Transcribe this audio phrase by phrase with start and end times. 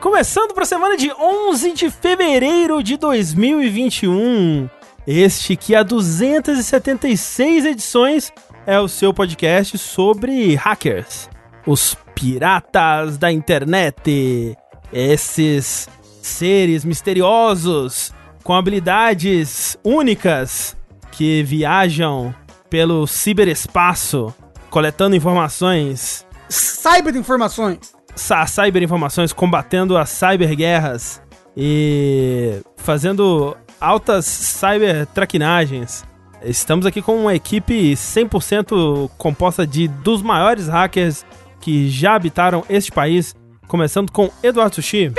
[0.00, 4.68] Começando para a semana de 11 de fevereiro de 2021.
[5.06, 8.32] Este que há 276 edições
[8.66, 11.30] é o seu podcast sobre hackers,
[11.64, 14.58] os piratas da internet,
[14.92, 15.88] esses
[16.20, 18.12] seres misteriosos
[18.42, 20.76] com habilidades únicas
[21.12, 22.34] que viajam
[22.68, 24.34] pelo ciberespaço
[24.68, 28.01] coletando informações Cyberinformações.
[28.14, 31.22] Sa cyberinformações, combatendo as cyberguerras
[31.56, 36.04] e fazendo altas cybertraquinagens.
[36.42, 41.24] Estamos aqui com uma equipe 100% composta de dos maiores hackers
[41.60, 43.34] que já habitaram este país,
[43.68, 45.12] começando com Eduardo Sushi.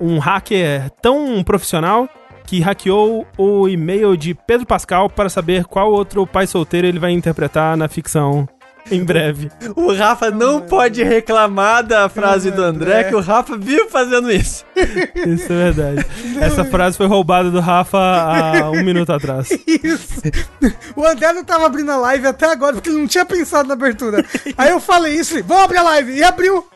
[0.00, 2.08] Um hacker tão profissional
[2.46, 7.12] que hackeou o e-mail de Pedro Pascal para saber qual outro pai solteiro ele vai
[7.12, 8.48] interpretar na ficção
[8.90, 9.50] em breve.
[9.76, 14.64] O Rafa não pode reclamar da frase do André, que o Rafa vive fazendo isso.
[14.74, 16.06] Isso é verdade.
[16.40, 19.50] Essa frase foi roubada do Rafa há um minuto atrás.
[19.66, 20.22] Isso.
[20.96, 23.74] O André não tava abrindo a live até agora porque ele não tinha pensado na
[23.74, 24.24] abertura.
[24.56, 26.12] Aí eu falei isso, falei, vamos abrir a live.
[26.12, 26.66] E abriu.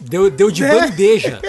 [0.00, 1.38] Deu, deu de bandeja.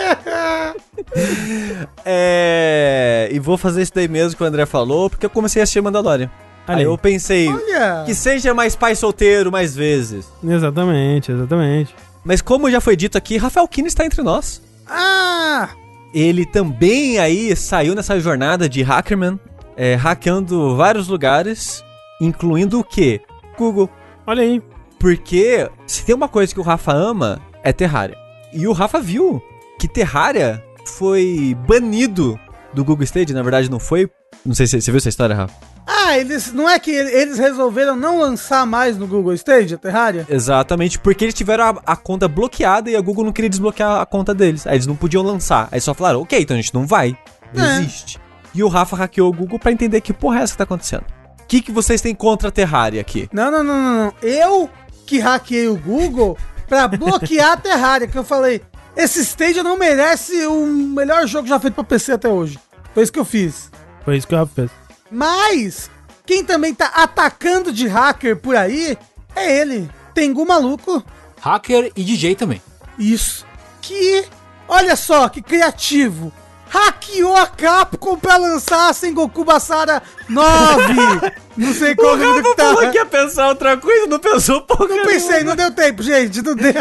[2.05, 3.27] É.
[3.31, 5.81] E vou fazer isso daí mesmo que o André falou, porque eu comecei a assistir
[5.81, 6.29] Mandalorian.
[6.67, 6.83] Aí.
[6.83, 8.03] eu pensei Olha.
[8.05, 10.27] que seja mais pai solteiro mais vezes.
[10.43, 11.95] Exatamente, exatamente.
[12.23, 14.61] Mas como já foi dito aqui, Rafael Kine está entre nós.
[14.87, 15.69] Ah,
[16.13, 19.39] Ele também aí saiu nessa jornada de hackerman,
[19.75, 21.83] é, hackeando vários lugares,
[22.19, 23.21] incluindo o quê?
[23.57, 23.89] Google.
[24.27, 24.61] Olha aí.
[24.99, 28.17] Porque se tem uma coisa que o Rafa ama, é Terraria.
[28.53, 29.41] E o Rafa viu
[29.79, 32.39] que Terraria foi banido
[32.73, 34.07] do Google Stage, na verdade não foi.
[34.45, 35.53] Não sei se você viu essa história, Rafa.
[35.93, 40.25] Ah, eles não é que eles resolveram não lançar mais no Google Stage a Terraria?
[40.29, 44.05] Exatamente, porque eles tiveram a, a conta bloqueada e a Google não queria desbloquear a
[44.05, 44.65] conta deles.
[44.65, 45.67] Aí eles não podiam lançar.
[45.71, 47.17] Aí só falaram, ok, então a gente não vai.
[47.53, 48.19] Desiste.
[48.55, 51.03] E o Rafa hackeou o Google pra entender que porra é essa que tá acontecendo.
[51.41, 53.27] O que, que vocês têm contra a Terraria aqui?
[53.33, 54.13] Não, não, não, não, não.
[54.21, 54.69] Eu
[55.05, 56.37] que hackeei o Google
[56.67, 58.61] pra bloquear a Terraria, que eu falei,
[58.95, 62.57] esse Stage não merece o melhor jogo já feito pra PC até hoje.
[62.93, 63.69] Foi isso que eu fiz.
[64.05, 64.80] Foi isso que o Rafa fez.
[65.11, 65.89] Mas
[66.25, 68.97] quem também tá atacando de hacker por aí
[69.35, 71.03] é ele, Tengu Maluco.
[71.41, 72.61] Hacker e DJ também.
[72.97, 73.45] Isso.
[73.81, 74.25] Que,
[74.67, 76.31] olha só, que criativo.
[76.69, 80.93] Hackeou a Capcom pra lançar a Sengoku Basara 9.
[81.57, 82.93] Não sei qual número que tá.
[82.93, 86.41] ia pensar outra coisa, não pensou porra Não pensei, não deu tempo, gente.
[86.41, 86.73] Não deu.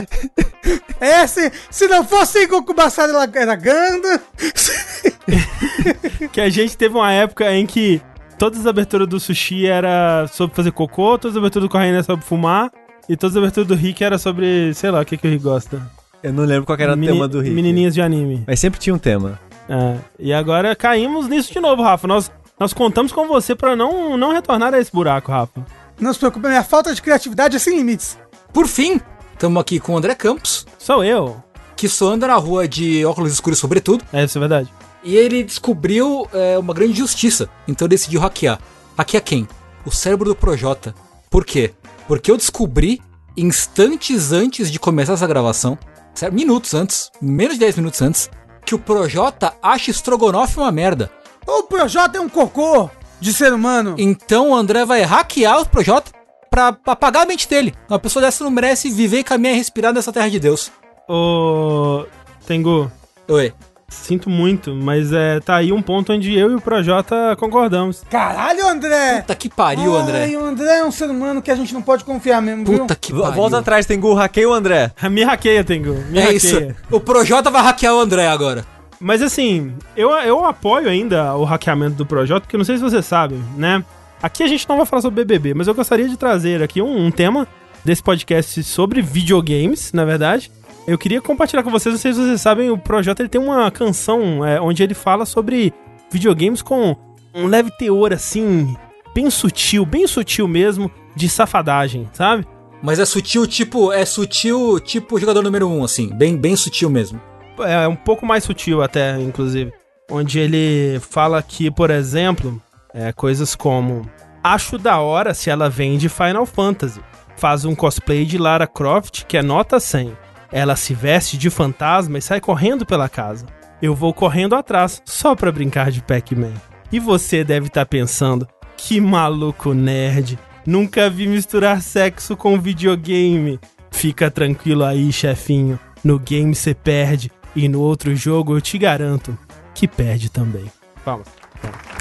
[1.00, 4.22] É, se, se não fosse Sengoku Basara, ela era Ganda.
[6.32, 8.00] Que a gente teve uma época em que
[8.40, 12.02] todas as aberturas do sushi era sobre fazer cocô, todas as aberturas do Correio era
[12.02, 12.70] sobre fumar,
[13.06, 15.42] e todas as aberturas do Rick era sobre, sei lá, o que, que o Rick
[15.44, 15.80] gosta.
[16.22, 17.54] Eu não lembro qual era Meni- o tema do Rick.
[17.54, 18.42] Menininhas de anime.
[18.46, 19.38] Mas sempre tinha um tema.
[19.68, 22.08] É, e agora caímos nisso de novo, Rafa.
[22.08, 25.64] Nós, nós contamos com você pra não, não retornar a esse buraco, Rafa.
[26.00, 28.18] Não se preocupe, minha falta de criatividade é sem limites.
[28.52, 29.00] Por fim,
[29.34, 31.36] estamos aqui com o André Campos, Sou eu.
[31.76, 34.68] que só anda na rua de óculos escuros sobretudo, É, isso é verdade.
[35.02, 37.48] E ele descobriu é, uma grande justiça.
[37.66, 38.58] Então ele decidiu hackear.
[38.96, 39.48] Hackear quem?
[39.84, 40.94] O cérebro do Projota.
[41.30, 41.72] Por quê?
[42.06, 43.00] Porque eu descobri,
[43.36, 45.78] instantes antes de começar essa gravação,
[46.14, 46.34] certo?
[46.34, 48.30] minutos antes, menos de 10 minutos antes,
[48.64, 51.10] que o Projota acha estrogonofe uma merda.
[51.46, 52.90] O Projota é um cocô
[53.20, 53.94] de ser humano.
[53.98, 56.12] Então o André vai hackear o Projota
[56.50, 57.74] pra apagar a mente dele.
[57.88, 60.70] Uma pessoa dessa não merece viver, caminhar e respirar nessa terra de Deus.
[61.08, 62.04] Ô.
[62.46, 62.90] Tengu,
[63.28, 63.52] Oi.
[63.90, 68.02] Sinto muito, mas é, tá aí um ponto onde eu e o Projota concordamos.
[68.08, 69.20] Caralho, André!
[69.20, 70.22] Puta que pariu, André.
[70.24, 72.78] Ai, o André é um ser humano que a gente não pode confiar mesmo, viu?
[72.80, 73.32] Puta que pariu.
[73.32, 74.92] Volta atrás, tem Gu, hackeia o André.
[75.10, 75.94] Me hackeia, Tengu.
[76.08, 76.36] Me É hackeia.
[76.36, 76.74] isso.
[76.90, 78.64] O Projota vai hackear o André agora.
[79.00, 83.02] Mas assim, eu, eu apoio ainda o hackeamento do Projota, porque não sei se você
[83.02, 83.82] sabe, né?
[84.22, 87.06] Aqui a gente não vai falar sobre BBB, mas eu gostaria de trazer aqui um,
[87.06, 87.48] um tema
[87.82, 90.50] desse podcast sobre videogames, na verdade.
[90.86, 93.70] Eu queria compartilhar com vocês, não sei se vocês sabem, o Projota ele tem uma
[93.70, 95.72] canção é, onde ele fala sobre
[96.10, 96.96] videogames com
[97.34, 98.74] um leve teor assim,
[99.14, 102.46] bem sutil, bem sutil mesmo, de safadagem, sabe?
[102.82, 106.08] Mas é sutil, tipo, é sutil, tipo jogador número um, assim.
[106.08, 107.20] Bem, bem sutil mesmo.
[107.58, 109.72] é um pouco mais sutil até, inclusive.
[110.10, 112.60] Onde ele fala que, por exemplo,
[112.94, 114.08] é, coisas como
[114.42, 117.00] Acho da hora se ela vem de Final Fantasy.
[117.36, 120.16] Faz um cosplay de Lara Croft que é nota 100.
[120.52, 123.46] Ela se veste de fantasma e sai correndo pela casa.
[123.80, 126.52] Eu vou correndo atrás, só pra brincar de Pac-Man.
[126.92, 130.38] E você deve estar pensando, que maluco nerd.
[130.66, 133.58] Nunca vi misturar sexo com videogame.
[133.90, 135.78] Fica tranquilo aí, chefinho.
[136.02, 139.36] No game você perde e no outro jogo eu te garanto
[139.74, 140.70] que perde também.
[141.04, 141.28] Palmas.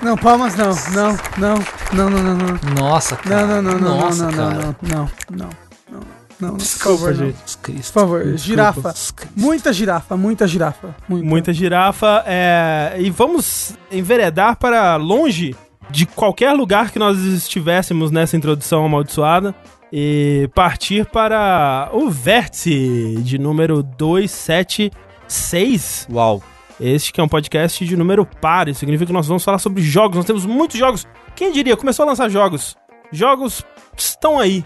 [0.01, 0.69] Não, palmas não.
[0.93, 1.55] Não, não,
[1.93, 2.73] não, não, não, não.
[2.75, 3.47] Nossa, cara.
[3.47, 4.75] Não, não, não, não, Nossa, não, não, cara.
[4.81, 5.49] não, não, não,
[5.91, 5.99] não,
[6.39, 7.13] não, não, Desculpa, não.
[7.13, 7.35] gente.
[7.37, 7.93] Jesus Cristo.
[7.93, 8.37] Por favor, Desculpa.
[8.39, 8.93] girafa.
[9.35, 10.95] Muita girafa, muita girafa.
[11.07, 11.25] Muita.
[11.25, 12.23] Muita girafa.
[12.25, 12.95] É...
[12.99, 15.55] E vamos enveredar para longe
[15.89, 19.55] de qualquer lugar que nós estivéssemos nessa introdução amaldiçoada
[19.91, 26.07] e partir para o vértice de número 276.
[26.11, 26.43] Uau.
[26.79, 28.69] Este que é um podcast de número par.
[28.69, 30.15] Isso significa que nós vamos falar sobre jogos.
[30.15, 31.05] Nós temos muitos jogos.
[31.35, 31.75] Quem diria?
[31.75, 32.77] Começou a lançar jogos.
[33.11, 33.65] Jogos
[33.97, 34.63] estão aí.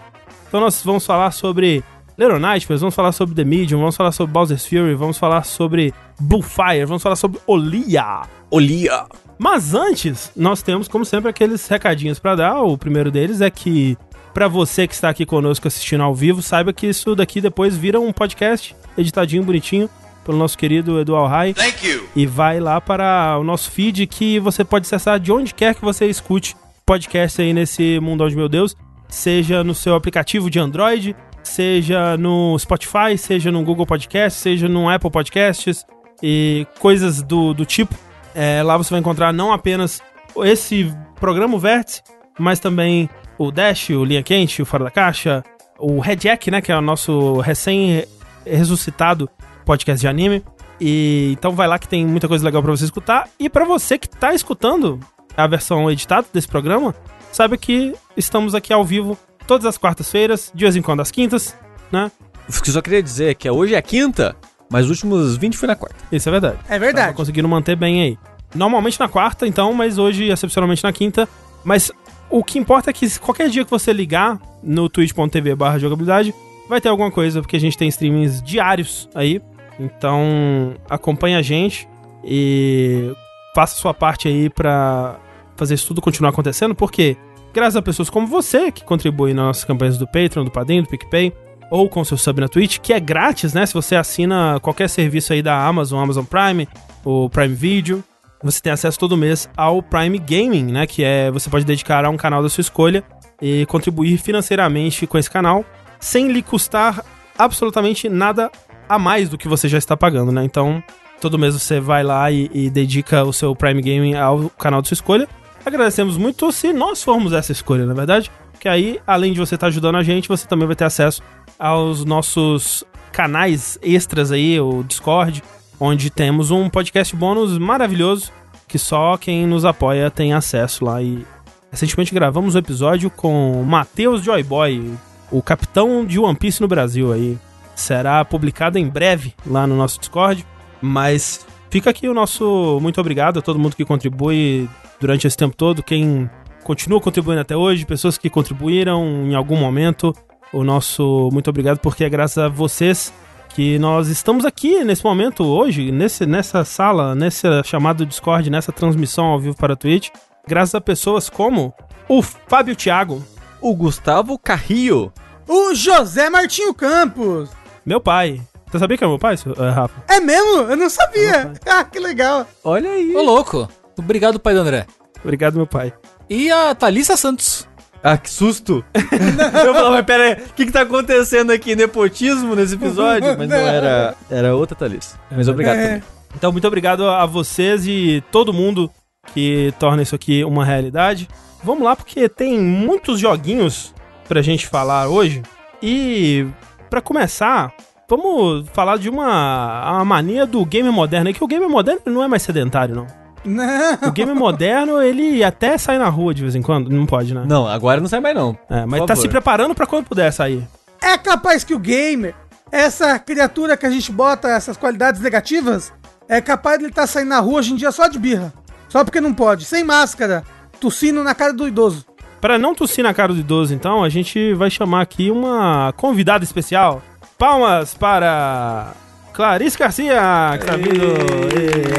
[0.54, 1.82] Então nós vamos falar sobre
[2.16, 5.92] Little Nightmares, vamos falar sobre The Medium, vamos falar sobre Bowser's Fury, vamos falar sobre
[6.20, 8.22] Bullfire, vamos falar sobre Olia.
[8.52, 9.04] Olia.
[9.36, 12.62] Mas antes, nós temos, como sempre, aqueles recadinhos pra dar.
[12.62, 13.98] O primeiro deles é que,
[14.32, 17.98] pra você que está aqui conosco assistindo ao vivo, saiba que isso daqui depois vira
[17.98, 19.90] um podcast editadinho, bonitinho,
[20.24, 21.52] pelo nosso querido Edu Alhai.
[21.52, 22.08] Thank you.
[22.14, 25.84] E vai lá para o nosso feed que você pode acessar de onde quer que
[25.84, 26.54] você escute
[26.86, 28.76] podcast aí nesse mundão de meu Deus.
[29.14, 34.90] Seja no seu aplicativo de Android, seja no Spotify, seja no Google Podcast, seja no
[34.90, 35.86] Apple Podcasts
[36.20, 37.94] e coisas do, do tipo.
[38.34, 40.02] É, lá você vai encontrar não apenas
[40.38, 42.02] esse programa o Vértice,
[42.36, 43.08] mas também
[43.38, 45.44] o Dash, o Linha Quente, o Fora da Caixa,
[45.78, 49.30] o Red Jack, né, que é o nosso recém-ressuscitado
[49.64, 50.42] podcast de anime.
[50.80, 53.28] E então vai lá que tem muita coisa legal pra você escutar.
[53.38, 54.98] E pra você que tá escutando
[55.36, 56.92] a versão editada desse programa,
[57.34, 61.56] saiba que estamos aqui ao vivo todas as quartas-feiras, de vez em quando às quintas,
[61.90, 62.10] né?
[62.48, 64.36] O que eu só queria dizer é que hoje é quinta,
[64.70, 65.96] mas os últimos 20 foi na quarta.
[66.12, 66.58] Isso é verdade.
[66.66, 67.16] É Tava verdade.
[67.16, 68.18] conseguindo manter bem aí.
[68.54, 71.28] Normalmente na quarta, então, mas hoje excepcionalmente na quinta.
[71.64, 71.90] Mas
[72.30, 76.32] o que importa é que qualquer dia que você ligar no twitch.tv barra jogabilidade,
[76.68, 79.42] vai ter alguma coisa, porque a gente tem streamings diários aí.
[79.80, 81.88] Então acompanha a gente
[82.22, 83.12] e
[83.56, 85.18] faça sua parte aí pra
[85.56, 87.16] fazer isso tudo continuar acontecendo, porque
[87.52, 90.88] graças a pessoas como você que contribuem nas nossas campanhas do Patreon, do Padrim, do
[90.88, 91.32] PicPay,
[91.70, 93.64] ou com seu sub na Twitch, que é grátis, né?
[93.66, 96.68] Se você assina qualquer serviço aí da Amazon, Amazon Prime,
[97.04, 98.04] o Prime Video,
[98.42, 100.86] você tem acesso todo mês ao Prime Gaming, né?
[100.86, 103.02] Que é você pode dedicar a um canal da sua escolha
[103.40, 105.64] e contribuir financeiramente com esse canal,
[105.98, 107.04] sem lhe custar
[107.38, 108.50] absolutamente nada
[108.88, 110.44] a mais do que você já está pagando, né?
[110.44, 110.82] Então,
[111.20, 114.88] todo mês você vai lá e, e dedica o seu Prime Gaming ao canal da
[114.88, 115.26] sua escolha.
[115.64, 118.30] Agradecemos muito se nós formos essa escolha, na verdade.
[118.60, 121.22] Que aí, além de você estar ajudando a gente, você também vai ter acesso
[121.58, 125.42] aos nossos canais extras aí, o Discord,
[125.78, 128.32] onde temos um podcast bônus maravilhoso
[128.74, 131.00] que só quem nos apoia tem acesso lá.
[131.00, 131.24] E
[131.70, 134.92] recentemente gravamos um episódio com Matheus Joyboy,
[135.30, 137.38] o capitão de One Piece no Brasil aí.
[137.76, 140.44] Será publicado em breve lá no nosso Discord.
[140.80, 144.68] Mas fica aqui o nosso muito obrigado a todo mundo que contribui
[145.04, 146.30] durante esse tempo todo, quem
[146.62, 150.14] continua contribuindo até hoje, pessoas que contribuíram em algum momento.
[150.50, 153.12] O nosso muito obrigado, porque é graças a vocês
[153.50, 159.26] que nós estamos aqui nesse momento hoje, nesse, nessa sala, nesse chamado Discord, nessa transmissão
[159.26, 160.08] ao vivo para a Twitch,
[160.48, 161.74] graças a pessoas como
[162.08, 163.22] o Fábio Thiago,
[163.60, 165.12] O Gustavo Carrillo.
[165.46, 167.50] O José Martinho Campos.
[167.84, 168.40] meu pai.
[168.70, 170.02] Você sabia que é meu pai, eh, Rafa?
[170.08, 170.62] É mesmo?
[170.62, 171.52] Eu não sabia.
[171.68, 172.46] Ah, que legal.
[172.64, 173.14] Olha aí.
[173.14, 173.68] Ô, louco.
[173.98, 174.86] Obrigado, pai do André.
[175.22, 175.92] Obrigado, meu pai.
[176.28, 177.68] E a Thalissa Santos.
[178.02, 178.84] Ah, que susto.
[178.94, 181.74] eu falava, mas pera aí, o que que tá acontecendo aqui?
[181.74, 183.34] Nepotismo nesse episódio?
[183.38, 185.18] Mas não, era, era outra Thalissa.
[185.30, 185.86] Mas obrigado É.
[185.86, 186.02] também.
[186.36, 188.90] Então, muito obrigado a vocês e todo mundo
[189.32, 191.28] que torna isso aqui uma realidade.
[191.62, 193.94] Vamos lá, porque tem muitos joguinhos
[194.28, 195.42] pra gente falar hoje.
[195.82, 196.46] E,
[196.90, 197.72] pra começar,
[198.10, 201.30] vamos falar de uma, uma mania do game moderno.
[201.30, 203.06] É que o game moderno não é mais sedentário, não.
[203.44, 204.08] Não.
[204.08, 206.88] O game moderno, ele até sai na rua de vez em quando.
[206.90, 207.44] Não pode, né?
[207.46, 208.56] Não, agora não sai mais não.
[208.70, 209.22] É, mas Por tá favor.
[209.22, 210.62] se preparando pra quando puder sair.
[211.02, 212.34] É capaz que o gamer,
[212.72, 215.92] essa criatura que a gente bota essas qualidades negativas,
[216.28, 218.52] é capaz de ele estar saindo na rua hoje em dia só de birra.
[218.88, 220.44] Só porque não pode, sem máscara,
[220.80, 222.06] tossindo na cara do idoso.
[222.40, 226.44] Pra não tossir na cara do idoso, então, a gente vai chamar aqui uma convidada
[226.44, 227.02] especial.
[227.38, 228.92] Palmas para
[229.32, 230.20] Clarice Garcia,
[230.60, 231.93] que tá vindo.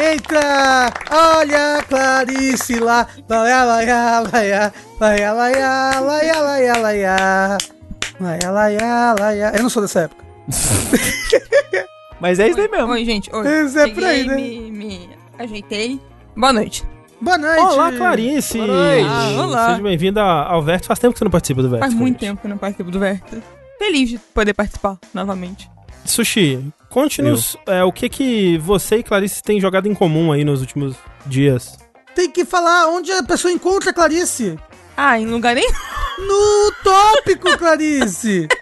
[0.00, 7.58] Entra, olha Clarice lá, laia, laia, laia, laia, laia, laia, laia, laia,
[8.18, 9.52] laia, laia, laia.
[9.54, 10.24] Eu não sou dessa época.
[12.18, 12.92] Mas é isso aí mesmo.
[12.92, 13.30] Oi, gente.
[13.30, 13.46] Oi.
[13.46, 14.36] Esse é por aí, né?
[14.36, 16.00] me, me ajeitei.
[16.34, 16.82] Boa noite.
[17.20, 17.60] Boa noite.
[17.60, 18.56] Olá, Clarice!
[18.56, 19.06] Boa noite.
[19.06, 19.70] Ah, olá.
[19.70, 20.88] Seja bem-vinda ao Vértice.
[20.88, 21.90] Faz tempo que você não participa do Vértice.
[21.90, 23.42] Faz muito tempo que eu não participo do Vértice.
[23.78, 25.70] feliz de poder participar novamente.
[26.06, 30.60] Sushi, conte-nos é, o que que você e Clarice têm jogado em comum aí nos
[30.60, 31.78] últimos dias.
[32.14, 34.58] Tem que falar onde a pessoa encontra a Clarice.
[34.96, 35.66] Ah, em lugar nem.
[36.18, 38.48] No tópico, Clarice.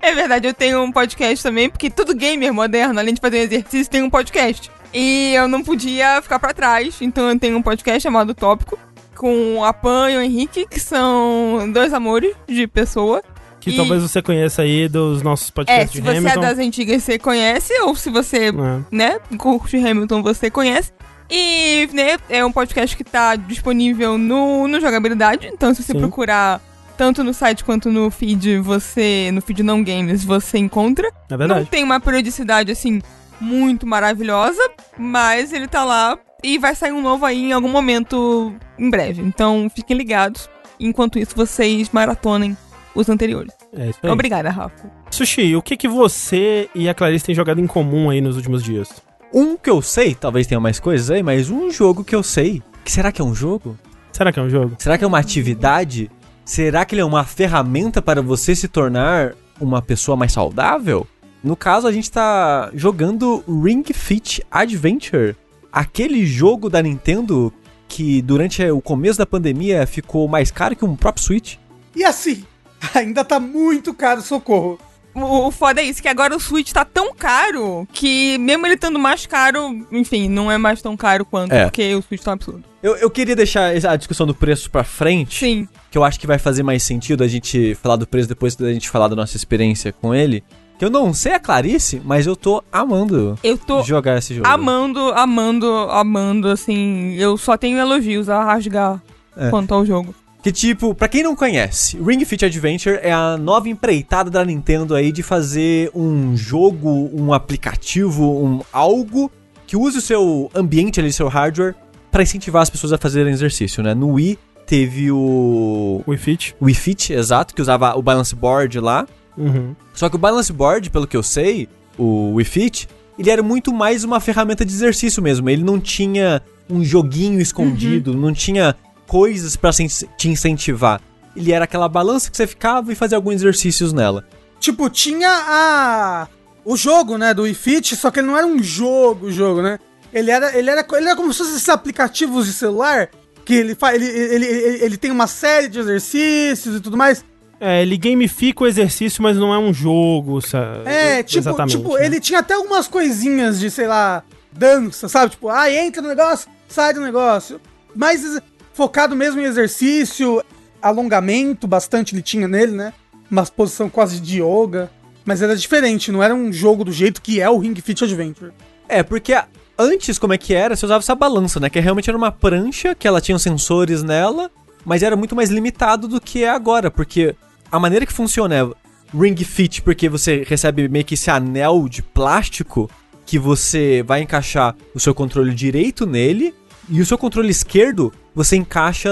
[0.00, 3.90] É verdade, eu tenho um podcast também, porque todo gamer moderno, além de fazer exercício,
[3.90, 4.70] tem um podcast.
[4.94, 8.78] E eu não podia ficar pra trás, então eu tenho um podcast chamado Tópico,
[9.16, 13.20] com a Pan e o Henrique, que são dois amores de pessoa.
[13.68, 16.40] Que E- talvez você conheça aí dos nossos É, podcasts se de você é Hamilton.
[16.40, 18.52] das antigas, você conhece, ou se você É.
[18.90, 20.92] né, curte Hamilton, você conhece.
[21.30, 25.98] E, né, é um podcast que tá disponível no, no Jogabilidade, então se você Sim.
[25.98, 26.60] procurar
[26.96, 31.06] tanto no site quanto no feed, você, no feed não games, você encontra.
[31.08, 31.66] É Não verdade.
[31.70, 33.00] tem uma periodicidade, assim,
[33.40, 34.60] muito maravilhosa,
[34.96, 39.22] mas ele tá lá e vai sair um novo aí em algum momento em breve.
[39.22, 40.48] Então, fiquem ligados.
[40.80, 42.56] Enquanto isso, vocês maratonem
[42.94, 43.52] os anteriores.
[43.72, 44.10] É isso aí.
[44.10, 44.90] Obrigada, Rafa.
[45.10, 48.62] Sushi, o que que você e a Clarice têm jogado em comum aí nos últimos
[48.62, 48.90] dias?
[49.32, 52.62] Um que eu sei, talvez tenha mais coisas aí, mas um jogo que eu sei.
[52.84, 53.76] Que será que é um jogo?
[54.12, 54.74] Será que é um jogo?
[54.78, 56.10] Será que é uma atividade?
[56.44, 61.06] Será que ele é uma ferramenta para você se tornar uma pessoa mais saudável?
[61.44, 65.36] No caso, a gente tá jogando Ring Fit Adventure,
[65.70, 67.52] aquele jogo da Nintendo
[67.86, 71.56] que durante o começo da pandemia ficou mais caro que um próprio Switch.
[71.94, 72.44] E assim,
[72.94, 74.78] ainda tá muito caro, socorro.
[75.14, 78.74] O, o foda é isso, que agora o Switch tá tão caro que, mesmo ele
[78.74, 81.64] estando mais caro, enfim, não é mais tão caro quanto, É.
[81.64, 82.64] porque o Switch tá um absurdo.
[82.80, 85.68] Eu, eu queria deixar a discussão do preço pra frente, Sim.
[85.90, 88.72] que eu acho que vai fazer mais sentido a gente falar do preço depois da
[88.72, 90.44] gente falar da nossa experiência com ele.
[90.78, 94.46] Que eu não sei a Clarice, mas eu tô amando Eu tô jogar esse jogo.
[94.46, 97.14] amando, amando, amando, assim.
[97.16, 99.02] Eu só tenho elogios a rasgar
[99.36, 99.50] É.
[99.50, 100.14] quanto ao jogo.
[100.42, 104.94] Que tipo, pra quem não conhece, Ring Fit Adventure é a nova empreitada da Nintendo
[104.94, 109.30] aí de fazer um jogo, um aplicativo, um algo
[109.66, 111.74] que use o seu ambiente ali, seu hardware,
[112.10, 113.94] pra incentivar as pessoas a fazerem exercício, né?
[113.94, 116.56] No Wii teve o Wii Fit?
[116.62, 119.06] Wii Fit, exato, que usava o balance board lá.
[119.36, 119.74] Uhum.
[119.92, 121.68] Só que o balance board, pelo que eu sei,
[121.98, 125.50] o Wii Fit, ele era muito mais uma ferramenta de exercício mesmo.
[125.50, 126.40] Ele não tinha
[126.70, 128.76] um joguinho escondido, não tinha
[129.08, 131.00] coisas pra se- te incentivar.
[131.34, 134.24] Ele era aquela balança que você ficava e fazia alguns exercícios nela.
[134.60, 136.28] Tipo, tinha a.
[136.64, 139.78] O jogo, né, do iFit, só que ele não era um jogo, jogo, né?
[140.12, 143.08] Ele era, ele era, ele era como se fossem esses aplicativos de celular
[143.44, 147.24] que ele, ele, ele, ele, ele tem uma série de exercícios e tudo mais.
[147.60, 150.82] É, ele gamifica o exercício, mas não é um jogo, sabe?
[150.88, 152.04] É, tipo, tipo né?
[152.06, 154.22] ele tinha até algumas coisinhas de, sei lá,
[154.52, 155.30] dança, sabe?
[155.32, 157.60] Tipo, ah, entra no negócio, sai do negócio.
[157.96, 158.42] Mais ex-
[158.78, 160.40] focado mesmo em exercício,
[160.80, 162.92] alongamento, bastante ele tinha nele, né?
[163.28, 164.88] Uma posição quase de yoga.
[165.24, 168.52] Mas era diferente, não era um jogo do jeito que é o Ring Fit Adventure.
[168.88, 169.36] É, porque
[169.76, 170.76] antes, como é que era?
[170.76, 171.68] Você usava essa balança, né?
[171.68, 174.48] Que realmente era uma prancha, que ela tinha sensores nela,
[174.84, 177.34] mas era muito mais limitado do que é agora, porque
[177.72, 178.70] a maneira que funciona é
[179.12, 182.88] Ring Fit, porque você recebe meio que esse anel de plástico
[183.26, 186.54] que você vai encaixar o seu controle direito nele,
[186.90, 189.10] e o seu controle esquerdo você encaixa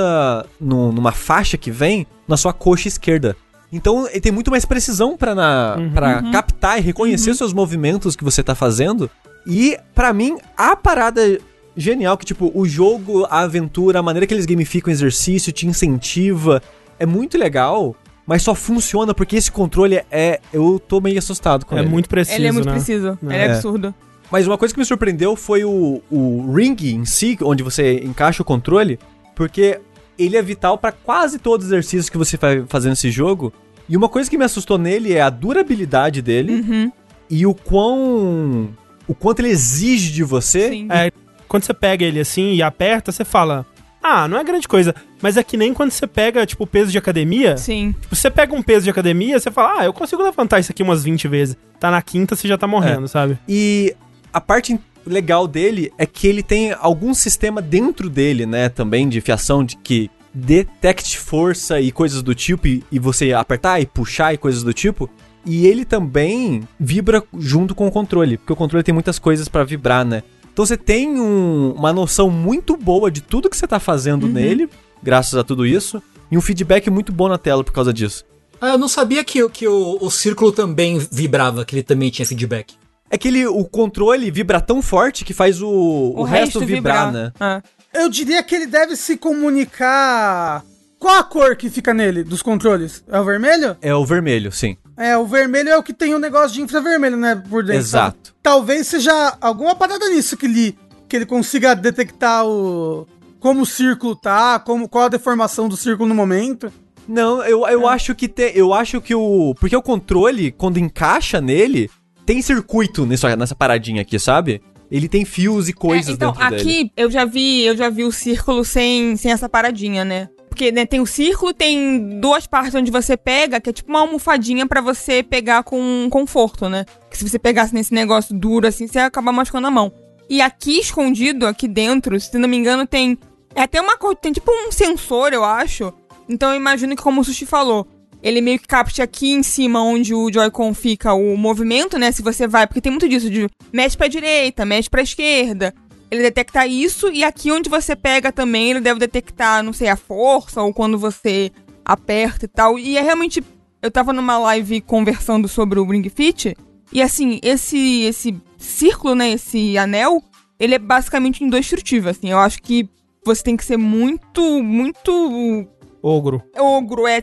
[0.61, 3.37] no- numa faixa que vem na sua coxa esquerda.
[3.73, 8.23] Então ele tem muito mais precisão pra, na, pra captar e reconhecer seus movimentos que
[8.25, 9.11] você tá fazendo.
[9.47, 11.39] E pra mim, a parada
[11.77, 15.67] genial que, tipo, o jogo, a aventura, a maneira que eles gamificam o exercício, te
[15.67, 16.63] incentiva,
[16.99, 17.95] é muito legal,
[18.27, 20.41] mas só funciona porque esse controle é.
[20.53, 21.89] Eu tô meio assustado com É ele.
[21.89, 22.73] muito preciso, ele é muito né?
[22.73, 23.19] preciso.
[23.23, 23.53] Ele é É.
[23.53, 23.95] absurdo.
[24.31, 28.43] Mas uma coisa que me surpreendeu foi o, o ring em si, onde você encaixa
[28.43, 28.99] o controle,
[29.35, 29.81] porque
[30.19, 33.53] ele é vital pra quase todos os exercícios que você vai fazer nesse jogo.
[33.89, 36.93] E uma coisa que me assustou nele é a durabilidade dele Uhum.
[37.31, 38.69] e o quão.
[39.07, 40.71] o quanto ele exige de você.
[40.71, 40.89] Sim.
[40.91, 41.13] É,
[41.47, 43.65] quando você pega ele assim e aperta, você fala.
[44.03, 44.95] Ah, não é grande coisa.
[45.21, 47.57] Mas é que nem quando você pega, tipo, peso de academia.
[47.57, 47.93] Sim.
[48.01, 50.83] Tipo, você pega um peso de academia, você fala, ah, eu consigo levantar isso aqui
[50.83, 51.57] umas 20 vezes.
[51.81, 53.37] Tá na quinta, você já tá morrendo, sabe?
[53.49, 53.95] E
[54.33, 59.21] a parte legal dele é que ele tem algum sistema dentro dele, né, também de
[59.21, 64.35] fiação de que detecte força e coisas do tipo e, e você apertar e puxar
[64.35, 65.09] e coisas do tipo.
[65.47, 69.63] E ele também vibra junto com o controle, porque o controle tem muitas coisas pra
[69.65, 70.23] vibrar, né?
[70.53, 74.69] Então você tem um- uma noção muito boa de tudo que você tá fazendo nele,
[75.03, 78.25] graças a tudo isso, e um feedback muito bom na tela por causa disso.
[78.61, 82.27] Ah, eu não sabia que, que o, o círculo também vibrava, que ele também tinha
[82.27, 82.75] feedback.
[83.17, 87.33] É que ele, o controle vibra tão forte que faz o, o, resto, vibrar, né?
[87.41, 87.63] Ah.
[87.95, 90.63] Eu diria que ele deve se comunicar.
[90.99, 93.03] Qual a cor que fica nele, dos controles?
[93.09, 93.75] É o vermelho?
[93.81, 94.77] É o vermelho, sim.
[94.99, 97.43] É, o vermelho é o que tem o negócio de infravermelho, né?
[97.49, 97.81] Por dentro.
[97.81, 98.35] Exato.
[98.43, 103.09] Talvez seja alguma parada nisso que ele, que ele consiga detectar o.
[103.41, 106.71] Como o círculo tá, como, qual a deformação do círculo no momento.
[107.09, 108.53] Não, eu, eu acho que tem.
[108.55, 109.55] Eu acho que o.
[109.59, 111.91] Porque o controle, quando encaixa nele,
[112.27, 114.61] tem circuito nisso, nessa paradinha aqui, sabe?
[114.91, 116.93] Ele tem fios e coisas É, então, dentro aqui dele.
[116.97, 120.29] eu já vi, eu já vi o círculo sem, sem essa paradinha, né?
[120.49, 124.01] Porque né, tem o círculo, tem duas partes onde você pega, que é tipo uma
[124.01, 126.85] almofadinha pra você pegar com conforto, né?
[127.11, 129.93] Que se você pegasse nesse negócio duro assim, você ia acabar machucando a mão.
[130.29, 133.19] E aqui escondido, aqui dentro, se não me engano, tem
[133.55, 135.93] é até uma tem tipo um sensor, eu acho.
[136.29, 137.87] Então eu imagino que como o Sushi falou,
[138.27, 142.11] ele meio que capte aqui em cima onde o Joy-Con fica o movimento, né?
[142.11, 145.73] Se você vai, porque tem muito disso de mexe pra direita, mexe pra esquerda.
[146.11, 149.95] Ele detecta isso e aqui onde você pega também, ele deve detectar, não sei, a
[149.95, 151.53] força ou quando você
[151.85, 152.77] aperta e tal.
[152.77, 153.41] E é realmente
[153.81, 156.57] eu tava numa live conversando sobre o Ring Fit
[156.93, 160.21] e assim, esse esse círculo, né, esse anel,
[160.59, 162.31] ele é basicamente indestrutível, assim.
[162.31, 162.89] Eu acho que
[163.25, 165.69] você tem que ser muito, muito
[166.03, 166.43] Ogro.
[166.59, 167.23] ogro, é.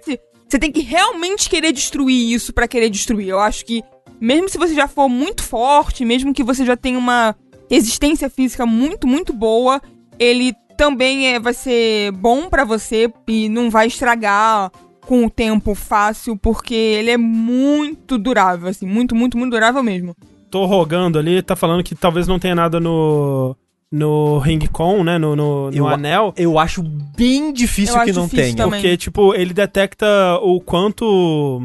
[0.54, 3.28] Você tem que realmente querer destruir isso pra querer destruir.
[3.28, 3.82] Eu acho que,
[4.22, 7.36] mesmo se você já for muito forte, mesmo que você já tenha uma
[7.68, 9.82] resistência física muito, muito boa,
[10.20, 14.72] ele também é, vai ser bom pra você e não vai estragar
[15.08, 20.16] com o tempo fácil, porque ele é muito durável, assim, muito, muito, muito durável mesmo.
[20.52, 23.58] Tô rogando ali, tá falando que talvez não tenha nada no.
[23.96, 25.20] No Ring Con, né?
[25.20, 26.34] No, no, no Eu anel.
[26.36, 26.82] Eu acho
[27.16, 28.56] bem difícil Eu que não difícil tenha.
[28.58, 28.82] também.
[28.82, 30.08] Porque, tipo, ele detecta
[30.42, 31.62] o quanto.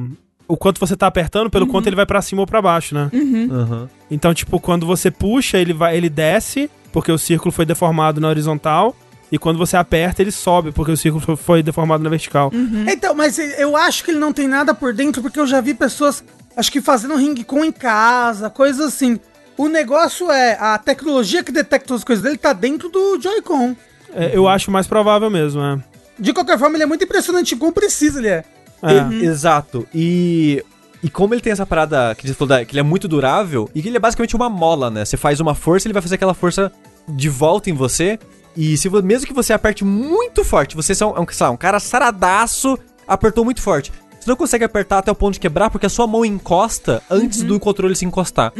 [0.46, 3.10] O quanto você tá apertando, pelo quanto ele vai pra cima ou pra baixo, né?
[3.50, 3.88] Aham.
[4.10, 8.28] Então, tipo, quando você puxa, ele vai, ele desce, porque o círculo foi deformado na
[8.28, 8.94] horizontal.
[9.32, 12.50] E quando você aperta, ele sobe, porque o círculo foi- foi deformado na vertical.
[12.90, 15.74] Então, mas eu acho que ele não tem nada por dentro, porque eu já vi
[15.74, 16.24] pessoas,
[16.56, 19.18] acho que fazendo ring com em casa, coisas assim.
[19.58, 23.74] O negócio é, a tecnologia que detecta as coisas dele tá dentro do Joy-Con.
[24.14, 25.78] É, eu acho mais provável mesmo, é.
[26.18, 28.44] De qualquer forma, ele é muito impressionante quão preciso ele é.
[28.82, 29.12] É.
[29.14, 29.86] E- Exato.
[29.94, 30.64] E.
[31.02, 33.70] E como ele tem essa parada que, você falou da- que ele é muito durável,
[33.72, 35.04] e que ele é basicamente uma mola, né?
[35.04, 36.72] Você faz uma força, ele vai fazer aquela força
[37.08, 38.18] de volta em você.
[38.56, 41.52] E se mesmo que você aperte muito forte, você é um, é um, sei lá,
[41.52, 43.92] um cara saradaço, apertou muito forte.
[44.20, 47.42] Você não consegue apertar até o ponto de quebrar porque a sua mão encosta antes
[47.42, 48.52] do controle se encostar.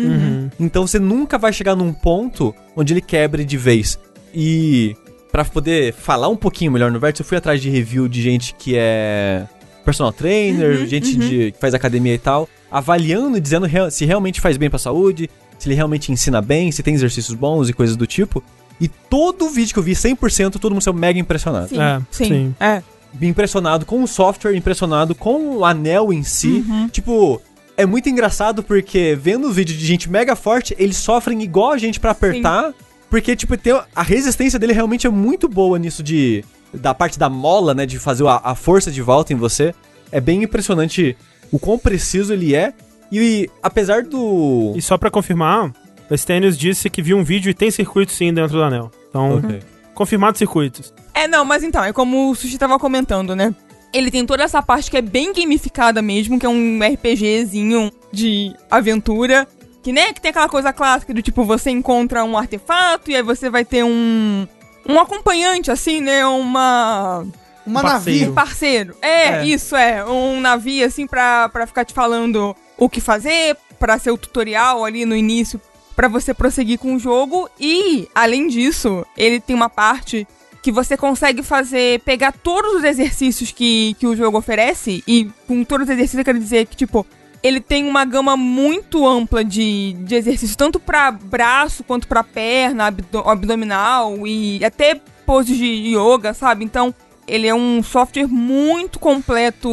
[0.59, 3.99] Então você nunca vai chegar num ponto onde ele quebre de vez.
[4.35, 4.97] E
[5.33, 8.55] pra poder falar um pouquinho melhor no Vértice, eu fui atrás de review de gente
[8.55, 9.47] que é
[9.85, 14.57] personal trainer, gente de, que faz academia e tal, avaliando e dizendo se realmente faz
[14.59, 18.07] bem pra saúde, se ele realmente ensina bem, se tem exercícios bons e coisas do
[18.07, 18.43] tipo.
[18.81, 21.69] E todo vídeo que eu vi, 100%, todo mundo saiu mega impressionado.
[21.69, 22.25] Sim, É, sim.
[22.27, 22.55] sim.
[22.61, 22.83] É.
[23.21, 26.65] Impressionado com o software, impressionado com o anel em si.
[26.93, 27.41] Tipo,
[27.77, 31.79] é muito engraçado porque vendo o vídeo de gente mega forte, eles sofrem igual a
[31.79, 32.73] gente pra apertar.
[33.11, 36.45] Porque, tipo, tem, a resistência dele realmente é muito boa nisso de.
[36.75, 37.87] Da parte da mola, né?
[37.87, 39.75] De fazer a, a força de volta em você.
[40.13, 41.17] É bem impressionante
[41.51, 42.75] o quão preciso ele é.
[43.11, 44.75] E apesar do.
[44.77, 45.73] E só pra confirmar,
[46.11, 48.91] o Stenius disse que viu um vídeo e tem circuito sim dentro do anel.
[49.09, 49.61] Então, Ok.
[49.95, 50.93] confirmado circuitos.
[51.21, 53.55] É, não, mas então, é como o Sushi tava comentando, né?
[53.93, 58.55] Ele tem toda essa parte que é bem gamificada mesmo, que é um RPGzinho de
[58.71, 59.47] aventura.
[59.83, 63.23] Que, né, que tem aquela coisa clássica do tipo, você encontra um artefato e aí
[63.23, 64.47] você vai ter um.
[64.87, 66.27] Um acompanhante, assim, né?
[66.27, 67.25] Uma.
[67.67, 68.19] Uma Parceiro.
[68.21, 68.35] navio.
[68.35, 68.95] Parceiro.
[69.03, 69.45] É, É.
[69.47, 70.05] isso é.
[70.05, 74.85] Um navio, assim, pra, pra ficar te falando o que fazer, pra ser o tutorial
[74.85, 75.61] ali no início,
[75.97, 77.49] pra você prosseguir com o jogo.
[77.61, 80.27] E, além disso, ele tem uma parte
[80.63, 85.03] que você consegue fazer, pegar todos os exercícios que, que o jogo oferece.
[85.07, 87.07] E com todos os exercícios, eu quero dizer que, tipo,
[87.43, 92.87] ele tem uma gama muito ampla de, de exercícios, tanto pra braço quanto pra perna,
[92.87, 96.65] abdo- abdominal e até poses de yoga, sabe?
[96.65, 96.93] Então,
[97.27, 99.69] ele é um software muito completo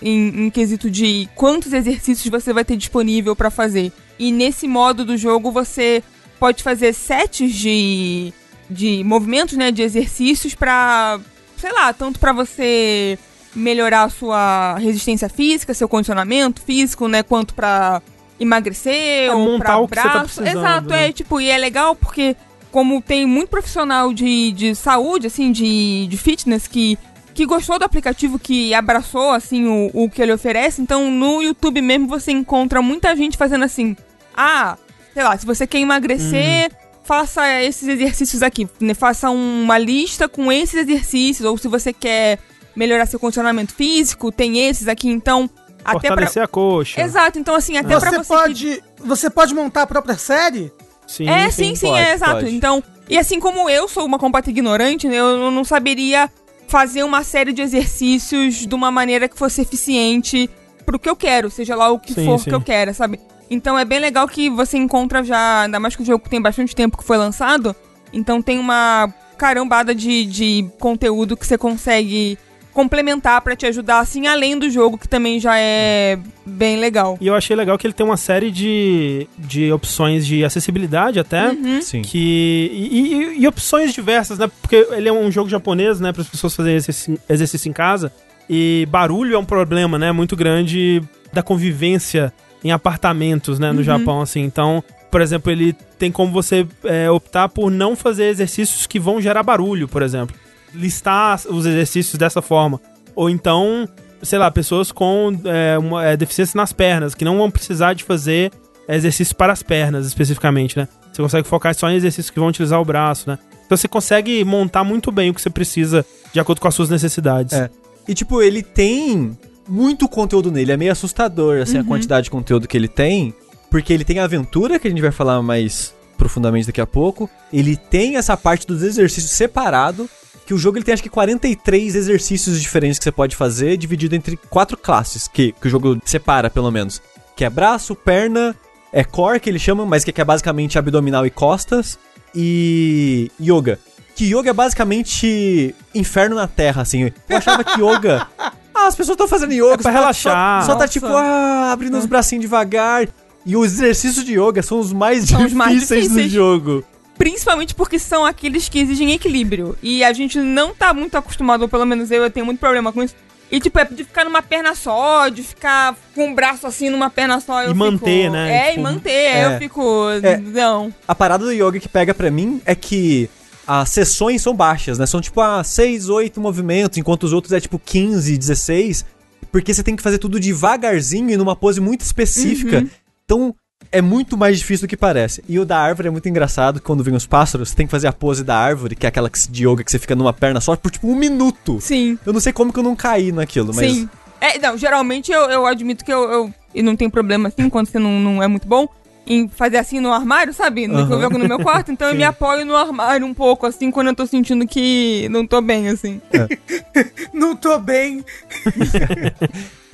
[0.00, 3.92] em, em quesito de quantos exercícios você vai ter disponível pra fazer.
[4.18, 6.02] E nesse modo do jogo você
[6.38, 8.32] pode fazer sets de,
[8.70, 11.18] de movimentos, né, de exercícios pra,
[11.56, 13.18] sei lá, tanto pra você
[13.54, 18.00] melhorar a sua resistência física, seu condicionamento físico, né, quanto pra
[18.38, 20.20] emagrecer É, ou você tá braço.
[20.40, 21.08] precisando, Exato, né?
[21.08, 22.36] é tipo, e é legal porque
[22.70, 26.96] como tem muito profissional de, de saúde, assim, de, de fitness que,
[27.34, 30.80] que gostou do aplicativo, que abraçou, assim, o, o que ele oferece.
[30.80, 33.96] Então, no YouTube mesmo, você encontra muita gente fazendo assim,
[34.36, 34.78] ah,
[35.12, 36.70] sei lá, se você quer emagrecer,
[37.10, 38.68] faça esses exercícios aqui.
[38.78, 38.94] né?
[38.94, 41.44] Faça uma lista com esses exercícios.
[41.44, 42.38] Ou se você quer
[42.76, 45.08] melhorar seu condicionamento físico, tem esses aqui.
[45.08, 45.50] Então,
[45.84, 46.10] Até pra...
[46.10, 47.00] Fortalecer a coxa.
[47.00, 48.20] Exato, então assim, até pra Você você...
[48.20, 50.72] que- pode, você pode montar a própria série?
[51.04, 52.32] Sim, É, sim, sim, pode, é exato.
[52.42, 52.54] pode.
[52.54, 56.30] Então, e assim como eu sou uma completa ignorante, né, eu não saberia
[56.68, 60.48] fazer uma série de exercícios de uma maneira que fosse eficiente
[60.86, 62.50] pro que eu quero, seja lá o que Sim, for sim.
[62.50, 63.18] que eu quero, sabe?
[63.50, 66.74] Então é bem legal que você encontra já, ainda mais que o jogo tem bastante
[66.74, 67.74] tempo que foi lançado,
[68.12, 72.38] então tem uma carambada de, de conteúdo que você consegue
[72.72, 77.18] complementar pra te ajudar, assim, além do jogo, que também já é bem legal.
[77.20, 81.48] E eu achei legal que ele tem uma série de, de opções de acessibilidade até.
[81.48, 81.82] Uhum.
[81.82, 82.02] Sim.
[82.02, 84.48] Que, e, e- e opções diversas, né?
[84.62, 86.12] Porque ele é um jogo japonês, né?
[86.12, 88.12] Para as pessoas fazerem exercício, exercício em casa.
[88.48, 90.12] E barulho é um problema, né?
[90.12, 93.72] Muito grande da convivência em apartamentos, né?
[93.72, 94.40] No Japão, assim.
[94.40, 99.20] Então, por exemplo, ele tem como você é, optar por não fazer exercícios que vão
[99.20, 100.34] gerar barulho, por exemplo.
[100.74, 102.80] Listar os exercícios dessa forma.
[103.14, 103.88] Ou então,
[104.22, 108.04] sei lá, pessoas com é, uma, é, deficiência nas pernas, que não vão precisar de
[108.04, 108.52] fazer
[108.88, 110.88] exercícios para as pernas, especificamente, né?
[111.12, 113.38] Você consegue focar só em exercícios que vão utilizar o braço, né?
[113.66, 116.88] Então você consegue montar muito bem o que você precisa de acordo com as suas
[116.88, 117.52] necessidades.
[117.52, 117.70] É.
[118.08, 119.36] E, tipo, ele tem
[119.70, 120.72] muito conteúdo nele.
[120.72, 123.32] É meio assustador, assim, a quantidade de conteúdo que ele tem.
[123.70, 127.30] Porque ele tem a aventura, que a gente vai falar mais profundamente daqui a pouco.
[127.52, 130.10] Ele tem essa parte dos exercícios separado.
[130.44, 134.16] Que o jogo ele tem acho que 43 exercícios diferentes que você pode fazer, dividido
[134.16, 137.00] entre quatro classes, que, que o jogo separa, pelo menos.
[137.36, 138.56] Que é braço, perna,
[138.92, 141.96] é core, que eles chamam, mas que é basicamente abdominal e costas.
[142.34, 143.78] E yoga.
[144.16, 147.12] Que yoga é basicamente inferno na terra, assim.
[147.28, 148.26] Eu achava que yoga.
[148.90, 149.72] As pessoas estão fazendo yoga.
[149.74, 150.60] É pra só- relaxar.
[150.62, 150.92] Só, só tá Nossa.
[150.92, 153.08] tipo, ah, abrindo os bracinhos devagar.
[153.46, 156.84] E os exercícios de yoga são os mais São os difíceis do jogo.
[157.16, 159.76] Principalmente porque são aqueles que exigem equilíbrio.
[159.82, 162.92] E a gente não tá muito acostumado, ou pelo menos eu, eu tenho muito problema
[162.92, 163.14] com isso.
[163.50, 167.10] E tipo, é de ficar numa perna só, de ficar com o braço assim numa
[167.10, 167.62] perna só.
[167.62, 168.56] Eu E manter, fico- né?
[168.56, 169.10] É, Tipo, e manter.
[169.10, 169.46] é.
[169.54, 170.06] Eu fico.
[170.22, 170.36] É.
[170.36, 170.94] Não.
[171.08, 173.28] A parada do yoga que pega pra mim é que
[173.78, 175.06] as sessões são baixas, né?
[175.06, 179.04] São tipo ah, 6, 8 movimentos, enquanto os outros é tipo 15, 16.
[179.52, 182.84] Porque você tem que fazer tudo devagarzinho e numa pose muito específica.
[183.24, 183.54] Então
[183.92, 185.42] é muito mais difícil do que parece.
[185.48, 188.06] E o da árvore é muito engraçado, quando vem os pássaros, você tem que fazer
[188.08, 190.60] a pose da árvore, que é aquela que- de yoga que você fica numa perna
[190.60, 191.80] só por tipo um minuto.
[191.80, 192.18] Sim.
[192.26, 193.92] Eu não sei como que eu não caí naquilo, mas.
[193.92, 194.08] Sim.
[194.40, 196.54] É, não, geralmente eu, eu admito que eu, eu.
[196.74, 198.88] E não tem problema assim, quando você não, não é muito bom.
[199.32, 200.88] Em fazer assim no armário, sabe?
[200.88, 203.64] No que eu jogo no meu quarto, então eu me apoio no armário um pouco,
[203.64, 206.20] assim, quando eu tô sentindo que não tô bem, assim.
[207.32, 208.24] Não tô bem.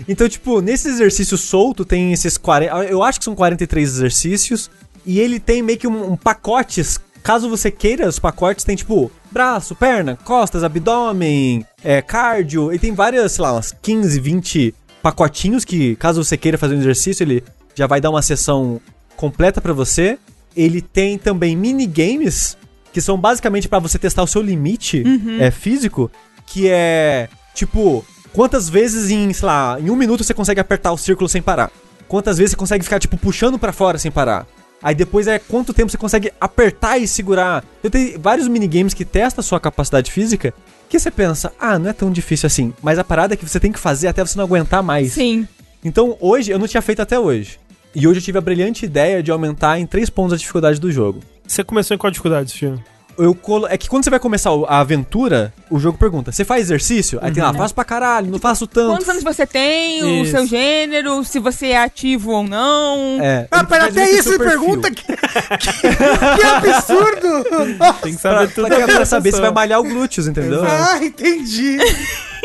[0.06, 2.84] Então, tipo, nesse exercício solto tem esses 40.
[2.84, 4.70] Eu acho que são 43 exercícios.
[5.06, 7.00] E ele tem meio que um, um pacotes.
[7.22, 12.72] Caso você queira, os pacotes tem tipo braço, perna, costas, abdômen, é, cardio.
[12.72, 16.78] E tem várias, sei lá, umas 15, 20 pacotinhos que, caso você queira fazer um
[16.78, 17.42] exercício, ele
[17.74, 18.80] já vai dar uma sessão
[19.16, 20.18] completa pra você.
[20.56, 22.56] Ele tem também minigames,
[22.92, 25.04] que são basicamente pra você testar o seu limite
[25.38, 26.10] é, físico,
[26.46, 30.98] que é tipo, quantas vezes em, sei lá, em um minuto você consegue apertar o
[30.98, 31.70] círculo sem parar?
[32.08, 34.46] Quantas vezes você consegue ficar, tipo, puxando pra fora sem parar?
[34.82, 37.64] Aí depois é quanto tempo você consegue apertar e segurar.
[37.82, 40.54] Eu tenho vários minigames que testam a sua capacidade física,
[40.88, 42.72] que você pensa, ah, não é tão difícil assim.
[42.82, 45.14] Mas a parada é que você tem que fazer até você não aguentar mais.
[45.14, 45.48] Sim.
[45.84, 47.58] Então hoje, eu não tinha feito até hoje.
[47.98, 50.92] E hoje eu tive a brilhante ideia de aumentar em 3 pontos a dificuldade do
[50.92, 51.20] jogo.
[51.48, 52.78] Você começou em qual dificuldade, Steve?
[53.18, 53.66] Eu colo...
[53.68, 57.18] É que quando você vai começar o- a aventura, o jogo pergunta: você faz exercício?
[57.22, 58.90] Aí tem lá, faço pra caralho, não faço tanto.
[58.92, 60.32] Quantos anos você tem, o Isso.
[60.32, 63.18] seu gênero, se você é ativo ou não.
[63.22, 64.46] É, Ah, ele pera, até que o isso perfil.
[64.46, 65.16] pergunta que, que,
[66.36, 67.76] que absurdo!
[67.78, 68.00] Nossa.
[68.02, 68.66] Tem que Pra, saber tudo.
[68.68, 70.62] pra, pra saber se vai malhar o glúteos, entendeu?
[70.64, 71.78] Ah, entendi.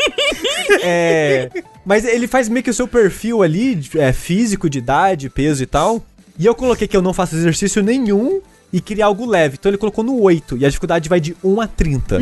[0.82, 1.48] É,
[1.84, 5.66] mas ele faz meio que o seu perfil ali, é, físico, de idade, peso e
[5.66, 6.02] tal.
[6.38, 8.40] E eu coloquei que eu não faço exercício nenhum
[8.72, 9.56] e queria algo leve.
[9.58, 12.18] Então ele colocou no 8 e a dificuldade vai de 1 a 30.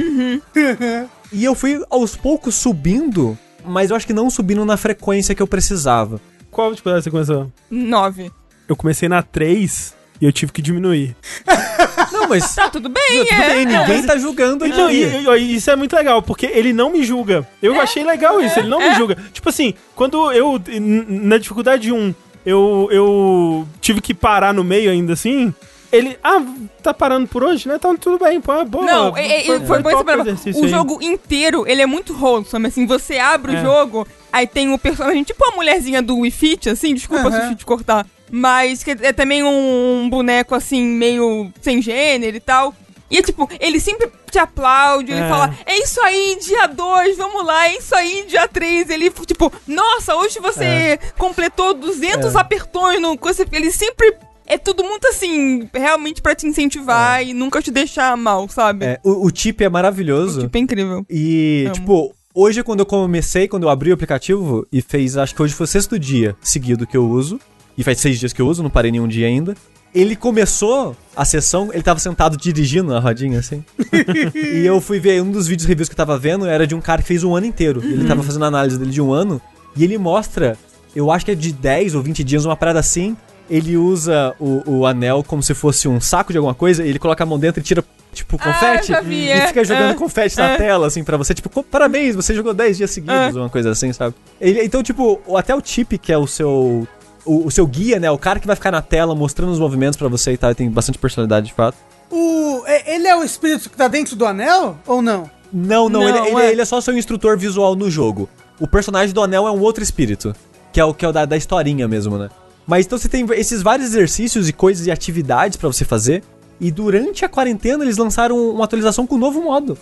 [1.32, 5.42] e eu fui aos poucos subindo, mas eu acho que não subindo na frequência que
[5.42, 6.20] eu precisava.
[6.50, 7.50] Qual dificuldade você começou?
[7.70, 8.30] Nove.
[8.68, 11.16] Eu comecei na 3 e eu tive que diminuir.
[12.12, 13.48] Não, mas Tá tudo bem, tudo é.
[13.54, 14.76] bem, ninguém tá julgando aqui.
[14.76, 17.46] Não, e, e- isso é muito legal, porque ele não me julga.
[17.62, 19.16] Eu achei legal isso, ele não me julga.
[19.32, 20.60] Tipo assim, quando eu,
[21.08, 25.54] na dificuldade 1, eu, eu tive que parar no meio ainda assim,
[25.92, 26.42] ele, ah,
[26.82, 27.74] tá parando por hoje, né?
[27.76, 28.84] Então tudo bem, pô, boa.
[28.84, 30.68] Não, é, é, foi, foi bom O aí.
[30.68, 33.58] jogo inteiro, ele é muito wholesome, assim, você abre É.
[33.58, 37.40] o jogo, aí tem o personagem, tipo a mulherzinha do Wii Fit, assim, desculpa Aham.
[37.46, 42.40] se eu te cortar, mas que é também um, boneco, assim, meio sem gênero e
[42.40, 42.74] tal.
[43.10, 45.28] E é tipo, ele sempre te aplaude, ele É.
[45.28, 48.88] fala, é isso aí, dia 2, vamos lá, é isso aí, dia 3.
[48.88, 50.98] Ele, tipo, nossa, hoje você É.
[51.18, 53.18] completou 200 apertões no.
[53.50, 54.14] Ele sempre.
[54.50, 58.84] É tudo muito assim, realmente pra te incentivar e nunca te deixar mal, sabe?
[58.84, 60.40] É, o, o chip é maravilhoso.
[60.40, 61.06] Tipo, é incrível.
[61.08, 61.74] E, Amo.
[61.74, 65.54] tipo, hoje quando eu comecei, quando eu abri o aplicativo e fez, acho que hoje
[65.54, 67.38] foi o sexto dia seguido que eu uso,
[67.78, 69.54] e faz seis dias que eu uso, não parei nenhum dia ainda.
[69.94, 73.64] Ele começou a sessão, ele tava sentado dirigindo na rodinha, assim.
[74.34, 76.80] e eu fui ver um dos vídeos reviews que eu tava vendo, era de um
[76.80, 77.80] cara que fez um ano inteiro.
[77.84, 79.40] Ele tava fazendo a análise dele de um ano,
[79.76, 80.58] e ele mostra,
[80.94, 83.16] eu acho que é de 10 ou 20 dias, uma parada assim.
[83.50, 86.98] Ele usa o, o anel como se fosse um saco de alguma coisa, e ele
[87.00, 88.92] coloca a mão dentro e tira, tipo, Ah, confete.
[89.04, 90.56] vi, e é, fica jogando é, confete na é.
[90.56, 93.92] tela, assim, pra você, tipo, "Co- parabéns, você jogou 10 dias seguidos, uma coisa assim,
[93.92, 94.14] sabe?
[94.40, 96.86] Ele, então, tipo, o- até o chip, que é o seu.
[97.26, 98.10] O, o seu guia, né?
[98.10, 100.70] O cara que vai ficar na tela mostrando os movimentos pra você e tal, tem
[100.70, 101.76] bastante personalidade de fato.
[102.10, 105.28] O, é- ele é o espírito que tá dentro do anel ou não?
[105.52, 106.52] Não, não, Não, ele, ele, é.
[106.52, 108.28] ele é só seu instrutor visual no jogo.
[108.60, 110.34] O personagem do anel é um outro espírito,
[110.72, 112.28] que é o que é o da, da historinha mesmo, né?
[112.70, 116.22] Mas então você tem esses vários exercícios e coisas e atividades pra você fazer.
[116.60, 119.76] E durante a quarentena eles lançaram uma atualização com um novo modo.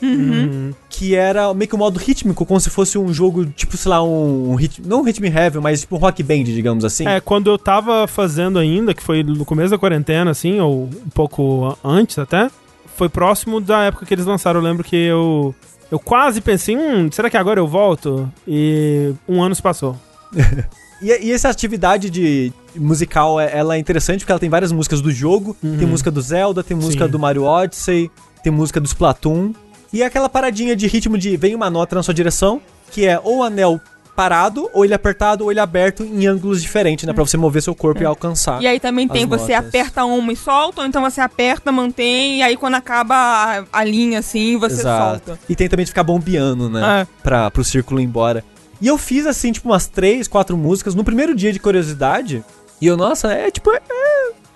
[0.89, 4.03] Que era meio que um modo rítmico, como se fosse um jogo, tipo, sei lá,
[4.03, 4.81] um, um rit...
[4.83, 7.07] não um Rhythm Heavy, mas tipo um rock band, digamos assim.
[7.07, 11.11] É, quando eu tava fazendo ainda, que foi no começo da quarentena, assim, ou um
[11.13, 12.49] pouco antes até,
[12.97, 14.61] foi próximo da época que eles lançaram.
[14.61, 15.55] Eu lembro que eu.
[15.91, 18.33] Eu quase pensei, hum, será que agora eu volto?
[18.47, 19.95] E um ano se passou.
[21.01, 25.01] E, e essa atividade de musical, é- ela é interessante porque ela tem várias músicas
[25.01, 25.57] do jogo.
[25.61, 27.11] Tem música do Zelda, tem música Sim.
[27.11, 28.11] do Mario Odyssey,
[28.43, 29.53] tem música do Splatoon.
[29.93, 33.19] E é aquela paradinha de ritmo de vem uma nota na sua direção, que é
[33.23, 33.81] ou o anel
[34.15, 37.13] parado, ou ele apertado, ou ele aberto em ângulos diferentes, né?
[37.13, 38.61] Pra você mover seu corpo e alcançar.
[38.61, 39.69] E aí também tem, as você notas.
[39.69, 43.85] aperta uma e solta, ou então você aperta, mantém, e aí quando acaba a, a
[43.85, 45.39] linha assim, você solta.
[45.49, 47.03] E tem também de ficar bombeando, né?
[47.03, 47.07] É.
[47.23, 48.45] Pra, pro círculo ir embora.
[48.81, 52.45] E eu fiz, assim, tipo, umas três, quatro músicas no primeiro dia de curiosidade.
[52.81, 53.71] E eu, nossa, é tipo.
[53.73, 53.81] é-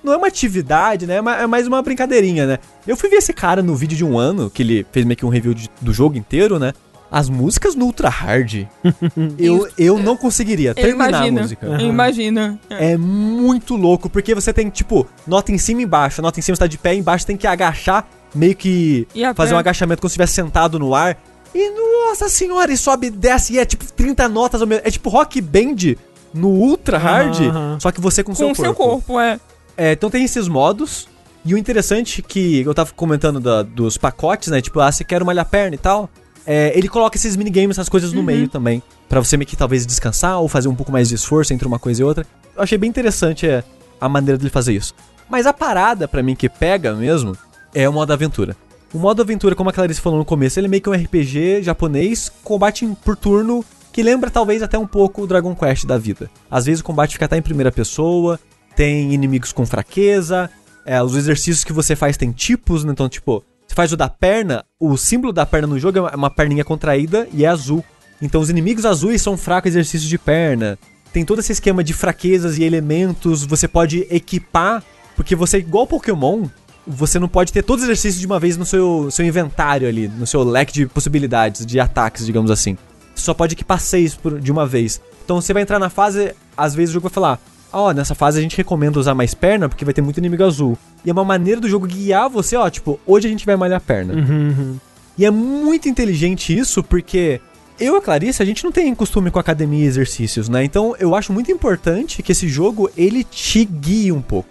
[0.03, 1.15] não é uma atividade, né?
[1.17, 2.59] É É mais uma brincadeirinha, né?
[2.87, 5.25] Eu fui ver esse cara no vídeo de um ano, que ele fez meio que
[5.25, 6.73] um review de- do jogo inteiro, né?
[7.11, 8.67] As músicas no Ultra Hard.
[9.39, 11.67] eu, eu não conseguiria terminar imagino, a música.
[11.67, 12.59] eu imagino.
[12.71, 16.21] É muito louco, porque você tem, tipo, nota em cima e embaixo.
[16.21, 19.59] A nota em cima está de pé, embaixo tem que agachar, meio que fazer um
[19.59, 21.17] agachamento como se estivesse sentado no ar.
[21.55, 21.71] E
[22.09, 24.83] nossa senhora, e sobe e desce, e é tipo 30 notas ao mesmo.
[24.85, 25.95] É tipo rock band
[26.35, 27.79] no ultra hard, aham.
[27.81, 28.63] só que você com, Com seu corpo.
[28.63, 29.39] seu corpo, é.
[29.77, 31.09] É, então tem esses modos.
[31.45, 34.61] E o interessante é que eu tava comentando da- dos pacotes, né?
[34.61, 36.09] Tipo, ah, você quer malhar a perna e tal.
[36.47, 38.27] É, ele coloca esses minigames, essas coisas no Uhum.
[38.27, 38.83] meio também.
[39.09, 41.79] Pra você meio que talvez descansar ou fazer um pouco mais de esforço entre uma
[41.79, 42.27] coisa e outra.
[42.57, 43.65] Eu achei bem interessante é,
[44.01, 44.95] a maneira dele fazer isso.
[45.29, 47.37] Mas a parada, pra mim, que pega mesmo,
[47.75, 48.57] é o modo aventura.
[48.93, 51.63] O modo aventura, como a Clarice falou no começo, ele é meio que um RPG
[51.63, 55.99] japonês, combate em- por turno, que lembra talvez até um pouco o Dragon Quest da
[55.99, 56.31] vida.
[56.51, 58.41] Às vezes o combate fica até em primeira pessoa,
[58.75, 60.49] tem inimigos com fraqueza,
[60.87, 62.93] é, os exercícios que você faz tem tipos, né?
[62.93, 66.31] Então, tipo, você faz o da perna, o símbolo da perna no jogo é uma-
[66.31, 67.85] perninha contraída e é azul.
[68.21, 70.79] Então os inimigos azuis são fracos exercícios de perna.
[71.13, 74.83] Tem todo esse esquema de fraquezas e elementos, você pode equipar,
[75.15, 76.47] porque você, igual Pokémon,
[76.87, 80.09] você não pode ter todos os exercícios de uma vez no seu, seu inventário ali,
[80.09, 82.77] no seu leque de possibilidades, de ataques, digamos assim.
[83.23, 85.01] Você só pode equipar seis por- de uma vez.
[85.25, 87.41] Então você vai entrar na fase, às vezes o jogo vai falar:
[87.73, 90.77] Ó, nessa fase a gente recomenda usar mais perna porque vai ter muito inimigo azul.
[91.05, 93.81] E é uma maneira do jogo guiar você, ó, tipo, hoje a gente vai malhar
[93.81, 94.15] perna.
[94.15, 94.77] Uhum,
[95.17, 97.41] E é muito inteligente isso porque
[97.81, 100.65] eu e a Clarice, a gente não tem costume com academia e exercícios, né?
[100.65, 104.49] Então eu acho muito importante que esse jogo ele te guie um pouco.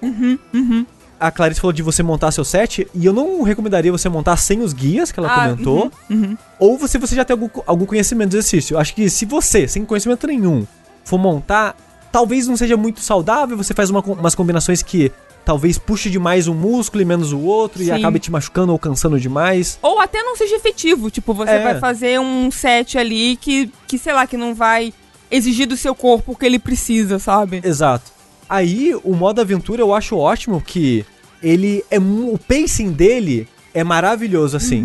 [1.21, 4.61] A Clarice falou de você montar seu set e eu não recomendaria você montar sem
[4.61, 5.91] os guias que ela Ah, comentou.
[6.09, 6.35] uhum.
[6.57, 8.75] Ou se você já tem algum, algum conhecimento do exercício.
[8.77, 10.65] Acho que se você, sem conhecimento nenhum,
[11.05, 11.75] for montar,
[12.11, 13.55] talvez não seja muito saudável.
[13.55, 15.11] Você faz uma umas combinações que
[15.45, 17.91] talvez puxe demais um músculo e menos o outro e Sim.
[17.91, 19.77] acabe te machucando ou cansando demais.
[19.81, 21.11] Ou até não seja efetivo.
[21.11, 21.63] Tipo, você É.
[21.63, 24.91] vai fazer um set ali que, que, sei lá, que não vai
[25.29, 27.61] exigir do seu corpo o que ele precisa, sabe?
[27.63, 28.11] Exato.
[28.51, 31.05] Aí, o modo aventura eu acho ótimo que
[31.41, 34.83] ele é o pacing dele é maravilhoso assim.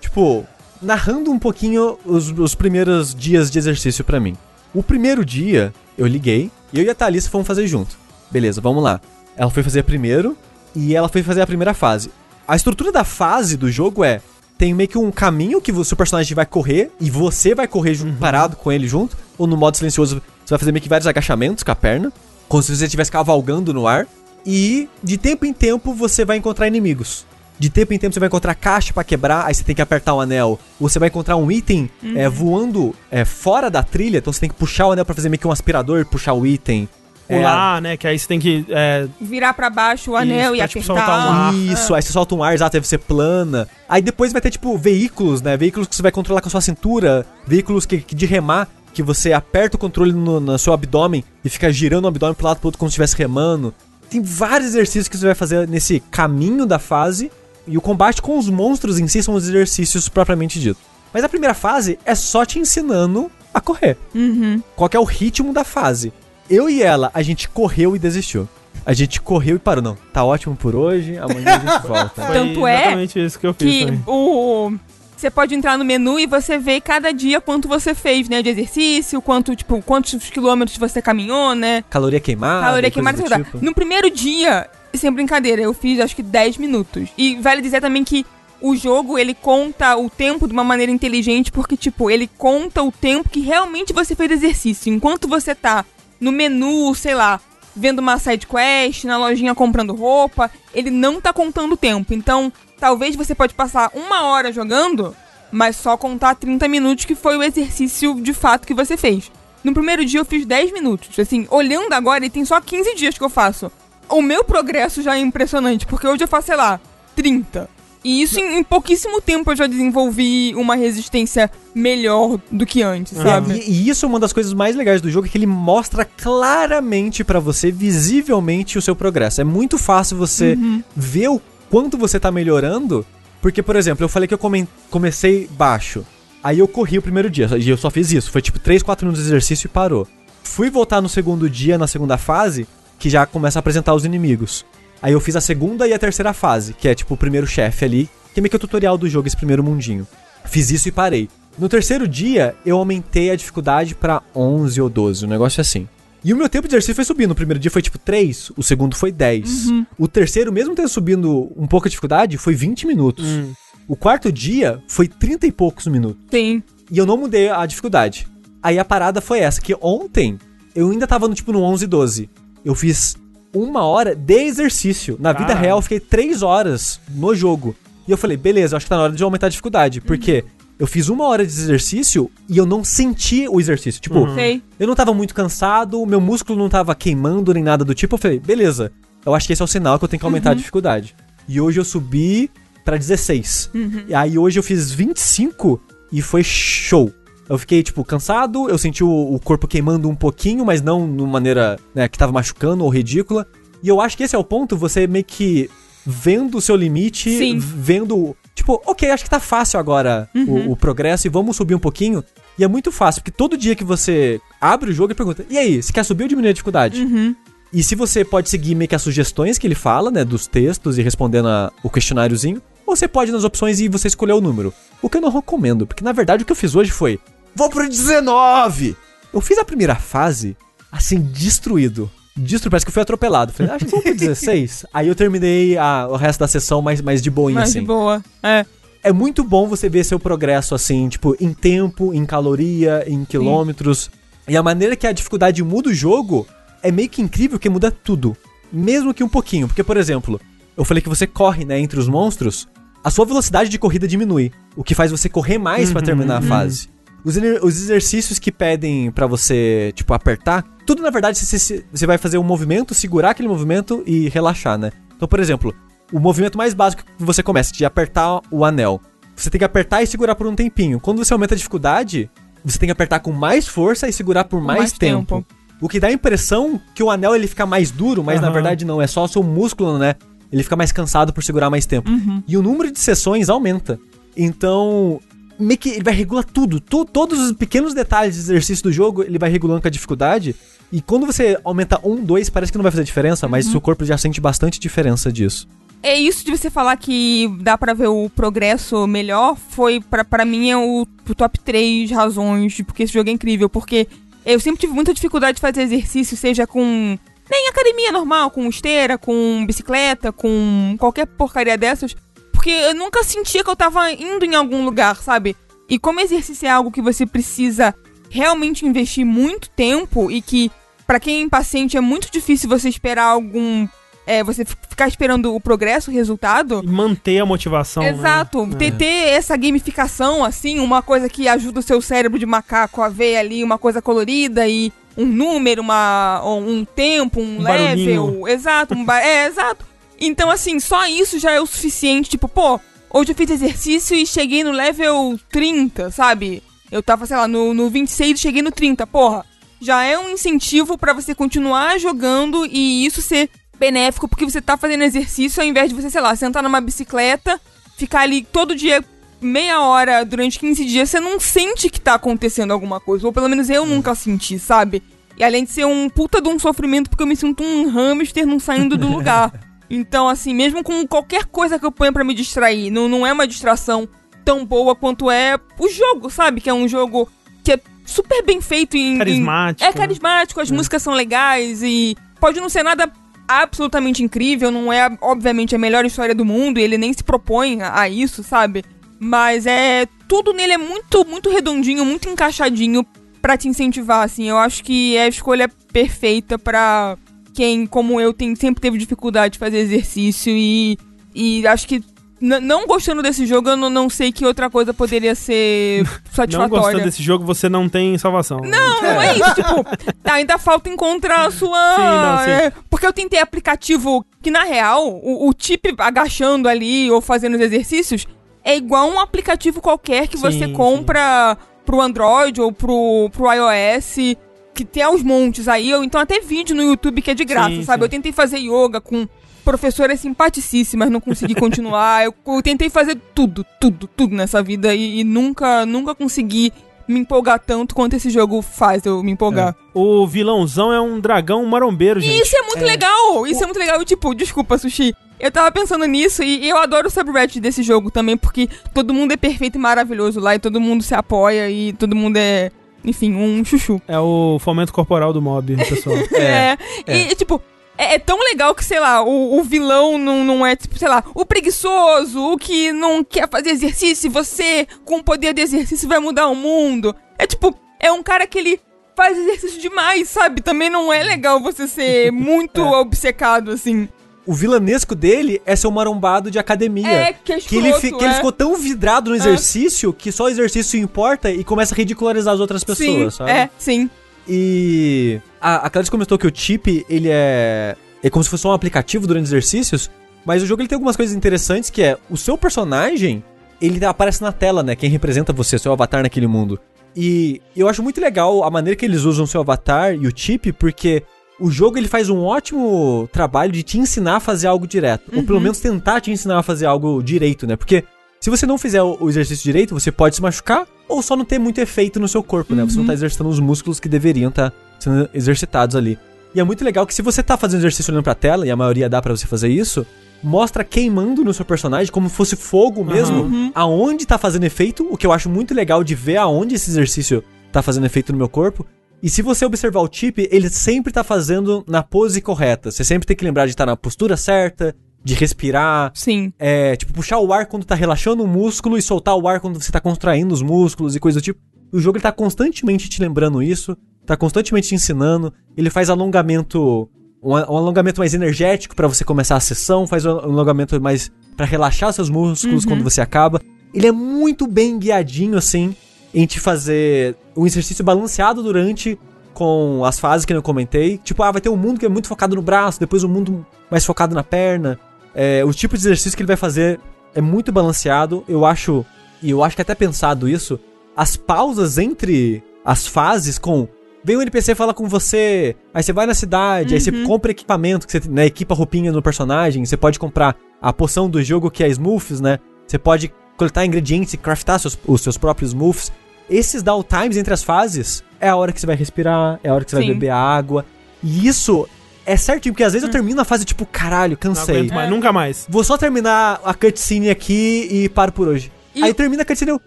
[0.00, 0.46] Tipo,
[0.80, 4.36] narrando um pouquinho os, os primeiros dias de exercício pra mim.
[4.72, 7.98] O primeiro dia, eu liguei e eu e a Thalissa fomos fazer junto.
[8.30, 9.00] Beleza, vamos lá.
[9.36, 10.38] Ela foi fazer primeiro
[10.72, 12.12] e ela foi fazer a primeira fase.
[12.46, 14.20] A estrutura da fase do jogo é
[14.56, 17.94] tem meio que um caminho que o seu personagem vai correr e você vai correr
[17.94, 21.08] junto, parado com ele junto, ou no modo silencioso você vai fazer meio que vários
[21.08, 22.12] agachamentos com a perna,
[22.48, 24.06] como se você estivesse cavalgando no ar,
[24.46, 27.26] e de tempo em tempo você vai encontrar inimigos.
[27.58, 30.14] De tempo em tempo você vai encontrar caixa pra quebrar, aí você tem que apertar
[30.14, 30.58] o anel.
[30.80, 34.48] Ou você vai encontrar um item é, voando é, fora da trilha, então você tem
[34.48, 36.88] que puxar o anel pra fazer meio que um aspirador, puxar o item.
[37.28, 37.96] É, Pular, né?
[37.96, 38.64] Que aí você tem que.
[38.70, 41.18] é, Virar pra baixo o anel Isso, e pra, tipo, apertar.
[41.18, 41.54] um ar.
[41.54, 43.68] Isso, aí você solta um ar, exato, aí você plana.
[43.86, 45.54] Aí depois vai ter, tipo, veículos, né?
[45.56, 48.66] Veículos que você vai controlar com a sua cintura, veículos que, que de remar,
[48.98, 52.46] que você aperta o controle no, no seu abdômen e fica girando o abdômen pro
[52.48, 53.72] lado pro outro como se estivesse remando.
[54.10, 57.30] Tem vários exercícios que você vai fazer nesse caminho da fase.
[57.64, 60.80] E o combate com os monstros em si são os exercícios propriamente dito.
[61.14, 63.96] Mas a primeira fase é só te ensinando a correr.
[64.12, 64.60] Uhum.
[64.74, 66.12] Qual que é o ritmo da fase?
[66.50, 68.48] Eu e ela, a gente correu e desistiu.
[68.84, 69.80] A gente correu e parou.
[69.84, 72.20] Não, tá ótimo por hoje, amanhã a gente volta.
[72.32, 74.02] Tanto é exatamente isso que eu fiz Que também.
[74.08, 74.72] o.
[75.18, 78.40] Você pode entrar no menu e você vê cada dia quanto você fez, né?
[78.40, 81.82] De exercício, quanto, tipo, quantos quilômetros você caminhou, né?
[81.90, 82.66] Caloria queimada.
[82.66, 83.38] Caloria queimada, lá.
[83.38, 83.58] tipo.
[83.60, 87.08] No primeiro dia, sem brincadeira, eu fiz acho que 10 minutos.
[87.18, 88.24] E vale dizer também que
[88.60, 92.92] o jogo, ele conta o tempo de uma maneira inteligente, porque, tipo, ele conta o
[92.92, 94.94] tempo que realmente você fez exercício.
[94.94, 95.84] Enquanto você tá
[96.20, 97.40] no menu, sei lá,
[97.74, 102.14] vendo uma side quest, na lojinha comprando roupa, ele não tá contando o tempo.
[102.14, 105.14] Então, talvez você pode passar uma hora jogando,
[105.50, 109.30] mas só contar 30 minutos que foi o exercício de fato que você fez.
[109.64, 111.18] No primeiro dia eu fiz 10 minutos.
[111.18, 113.70] Assim, olhando agora, e tem só 15 dias que eu faço.
[114.08, 116.80] O meu progresso já é impressionante, porque hoje eu faço, sei lá,
[117.16, 117.68] 30.
[118.04, 123.18] E isso em, em pouquíssimo tempo eu já desenvolvi uma resistência melhor do que antes,
[123.18, 123.54] É, sabe?
[123.58, 126.04] e, e isso é uma das coisas mais legais do jogo, é que ele mostra
[126.04, 129.40] claramente pra você, visivelmente, o seu progresso.
[129.40, 130.82] É muito fácil você Uhum.
[130.96, 133.04] ver o quanto você tá melhorando,
[133.40, 136.04] porque, por exemplo, eu falei que eu comen- comecei baixo,
[136.42, 139.06] aí eu corri o primeiro dia, e eu só fiz isso, foi tipo 3, 4
[139.06, 140.06] minutos de exercício e parou.
[140.42, 142.66] Fui voltar no segundo dia, na segunda fase,
[142.98, 144.64] que já começa a apresentar os inimigos.
[145.00, 147.84] Aí eu fiz a segunda e a terceira fase, que é tipo o primeiro chefe
[147.84, 150.06] ali, que é meio que o tutorial do jogo, esse primeiro mundinho.
[150.44, 151.28] Fiz isso e parei.
[151.56, 155.88] No terceiro dia, eu aumentei a dificuldade pra 11 ou 12, um negócio assim.
[156.28, 157.30] E o meu tempo de exercício foi subindo.
[157.30, 159.70] O primeiro dia foi tipo 3, o segundo foi 10.
[159.98, 163.24] O terceiro, mesmo tendo subindo um pouco a dificuldade, foi 20 minutos.
[163.24, 163.54] Hum.
[163.88, 166.22] O quarto dia foi 30 e poucos minutos.
[166.30, 166.62] Sim.
[166.90, 168.28] E eu não mudei a dificuldade.
[168.62, 170.38] Aí a parada foi essa, que ontem
[170.74, 172.28] eu ainda tava no tipo no 11 12.
[172.62, 173.16] Eu fiz
[173.50, 175.16] uma hora de exercício.
[175.18, 175.64] Na vida Caralho.
[175.64, 177.74] real eu fiquei três horas no jogo.
[178.06, 180.02] E eu falei, beleza, acho que tá na hora de aumentar a dificuldade.
[180.02, 180.44] Porque
[180.78, 184.00] eu fiz uma hora de exercício e eu não senti o exercício.
[184.00, 184.34] Tipo, Uhum.
[184.34, 184.62] Sei.
[184.78, 188.14] eu não tava muito cansado, meu músculo não tava queimando nem nada do tipo.
[188.14, 188.92] Eu falei, beleza,
[189.26, 191.14] eu acho que esse é o sinal que eu tenho que aumentar a dificuldade.
[191.48, 192.50] E hoje eu subi
[192.84, 193.70] pra 16.
[194.08, 195.80] E aí hoje eu fiz 25
[196.12, 197.12] e foi show.
[197.48, 201.22] Eu fiquei, tipo, cansado, eu senti o, o corpo queimando um pouquinho, mas não de
[201.22, 203.46] uma maneira né, que tava machucando ou ridícula.
[203.82, 205.70] E eu acho que esse é o ponto, você meio que
[206.04, 207.58] vendo o seu limite, Sim.
[207.58, 208.36] vendo.
[208.58, 210.28] Tipo, ok, acho que tá fácil agora
[210.68, 212.24] o, o progresso e vamos subir um pouquinho.
[212.58, 215.56] E é muito fácil, porque todo dia que você abre o jogo e pergunta: e
[215.56, 217.02] aí, você quer subir ou diminuir a dificuldade?
[217.02, 217.34] Uhum.
[217.72, 220.98] E se você pode seguir meio que as sugestões que ele fala, né, dos textos
[220.98, 224.40] e respondendo a- o questionáriozinho, ou você pode ir nas opções e você escolher o
[224.40, 224.72] número.
[225.02, 227.20] O que eu não recomendo, porque na verdade o que eu fiz hoje foi:
[227.54, 228.96] vou pro 19!
[229.32, 230.56] Eu fiz a primeira fase,
[230.90, 232.10] assim, destruído.
[232.38, 233.52] Destruído, parece que eu fui atropelado.
[233.52, 234.86] Falei, "Ah, acho que vamos pro 16.
[234.92, 237.86] Aí eu terminei a- o resto da sessão mais, mais de boinha, Mas assim de
[237.86, 238.22] boa.
[238.42, 238.64] É.
[239.02, 244.10] é muito bom você ver seu progresso assim, tipo, em tempo, em caloria, em quilômetros.
[244.46, 246.46] E a maneira que a dificuldade muda o jogo
[246.82, 248.36] é meio que incrível que muda tudo.
[248.72, 249.66] Mesmo que um pouquinho.
[249.66, 250.40] Porque, por exemplo,
[250.76, 252.68] eu falei que você corre, né, entre os monstros,
[253.02, 254.52] a sua velocidade de corrida diminui.
[254.76, 256.88] O que faz você correr mais pra terminar a fase.
[257.24, 262.16] Os, os exercícios que pedem pra você, tipo, apertar, tudo na verdade você, você- vai
[262.18, 264.92] fazer um movimento, segurar aquele movimento e relaxar, né?
[265.16, 265.74] Então, por exemplo,
[266.12, 269.00] o movimento mais básico que você começa, de apertar o anel.
[269.36, 270.98] Você tem que apertar e segurar por um tempinho.
[271.00, 272.30] Quando você aumenta a dificuldade,
[272.64, 275.36] você tem que apertar com mais força e segurar por mais, mais tempo.
[275.36, 275.46] tempo.
[275.80, 278.54] O que dá a impressão que o anel ele fica mais duro, mas na Aham.
[278.54, 280.14] verdade não, é só o seu músculo, né?
[280.50, 282.10] Ele fica mais cansado por segurar mais tempo.
[282.48, 283.98] E o número de sessões aumenta.
[284.36, 285.20] Então,
[285.58, 286.80] meio que ele vai regular tudo.
[286.80, 290.54] To- todos os pequenos detalhes de exercício do jogo, ele vai regulando com a dificuldade.
[290.92, 293.80] E quando você aumenta um, dois, parece que não vai fazer diferença, mas o seu
[293.80, 295.68] corpo já sente bastante diferença disso.
[296.02, 300.44] É isso de você falar que dá pra ver o progresso melhor, foi pra, pra
[300.44, 304.06] mim é o, o top 3 razões de porque esse jogo é incrível, porque
[304.46, 307.18] eu sempre tive muita dificuldade de fazer exercício, seja com
[307.50, 312.14] nem academia normal, com esteira, com bicicleta, com qualquer porcaria dessas,
[312.58, 315.56] porque eu nunca sentia que eu tava indo em algum lugar, sabe?
[315.88, 317.94] E como exercício é algo que você precisa
[318.28, 320.68] realmente investir muito tempo e que
[321.06, 323.86] pra quem é impaciente é muito difícil você esperar algum
[324.26, 326.82] é, você ficar esperando o progresso, o resultado.
[326.82, 328.02] E manter a motivação.
[328.02, 328.10] né?
[328.10, 333.00] Exato, ter, ter essa gamificação, assim, uma coisa que ajuda o seu cérebro de macaco
[333.00, 337.86] a ver ali uma coisa colorida e um número, uma, um tempo, um, Um level.
[337.86, 338.48] barulhinho.
[338.48, 339.86] Exato, um é, exato.
[340.20, 342.30] Então, assim, só isso já é o suficiente.
[342.30, 346.62] Tipo, pô, hoje eu fiz exercício e cheguei no level 30, sabe?
[346.90, 349.44] Eu tava, sei lá, no, no 26 e cheguei no 30, porra.
[349.80, 353.48] Já é um incentivo pra você continuar jogando e isso ser
[353.78, 357.60] benéfico, porque você tá fazendo exercício ao invés de você, sei lá, sentar numa bicicleta,
[357.96, 359.04] ficar ali todo dia
[359.40, 363.26] meia hora durante 15 dias, você não sente que tá acontecendo alguma coisa.
[363.26, 365.02] Ou pelo menos eu nunca senti, sabe?
[365.36, 368.44] E além de ser um puta de um sofrimento, porque eu me sinto um hamster
[368.44, 369.52] não saindo do lugar.
[369.90, 373.32] Então, assim, mesmo com qualquer coisa que eu ponha pra me distrair, não, não é
[373.32, 374.08] uma distração
[374.44, 376.60] tão boa quanto é o jogo, sabe?
[376.60, 377.28] Que é um jogo
[377.64, 379.14] que é super bem feito em.
[379.14, 379.92] em- Carismático, é né?
[379.92, 383.10] carismático, as músicas são legais e pode não ser nada
[383.46, 387.80] absolutamente incrível, não é, obviamente, a melhor história do mundo, e ele nem se propõe
[387.80, 388.84] a, a isso, sabe?
[389.18, 390.06] Mas é.
[390.28, 393.02] Tudo nele é muito, muito redondinho, muito encaixadinho
[393.40, 394.44] pra te incentivar, assim.
[394.50, 397.16] Eu acho que é a escolha perfeita pra
[397.58, 400.96] quem, como eu, tem, sempre teve dificuldade de fazer exercício e.
[401.34, 402.04] E acho que.
[402.40, 406.68] Não gostando desse jogo, eu não, não sei que outra coisa poderia ser Não satisfatória.
[406.68, 408.58] gostando desse jogo, você não tem salvação.
[408.58, 409.54] Não, não é isso.
[409.56, 409.84] Tipo,
[410.22, 411.96] tá, ainda falta encontrar a sua.
[411.96, 412.50] Sim, não, sim.
[412.50, 417.56] é, porque eu tentei aplicativo que, na real, o, o chip agachando ali ou fazendo
[417.56, 418.24] os exercícios
[418.64, 420.72] é igual um aplicativo qualquer que Sim, você sim.
[420.72, 424.36] compra pro Android ou pro, pro iOS.
[424.78, 427.70] Que tem aos montes aí, ou então até vídeo no YouTube que é de graça,
[427.70, 428.02] Sim, sabe?
[428.02, 428.04] sim.
[428.04, 429.26] Eu tentei fazer yoga com
[429.64, 432.24] professoras simpaticíssimas, não consegui continuar.
[432.24, 436.72] eu, eu tentei fazer tudo, tudo, tudo nessa vida e, e nunca, nunca consegui
[437.08, 439.74] me empolgar tanto quanto esse jogo faz eu me empolgar.
[439.92, 442.40] O vilãozão é um dragão marombeiro, gente.
[442.40, 443.44] Isso é muito legal!
[443.48, 444.04] Isso é muito legal.
[444.04, 445.12] Tipo, desculpa, Sushi.
[445.40, 449.32] Eu tava pensando nisso e eu adoro o subreddit desse jogo também, porque todo mundo
[449.32, 452.70] é perfeito e maravilhoso lá e todo mundo se apoia e todo mundo é,
[453.04, 454.00] enfim, um chuchu.
[454.06, 456.16] É o fomento corporal do mob, pessoal.
[456.32, 456.76] É.
[457.06, 457.30] é.
[457.30, 457.62] E, tipo,
[457.96, 461.08] é, é tão legal que, sei lá, o, o vilão não, não é, tipo, sei
[461.08, 465.62] lá, o preguiçoso, o que não quer fazer exercício, e você, com o poder de
[465.62, 467.14] exercício, vai mudar o mundo.
[467.38, 468.80] É tipo, é um cara que ele
[469.16, 470.60] faz exercício demais, sabe?
[470.62, 474.08] Também não é legal você ser muito obcecado, assim.
[474.48, 477.06] O vilanesco dele é ser um marombado de academia.
[477.06, 480.32] É, que é Que ele, escroto, fi- que ele ficou tão vidrado no exercício que
[480.32, 483.50] só o exercício importa e começa a ridicularizar as outras pessoas, sim, sabe?
[483.50, 484.08] É, sim.
[484.48, 487.94] E a, a Clarice comentou que o chip, ele é.
[488.22, 490.10] É como se fosse um aplicativo durante os exercícios.
[490.44, 493.44] Mas o jogo ele tem algumas coisas interessantes que é o seu personagem,
[493.82, 494.96] ele aparece na tela, né?
[494.96, 496.80] Quem representa você, seu avatar naquele mundo.
[497.14, 500.32] E eu acho muito legal a maneira que eles usam o seu avatar e o
[500.34, 501.22] chip, porque
[501.60, 505.30] o jogo ele faz um ótimo trabalho de te ensinar a fazer algo direto.
[505.34, 507.76] Ou pelo menos tentar te ensinar a fazer algo direito, né?
[507.76, 508.04] Porque
[508.40, 511.58] se você não fizer o exercício direito, você pode se machucar ou só não ter
[511.58, 512.84] muito efeito no seu corpo, né?
[512.84, 516.18] Você não tá exercitando os músculos que deveriam estar sendo exercitados ali.
[516.54, 518.76] E é muito legal que se você tá fazendo exercício olhando pra tela, e a
[518.76, 520.06] maioria dá pra você fazer isso,
[520.42, 525.16] mostra queimando no seu personagem como se fosse fogo mesmo, aonde tá fazendo efeito, o
[525.16, 527.42] que eu acho muito legal de ver aonde esse exercício
[527.72, 528.86] tá fazendo efeito no meu corpo.
[529.22, 532.90] E se você observar o chip, ele sempre tá fazendo na pose correta.
[532.90, 534.94] Você sempre tem que lembrar de estar na postura certa,
[535.24, 536.52] de respirar, Sim.
[536.58, 539.82] é, tipo, puxar o ar quando tá relaxando o músculo e soltar o ar quando
[539.82, 541.60] você tá contraindo os músculos e coisa do tipo.
[541.92, 545.52] O jogo ele tá constantemente te lembrando isso, tá constantemente te ensinando.
[545.76, 547.08] Ele faz alongamento,
[547.42, 551.66] um, um alongamento mais energético pra você começar a sessão, faz um alongamento mais pra
[551.66, 553.60] relaxar seus músculos quando você acaba.
[553.92, 555.96] Ele é muito bem guiadinho assim
[556.34, 559.18] em te fazer um exercício balanceado durante
[559.54, 561.18] com as fases que eu comentei.
[561.18, 563.66] Tipo, ah, vai ter um mundo que é muito focado no braço, depois um mundo
[563.90, 564.98] mais focado na perna.
[565.34, 567.00] É, o tipo de exercício que ele vai fazer
[567.34, 568.44] é muito balanceado.
[568.48, 569.04] Eu acho,
[569.42, 570.78] e eu acho que é até pensado isso,
[571.16, 573.88] as pausas entre as fases com
[574.22, 578.06] vem um NPC fala com você, aí você vai na cidade, aí você compra equipamento,
[578.06, 581.82] que você né, equipa roupinha no personagem, você pode comprar a poção do jogo que
[581.82, 582.58] é Smooths, né?
[582.86, 586.10] Você pode coletar ingredientes e craftar seus, os seus próprios Smooths.
[586.48, 589.84] Esses downtimes entre as fases é a hora que você vai respirar, é a hora
[589.84, 590.14] que você vai Sim.
[590.14, 590.86] beber água.
[591.22, 591.86] E isso
[592.24, 594.76] é certinho, porque às vezes eu termino a fase tipo, caralho, Não cansei.
[594.76, 595.66] aguento mais, nunca mais.
[595.68, 598.72] Vou só terminar a cutscene aqui e paro por hoje.
[598.94, 599.80] E Aí termina a cutscene eu.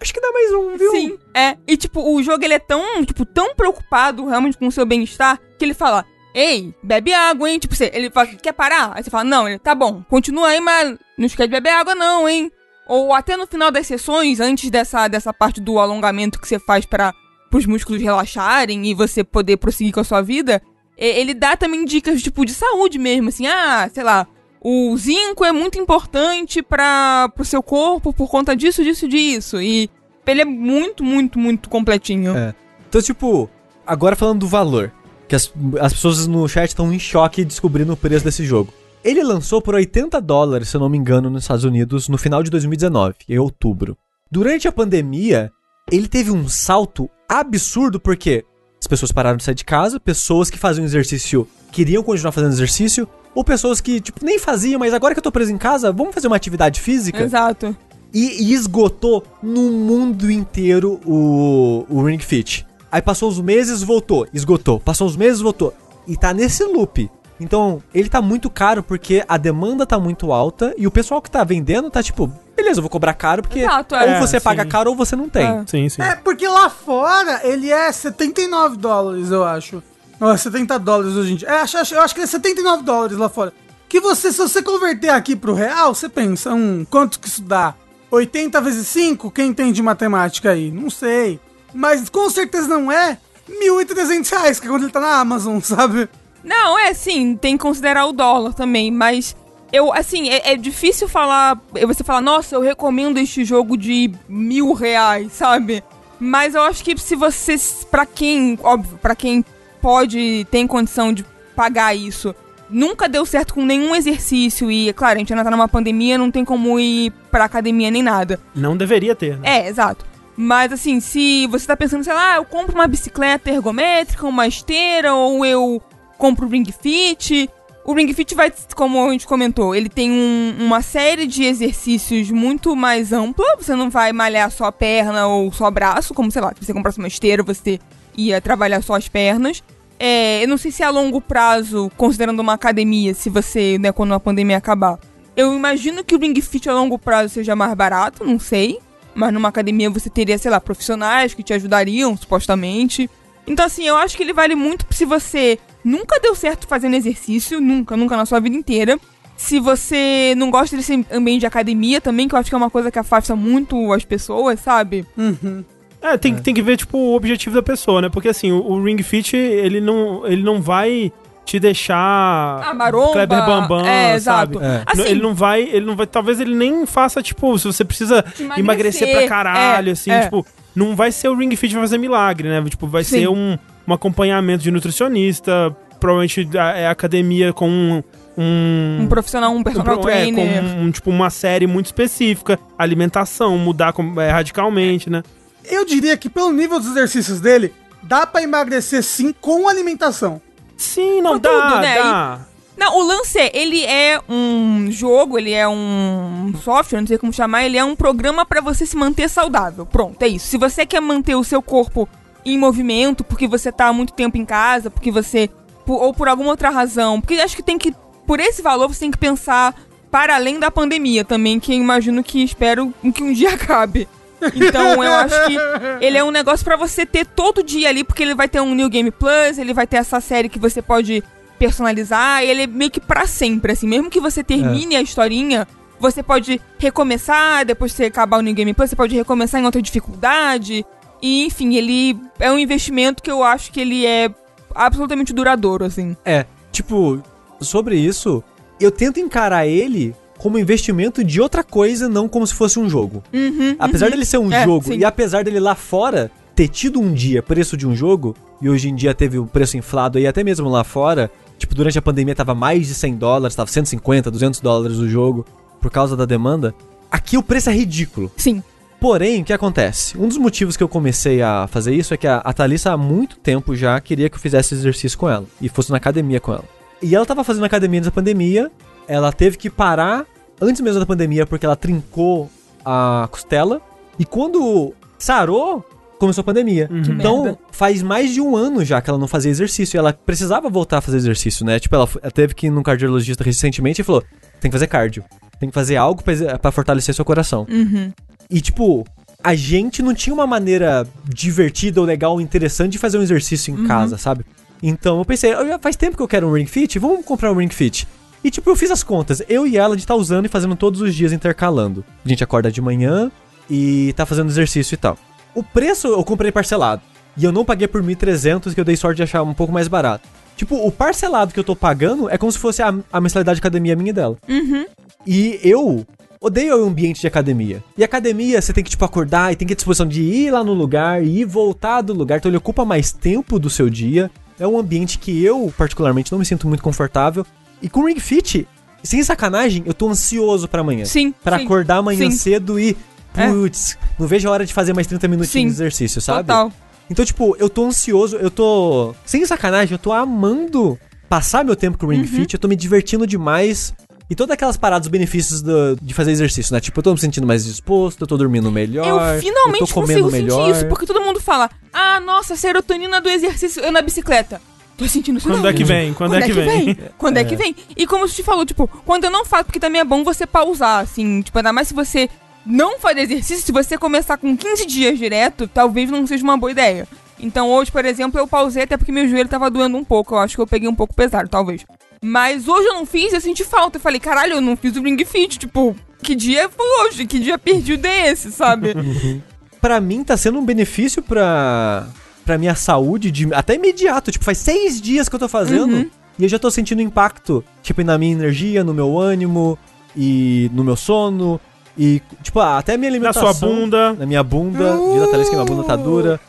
[0.00, 0.90] Acho que dá mais um, viu?
[0.92, 1.56] Sim, é.
[1.66, 5.38] E tipo, o jogo ele é tão, tipo, tão preocupado realmente com o seu bem-estar
[5.58, 7.58] que ele fala: Ei, bebe água, hein?
[7.58, 8.92] Tipo, você, ele fala, quer parar?
[8.94, 11.94] Aí você fala, não, ele, tá bom, continua aí, mas não esquece de beber água,
[11.94, 12.50] não, hein?
[12.90, 16.84] Ou até no final das sessões, antes dessa, dessa parte do alongamento que você faz
[16.84, 17.14] para
[17.54, 20.60] os músculos relaxarem e você poder prosseguir com a sua vida,
[20.96, 24.26] Ele dá também dicas, tipo, de saúde mesmo, assim, ah, sei lá,
[24.60, 29.62] o zinco é muito importante para pro seu corpo por conta disso, disso, disso.
[29.62, 29.88] E
[30.26, 32.36] ele é muito, muito, muito completinho.
[32.36, 32.52] É.
[32.88, 33.48] Então, tipo,
[33.86, 34.92] agora falando do valor,
[35.28, 38.74] que as, as pessoas no chat estão em choque descobrindo o preço desse jogo.
[39.02, 42.42] Ele lançou por 80 dólares, se eu não me engano, nos Estados Unidos no final
[42.42, 43.96] de 2019, em outubro.
[44.30, 45.50] Durante a pandemia,
[45.90, 48.44] ele teve um salto absurdo porque
[48.78, 53.08] as pessoas pararam de sair de casa, pessoas que faziam exercício queriam continuar fazendo exercício,
[53.34, 56.14] ou pessoas que, tipo, nem faziam, mas agora que eu tô preso em casa, vamos
[56.14, 57.22] fazer uma atividade física?
[57.22, 57.76] Exato.
[58.12, 62.66] e, e esgotou no mundo inteiro o, o Ring Fit.
[62.90, 64.80] Aí passou os meses, voltou, esgotou.
[64.80, 65.72] Passou os meses, voltou.
[66.08, 67.08] E tá nesse loop.
[67.40, 71.30] Então, ele tá muito caro porque a demanda tá muito alta e o pessoal que
[71.30, 74.44] tá vendendo tá tipo, beleza, eu vou cobrar caro porque Exato, ou é, você sim.
[74.44, 75.46] paga caro ou você não tem.
[75.46, 75.64] É.
[75.66, 76.02] Sim, sim.
[76.02, 79.82] É, porque lá fora ele é 79 dólares, eu acho.
[80.20, 81.48] Ou é 70 dólares hoje em dia.
[81.48, 83.52] É, acho, acho- eu acho que é 79 dólares lá fora.
[83.88, 87.74] Que você, se você converter aqui pro real, você pensa, hum, quanto que isso dá?
[88.10, 89.30] 80 vezes 5?
[89.30, 90.70] Quem tem de matemática aí?
[90.70, 91.40] Não sei.
[91.72, 93.16] Mas com certeza não é
[93.48, 96.08] 1.300 reais, que é quando ele tá na Amazon, sabe?
[96.42, 99.36] Não, é sim, tem que considerar o dólar também, mas
[99.72, 101.60] eu, assim, é, é difícil falar.
[101.86, 105.82] Você falar, nossa, eu recomendo este jogo de mil reais, sabe?
[106.18, 107.56] Mas eu acho que se você.
[107.90, 109.44] Pra quem, óbvio, pra quem
[109.80, 111.24] pode, tem condição de
[111.54, 112.34] pagar isso,
[112.68, 116.30] nunca deu certo com nenhum exercício e, claro, a gente ainda tá numa pandemia, não
[116.30, 118.40] tem como ir pra academia nem nada.
[118.54, 119.58] Não deveria ter, né?
[119.58, 120.04] É, exato.
[120.36, 125.14] Mas assim, se você tá pensando, sei lá, eu compro uma bicicleta ergométrica, uma esteira,
[125.14, 125.82] ou eu
[126.20, 127.48] compro o Ring Fit.
[127.82, 132.30] O Ring Fit vai, como a gente comentou, ele tem um- uma série de exercícios
[132.30, 133.56] muito mais ampla.
[133.58, 136.74] Você não vai malhar só a perna ou só braço, como, sei lá, se você
[136.74, 137.80] comprasse uma esteira, você
[138.16, 139.62] ia trabalhar só as pernas.
[139.98, 143.90] É, eu não sei se é a longo prazo, considerando uma academia, se você, né,
[143.92, 144.98] quando a pandemia acabar.
[145.34, 148.78] Eu imagino que o Ring Fit a longo prazo seja mais barato, não sei.
[149.14, 153.10] Mas numa academia você teria, sei lá, profissionais que te ajudariam, supostamente.
[153.46, 157.60] Então, assim, eu acho que ele vale muito se você nunca deu certo fazendo exercício,
[157.60, 158.98] nunca, nunca na sua vida inteira.
[159.36, 162.68] Se você não gosta desse ambiente de academia também, que eu acho que é uma
[162.68, 165.06] coisa que afasta muito as pessoas, sabe?
[165.16, 165.64] Uhum.
[166.02, 168.08] É, tem, tem que ver, tipo, o objetivo da pessoa, né?
[168.08, 171.12] Porque, assim, o, o Ring Fit, ele não, ele não vai
[171.44, 171.96] te deixar...
[171.96, 173.12] Ah, maromba.
[173.12, 174.56] Kleber Bambam, é, sabe?
[174.56, 174.64] exato.
[174.64, 174.82] É.
[174.86, 178.24] Assim, ele não vai, ele não vai, talvez ele nem faça, tipo, se você precisa
[178.38, 180.22] Emagrecer, emagrecer, pra caralho, é, assim, é.
[180.22, 182.62] tipo, não vai ser o Ring Fit vai fazer milagre, né?
[182.68, 183.20] Tipo, vai Sim.
[183.20, 183.58] ser um,
[183.90, 188.02] um acompanhamento de nutricionista, provavelmente a- é academia com um...
[188.38, 190.62] um um profissional, um personal é, trainer.
[190.62, 195.22] com um, tipo, uma série muito específica, alimentação, mudar com- é, radicalmente, né?
[195.64, 197.72] Eu diria que pelo nível dos exercícios dele,
[198.02, 200.40] dá pra emagrecer sim com alimentação.
[200.76, 201.94] Sim, não Com dá, tudo, né?
[201.98, 202.40] dá.
[202.78, 207.30] Não, o lance é, ele é um jogo, ele é um software, não sei como
[207.30, 209.84] chamar, ele é um programa pra você se manter saudável.
[209.84, 210.46] Pronto, é isso.
[210.46, 212.08] Se você quer manter o seu corpo
[212.44, 215.48] em movimento, porque você tá há muito tempo em casa, porque você.
[215.86, 217.94] por- ou por alguma outra razão, porque acho que tem que.
[218.26, 219.74] Por esse valor, você tem que pensar
[220.10, 224.08] para além da pandemia também, que imagino que espero que um dia acabe.
[224.54, 225.56] Então eu acho que
[226.04, 228.74] ele é um negócio pra você ter todo dia ali, porque ele vai ter um
[228.74, 231.22] New Game Plus, ele vai ter essa série que você pode
[231.58, 235.68] personalizar, ele é meio que pra sempre, assim, mesmo que você termine a historinha,
[236.00, 239.82] você pode recomeçar, depois você acabar o New Game Plus, você pode recomeçar em outra
[239.82, 240.86] dificuldade.
[241.22, 244.30] E enfim, ele é um investimento que eu acho que ele é
[244.74, 246.16] absolutamente duradouro, assim.
[246.24, 247.22] É, tipo,
[247.60, 248.42] sobre isso,
[248.80, 253.22] eu tento encarar ele como investimento de outra coisa, não como se fosse um jogo.
[253.32, 254.12] Uhum, Apesar uhum.
[254.12, 254.98] dele ser um É, jogo, sim.
[254.98, 258.88] e apesar dele lá fora ter tido um dia preço de um jogo, e hoje
[258.88, 262.34] em dia teve o preço inflado aí até mesmo lá fora, tipo, durante a pandemia
[262.34, 265.44] tava mais de 100 dólares, tava 150, 200 dólares o jogo,
[265.78, 266.74] por causa da demanda,
[267.10, 268.32] aqui o preço é ridículo.
[268.36, 268.62] Sim.
[269.00, 270.18] Porém, o que acontece?
[270.18, 272.96] Um dos motivos que eu comecei a fazer isso é que a, a Thalissa há
[272.96, 275.46] muito tempo já queria que eu fizesse exercício com ela.
[275.60, 276.64] E fosse na academia com ela.
[277.02, 278.70] E ela tava fazendo academia antes da pandemia.
[279.08, 280.26] Ela teve que parar
[280.60, 282.50] antes mesmo da pandemia porque ela trincou
[282.84, 283.80] a costela.
[284.18, 285.82] E quando sarou,
[286.18, 286.86] começou a pandemia.
[286.88, 287.58] Que Então, merda.
[287.72, 289.96] faz mais de um ano já que ela não fazia exercício.
[289.96, 291.80] E ela precisava voltar a fazer exercício, né?
[291.80, 294.22] Tipo, ela, ela teve que ir num cardiologista recentemente e falou:
[294.60, 295.24] tem que fazer cardio.
[295.58, 296.22] Tem que fazer algo
[296.60, 297.66] pra fortalecer seu coração.
[297.70, 298.12] Uhum.
[298.50, 299.06] E, tipo,
[299.42, 303.72] a gente não tinha uma maneira divertida ou legal ou interessante de fazer um exercício
[303.72, 304.44] em casa, sabe?
[304.82, 307.52] Então eu pensei, "Eu já- faz tempo que eu quero um Ring Fit, vamos comprar
[307.52, 308.06] um Ring Fit.
[308.42, 309.42] E, tipo, eu fiz as contas.
[309.48, 312.02] Eu e ela, de estar usando e fazendo todos os dias intercalando.
[312.24, 313.30] A gente acorda de manhã
[313.68, 315.18] e tá fazendo exercício e tal.
[315.54, 317.02] O preço eu comprei parcelado.
[317.36, 319.88] E eu não paguei por 1.300, que eu dei sorte de achar um pouco mais
[319.88, 320.26] barato.
[320.56, 323.60] Tipo, o parcelado que eu tô pagando é como se fosse a, a mensalidade de
[323.60, 324.36] academia minha e dela.
[324.48, 324.86] Uhum.
[325.26, 326.06] E eu
[326.40, 327.84] odeio o ambiente de academia.
[327.96, 330.64] E academia, você tem que, tipo, acordar e tem que ter disposição de ir lá
[330.64, 332.38] no lugar e ir voltar do lugar.
[332.38, 334.30] Então ele ocupa mais tempo do seu dia.
[334.58, 337.46] É um ambiente que eu, particularmente, não me sinto muito confortável.
[337.82, 338.66] E com o Ring Fit,
[339.02, 341.04] sem sacanagem, eu tô ansioso pra amanhã.
[341.04, 341.34] Sim.
[341.44, 342.36] Pra sim, acordar amanhã sim.
[342.36, 342.96] cedo e.
[343.36, 343.48] É.
[343.48, 345.66] Putz, não vejo a hora de fazer mais 30 minutinhos Sim.
[345.66, 346.48] de exercício, sabe?
[346.48, 346.72] Total.
[347.08, 349.14] Então, tipo, eu tô ansioso, eu tô.
[349.24, 352.16] Sem sacanagem, eu tô amando passar meu tempo com o Uhum.
[352.16, 353.94] Ring Fit, eu tô me divertindo demais.
[354.30, 356.80] E todas aquelas paradas, os benefícios do- de fazer exercício, né?
[356.80, 359.04] Tipo, eu tô me sentindo mais disposto, eu tô dormindo melhor.
[359.34, 360.66] Eu finalmente eu tô comendo consigo melhor.
[360.66, 364.60] sentir isso, porque todo mundo fala: Ah, nossa, serotonina do exercício eu na bicicleta.
[364.96, 365.68] Tô sentindo isso Quando não.
[365.70, 366.12] é que vem?
[366.14, 366.96] Quando, é que vem?
[367.18, 367.44] Quando é.
[367.44, 367.74] que vem?
[367.96, 370.46] E como você te falou, tipo, quando eu não faço, porque também é bom você
[370.46, 372.28] pausar, assim, tipo, ainda mais se você
[372.66, 376.70] não fazer exercício, se você começar com 15 dias direto, talvez não seja uma boa
[376.70, 377.08] ideia.
[377.40, 380.34] Então hoje, por exemplo, eu pausei até porque meu joelho tava doendo um pouco.
[380.34, 381.84] Eu acho que eu peguei um pouco pesado, talvez.
[382.22, 383.96] Mas hoje eu não fiz, eu senti falta.
[383.96, 385.58] Eu falei, caralho, eu não fiz o Ring Fit.
[385.58, 387.26] Tipo, que dia foi hoje?
[387.26, 388.94] Que dia perdido é esse, sabe?
[389.80, 392.06] Pra mim, tá sendo um benefício pra,
[392.44, 394.30] pra minha saúde, de, até imediato.
[394.30, 395.94] Tipo, faz seis dias que eu tô fazendo.
[395.94, 396.10] Uhum.
[396.38, 399.78] E eu já tô sentindo impacto, tipo, na minha energia, no meu ânimo
[400.14, 401.58] e no meu sono.
[401.98, 403.52] E, tipo, até a minha Na alimentação.
[403.52, 404.12] sua bunda.
[404.14, 404.96] Na minha bunda.
[405.12, 406.40] Diz a Thalys que minha bunda tá dura.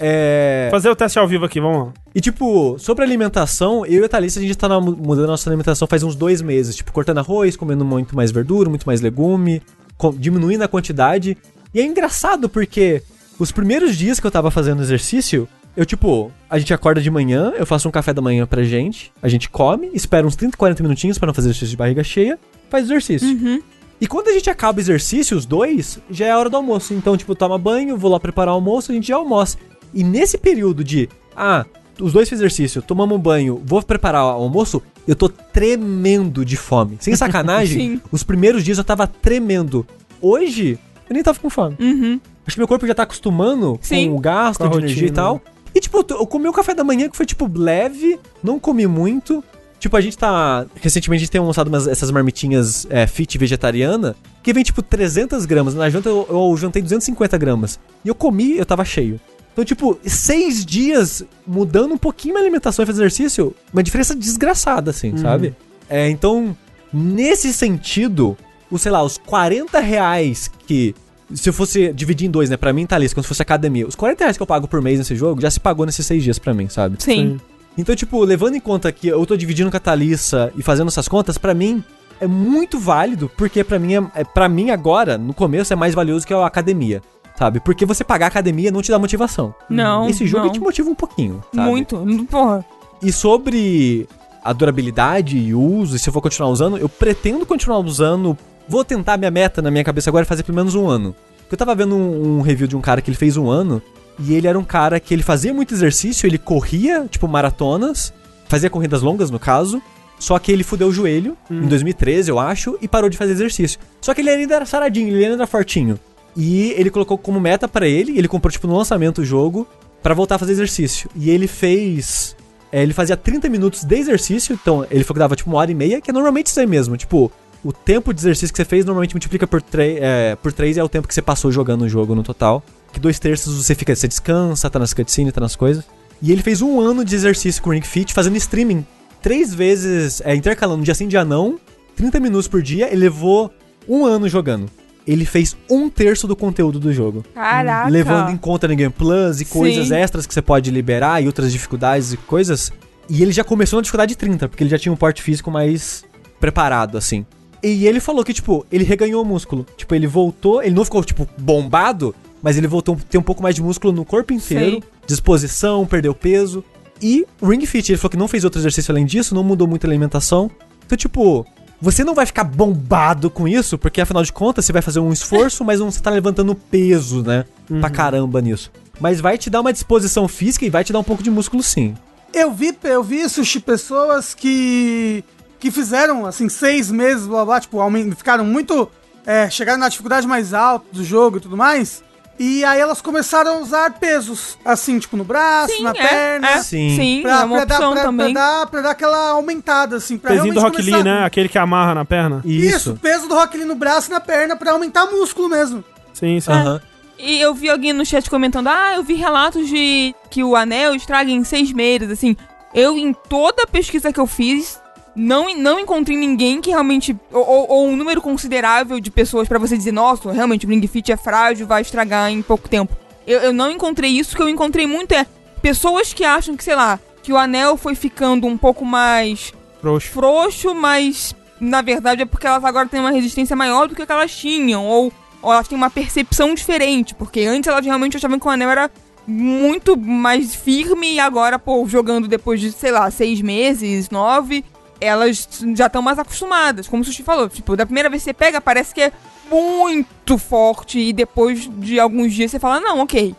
[0.00, 0.68] É.
[0.70, 1.92] Fazer o teste ao vivo aqui, vamos lá.
[2.14, 5.48] E, tipo, sobre alimentação, eu e a Thalissa, a gente tá na- mudando a nossa
[5.50, 6.76] alimentação faz uns dois meses.
[6.76, 9.60] Tipo, cortando arroz, comendo muito mais verdura, muito mais legume,
[9.96, 11.36] com- diminuindo a quantidade.
[11.74, 13.02] E é engraçado porque
[13.38, 17.52] os primeiros dias que eu tava fazendo exercício, eu, tipo, a gente acorda de manhã,
[17.58, 20.82] eu faço um café da manhã pra gente, a gente come, espera uns 30, 40
[20.84, 22.38] minutinhos pra não fazer exercício de barriga cheia,
[22.70, 23.26] faz exercício.
[23.28, 23.60] Uhum.
[24.04, 26.92] E quando a gente acaba o exercício, os dois, já é a hora do almoço.
[26.92, 29.56] Então, tipo, toma banho, vou lá preparar o almoço, a gente já almoça.
[29.94, 31.64] E nesse período de, ah,
[31.98, 36.54] os dois fez exercício, tomamos um banho, vou preparar o almoço, eu tô tremendo de
[36.54, 36.98] fome.
[37.00, 38.00] Sem sacanagem, Sim.
[38.12, 39.86] os primeiros dias eu tava tremendo.
[40.20, 40.78] Hoje,
[41.08, 41.74] eu nem tava com fome.
[41.80, 42.20] Uhum.
[42.46, 44.10] Acho que meu corpo já tá acostumando Sim.
[44.10, 45.16] com o gasto Com a de energia e rotina.
[45.16, 45.40] tal.
[45.74, 49.42] E, tipo, eu comi o café da manhã que foi, tipo, leve, não comi muito.
[49.84, 50.64] Tipo, a gente tá.
[50.80, 55.44] Recentemente a gente tem almoçado umas, essas marmitinhas é, fit vegetariana, que vem, tipo, 300
[55.44, 55.74] gramas.
[55.74, 57.78] Na janta eu, eu jantei 250 gramas.
[58.02, 59.20] E eu comi, eu tava cheio.
[59.52, 64.90] Então, tipo, seis dias mudando um pouquinho minha alimentação e fazer exercício, uma diferença desgraçada,
[64.90, 65.54] assim, sabe?
[65.90, 66.56] É, então,
[66.90, 68.38] nesse sentido,
[68.70, 70.94] os, sei lá, os 40 reais que.
[71.34, 72.56] Se eu fosse dividir em dois, né?
[72.56, 73.86] Pra mim, tá ali, como se fosse academia.
[73.86, 76.24] Os 40 reais que eu pago por mês nesse jogo já se pagou nesses seis
[76.24, 76.96] dias pra mim, sabe?
[76.98, 77.38] Sim.
[77.76, 81.08] Então, tipo, levando em conta que eu tô dividindo com a Thalissa e fazendo essas
[81.08, 81.82] contas, pra mim
[82.20, 85.94] é muito válido, porque pra mim, é, é, pra mim agora, no começo, é mais
[85.94, 87.02] valioso que a academia,
[87.36, 87.60] sabe?
[87.60, 89.54] Porque você pagar a academia não te dá motivação.
[89.68, 90.08] Não.
[90.08, 90.52] Esse jogo não.
[90.52, 91.68] te motiva um pouquinho, sabe?
[91.68, 91.96] Muito.
[92.30, 92.64] Porra.
[93.02, 94.08] E sobre
[94.42, 98.36] a durabilidade e o uso, e se eu for continuar usando, eu pretendo continuar usando.
[98.68, 101.14] Vou tentar minha meta na minha cabeça agora é fazer pelo menos um ano.
[101.40, 103.82] Porque eu tava vendo um, um review de um cara que ele fez um ano,
[104.18, 108.12] e ele era um cara que ele fazia muito exercício, ele corria, tipo, maratonas,
[108.46, 109.82] fazia corridas longas no caso,
[110.18, 113.78] só que ele fudeu o joelho, em 2013, eu acho, e parou de fazer exercício.
[114.00, 115.98] Só que ele ainda era saradinho, ele ainda era fortinho.
[116.36, 119.66] E ele colocou como meta pra ele, ele comprou, tipo, no lançamento o jogo,
[120.02, 121.10] pra voltar a fazer exercício.
[121.16, 122.36] E ele fez
[122.74, 125.70] é, ele fazia 30 minutos de exercício, então ele falou que dava tipo uma hora
[125.70, 126.96] e meia, que é normalmente isso aí mesmo.
[126.96, 127.30] Tipo,
[127.62, 130.82] o tempo de exercício que você fez normalmente multiplica por 3 é, por três é
[130.82, 132.64] o tempo que você passou jogando o jogo no total.
[132.94, 135.84] Que dois terços você fica, você descansa, tá nas cutscenes, tá nas coisas.
[136.22, 138.86] E ele fez um ano de exercício com o Ring Fit fazendo streaming.
[139.20, 141.58] Três vezes, é, intercalando dia sim, dia não,
[141.96, 143.52] 30 minutos por dia, ele levou
[143.88, 144.70] um ano jogando.
[145.04, 147.24] Ele fez um terço do conteúdo do jogo.
[147.34, 147.90] Caraca.
[147.90, 149.94] Levando em conta no Game Plus e coisas Sim.
[149.96, 152.72] extras que você pode liberar e outras dificuldades e coisas.
[153.10, 156.04] E ele já começou na dificuldade 30, porque ele já tinha um porte físico mais
[156.38, 157.26] preparado, assim.
[157.62, 159.66] E ele falou que, tipo, ele reganhou o músculo.
[159.76, 162.14] Tipo, ele voltou, ele não ficou, tipo, bombado,
[162.44, 164.82] mas ele voltou a ter um pouco mais de músculo no corpo inteiro, Sei.
[165.06, 166.62] disposição, perdeu peso.
[167.00, 169.66] E o Ring Fit, ele falou que não fez outro exercício além disso, não mudou
[169.66, 170.50] muito a alimentação.
[170.84, 171.46] Então, tipo,
[171.80, 175.10] você não vai ficar bombado com isso, porque afinal de contas você vai fazer um
[175.10, 177.46] esforço, mas não você tá levantando peso, né?
[177.80, 178.70] Pra caramba nisso.
[179.00, 181.62] Mas vai te dar uma disposição física e vai te dar um pouco de músculo
[181.62, 181.94] sim.
[182.30, 185.24] Eu vi, eu vi sushi pessoas que
[185.58, 187.78] que fizeram assim seis meses, blá blá, tipo,
[188.14, 188.90] ficaram muito,
[189.24, 192.04] é, chegaram na dificuldade mais alta do jogo e tudo mais.
[192.38, 196.48] E aí elas começaram a usar pesos, assim, tipo no braço, Sim, na é, perna.
[196.50, 196.62] é.
[196.62, 196.96] Sim.
[196.96, 198.32] Sim, Pra, é uma pra dar, opção pra, também.
[198.32, 200.18] Pra, dar, pra dar aquela aumentada, assim.
[200.18, 201.24] Pra Pezinho do Rock Lee, começar- né?
[201.24, 202.42] Aquele que amarra na perna.
[202.44, 202.76] Isso.
[202.90, 202.98] Isso.
[203.00, 205.84] peso do Rock Lee no braço e na perna pra aumentar músculo mesmo.
[206.12, 206.50] Sim, sim.
[206.50, 206.80] Aham.
[207.16, 210.94] E eu vi alguém no chat comentando: Ah, eu vi relatos de que o anel
[210.96, 212.36] estraga em seis meses, assim.
[212.74, 214.80] Eu, em toda a pesquisa que eu fiz,
[215.16, 217.16] não, não encontrei ninguém que realmente.
[217.32, 221.12] Ou, ou- um número considerável de pessoas pra você dizer, nossa, realmente o Ring Fit
[221.12, 222.96] é frágil, vai estragar em pouco tempo.
[223.26, 225.26] Eu, eu não encontrei isso, o que eu encontrei muito é
[225.62, 230.10] pessoas que acham que, sei lá, que o anel foi ficando um pouco mais Frouxo.
[230.10, 234.06] frouxo, mas na verdade é porque elas agora têm uma resistência maior do que o
[234.06, 235.10] que elas tinham, ou,
[235.40, 238.90] ou elas têm uma percepção diferente, porque antes elas realmente achavam que o anel era
[239.26, 244.62] muito mais firme e agora, pô, jogando depois de, sei lá, seis meses, nove,
[245.04, 247.48] elas já estão mais acostumadas, como o Sushi falou.
[247.48, 249.12] Tipo, da primeira vez que você pega, parece que é
[249.50, 253.34] muito forte e depois de alguns dias você fala, não, ok.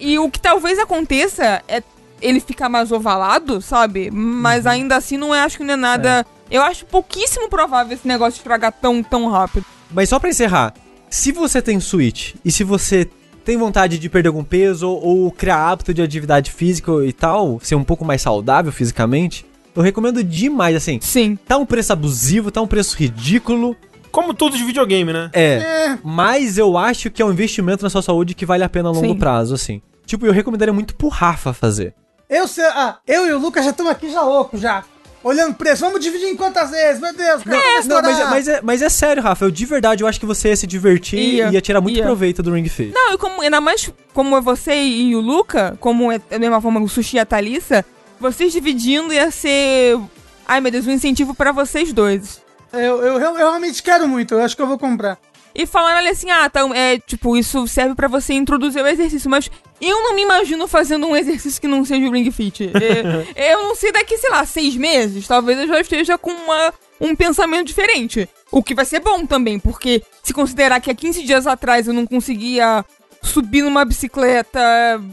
[0.00, 1.82] E o que talvez aconteça é
[2.20, 4.10] ele ficar mais ovalado, sabe?
[4.10, 6.26] Mas ainda assim não é, acho que não é nada.
[6.50, 9.66] Eu acho pouquíssimo provável esse negócio estragar tão, tão rápido.
[9.90, 10.74] Mas só pra encerrar,
[11.10, 13.08] se você tem Switch e se você
[13.44, 17.74] tem vontade de perder algum peso ou criar hábito de atividade física e tal, ser
[17.74, 19.44] um pouco mais saudável fisicamente,
[19.74, 20.98] eu recomendo demais, assim.
[21.00, 21.36] Sim.
[21.46, 23.76] Tá um preço abusivo, tá um preço ridículo,
[24.10, 25.30] Como tudo de videogame, né?
[25.32, 28.68] é, É, mas eu acho que é um investimento na sua saúde que vale a
[28.68, 29.18] pena a longo Sim.
[29.18, 29.80] prazo, assim.
[30.04, 31.94] Tipo, eu recomendaria muito pro Rafa fazer.
[32.28, 34.84] eu, sei, ah, eu e o Lucas já estamos aqui já loucos já.
[35.24, 35.82] Olhando o preço.
[35.82, 37.00] Vamos dividir em quantas vezes?
[37.00, 37.56] Meu Deus, cara,
[37.86, 39.44] Não, mas, é- mas, é, mas é sério, Rafa.
[39.44, 41.96] Eu de verdade eu acho que você ia se divertir e Ia, ia tirar muito
[41.96, 42.02] ia.
[42.02, 42.92] proveito do Ring Fit.
[42.92, 46.60] Não, e como, ainda mais como é você e o Luca, como é da mesma
[46.60, 47.84] forma o Sushi e a Thalissa,
[48.22, 49.98] vocês dividindo ia ser.
[50.46, 52.40] Ai meu Deus, um incentivo pra vocês dois.
[52.72, 54.34] Eu, eu, eu realmente quero muito.
[54.34, 55.18] Eu acho que eu vou comprar.
[55.54, 59.28] E falando ali assim, ah, tá, é, tipo, isso serve pra você introduzir o exercício,
[59.28, 59.50] mas
[59.80, 62.70] eu não me imagino fazendo um exercício que não seja o Ring Fit.
[63.34, 66.72] É, eu não sei daqui, sei lá, seis meses, talvez eu já esteja com uma,
[67.00, 68.26] um pensamento diferente.
[68.50, 71.92] O que vai ser bom também, porque se considerar que há 15 dias atrás eu
[71.92, 72.84] não conseguia
[73.22, 74.60] subir numa bicicleta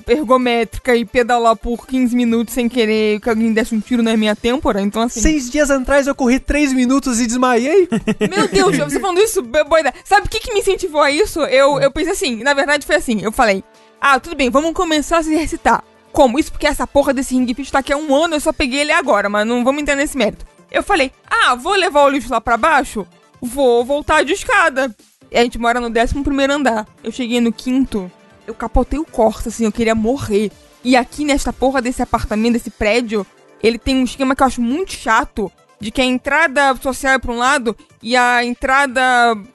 [0.07, 4.35] ergométrica e pedalar por 15 minutos sem querer que alguém desse um tiro na minha
[4.35, 5.21] têmpora, então assim...
[5.21, 7.87] Seis dias atrás eu corri três minutos e desmaiei.
[8.29, 9.93] Meu Deus, você falando isso, bo- boa ideia.
[10.03, 11.39] Sabe o que, que me incentivou a isso?
[11.41, 13.63] Eu, eu pensei assim, na verdade foi assim, eu falei,
[14.01, 15.83] ah, tudo bem, vamos começar a se exercitar.
[16.11, 16.39] Como?
[16.39, 18.79] Isso porque essa porra desse ring fit tá aqui há um ano, eu só peguei
[18.81, 20.45] ele agora, mas não vamos entrar nesse mérito.
[20.71, 23.05] Eu falei, ah, vou levar o lixo lá pra baixo?
[23.41, 24.93] Vou voltar de escada.
[25.31, 26.87] E a gente mora no 11 primeiro andar.
[27.03, 28.11] Eu cheguei no quinto,
[28.47, 30.51] eu capotei o corte, assim, eu queria morrer.
[30.83, 33.25] E aqui nesta porra desse apartamento, desse prédio,
[33.61, 35.51] ele tem um esquema que eu acho muito chato.
[35.81, 37.73] De que a entrada social é por um lado
[38.03, 39.01] e a entrada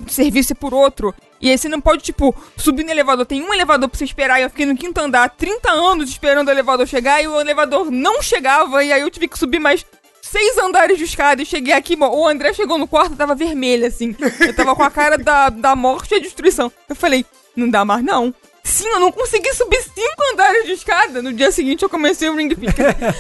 [0.07, 1.15] serviço é por outro.
[1.39, 3.27] E aí você não pode, tipo, subir no elevador.
[3.27, 4.41] Tem um elevador pra você esperar.
[4.41, 7.23] E eu fiquei no quinto andar 30 anos esperando o elevador chegar.
[7.23, 8.83] E o elevador não chegava.
[8.83, 9.85] E aí eu tive que subir mais
[10.25, 11.43] seis andares de escada.
[11.43, 14.17] E cheguei aqui, bom, o André chegou no quarto tava vermelho, assim.
[14.41, 16.73] Eu tava com a cara da, da morte e a destruição.
[16.89, 18.35] Eu falei, não dá mais não.
[18.63, 21.21] Sim, eu não consegui subir cinco andares de escada.
[21.21, 22.75] No dia seguinte eu comecei o Ring Fit.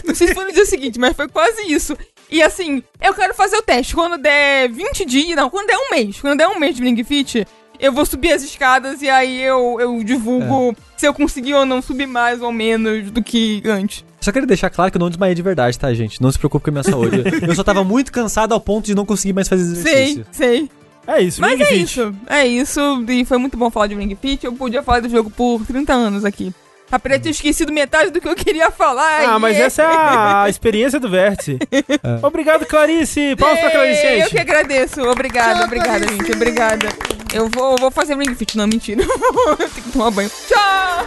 [0.04, 1.96] Não sei se foi no dia seguinte, mas foi quase isso.
[2.30, 3.94] E assim, eu quero fazer o teste.
[3.94, 7.04] Quando der 20 dias, não, quando der um mês, quando der um mês de Ring
[7.04, 7.46] Fit,
[7.78, 11.82] eu vou subir as escadas e aí eu, eu divulgo se eu conseguir ou não
[11.82, 14.02] subir mais ou menos do que antes.
[14.24, 16.20] Só queria deixar claro que eu não desmaiei de verdade, tá, gente?
[16.22, 17.22] Não se preocupe com a minha saúde.
[17.46, 20.26] eu só tava muito cansado ao ponto de não conseguir mais fazer Sei, exercício.
[20.32, 20.70] sei.
[21.06, 21.82] É isso, Mas Ring é Fit.
[21.82, 23.04] isso, é isso.
[23.08, 24.46] E foi muito bom falar de Ring Fit.
[24.46, 26.50] Eu podia falar do jogo por 30 anos aqui.
[26.90, 29.20] Apesar de ter esquecido metade do que eu queria falar.
[29.28, 31.58] Ah, e- mas essa é a experiência do Vértice.
[32.22, 33.36] Obrigado, Clarice.
[33.36, 35.02] Palmas pra Clarice, Eu que agradeço.
[35.02, 36.16] Obrigada, Tchau, obrigada, Clarice.
[36.16, 36.32] gente.
[36.36, 36.88] Obrigada.
[37.34, 38.56] Eu vou, vou fazer Ring Fit.
[38.56, 39.02] Não, mentira.
[39.02, 40.30] Eu tenho que tomar banho.
[40.48, 41.06] Tchau!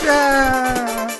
[0.00, 1.17] Tchau.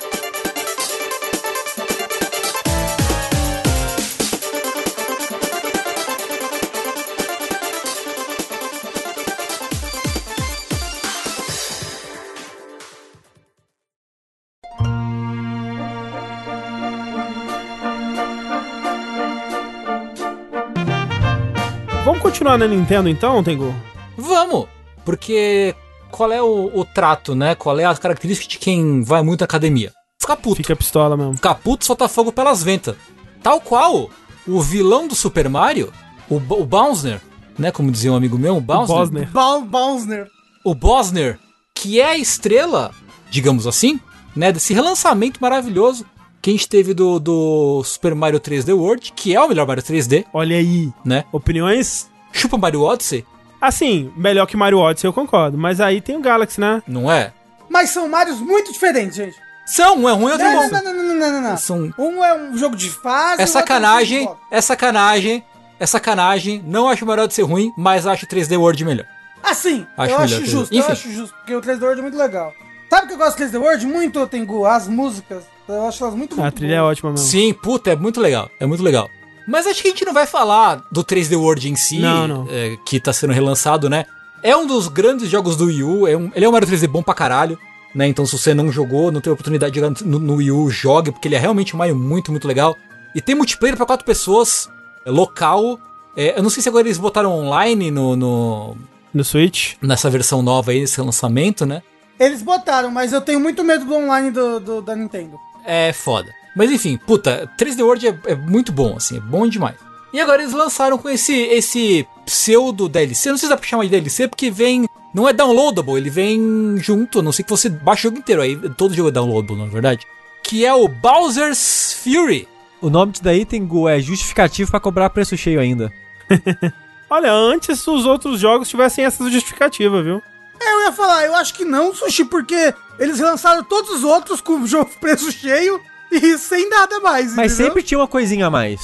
[22.39, 23.75] Continuar na Nintendo então, Tengu?
[24.17, 24.65] Vamos!
[25.03, 25.75] Porque
[26.09, 27.53] qual é o, o trato, né?
[27.53, 29.91] Qual é a característica de quem vai muito à academia?
[30.17, 30.55] Ficar puto.
[30.55, 31.35] Fica pistola mesmo.
[31.35, 32.95] Ficar puto e soltar fogo pelas ventas.
[33.43, 34.09] Tal qual
[34.47, 35.91] o vilão do Super Mario,
[36.29, 37.19] o, o Bowser,
[37.57, 37.71] né?
[37.71, 38.95] Como dizia um amigo meu, o Bowser.
[38.95, 39.29] Bosner.
[39.31, 40.27] Bal- Bowser.
[40.63, 41.37] o Bosner,
[41.75, 42.91] que é a estrela,
[43.29, 43.99] digamos assim,
[44.33, 46.05] né, desse relançamento maravilhoso
[46.41, 49.83] que a gente teve do, do Super Mario 3D World, que é o melhor Mario
[49.83, 50.89] 3D, Olha aí.
[51.03, 51.25] né?
[51.33, 52.08] Opiniões?
[52.31, 53.25] Chupa Mario Odyssey,
[53.61, 55.57] Assim, melhor que Mario Odyssey, eu concordo.
[55.57, 56.81] Mas aí tem o Galaxy, né?
[56.87, 57.33] não é?
[57.69, 59.35] Mas são Marios muito diferentes, gente.
[59.65, 60.69] São, um é ruim, outro é Não, bom.
[60.71, 61.57] não, não, não, não, não, não, não.
[61.57, 63.41] São, Um é um jogo de fase.
[63.41, 65.43] é um sacanagem, é sacanagem,
[65.79, 66.63] é sacanagem.
[66.65, 69.05] Não acho o Mario Odyssey ruim, mas acho o 3D World melhor.
[69.43, 70.91] Assim, Acho eu melhor acho que justo, o- eu Enfim.
[70.93, 72.53] acho justo, porque o 3D World é muito legal.
[72.89, 73.85] Sabe o que eu gosto do 3D World?
[73.85, 75.43] Muito, Tengu, as músicas.
[75.67, 76.91] Eu acho elas muito, A muito trilha é boas.
[76.93, 77.25] ótima mesmo.
[77.27, 78.49] Sim, puta, é muito legal.
[78.59, 79.09] É muito legal.
[79.49, 82.47] Mas acho que a gente não vai falar do 3D World em si, Não, não.
[82.49, 84.05] é, que tá sendo relançado, né?
[84.43, 86.07] É um dos grandes jogos do Wii U.
[86.07, 87.57] É um, ele é um Mario 3D bom pra caralho,
[87.93, 88.07] né?
[88.07, 91.11] Então se você não jogou, não teve oportunidade de jogar no, no Wii U, jogue,
[91.11, 92.75] porque ele é realmente um Mario muito, muito legal.
[93.15, 94.69] E tem multiplayer pra quatro pessoas,
[95.05, 95.79] é, local.
[96.15, 98.77] É, eu não sei se agora eles botaram online no, no-
[99.13, 99.73] No Switch.
[99.81, 101.81] nessa versão nova aí, esse lançamento, né?
[102.19, 105.37] Eles botaram, mas eu tenho muito medo do online do, do- da Nintendo.
[105.65, 106.29] É foda.
[106.55, 109.75] Mas enfim, puta, 3D World é, é muito bom, assim, é bom demais.
[110.11, 113.29] E agora eles lançaram com esse, esse pseudo DLC.
[113.29, 114.87] Não sei se dá pra chamar de DLC, porque vem.
[115.13, 118.41] Não é downloadable, ele vem junto, a não sei que você baixa o jogo inteiro.
[118.41, 120.05] Aí todo jogo é downloadable, na verdade.
[120.43, 122.47] Que é o Bowser's Fury.
[122.81, 125.91] O nome disso daí tem é justificativo pra cobrar preço cheio ainda.
[127.09, 130.21] Olha, antes os outros jogos tivessem essa justificativa, viu?
[130.61, 134.41] É, eu ia falar, eu acho que não, Sushi, porque eles lançaram todos os outros
[134.41, 135.81] com o jogo preço cheio
[136.21, 137.67] e sem nada mais, Mas entendeu?
[137.67, 138.79] sempre tinha uma coisinha a mais.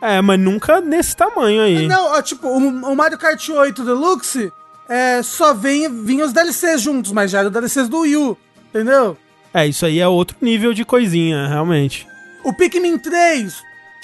[0.00, 1.86] É, mas nunca nesse tamanho aí.
[1.88, 4.52] Não, ó, tipo, o, o Mario Kart 8 Deluxe
[4.88, 9.16] é, só vem, vinha os DLCs juntos, mas já eram DLCs do Wii U, entendeu?
[9.54, 12.06] É, isso aí é outro nível de coisinha, realmente.
[12.44, 13.54] O Pikmin 3,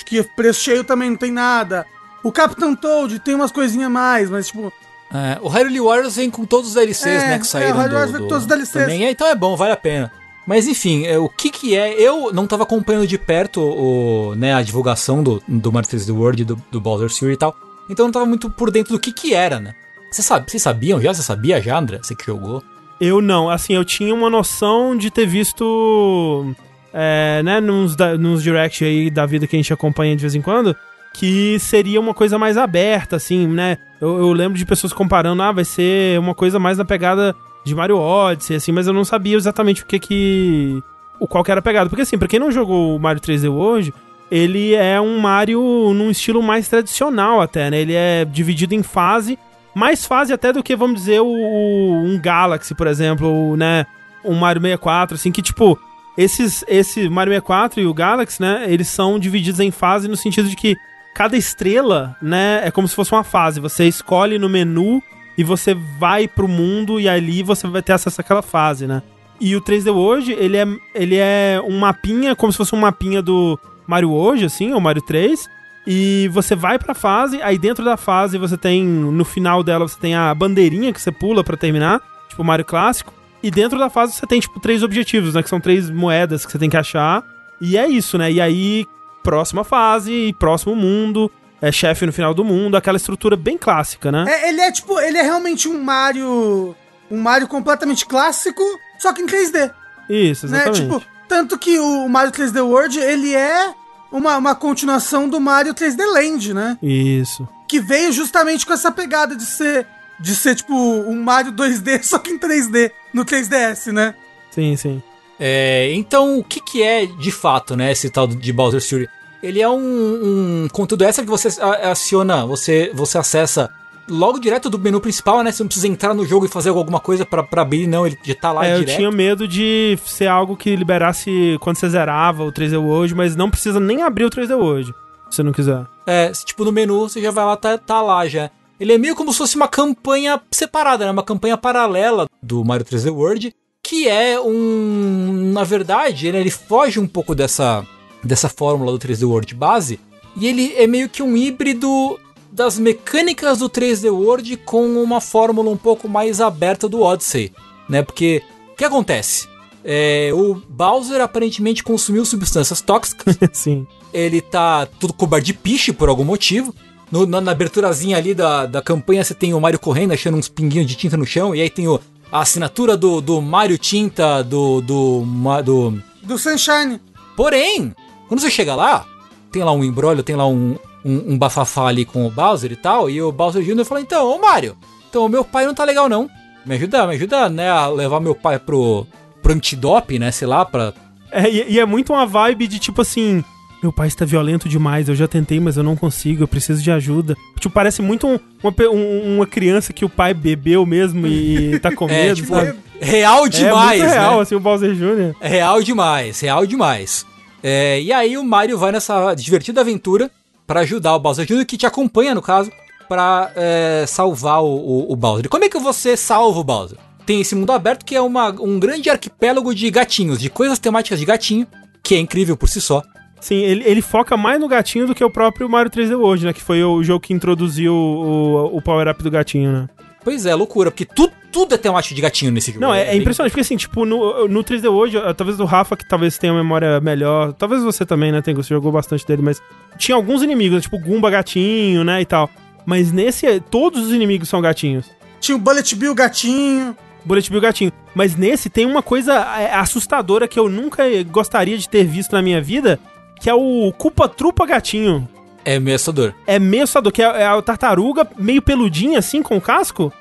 [0.06, 1.84] que preço cheio também não tem nada.
[2.24, 4.72] O Captain Toad tem umas coisinhas a mais, mas tipo,
[5.14, 7.34] É, o Hyrule Warriors vem com todos os DLCs, É, né?
[7.34, 8.72] é, Que o saíram Hyrule do, Warriors vem com do- todos os DLCs.
[8.72, 9.04] também.
[9.04, 10.10] É, então é bom, vale a pena.
[10.46, 12.00] Mas enfim, é, o que que é...
[12.00, 16.44] Eu não tava acompanhando de perto o, né, a divulgação do, do Mario 3D World,
[16.44, 17.56] do, do Bowser's Fury e tal.
[17.88, 19.74] Então eu não tava muito por dentro do que que era, né?
[20.10, 21.14] Vocês sabe, sabiam já?
[21.14, 21.98] Você sabia já, André?
[22.02, 22.62] Você que jogou?
[23.00, 26.54] Eu não, assim, eu tinha uma noção de ter visto,
[26.92, 30.42] é, né, nos, nos direct aí da vida que a gente acompanha de vez em
[30.42, 30.76] quando,
[31.12, 33.78] que seria uma coisa mais aberta, assim, né?
[34.00, 37.34] Eu, eu lembro de pessoas comparando, ah, vai ser uma coisa mais na pegada
[37.64, 40.82] de Mario Odyssey, assim, mas eu não sabia exatamente o que que...
[41.20, 41.88] O qual que era a pegada.
[41.88, 43.94] Porque, assim, pra quem não jogou o Mario 3D hoje,
[44.30, 45.60] ele é um Mario
[45.94, 47.78] num estilo mais tradicional até, né?
[47.80, 49.38] Ele é dividido em fase,
[49.74, 53.86] mais fase até do que, vamos dizer, o- um Galaxy, por exemplo, ou, né,
[54.24, 55.78] um Mario 64, assim, que, tipo,
[56.18, 60.48] esses, esse Mario 64 e o Galaxy, né, eles são divididos em fase no sentido
[60.48, 60.76] de que
[61.14, 63.60] cada estrela, né, é como se fosse uma fase.
[63.60, 65.00] Você escolhe no menu
[65.36, 69.02] e você vai pro mundo e ali você vai ter acesso àquela fase, né?
[69.40, 73.20] E o 3D World, ele é, ele é um mapinha, como se fosse um mapinha
[73.20, 75.48] do Mario hoje, assim, ou Mario 3.
[75.86, 79.98] E você vai pra fase, aí dentro da fase você tem, no final dela, você
[79.98, 83.12] tem a bandeirinha que você pula pra terminar, tipo Mario clássico.
[83.42, 85.42] E dentro da fase você tem, tipo, três objetivos, né?
[85.42, 87.24] Que são três moedas que você tem que achar.
[87.60, 88.30] E é isso, né?
[88.30, 88.86] E aí,
[89.24, 91.28] próxima fase, próximo mundo,
[91.62, 94.24] é chefe no final do mundo, aquela estrutura bem clássica, né?
[94.28, 96.74] é, ele é tipo, ele é realmente um Mario.
[97.08, 98.62] Um Mario completamente clássico,
[98.98, 99.70] só que em 3D.
[100.08, 100.62] Isso, né?
[100.62, 100.82] exatamente.
[100.82, 103.72] Tipo, tanto que o Mario 3D World, ele é
[104.10, 106.78] uma, uma continuação do Mario 3D Land, né?
[106.82, 107.46] Isso.
[107.68, 109.86] Que veio justamente com essa pegada de ser,
[110.18, 114.14] de ser tipo, um Mario 2D, só que em 3D, no 3DS, né?
[114.50, 115.02] Sim, sim.
[115.38, 119.08] É, então, o que que é de fato, né, esse tal de Bowser's Fury?
[119.42, 121.48] Ele é um, um conteúdo extra que você
[121.82, 123.70] aciona, você, você acessa
[124.08, 125.50] logo direto do menu principal, né?
[125.50, 128.06] Você não precisa entrar no jogo e fazer alguma coisa pra, pra abrir, não.
[128.06, 128.96] Ele já tá lá É, eu direto.
[128.96, 133.50] tinha medo de ser algo que liberasse quando você zerava o 3D World, mas não
[133.50, 134.92] precisa nem abrir o 3D World,
[135.30, 135.84] se você não quiser.
[136.06, 138.50] É, tipo, no menu você já vai lá, tá, tá lá já.
[138.78, 141.10] Ele é meio como se fosse uma campanha separada, né?
[141.12, 145.50] Uma campanha paralela do Mario 3D World, que é um...
[145.52, 147.84] Na verdade, ele, ele foge um pouco dessa,
[148.22, 149.98] dessa fórmula do 3D World base,
[150.36, 152.18] e ele é meio que um híbrido
[152.50, 157.52] das mecânicas do 3D World com uma fórmula um pouco mais aberta do Odyssey,
[157.88, 158.02] né?
[158.02, 158.42] Porque,
[158.72, 159.48] o que acontece?
[159.84, 163.86] É, o Bowser aparentemente consumiu substâncias tóxicas, Sim.
[164.12, 166.74] ele tá tudo coberto de piche por algum motivo.
[167.10, 170.48] No- na, na aberturazinha ali da, da campanha você tem o Mario correndo, achando uns
[170.48, 172.00] pinguinhos de tinta no chão, e aí tem o,
[172.30, 175.24] a assinatura do, do Mario Tinta, do, do,
[175.64, 175.98] do...
[176.22, 177.00] Do Sunshine.
[177.36, 177.92] Porém,
[178.32, 179.04] quando você chega lá,
[179.50, 180.74] tem lá um embrólio, tem lá um,
[181.04, 183.84] um, um bafafá ali com o Bowser e tal, e o Bowser Jr.
[183.84, 184.74] fala, então, ô Mario,
[185.10, 186.30] então o meu pai não tá legal não.
[186.64, 189.06] Me ajuda, me ajuda, né, a levar meu pai pro,
[189.42, 190.94] pro antidope, né, sei lá, pra...
[191.30, 193.44] É, e, e é muito uma vibe de tipo assim.
[193.82, 196.90] Meu pai está violento demais, eu já tentei, mas eu não consigo, eu preciso de
[196.90, 197.36] ajuda.
[197.58, 201.94] Tipo, parece muito um- uma, um- uma criança que o pai bebeu mesmo e tá
[201.94, 202.74] com É, medo, tipo, sabe?
[203.00, 204.42] real demais, é muito real, né?
[204.42, 205.34] assim, o Bowser Jr.
[205.40, 207.26] É real demais, real demais.
[207.62, 210.30] É, e aí o Mario vai nessa divertida aventura
[210.66, 212.70] pra ajudar o Bowser Jr., que te acompanha, no caso,
[213.08, 215.46] pra é, salvar o, o, o Bowser.
[215.46, 216.98] E como é que você salva o Bowser?
[217.24, 221.20] Tem esse mundo aberto que é uma, um grande arquipélago de gatinhos, de coisas temáticas
[221.20, 221.66] de gatinho,
[222.02, 223.02] que é incrível por si só.
[223.40, 226.52] Sim, ele, ele foca mais no gatinho do que o próprio Mario 3D World, né?
[226.52, 229.88] Que foi o jogo que introduziu o, o power-up do gatinho, né?
[230.24, 232.80] Pois é, loucura, porque tudo, tudo é temático de gatinho nesse jogo.
[232.80, 235.96] Não, é, é bem- impressionante, porque assim, tipo, no, no 3D hoje, talvez o Rafa,
[235.96, 239.42] que talvez tenha uma memória melhor, talvez você também, né, tem, você jogou bastante dele,
[239.42, 239.60] mas
[239.98, 242.48] tinha alguns inimigos, né, tipo Goomba gatinho, né, e tal.
[242.86, 245.10] Mas nesse, todos os inimigos são gatinhos.
[245.40, 246.96] Tinha o Bullet Bill gatinho.
[247.24, 247.92] Bullet Bill gatinho.
[248.14, 252.42] Mas nesse tem uma coisa eh, assustadora que eu nunca gostaria de ter visto na
[252.42, 252.98] minha vida,
[253.40, 255.28] que é o Culpa Trupa gatinho.
[255.64, 256.34] É meio assustador.
[256.46, 260.12] É meio assustador, que é, é a tartaruga meio peludinha assim, com casco,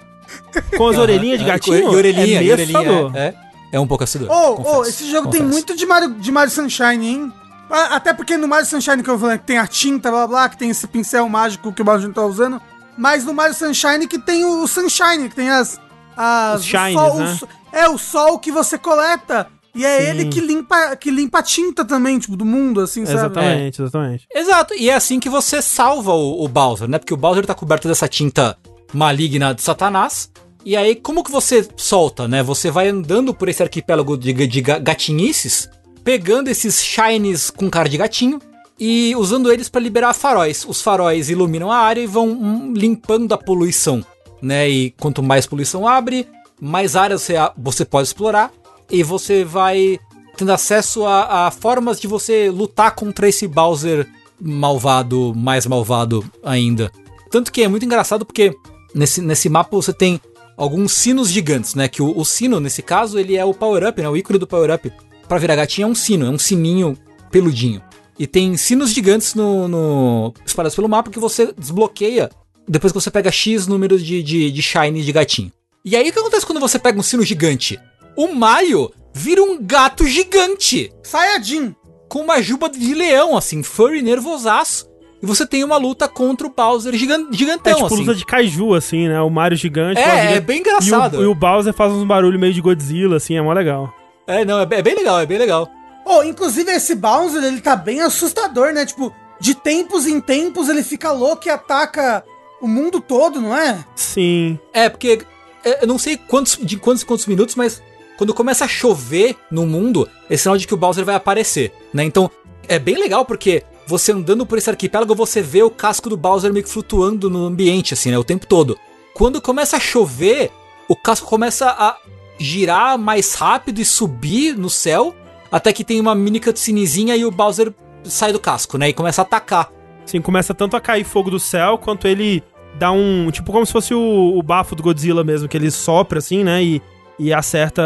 [0.78, 1.78] com as orelhinhas de É, gatinho.
[1.92, 3.16] E orelhinha, é meio e orelhinha, assustador.
[3.16, 3.36] é, é,
[3.74, 4.36] é um pouco assustador.
[4.36, 5.54] Ô, ô, confesso, esse jogo tem confesso.
[5.54, 7.34] muito de Mario, de Mario Sunshine, hein?
[7.70, 10.58] Até porque no Mario Sunshine que eu falei que tem a tinta, blá blá, que
[10.58, 12.62] tem esse pincel mágico que o Mario tá usando.
[12.98, 15.80] Mas no Mario Sunshine que tem o Sunshine, que tem as.
[16.18, 17.38] as Os o shines, sol- né?
[17.42, 19.48] o é o sol que você coleta.
[19.74, 20.08] E é Sim.
[20.10, 23.20] ele que limpa, que limpa a tinta também, tipo, do mundo, assim, sabe?
[23.20, 24.28] Exatamente, exatamente.
[24.34, 27.00] Exato, e é assim que você salva o, o Bowser, né?
[27.00, 28.58] Porque o Bowser tá coberto dessa tinta
[28.94, 30.30] maligna de Satanás.
[30.66, 32.44] E aí, como que você solta, né?
[32.44, 35.70] Você vai andando por esse arquipélago de, de gatinhices,
[36.04, 38.40] pegando esses shines com cara de gatinho
[38.80, 40.66] e usando eles pra liberar faróis.
[40.68, 44.06] Os faróis iluminam a área e vão hum, limpando a poluição,
[44.42, 44.70] né?
[44.70, 46.28] E quanto mais poluição abre,
[46.60, 48.52] mais áreas você, você pode explorar
[48.92, 50.00] e você vai
[50.36, 54.08] tendo acesso a, a formas de você lutar contra esse Bowser
[54.40, 56.92] malvado, mais malvado ainda.
[57.30, 58.56] Tanto que é muito engraçado porque
[58.94, 60.20] nesse, nesse mapa você tem
[60.58, 61.88] alguns sinos gigantes, né?
[61.88, 64.10] Que o, o sino, nesse caso, ele é o power-up, né?
[64.10, 64.92] O ícone do power-up.
[65.28, 66.98] Pra virar gatinho é um sino, é um sininho
[67.32, 67.82] peludinho.
[68.20, 72.30] E tem sinos gigantes no, no espalhados pelo mapa que você desbloqueia
[72.68, 75.52] depois que você pega X número de, de, de shine de gatinho.
[75.84, 77.80] E aí o que acontece quando você pega um sino gigante?
[78.16, 81.76] O Mario vira um gato gigante Sayajin.
[82.08, 84.90] com uma juba de leão, assim, furry nervosaço.
[85.22, 87.98] E você tem uma luta contra o Bowser gigan É gigantão, tipo assim.
[87.98, 89.22] luta de kaiju, assim, né?
[89.22, 90.00] O Mario gigante.
[90.00, 90.42] É, é gigante.
[90.42, 91.18] bem engraçado.
[91.18, 93.94] E o, e o Bowser faz uns barulhos meio de Godzilla, assim, é mó legal.
[94.26, 95.70] É, não, é bem, é bem legal, é bem legal.
[96.06, 98.84] Oh, inclusive esse Bowser, ele tá bem assustador, né?
[98.84, 102.24] Tipo, de tempos em tempos ele fica louco e ataca
[102.60, 103.84] o mundo todo, não é?
[103.96, 104.58] Sim.
[104.74, 105.22] É, porque
[105.64, 107.82] é, eu não sei quantos, de quantos e quantos minutos, mas
[108.22, 112.04] quando começa a chover no mundo, é sinal de que o Bowser vai aparecer, né?
[112.04, 112.30] Então,
[112.68, 116.54] é bem legal porque você andando por esse arquipélago, você vê o casco do Bowser
[116.54, 118.20] meio que flutuando no ambiente, assim, né?
[118.20, 118.78] O tempo todo.
[119.16, 120.52] Quando começa a chover,
[120.88, 121.98] o casco começa a
[122.38, 125.16] girar mais rápido e subir no céu,
[125.52, 128.90] até que tem uma mini cutscenezinha e o Bowser sai do casco, né?
[128.90, 129.72] E começa a atacar.
[130.06, 132.44] Sim, começa tanto a cair fogo do céu, quanto ele
[132.78, 133.32] dá um.
[133.32, 136.64] Tipo, como se fosse o, o bafo do Godzilla mesmo, que ele sopra assim, né?
[136.64, 136.82] E,
[137.22, 137.82] e acerta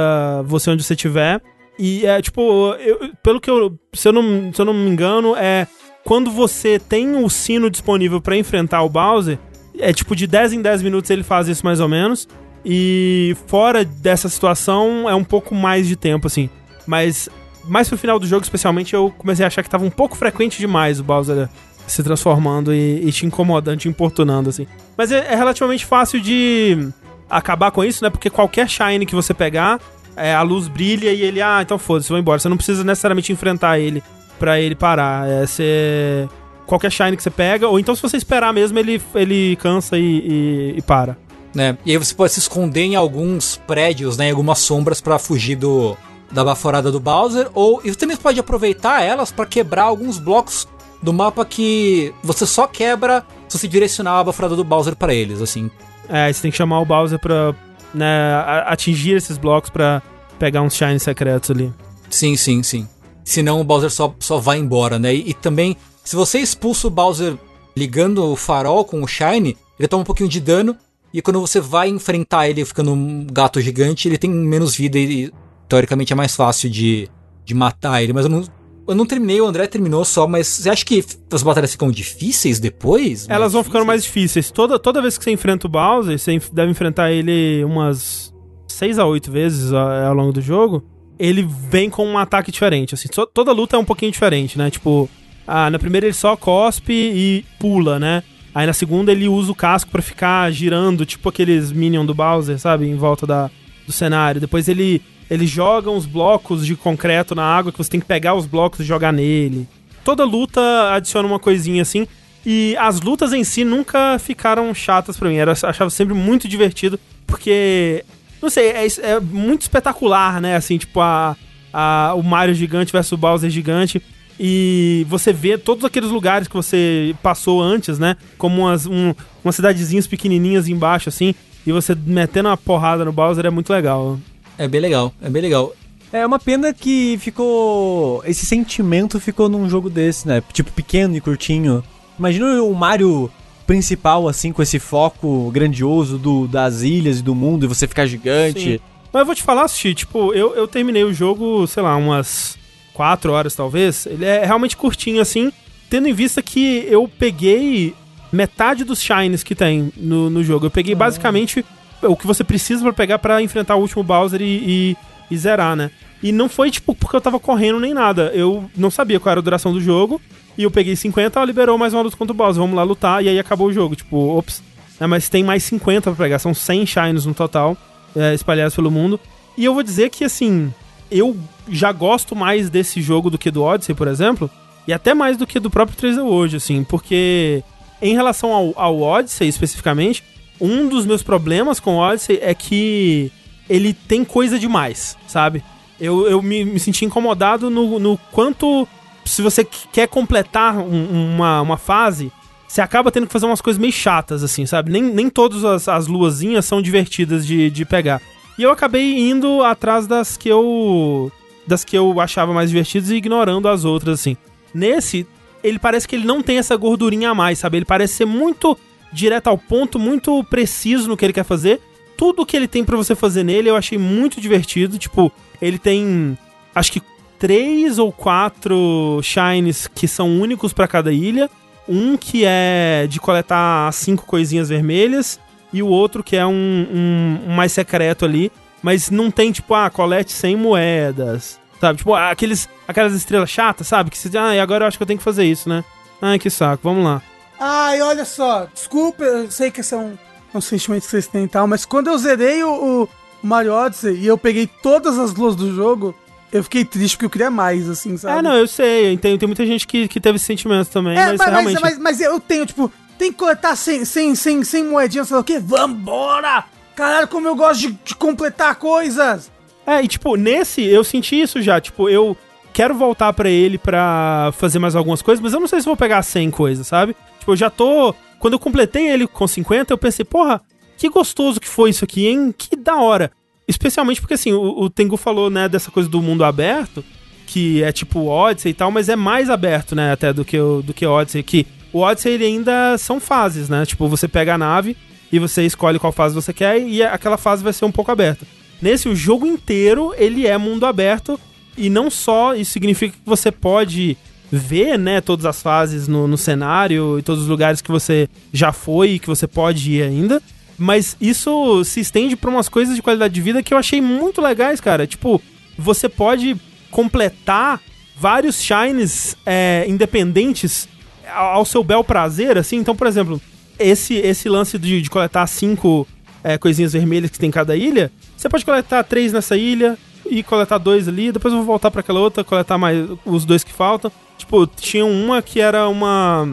[0.46, 1.42] você onde você estiver.
[1.78, 3.78] E é tipo, eu- pelo que eu.
[3.94, 5.68] Se eu, não, se eu não me engano, é.
[6.06, 9.40] Quando você tem o sino disponível pra enfrentar o Bowser,
[9.80, 12.28] é tipo de 10 em 10 minutos ele faz isso mais ou menos.
[12.64, 16.50] E fora dessa situação é um pouco mais de tempo, assim.
[16.88, 17.28] Mas
[17.68, 20.60] mais pro final do jogo, especialmente, eu comecei a achar que tava um pouco frequente
[20.60, 21.50] demais o Bowser
[21.88, 24.68] se transformando e, e te incomodando, te importunando, assim.
[24.96, 26.88] Mas é, é relativamente fácil de
[27.30, 28.10] acabar com isso, né?
[28.10, 29.80] Porque qualquer Shine que você pegar,
[30.16, 32.40] é, a luz brilha e ele, ah, então foda-se, vou embora.
[32.40, 34.04] Você não precisa necessariamente enfrentar ele
[34.40, 35.28] pra ele parar.
[35.28, 36.28] É você.
[36.66, 40.02] Qualquer Shine que você pega, ou então se você esperar mesmo, ele, ele cansa e,
[40.04, 41.16] e- e para.
[41.54, 41.78] né?
[41.86, 44.28] E aí você pode se esconder em alguns prédios, né?
[44.28, 45.96] Em algumas sombras pra fugir do
[46.32, 50.68] da baforada do Bowser, ou e você também pode aproveitar elas pra quebrar alguns blocos
[51.02, 55.40] do mapa que você só quebra se você direcionar a baforada do Bowser pra eles,
[55.40, 55.70] assim.
[56.10, 57.54] É, você tem que chamar o Bowser pra
[57.94, 58.34] né,
[58.66, 60.02] atingir esses blocos pra
[60.38, 61.74] pegar uns Shine secretos ali.
[62.10, 62.88] Sim, sim, sim.
[63.24, 65.14] Senão o Bowser só, só vai embora, né?
[65.14, 67.36] E, e também, se você expulsa o Bowser
[67.76, 70.78] ligando o farol com o Shine, ele toma um pouquinho de dano.
[71.14, 75.32] E quando você vai enfrentar ele ficando um gato gigante, ele tem menos vida e,
[75.68, 77.10] teoricamente é mais fácil de,
[77.44, 78.14] de matar ele.
[78.14, 78.44] Mas eu não,
[78.88, 82.60] eu não terminei, o André terminou só, mas você acha que as batalhas ficam difíceis
[82.60, 83.28] depois?
[83.30, 84.52] Elas vão ficando mais difíceis.
[84.52, 88.34] Toda, toda vez que você enfrenta o Bowser, você deve enfrentar ele umas
[88.68, 90.84] 6 a 8 vezes a- ao longo do jogo.
[91.18, 92.94] Ele vem com um ataque diferente.
[92.94, 94.70] Assim, toda luta é um pouquinho diferente, né?
[94.70, 95.10] Tipo,
[95.48, 98.22] ah, na primeira ele só cospe e pula, né?
[98.54, 102.60] Aí na segunda ele usa o casco pra ficar girando, tipo aqueles Minion do Bowser,
[102.60, 102.86] sabe?
[102.88, 103.50] Em volta da,
[103.86, 104.40] do cenário.
[104.42, 108.34] Depois ele, ele joga uns blocos de concreto na água que você tem que pegar
[108.36, 109.68] os blocos e jogar nele.
[110.04, 110.62] Toda luta
[110.94, 112.08] adiciona uma coisinha assim.
[112.46, 115.36] E as lutas em si nunca ficaram chatas pra mim.
[115.36, 118.06] Eu achava sempre muito divertido, porque.
[118.42, 120.56] Não sei, é, é muito espetacular, né?
[120.56, 121.36] Assim, tipo, a,
[121.74, 124.00] a- o Mario gigante versus o Bowser gigante.
[124.40, 128.16] E você vê todos aqueles lugares que você passou antes, né?
[128.38, 131.34] Como umas, um, umas cidadezinhas pequenininhas embaixo, assim.
[131.66, 134.20] E você metendo uma porrada no Bowser é muito legal.
[134.58, 135.74] É bem legal, é bem legal.
[136.12, 138.24] É uma pena que ficou.
[138.26, 140.42] Esse sentimento ficou num jogo desse, né?
[140.54, 141.84] Tipo, pequeno e curtinho.
[142.18, 143.30] Imagina o Mario
[143.66, 148.06] principal, assim, com esse foco grandioso do, das ilhas e do mundo, e você ficar
[148.06, 148.78] gigante.
[148.78, 148.80] Sim.
[149.12, 152.58] Mas eu vou te falar, Sushi, tipo, eu, eu terminei o jogo, sei lá, umas
[152.94, 154.06] 4 horas talvez.
[154.06, 155.52] Ele é realmente curtinho, assim,
[155.90, 157.94] tendo em vista que eu peguei
[158.32, 160.66] metade dos shines que tem no, no jogo.
[160.68, 161.66] Eu peguei basicamente
[162.08, 164.98] o que você precisa pra pegar pra enfrentar o último Bowser e, e-
[165.32, 165.90] e zerar, né?
[166.24, 168.32] E não foi, tipo, porque eu tava correndo nem nada.
[168.34, 170.20] Eu não sabia qual era a duração do jogo.
[170.58, 172.62] E eu peguei 50, ela liberou mais uma luta contra o Bowser.
[172.62, 173.24] Vamos lá lutar.
[173.24, 173.96] E aí acabou o jogo.
[173.96, 174.64] Tipo, ops.
[175.00, 176.40] É, mas tem mais 50 pra pegar.
[176.40, 177.76] São 100 shines no total,
[178.16, 179.20] é, espalhados pelo mundo.
[179.58, 180.74] E eu vou dizer que, assim,
[181.12, 181.36] eu
[181.70, 184.50] já gosto mais desse jogo do que do Odyssey, por exemplo.
[184.88, 186.84] E até mais do que do próprio 3D World, assim.
[186.84, 187.62] Porque,
[188.02, 190.24] em relação ao, ao Odyssey especificamente,
[190.60, 193.32] um dos meus problemas com o Odyssey é que
[193.70, 195.64] ele tem coisa demais, sabe?
[196.00, 198.88] Eu, eu me, me senti incomodado no, no quanto.
[199.24, 202.32] Se você qu- quer completar um- uma, uma fase,
[202.68, 204.92] você acaba tendo que fazer umas coisas meio chatas, assim, sabe?
[204.92, 208.22] Nem, nem todas as, as luazinhas são divertidas de, de pegar.
[208.58, 211.32] E eu acabei indo atrás das que eu.
[211.66, 214.38] das que eu achava mais divertidas e ignorando as outras, assim.
[214.74, 215.26] Nesse,
[215.64, 217.78] ele parece que ele não tem essa gordurinha a mais, sabe?
[217.78, 218.78] Ele parece ser muito
[219.12, 221.82] direto ao ponto, muito preciso no que ele quer fazer.
[222.18, 224.98] Tudo que ele tem pra você fazer nele eu achei muito divertido.
[224.98, 225.32] Tipo,
[225.62, 226.38] ele tem
[226.74, 227.02] acho que
[227.38, 231.50] três ou quatro shines que são únicos pra cada ilha.
[231.88, 235.40] Um que é de coletar cinco coisinhas vermelhas.
[235.74, 238.52] E o outro que é um, um- um mais secreto ali.
[238.82, 241.60] Mas não tem, tipo, ah, colete 100 moedas.
[241.82, 241.98] Sabe?
[241.98, 244.10] Tipo, aqueles, aquelas estrelas chatas, sabe?
[244.10, 245.84] Que você diz, ah, agora eu acho que eu tenho que fazer isso, né?
[246.22, 247.22] Ai, que saco, vamos lá.
[247.60, 250.18] Ai, olha só, desculpa, eu sei que esse é um,
[250.54, 253.10] um sentimento que vocês têm e tal, mas quando eu zerei o, o
[253.42, 256.14] Mario Odyssey e eu peguei todas as luas do jogo,
[256.52, 258.40] eu fiquei triste porque eu queria mais, assim, sabe?
[258.40, 259.40] É, não, eu sei, eu entendo.
[259.40, 261.82] Tem muita gente que, que teve esse sentimento também, É, mas, mas, realmente.
[261.82, 265.42] mas, mas eu tenho, tipo, tem que coletar sem, sem, sem, sem moedinha, sei lá
[265.42, 265.60] o quê?
[265.60, 266.66] Vambora!
[266.96, 269.52] Caralho, como eu gosto de, de completar coisas!
[269.86, 271.80] É, e tipo, nesse eu senti isso já.
[271.80, 272.36] Tipo, eu
[272.74, 275.96] quero voltar pra ele pra fazer mais algumas coisas, mas eu não sei se vou
[275.98, 277.16] pegar 100 coisas, sabe?
[277.46, 278.16] Tipo, eu já tô.
[278.40, 280.60] Quando eu completei ele com 50, eu pensei, porra,
[280.98, 282.54] que gostoso que foi isso aqui, hein?
[282.56, 283.32] Que da hora.
[283.68, 287.06] Especialmente porque, assim, o, o Tengu falou, né, dessa coisa do mundo aberto,
[287.46, 290.82] que é tipo Odyssey e tal, mas é mais aberto, né, até do que o,
[290.82, 291.44] do que Odyssey.
[291.44, 293.86] Que o Odyssey, ele ainda são fases, né?
[293.86, 294.98] Tipo, você pega a nave
[295.32, 298.48] e você escolhe qual fase você quer e aquela fase vai ser um pouco aberta.
[298.82, 301.40] Nesse, o jogo inteiro, ele é mundo aberto
[301.78, 304.18] e não só isso significa que você pode
[304.58, 308.72] ver, né, todas as fases no, no cenário e todos os lugares que você já
[308.72, 310.42] foi e que você pode ir ainda,
[310.78, 314.42] mas isso se estende pra umas coisas de qualidade de vida que eu achei muito
[314.42, 315.08] legais, cara.
[315.08, 315.42] Tipo,
[315.78, 316.56] você pode
[316.92, 317.82] completar
[318.18, 320.88] vários shines é, independentes
[321.34, 322.78] ao ao seu bel prazer, assim.
[322.78, 323.42] Então, por exemplo,
[323.80, 326.08] esse, esse lance de, de coletar cinco
[326.44, 329.98] é, coisinhas vermelhas que tem em cada ilha, você pode coletar três nessa ilha
[330.30, 333.64] e coletar dois ali, depois eu vou voltar pra aquela outra, coletar mais os dois
[333.64, 334.12] que faltam.
[334.38, 336.48] Tipo, tinha uma que era uma,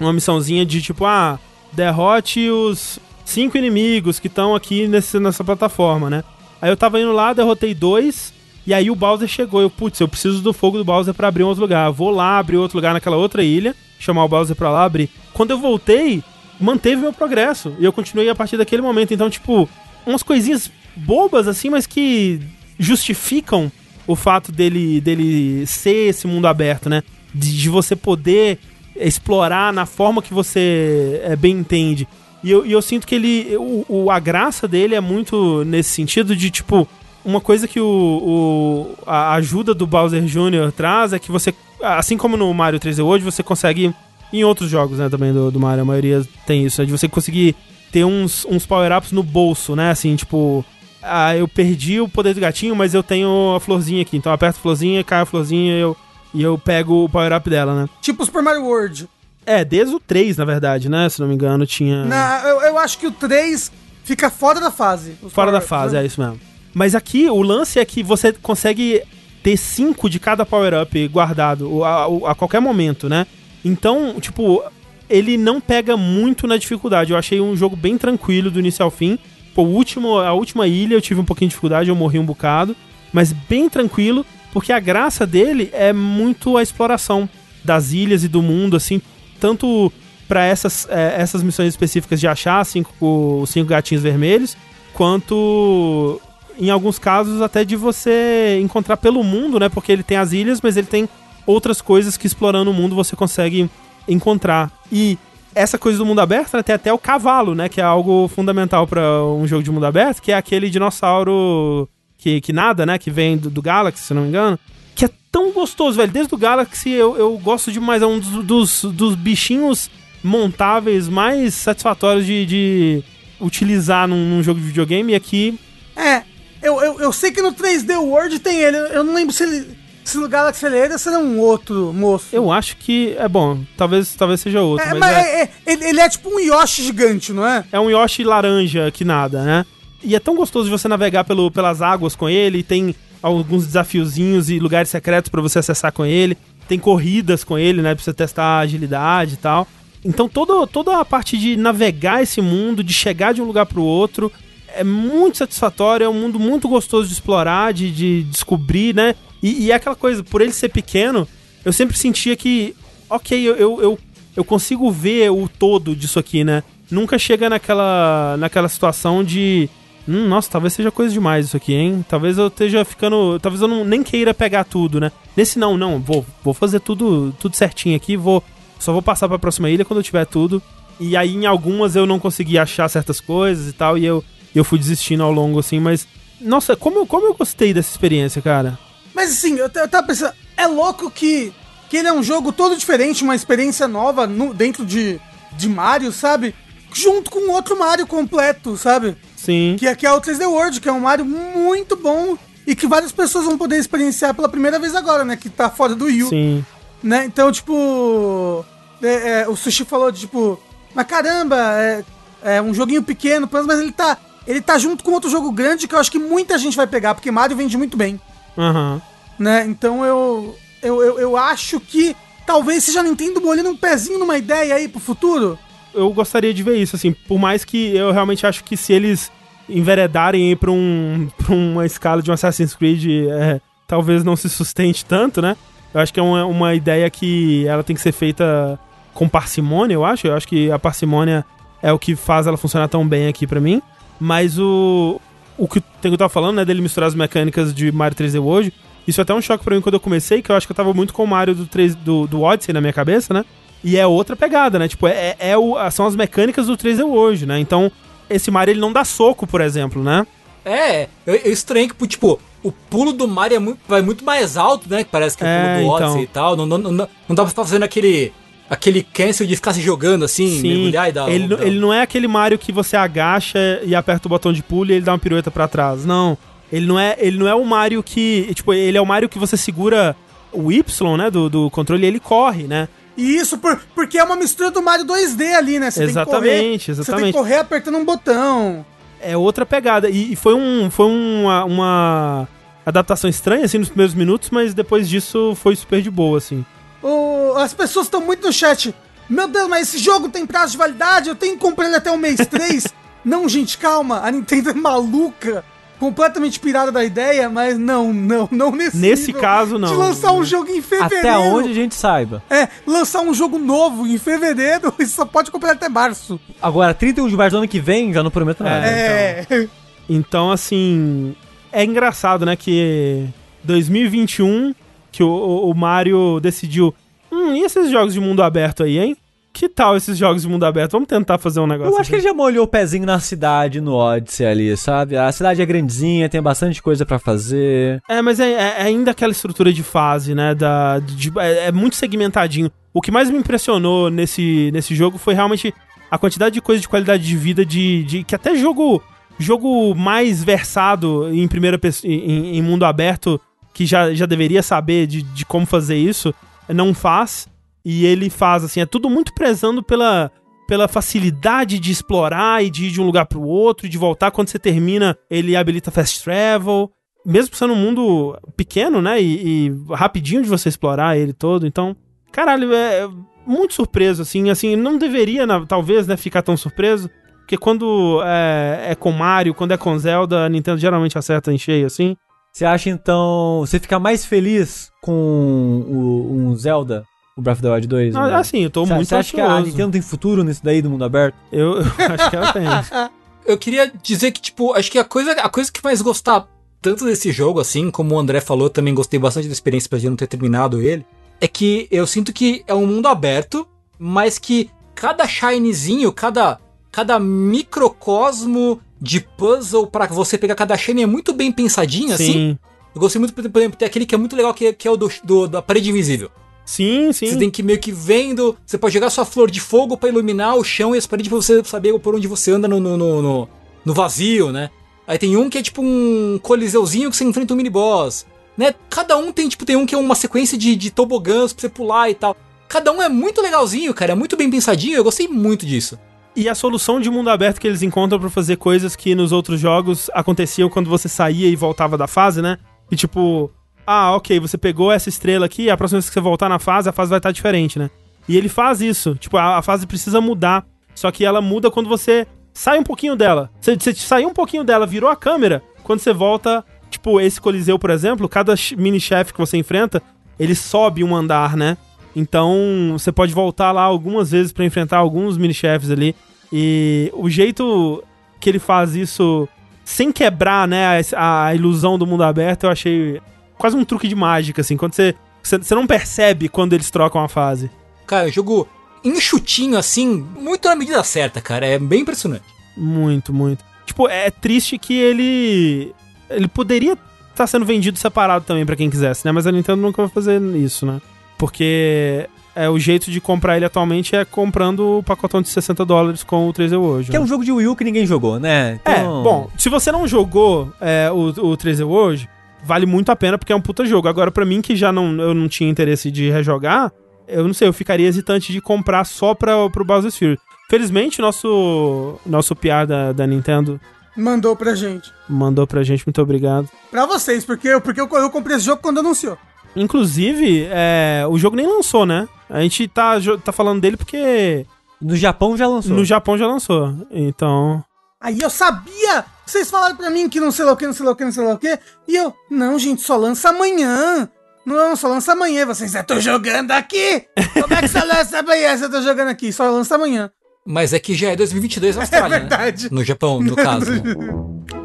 [0.00, 1.38] uma missãozinha de tipo, ah,
[1.72, 6.24] derrote os cinco inimigos que estão aqui nesse, nessa plataforma, né?
[6.60, 8.32] Aí eu tava indo lá, derrotei dois,
[8.66, 9.60] e aí o Bowser chegou.
[9.60, 11.90] Eu, putz, eu preciso do fogo do Bowser pra abrir um outro lugar.
[11.92, 15.10] Vou lá abrir outro lugar naquela outra ilha, chamar o Bowser pra lá abrir.
[15.32, 16.22] Quando eu voltei,
[16.58, 17.74] manteve meu progresso.
[17.78, 19.14] E eu continuei a partir daquele momento.
[19.14, 19.68] Então, tipo,
[20.04, 22.40] umas coisinhas bobas assim, mas que
[22.78, 23.70] justificam
[24.06, 27.02] o fato dele, dele ser esse mundo aberto, né?
[27.34, 28.58] De, de você poder
[28.94, 32.06] explorar na forma que você é, bem entende.
[32.42, 33.56] E eu, e eu sinto que ele.
[33.56, 36.86] O, o- a graça dele é muito nesse sentido de, tipo,
[37.24, 40.70] uma coisa que o, o- a ajuda do Bowser Jr.
[40.74, 43.92] traz é que você, assim como no Mario 3D World, você consegue,
[44.32, 47.08] em outros jogos, né, também do, do Mario, a maioria tem isso, né, de você
[47.08, 47.56] conseguir
[47.90, 50.64] ter uns, uns power-ups no bolso, né, assim, tipo,
[51.06, 54.34] ah, eu perdi o poder do gatinho, mas eu tenho a florzinha aqui, então eu
[54.34, 55.96] aperto a florzinha, cai a florzinha e eu,
[56.34, 57.88] e eu pego o power-up dela, né.
[58.00, 59.08] Tipo Super Mario World.
[59.44, 62.04] É, desde o 3, na verdade, né, se não me engano, tinha...
[62.04, 63.70] Na, eu, eu acho que o 3
[64.04, 65.12] fica fora da fase.
[65.28, 66.02] Fora da fase, né?
[66.02, 66.40] é isso mesmo.
[66.74, 69.02] Mas aqui o lance é que você consegue
[69.42, 73.26] ter cinco de cada power-up guardado a, a- a qualquer momento, né?
[73.64, 74.62] Então, tipo,
[75.08, 77.12] ele não pega muito na dificuldade.
[77.12, 79.18] Eu achei um jogo bem tranquilo do início ao fim.
[79.56, 82.26] Pô, o último, a última ilha eu tive um pouquinho de dificuldade, eu morri um
[82.26, 82.76] bocado.
[83.10, 87.26] Mas bem tranquilo, porque a graça dele é muito a exploração
[87.64, 89.00] das ilhas e do mundo, assim,
[89.40, 89.90] tanto
[90.28, 94.54] para essas, é, essas missões específicas de achar cinco, os cinco gatinhos vermelhos,
[94.92, 96.20] quanto
[96.58, 99.70] em alguns casos até de você encontrar pelo mundo, né?
[99.70, 101.08] Porque ele tem as ilhas, mas ele tem
[101.46, 103.70] outras coisas que explorando o mundo você consegue
[104.06, 104.70] encontrar.
[104.92, 105.16] E
[105.56, 107.66] essa coisa do mundo aberto né, tem até o cavalo, né?
[107.66, 111.88] Que é algo fundamental para um jogo de mundo aberto, que é aquele dinossauro
[112.18, 112.98] que, que nada, né?
[112.98, 114.58] Que vem do, do Galaxy, se não me engano.
[114.94, 116.12] Que é tão gostoso, velho.
[116.12, 118.02] Desde o Galaxy eu, eu gosto demais.
[118.02, 119.90] É um dos, dos, dos bichinhos
[120.22, 123.04] montáveis mais satisfatórios de, de
[123.40, 125.14] utilizar num, num jogo de videogame.
[125.14, 125.58] E aqui
[125.96, 126.22] É,
[126.62, 128.76] eu, eu, eu sei que no 3D World tem ele.
[128.76, 129.85] Eu não lembro se ele.
[130.06, 132.26] Se no Galaxy ele era, se era um outro moço.
[132.32, 133.58] eu acho que é bom.
[133.76, 134.86] Talvez, talvez seja outro.
[134.86, 137.64] É, mas mas é- é- é- ele, é tipo um Yoshi gigante, não é?
[137.72, 139.66] É um Yoshi laranja que nada, né?
[140.04, 142.62] E é tão gostoso de você navegar pelo, pelas águas com ele.
[142.62, 146.38] Tem alguns desafiozinhos e lugares secretos pra você acessar com ele.
[146.68, 147.92] Tem corridas com ele, né?
[147.94, 149.66] Pra você testar a agilidade e tal.
[150.04, 153.82] Então todo, toda a parte de navegar esse mundo, de chegar de um lugar pro
[153.82, 154.30] outro,
[154.72, 156.04] é muito satisfatório.
[156.04, 159.16] É um mundo muito gostoso de explorar, de, de descobrir, né?
[159.46, 161.28] E, e é aquela coisa, por ele ser pequeno,
[161.64, 162.74] eu sempre sentia que,
[163.08, 163.98] ok, eu, eu, eu,
[164.34, 166.64] eu consigo ver o todo disso aqui, né?
[166.90, 169.70] Nunca chega naquela, naquela situação de.
[170.08, 172.04] Hum, nossa, talvez seja coisa demais isso aqui, hein?
[172.08, 173.38] Talvez eu esteja ficando.
[173.38, 175.12] Talvez eu não, nem queira pegar tudo, né?
[175.36, 176.00] Nesse não, não.
[176.00, 178.16] Vou, vou fazer tudo, tudo certinho aqui.
[178.16, 178.42] Vou,
[178.80, 180.60] só vou passar pra próxima ilha quando eu tiver tudo.
[180.98, 183.96] E aí em algumas eu não consegui achar certas coisas e tal.
[183.96, 185.78] E eu, eu fui desistindo ao longo, assim.
[185.78, 186.06] Mas.
[186.40, 188.76] Nossa, como, como eu gostei dessa experiência, cara.
[189.16, 191.50] Mas assim, eu, eu tava pensando, é louco que,
[191.88, 195.18] que ele é um jogo todo diferente, uma experiência nova no- dentro de,
[195.52, 196.54] de Mario, sabe?
[196.92, 199.16] Junto com outro Mario completo, sabe?
[199.34, 199.76] Sim.
[199.78, 202.36] Que, é- que é o 3D World, que é um Mario muito bom
[202.66, 205.34] e que várias pessoas vão poder experienciar pela primeira vez agora, né?
[205.34, 206.64] Que tá fora do Wii U, Sim.
[207.02, 207.24] né?
[207.24, 208.62] Então, tipo...
[209.02, 210.60] é, é, o Sushi falou de, tipo...
[210.94, 212.04] Mas caramba, é,
[212.42, 214.18] é um joguinho pequeno, mas ele tá...
[214.46, 217.14] Ele tá junto com outro jogo grande que eu acho que muita gente vai pegar,
[217.14, 218.20] porque Mario vende muito bem
[218.56, 219.00] Aham.
[219.38, 219.64] né?
[219.66, 222.16] Então eu, eu, eu, eu acho que
[222.46, 225.58] talvez seja a Nintendo molhando um pezinho numa ideia aí pro futuro.
[225.94, 229.30] eu gostaria de ver isso, assim, por mais que eu realmente acho que se eles
[229.68, 234.48] enveredarem aí pra, um, pra uma escala de um Assassin's Creed, é, talvez não se
[234.48, 235.56] sustente tanto, né?
[235.92, 238.78] Eu acho que é uma, uma ideia que ela tem que ser feita
[239.14, 240.26] com parcimônia, eu acho.
[240.26, 241.44] Eu acho que a parcimônia
[241.82, 243.80] é o que faz ela funcionar tão bem aqui pra mim.
[244.20, 245.20] Mas o,
[245.58, 248.72] o que o Tengu tava falando, né, dele misturar as mecânicas de Mario 3D World,
[249.06, 250.76] isso é até um choque pra mim quando eu comecei, que eu acho que eu
[250.76, 253.44] tava muito com o Mario do, 3, do, do Odyssey na minha cabeça, né?
[253.84, 254.88] E é outra pegada, né?
[254.88, 257.58] Tipo, é, é o, são as mecânicas do 3D World, né?
[257.60, 257.90] Então,
[258.28, 260.26] esse Mario ele não dá soco, por exemplo, né?
[260.64, 264.56] É, eu, eu estranho que, tipo, o pulo do Mario é muito, vai muito mais
[264.56, 265.06] alto, né?
[265.08, 266.22] Parece que o É, pulo do Odyssey então.
[266.22, 266.56] e tal.
[266.56, 268.32] Não, não, não, não dá pra estar fazendo aquele,
[268.68, 271.28] aquele cancel de ficar se jogando assim, mergulhar e dar.
[271.30, 274.52] ele, não- dar- ele não é aquele Mario que você agacha e aperta o botão
[274.52, 276.04] de pulo e ele dá uma pirueta pra trás.
[276.04, 276.36] Não.
[276.72, 278.50] Ele não é, ele não é o Mario que.
[278.54, 280.16] Tipo, ele é o Mario que você segura
[280.52, 281.30] o Y, né?
[281.30, 282.88] Do, do controle e ele corre, né?
[283.16, 285.90] E isso por, porque é uma mistura do Mario 2D ali, né?
[285.90, 287.32] Você tem que correr, Exatamente, Você tem exatamente.
[287.32, 288.84] que correr apertando um botão.
[289.22, 290.10] é outra pegada.
[290.10, 292.48] E, e foi, um, foi uma, uma
[292.84, 296.64] adaptação estranha, assim, nos primeiros minutos, mas depois disso foi super de boa, assim.
[297.06, 298.94] O- as pessoas estão muito no chat.
[299.28, 301.28] Meu Deus, mas esse jogo tem prazo de validade?
[301.28, 302.86] Eu tenho que comprar ele até o mês 3?
[303.24, 304.20] não, gente, calma.
[304.24, 305.64] A Nintendo é maluca.
[305.98, 309.88] Completamente pirada da ideia, mas não, não, não nesse Nesse caso, não.
[309.88, 311.26] De lançar um jogo em fevereiro.
[311.26, 312.42] Até onde a gente saiba.
[312.50, 316.38] É, lançar um jogo novo em fevereiro e só pode comprar até março.
[316.60, 318.86] Agora, 31 de março do ano que vem, já não prometo nada.
[318.86, 319.66] É.
[320.06, 321.34] Então, assim,
[321.72, 323.26] é engraçado, né, que
[323.64, 324.74] 2021,
[325.16, 326.94] que o, o- o Mario decidiu,
[327.32, 329.16] hum, e esses jogos de mundo aberto aí, hein?
[329.52, 330.92] Que tal esses jogos de mundo aberto?
[330.92, 332.28] Vamos tentar fazer um negócio Eu acho que ele assim.
[332.28, 335.16] já molhou o pezinho na cidade, no Odyssey ali, sabe?
[335.16, 338.02] A cidade é grandezinha, tem bastante coisa pra fazer.
[338.06, 341.96] É, mas é, é ainda aquela estrutura de fase, né, da, de- é, é muito
[341.96, 342.70] segmentadinho.
[342.92, 345.72] O que mais me impressionou nesse, nesse jogo foi realmente
[346.10, 349.02] a quantidade de coisa de qualidade de vida de, de que até jogo
[349.38, 353.40] jogo mais versado em primeira em, em mundo aberto
[353.76, 356.34] que já, já deveria saber de, de como fazer isso
[356.66, 357.46] não faz.
[357.84, 360.32] E ele faz assim é tudo muito prezando pela
[360.66, 364.30] pela facilidade de explorar e de ir de um lugar pro outro e de voltar.
[364.30, 366.90] Quando você termina ele habilita fast travel.
[367.24, 371.66] Mesmo sendo um mundo pequeno né e, e rapidinho de você explorar ele todo.
[371.66, 371.94] Então
[372.32, 373.06] caralho é
[373.46, 374.48] muito surpreso assim.
[374.48, 377.10] Assim não deveria talvez né ficar tão surpreso.
[377.40, 381.58] Porque quando é, é com Mario, quando é com Zelda, a Nintendo geralmente acerta em
[381.58, 382.16] cheio, assim.
[382.56, 383.58] Você acha então.
[383.60, 387.04] Você fica mais feliz com o, um Zelda,
[387.36, 388.16] o Breath of the Wild 2?
[388.16, 388.34] Ah, né?
[388.36, 389.60] assim, eu tô Você- muito Você acha que a.
[389.60, 391.34] Nintendo tem futuro nisso daí do mundo aberto?
[391.52, 391.82] Eu, eu
[392.18, 392.64] acho que ela tem.
[393.44, 396.48] Eu queria dizer que, tipo, acho que a coisa, a coisa que mais gostar
[396.82, 400.08] tanto desse jogo, assim, como o André falou, também gostei bastante da experiência pra gente
[400.10, 401.06] não ter terminado ele,
[401.40, 403.64] é que eu sinto que é um mundo aberto,
[403.98, 406.58] mas que cada shinezinho, cada,
[406.90, 412.32] cada microcosmo de puzzle pra você pegar cada shine é muito bem pensadinho, assim.
[412.32, 412.58] Sim.
[412.94, 414.90] Eu gostei muito, por exemplo, tem aquele que é muito legal, que é, que é
[414.90, 416.30] o do, do- da parede invisível.
[416.64, 417.26] Sim, sim.
[417.28, 418.56] Você tem que ir meio que vendo.
[418.64, 421.36] Você pode jogar sua flor de fogo pra iluminar o chão e as paredes pra
[421.36, 423.48] você saber por onde você anda no, no, no, no-
[423.84, 424.70] no vazio, né?
[425.06, 428.26] Aí tem um que é tipo um coliseuzinho que você enfrenta um mini-boss.
[428.56, 428.74] Né?
[428.90, 431.68] Cada um tem, tipo, tem um que é uma sequência de, de tobogãs pra você
[431.68, 432.34] pular e tal.
[432.66, 434.12] Cada um é muito legalzinho, cara.
[434.12, 434.96] É muito bem pensadinho.
[434.96, 435.96] Eu gostei muito disso.
[436.36, 439.58] E a solução de mundo aberto que eles encontram pra fazer coisas que nos outros
[439.58, 442.58] jogos aconteciam quando você saía e voltava da fase, né?
[442.90, 443.50] E tipo,
[443.86, 446.90] ah, ok, você pegou essa estrela aqui, a próxima vez que você voltar na fase,
[446.90, 447.88] a fase vai estar diferente, né?
[448.28, 449.14] E ele faz isso.
[449.14, 450.66] Tipo, a, a fase precisa mudar.
[450.94, 453.50] Só que ela muda quando você sai um pouquinho dela.
[453.60, 456.62] Você, você saiu um pouquinho dela, virou a câmera, quando você volta.
[456.90, 460.02] Tipo, esse Coliseu, por exemplo, cada ch- mini-chefe que você enfrenta,
[460.38, 461.76] ele sobe um andar, né?
[462.14, 462.56] Então,
[462.92, 466.14] você pode voltar lá algumas vezes pra enfrentar alguns mini-chefes ali.
[466.52, 468.02] E o jeito
[468.40, 469.48] que ele faz isso
[469.84, 473.20] sem quebrar, né, a, a ilusão do mundo aberto, eu achei
[473.56, 474.76] quase um truque de mágica, assim.
[474.76, 477.70] Quando você, você, não percebe quando eles trocam a fase.
[478.06, 478.68] Cara, o jogo
[479.04, 481.66] enxutinho assim, muito na medida certa, cara.
[481.66, 482.44] É bem impressionante.
[482.76, 483.64] Muito, muito.
[483.86, 485.94] Tipo, é triste que ele.
[486.28, 486.98] Ele poderia
[487.30, 489.30] estar sendo vendido separado também pra quem quisesse, né?
[489.30, 491.00] Mas a Nintendo nunca vai fazer isso, né?
[491.38, 496.24] Porque é, o jeito de comprar ele atualmente é comprando o pacotão de 60 dólares
[496.24, 497.10] com o 3D World.
[497.10, 497.24] Que é né?
[497.24, 498.80] um jogo de Wii U que ninguém jogou, né?
[498.84, 502.28] É, Então- bom, se você não jogou é, o, o 3D World,
[502.64, 504.08] vale muito a pena porque é um puta jogo.
[504.08, 506.90] Agora, pra mim, que já não, eu não tinha interesse de rejogar,
[507.28, 510.38] eu não sei, eu ficaria hesitante de comprar só pra, pro Bowser's Fury.
[510.70, 513.80] Felizmente, nosso, nosso PR da, da Nintendo
[514.16, 515.12] Mandou pra gente.
[515.28, 516.68] mandou pra gente, muito obrigado.
[516.90, 519.36] Pra vocês, porque, eu- porque eu, eu comprei esse jogo quando anunciou.
[519.76, 522.26] Inclusive, é, o jogo nem lançou, né?
[522.48, 523.14] A gente tá,
[523.44, 524.64] tá falando dele porque
[525.00, 525.94] No Japão já lançou.
[525.96, 526.94] no Japão já lançou.
[527.10, 527.82] Então.
[528.20, 529.24] Aí eu sabia!
[529.44, 531.24] Vocês falaram pra mim que não sei lá o que, não sei lá o que,
[531.24, 531.78] não sei lá o que.
[532.08, 534.28] E eu, não, gente, só lança amanhã.
[534.64, 535.64] Não, só lança amanhã.
[535.66, 537.24] Vocês, eu tô jogando aqui!
[537.60, 539.52] Como é que só lança amanhã se eu tô jogando aqui?
[539.52, 540.30] Só lança amanhã.
[540.66, 542.38] Mas é que já é 2022 na É Austrália, né?
[542.40, 542.92] verdade.
[542.92, 543.92] No Japão, no caso.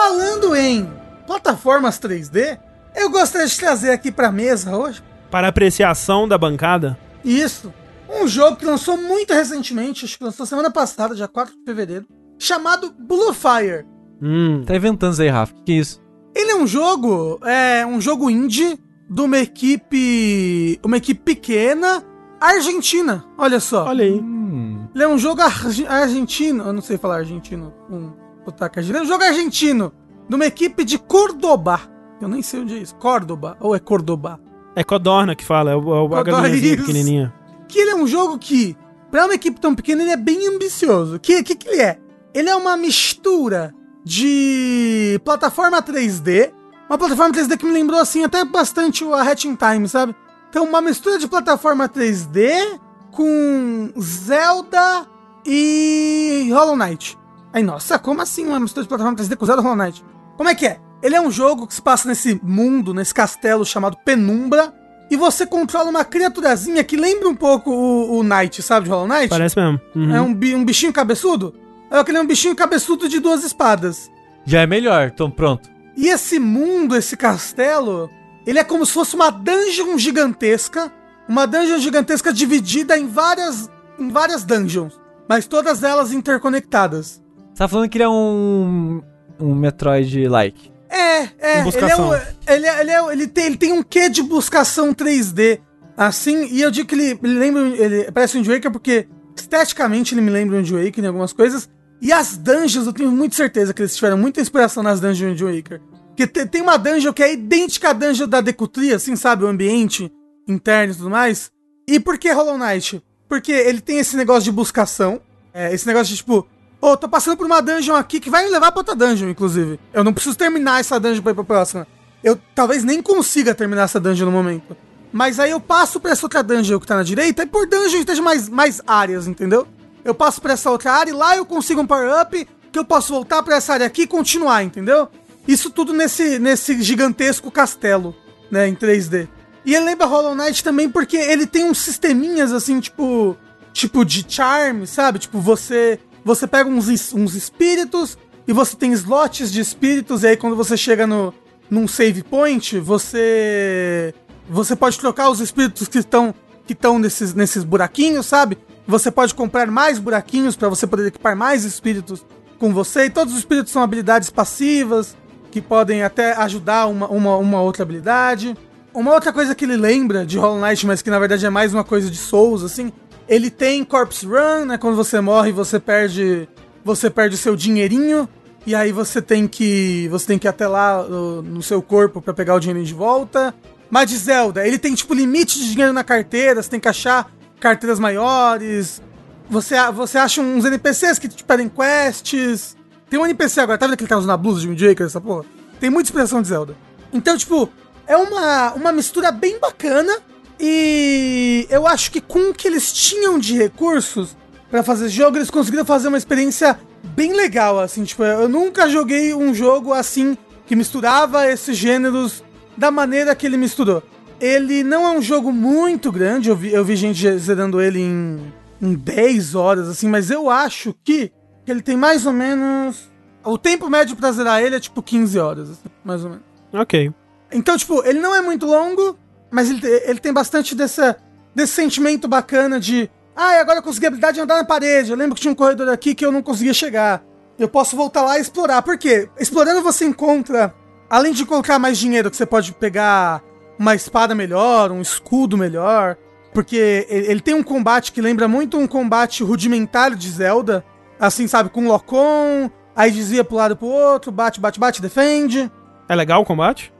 [0.00, 0.88] Falando em
[1.26, 2.56] plataformas 3D,
[2.94, 6.96] eu gostaria de trazer aqui pra mesa hoje Para apreciação da bancada.
[7.24, 7.74] Isso.
[8.08, 12.06] Um jogo que lançou muito recentemente, acho que lançou semana passada, dia 4 de fevereiro,
[12.38, 13.84] chamado Blue Fire.
[14.22, 14.62] Hum.
[14.64, 15.52] Tá inventando isso aí, Rafa.
[15.52, 16.00] Que que é isso?
[16.32, 18.78] Ele é um jogo, é um jogo indie
[19.10, 22.04] de uma equipe, uma equipe pequena
[22.40, 23.24] argentina.
[23.36, 23.84] Olha só.
[23.86, 24.12] Olha aí.
[24.20, 24.86] Hum.
[24.94, 28.12] Ele é um jogo arge- argentino, eu não sei falar argentino com
[28.48, 28.98] sotaque argentino.
[28.98, 29.92] É um jogo argentino
[30.28, 31.80] de uma equipe de Córdoba.
[32.20, 32.94] Eu nem sei onde é isso.
[32.96, 34.40] Córdoba ou é Córdoba?
[34.74, 37.34] É Codorna que fala, é o, é o pequenininha.
[37.68, 38.76] que ele é um jogo que,
[39.10, 41.18] pra uma equipe tão pequena, ele é bem ambicioso.
[41.18, 41.98] Que que, que ele é?
[42.32, 46.52] Ele é uma mistura de plataforma 3D,
[46.88, 50.14] uma plataforma 3D que me lembrou assim até bastante o a Hatching Time, sabe?
[50.48, 52.78] Então, uma mistura de plataforma 3D
[53.10, 55.06] com Zelda
[55.44, 57.18] e Hollow Knight.
[57.52, 60.04] Aí, nossa, como assim uma mistura de plataforma 3D com Zelda e Hollow Knight?
[60.36, 60.78] Como é que é?
[61.02, 64.72] Ele é um jogo que se passa nesse mundo, nesse castelo chamado Penumbra,
[65.10, 69.08] e você controla uma criaturazinha que lembra um pouco o, o Knight, sabe, de Hollow
[69.08, 69.28] Knight?
[69.28, 69.80] Parece mesmo.
[69.94, 70.14] Uhum.
[70.14, 71.54] É um, bi- um bichinho cabeçudo?
[71.90, 74.10] É aquele um bichinho cabeçudo de duas espadas.
[74.44, 75.70] Já é melhor, então pronto.
[75.96, 78.10] E esse mundo, esse castelo,
[78.46, 80.92] ele é como se fosse uma dungeon gigantesca.
[81.26, 84.98] Uma dungeon gigantesca dividida em várias, em várias dungeons.
[85.28, 87.22] Mas todas elas interconectadas.
[87.58, 89.02] Você tá falando que ele é um.
[89.40, 90.70] Um Metroid-like.
[90.88, 91.60] É, é.
[91.60, 92.14] Ele, é um-
[92.46, 95.58] ele, é- ele, é- ele tem, ele tem um quê de buscação 3D.
[95.96, 97.62] Assim, e eu digo que ele, ele lembra.
[97.62, 101.32] Ele parece um Wind Waker porque esteticamente ele me lembra um Wind Waker em algumas
[101.32, 101.68] coisas.
[102.00, 105.44] E as dungeons, eu tenho muita certeza que eles tiveram muita inspiração nas dungeons de
[105.44, 105.80] Wind Waker.
[106.10, 109.42] Porque te- tem uma dungeon que é idêntica à dungeon da Decutria, assim, sabe?
[109.42, 110.08] O ambiente
[110.46, 111.50] interno e tudo mais.
[111.88, 113.02] E por que Hollow Knight?
[113.28, 115.20] Porque ele tem esse negócio de buscação.
[115.52, 116.46] é, esse negócio de tipo,
[116.80, 119.78] ô, tô passando por uma dungeon aqui que vai me levar pra outra dungeon, inclusive.
[119.92, 121.86] Eu não preciso terminar essa dungeon pra ir pra próxima.
[122.22, 124.76] eu talvez nem consiga terminar essa dungeon no momento.
[125.12, 128.00] Mas aí eu passo pra essa outra dungeon que tá na direita, e por dungeon
[128.00, 129.66] esteja mais, mais áreas, entendeu?
[130.04, 133.12] Eu passo pra essa outra área e lá eu consigo um power-up que eu posso
[133.12, 135.08] voltar pra essa área aqui e continuar, entendeu?
[135.46, 138.14] Isso tudo nesse, nesse gigantesco castelo,
[138.50, 139.28] né, em 3D.
[139.64, 143.36] E ele lembra Hollow Knight também porque ele tem uns sisteminhas assim, tipo,
[143.72, 145.18] tipo de charm, sabe?
[145.18, 145.98] Tipo, você
[146.28, 150.76] você pega uns, uns espíritos e você tem slots de espíritos e aí quando você
[150.76, 151.32] chega no
[151.70, 154.14] num save point, você
[154.48, 156.34] você pode trocar os espíritos que estão
[156.66, 158.58] que estão nesses nesses buraquinhos, sabe?
[158.86, 162.24] Você pode comprar mais buraquinhos pra você poder equipar mais espíritos
[162.58, 165.16] com você e todos os espíritos são habilidades passivas
[165.50, 168.54] que podem até ajudar uma, uma, uma outra habilidade.
[168.92, 171.72] Uma outra coisa que ele lembra de Hollow Knight, mas que na verdade é mais
[171.72, 172.92] uma coisa de Souls, assim,
[173.28, 174.78] ele tem Corpse Run, né?
[174.78, 176.48] Quando você morre, você perde.
[176.84, 178.28] Você perde seu dinheirinho.
[178.66, 180.08] E aí você tem que.
[180.10, 182.94] Você tem que ir até lá no, no seu corpo pra pegar o dinheirinho de
[182.94, 183.54] volta.
[183.90, 187.30] Mas de Zelda, ele tem tipo limite de dinheiro na carteira, você tem que achar
[187.58, 189.00] carteiras maiores.
[189.48, 192.76] Você, você acha uns NPCs que te pedem quests.
[193.08, 195.20] Tem um NPC agora, tá vendo que ele tá usando a blusa de Waker, essa
[195.20, 195.46] porra?
[195.80, 196.76] Tem muita inspiração de Zelda.
[197.10, 197.70] Então, tipo,
[198.06, 200.18] é uma, uma mistura bem bacana.
[200.60, 204.36] E eu acho que com o que eles tinham de recursos
[204.70, 206.78] pra fazer esse jogo, eles conseguiram fazer uma experiência
[207.14, 208.04] bem legal, assim.
[208.04, 210.36] Tipo, eu nunca joguei um jogo assim
[210.66, 212.44] que misturava esses gêneros
[212.76, 214.02] da maneira que ele misturou.
[214.40, 218.52] Ele não é um jogo muito grande, eu vi, eu vi gente zerando ele em,
[218.80, 221.32] em 10 horas, assim, mas eu acho que
[221.66, 223.10] ele tem mais ou menos.
[223.44, 226.44] O tempo médio pra zerar ele é tipo 15 horas, assim, mais ou menos.
[226.72, 227.12] Ok.
[227.50, 229.18] Então, tipo, ele não é muito longo,
[229.50, 231.16] mas ele, ele tem bastante dessa,
[231.54, 233.10] desse sentimento bacana de.
[233.34, 235.10] Ah, agora eu consegui a habilidade de andar na parede.
[235.10, 237.22] Eu lembro que tinha um corredor aqui que eu não conseguia chegar.
[237.58, 238.82] Eu posso voltar lá e explorar.
[238.82, 239.28] Por quê?
[239.38, 240.74] Explorando você encontra.
[241.08, 243.42] Além de colocar mais dinheiro, que você pode pegar
[243.78, 246.16] uma espada melhor, um escudo melhor.
[246.52, 250.84] Porque ele, ele tem um combate que lembra muito um combate rudimentar de Zelda.
[251.18, 252.70] Assim, sabe, com Locom.
[252.94, 255.70] Aí desvia pro lado pro outro, bate, bate, bate, defende.
[256.08, 256.92] É legal o combate?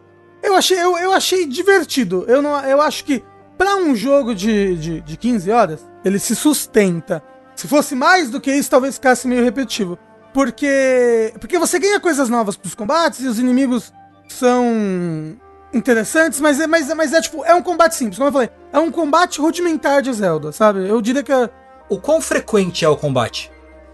[0.42, 2.24] Eu achei, eu, eu achei divertido.
[2.28, 3.22] Eu, não, eu acho que
[3.56, 7.22] pra um jogo de, de, de 15 horas, ele se sustenta.
[7.56, 9.98] Se fosse mais do que isso, talvez ficasse meio repetitivo.
[10.32, 11.32] Porque.
[11.40, 13.92] Porque você ganha coisas novas pros combates e os inimigos
[14.28, 15.36] são
[15.72, 18.50] interessantes, mas é, mas, é- mas é tipo, é um combate simples, como eu falei.
[18.72, 20.86] É um combate rudimentar de Zelda, sabe?
[20.88, 21.50] Eu diria que é-
[21.88, 23.50] O quão frequente é o combate?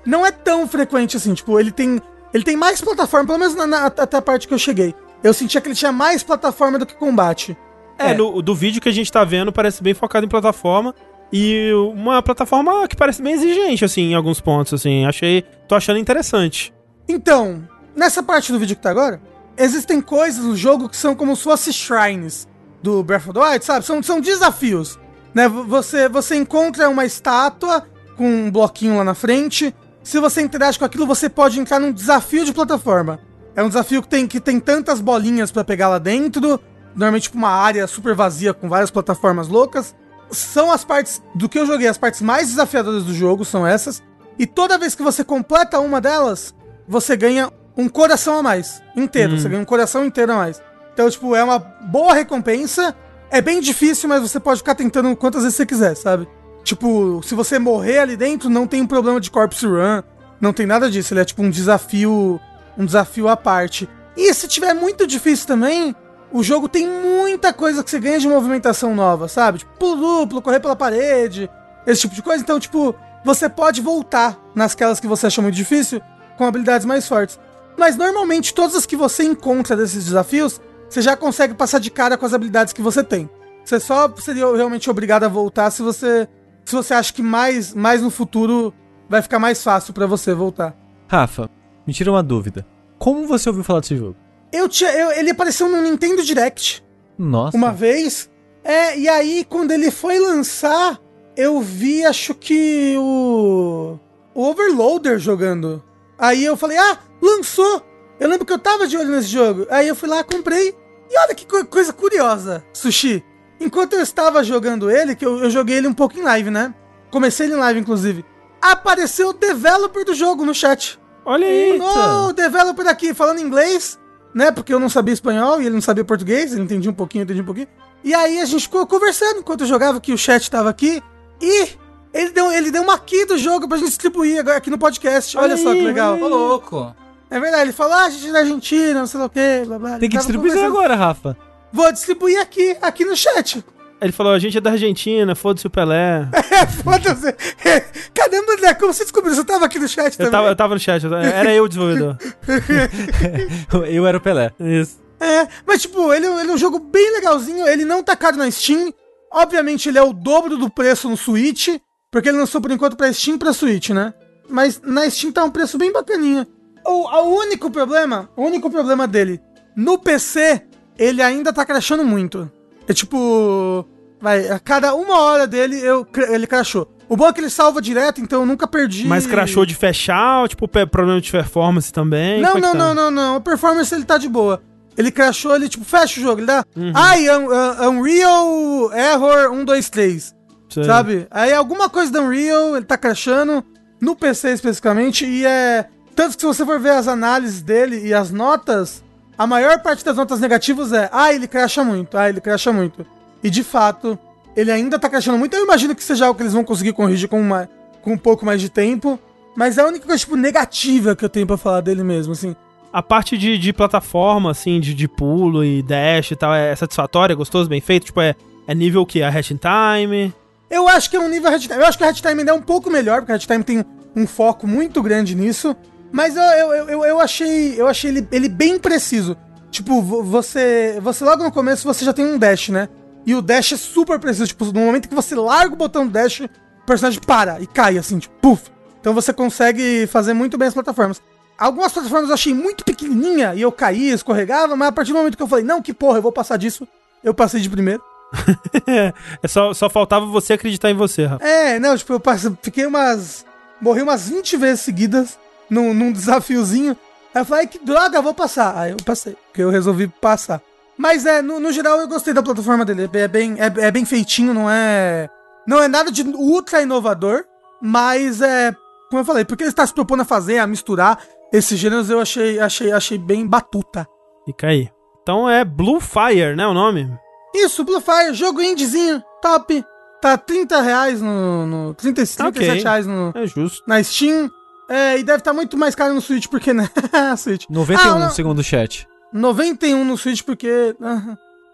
[0.07, 1.99] não é tão frequente assim, tipo, ele tem.
[2.35, 4.95] Ele tem mais plataforma, pelo menos na, na- até a parte que eu cheguei.
[5.25, 7.57] Eu sentia que ele tinha mais plataforma do que combate.
[7.99, 8.15] É, É.
[8.15, 10.95] no- do vídeo que a gente tá vendo parece bem focado em plataforma.
[11.33, 15.05] E uma plataforma que parece bem exigente, assim, em alguns pontos, assim.
[15.07, 15.43] Achei.
[15.67, 16.73] Tô achando interessante.
[17.09, 19.21] Então, nessa parte do vídeo que tá agora,
[19.57, 22.47] existem coisas no jogo que são como se fossem shrines
[22.83, 23.85] do Breath of the Wild, sabe?
[23.85, 24.99] São, são desafios.
[25.33, 25.49] Né?
[25.49, 27.85] Você, você encontra uma estátua
[28.17, 29.75] com um bloquinho lá na frente.
[30.03, 33.19] Se você interage com aquilo, você pode entrar num desafio de plataforma.
[33.57, 36.61] É um desafio que tem, que tem tantas bolinhas pra pegar lá dentro.
[36.95, 39.95] Normalmente, tipo, uma área super vazia com várias plataformas loucas.
[40.31, 44.03] São as partes do que eu joguei, as partes mais desafiadoras do jogo são essas.
[44.39, 46.55] E toda vez que você completa uma delas,
[46.89, 48.83] você ganha um coração a mais.
[48.97, 49.39] Inteiro.
[49.39, 50.63] Você ganha um coração inteiro a mais.
[50.93, 52.95] Então, tipo, é uma boa recompensa.
[53.31, 56.29] É bem difícil, mas você pode ficar tentando quantas vezes você quiser, sabe?
[56.63, 60.03] Tipo, se você morrer ali dentro, não tem um problema de corpse run.
[60.41, 61.13] Não tem nada disso.
[61.13, 62.41] Ele é tipo um desafio.
[62.77, 63.89] Um desafio à parte.
[64.17, 65.95] E se tiver muito difícil também,
[66.33, 69.59] o jogo tem muita coisa que você ganha de movimentação nova, sabe?
[69.59, 71.51] Tipo, pulo duplo, correr pela parede,
[71.87, 72.43] esse tipo de coisa.
[72.43, 72.95] Então, tipo,
[73.25, 76.01] você pode voltar nasquelas que você achou muito difícil
[76.37, 77.39] com habilidades mais fortes.
[77.77, 82.17] Mas normalmente, todas as que você encontra desses desafios, você já consegue passar de cara
[82.17, 83.29] com as habilidades que você tem.
[83.65, 86.29] Você só seria realmente obrigado a voltar se você
[86.65, 88.73] se você acha que mais, mais no futuro
[89.09, 90.75] vai ficar mais fácil pra você voltar.
[91.07, 91.51] Rafa,
[91.87, 92.67] me tira uma dúvida.
[92.99, 94.17] Como você ouviu falar desse jogo?
[94.53, 96.83] Eu tinha, eu- ele apareceu no Nintendo Direct.
[97.19, 97.57] Nossa.
[97.57, 98.29] uma vez.
[98.65, 100.99] É, e aí, quando ele foi lançar,
[101.37, 103.99] eu vi, acho que o.
[104.35, 105.83] O Overloader jogando.
[106.19, 107.83] Aí eu falei, ah, lançou!
[108.19, 109.67] Eu lembro que eu tava de olho nesse jogo.
[109.71, 110.75] Aí eu fui lá, comprei.
[111.11, 113.23] E olha que co- coisa curiosa, Sushi.
[113.61, 116.75] Enquanto eu estava jogando ele, que eu, eu joguei ele um pouco em live, né?
[117.13, 118.25] Comecei ele em live, inclusive.
[118.61, 120.99] Apareceu o developer do jogo no chat.
[121.25, 121.81] Olha aí.
[121.81, 123.99] Ô, developer aqui, falando inglês,
[124.35, 124.51] né?
[124.51, 127.25] Porque eu não sabia espanhol e ele não sabia português, ele entendia um pouquinho, eu
[127.25, 127.69] entendi um pouquinho.
[128.03, 131.03] E aí a gente ficou conversando enquanto eu jogava, que o chat tava aqui.
[131.41, 131.69] E
[132.13, 135.37] ele deu, ele deu uma key do jogo pra gente distribuir agora aqui no podcast.
[135.37, 136.21] Olha, Olha só que legal.
[136.21, 136.95] Ô, louco.
[137.31, 139.63] É verdade, ele falou, ah, a gente é da Argentina, não sei lá o quê,
[139.67, 139.99] blá blá.
[139.99, 141.37] Tem que distribuir agora, Rafa.
[141.73, 143.65] Vou distribuir aqui, aqui no chat.
[144.05, 146.29] Ele falou, a gente é da Argentina, foda-se o Pelé.
[146.55, 147.33] É, foda-se.
[148.15, 149.35] Caramba, André, como você descobriu?
[149.35, 150.31] Você tava aqui no chat Eu também?
[150.31, 152.17] tava, eu tava no chat, eu tava- era eu o desenvolvedor.
[153.91, 154.53] Eu era o Pelé.
[154.61, 155.03] Isso.
[155.19, 158.51] É, mas tipo, ele, ele é um jogo bem legalzinho, ele não tá caro na
[158.51, 158.93] Steam.
[159.33, 161.69] Obviamente ele é o dobro do preço no Switch,
[162.11, 164.13] porque ele lançou por enquanto pra Steam e pra Switch, né?
[164.49, 166.47] Mas na Steam tá um preço bem bacaninha.
[166.87, 169.41] O, o único problema, o único problema dele,
[169.75, 170.63] no PC,
[170.99, 172.51] ele ainda tá crashando muito.
[172.87, 173.85] É tipo,
[174.25, 176.91] vai, a cada uma hora dele eu, ele crashou.
[177.07, 179.07] O bom é que ele salva direto, então eu nunca perdi.
[179.07, 182.41] Mas crashou de fechar, tipo, problema de performance também?
[182.41, 182.79] Não, é não, tá?
[182.79, 183.37] não, não, não.
[183.37, 184.63] A performance ele tá de boa.
[184.97, 186.65] Ele crashou, ele tipo, fecha o jogo, ele dá.
[186.75, 186.93] Uhum.
[186.95, 190.35] Ai, un, un- Unreal Error 1, 2, 3.
[190.71, 190.85] Sei.
[190.85, 191.27] Sabe?
[191.31, 193.63] Aí alguma coisa da Unreal, ele tá crashando,
[194.01, 195.85] no PC especificamente, e é.
[196.17, 199.05] Tanto que se você for ver as análises dele e as notas,
[199.37, 203.05] a maior parte das notas negativas é, ah, ele crasha muito, ah, ele crasha muito.
[203.45, 204.19] E de fato,
[204.57, 205.55] ele ainda tá crashando muito.
[205.55, 207.69] Eu imagino que seja algo que eles vão conseguir corrigir com, uma,
[208.03, 209.21] com um pouco mais de tempo.
[209.55, 212.57] Mas é a única coisa, tipo, negativa que eu tenho pra falar dele mesmo, assim.
[212.93, 217.35] A parte de, de plataforma, assim, de, de pulo e dash e tal, é satisfatória,
[217.37, 218.07] gostoso, bem feito?
[218.07, 218.35] Tipo, é,
[218.67, 219.23] é nível o quê?
[219.23, 220.33] A Hatching Time?
[220.71, 221.75] Eu acho que é um nível Red Time.
[221.75, 223.63] Eu acho que o Red Time ainda é um pouco melhor, porque o Red Time
[223.63, 223.85] tem
[224.17, 225.77] um foco muito grande nisso.
[226.11, 229.37] Mas eu, eu, eu, eu- achei, eu achei ele, ele bem preciso.
[229.71, 232.89] Tipo, vo- você, você logo no começo você já tem um dash, né?
[233.27, 234.47] E o dash é super preciso.
[234.49, 237.99] Tipo, no momento que você larga o botão do dash, o personagem para e cai,
[237.99, 238.71] assim, tipo, puf.
[239.01, 241.21] Então você consegue fazer muito bem as plataformas.
[241.59, 245.37] Algumas plataformas eu achei muito pequenininha e eu caía, escorregava, mas a partir do momento
[245.37, 246.87] que eu falei, não, que porra, eu vou passar disso,
[247.23, 248.03] eu passei de primeiro.
[249.43, 251.45] é só, só faltava você acreditar em você, Rafa.
[251.45, 253.45] É, não, tipo, eu passei, fiquei umas.
[253.81, 255.39] Morri umas 20 vezes seguidas
[255.71, 256.97] num, num desafiozinho.
[257.35, 258.77] Aí eu falei, "Ai, que droga, vou passar.
[258.77, 260.61] Aí eu passei, porque eu resolvi passar.
[260.97, 263.09] Mas é, no, no geral eu gostei da plataforma dele.
[263.13, 265.29] É bem, é, é bem feitinho, não é.
[265.67, 267.45] Não é nada de ultra inovador,
[267.83, 268.75] mas é.
[269.11, 271.19] Como eu falei, porque ele está se propondo a fazer, a misturar
[271.53, 274.07] esses gêneros, eu achei, achei, achei bem batuta.
[274.45, 274.91] Fica aí.
[275.23, 277.11] Então é Blue Fire, né, o nome?
[277.55, 279.85] Isso, Blue Fire, jogo indiezinho, top.
[280.21, 281.67] Tá 30 reais no.
[281.67, 282.83] no 30, 37 Ok.
[282.83, 283.83] reais no, É justo.
[283.87, 284.51] na Steam.
[284.89, 286.89] É, e deve estar muito mais caro no Switch, porque, né?
[287.39, 287.65] Switch.
[287.71, 288.31] 91, Ah, não.
[288.31, 289.07] segundo o chat.
[289.35, 290.97] 91 no Switch, porque.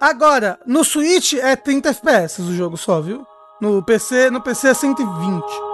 [0.01, 3.27] Agora, no Switch é 30 FPS o jogo só, viu?
[3.61, 5.69] No PC, no PC é 120.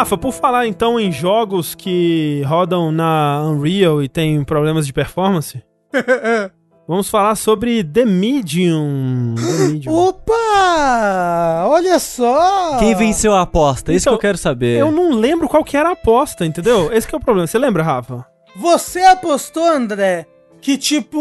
[0.00, 5.62] Rafa, por falar então em jogos que rodam na Unreal e tem problemas de performance,
[6.88, 9.34] vamos falar sobre The Medium.
[9.34, 9.94] The Medium.
[9.94, 11.66] Opa!
[11.66, 12.78] Olha só!
[12.78, 13.92] Quem venceu a aposta?
[13.92, 14.78] Isso que então, eu quero saber.
[14.78, 16.90] Eu não lembro qual que era a aposta, entendeu?
[16.94, 17.46] Esse que é o problema.
[17.46, 18.24] Você lembra, Rafa?
[18.56, 20.26] Você apostou, André,
[20.62, 21.20] que tipo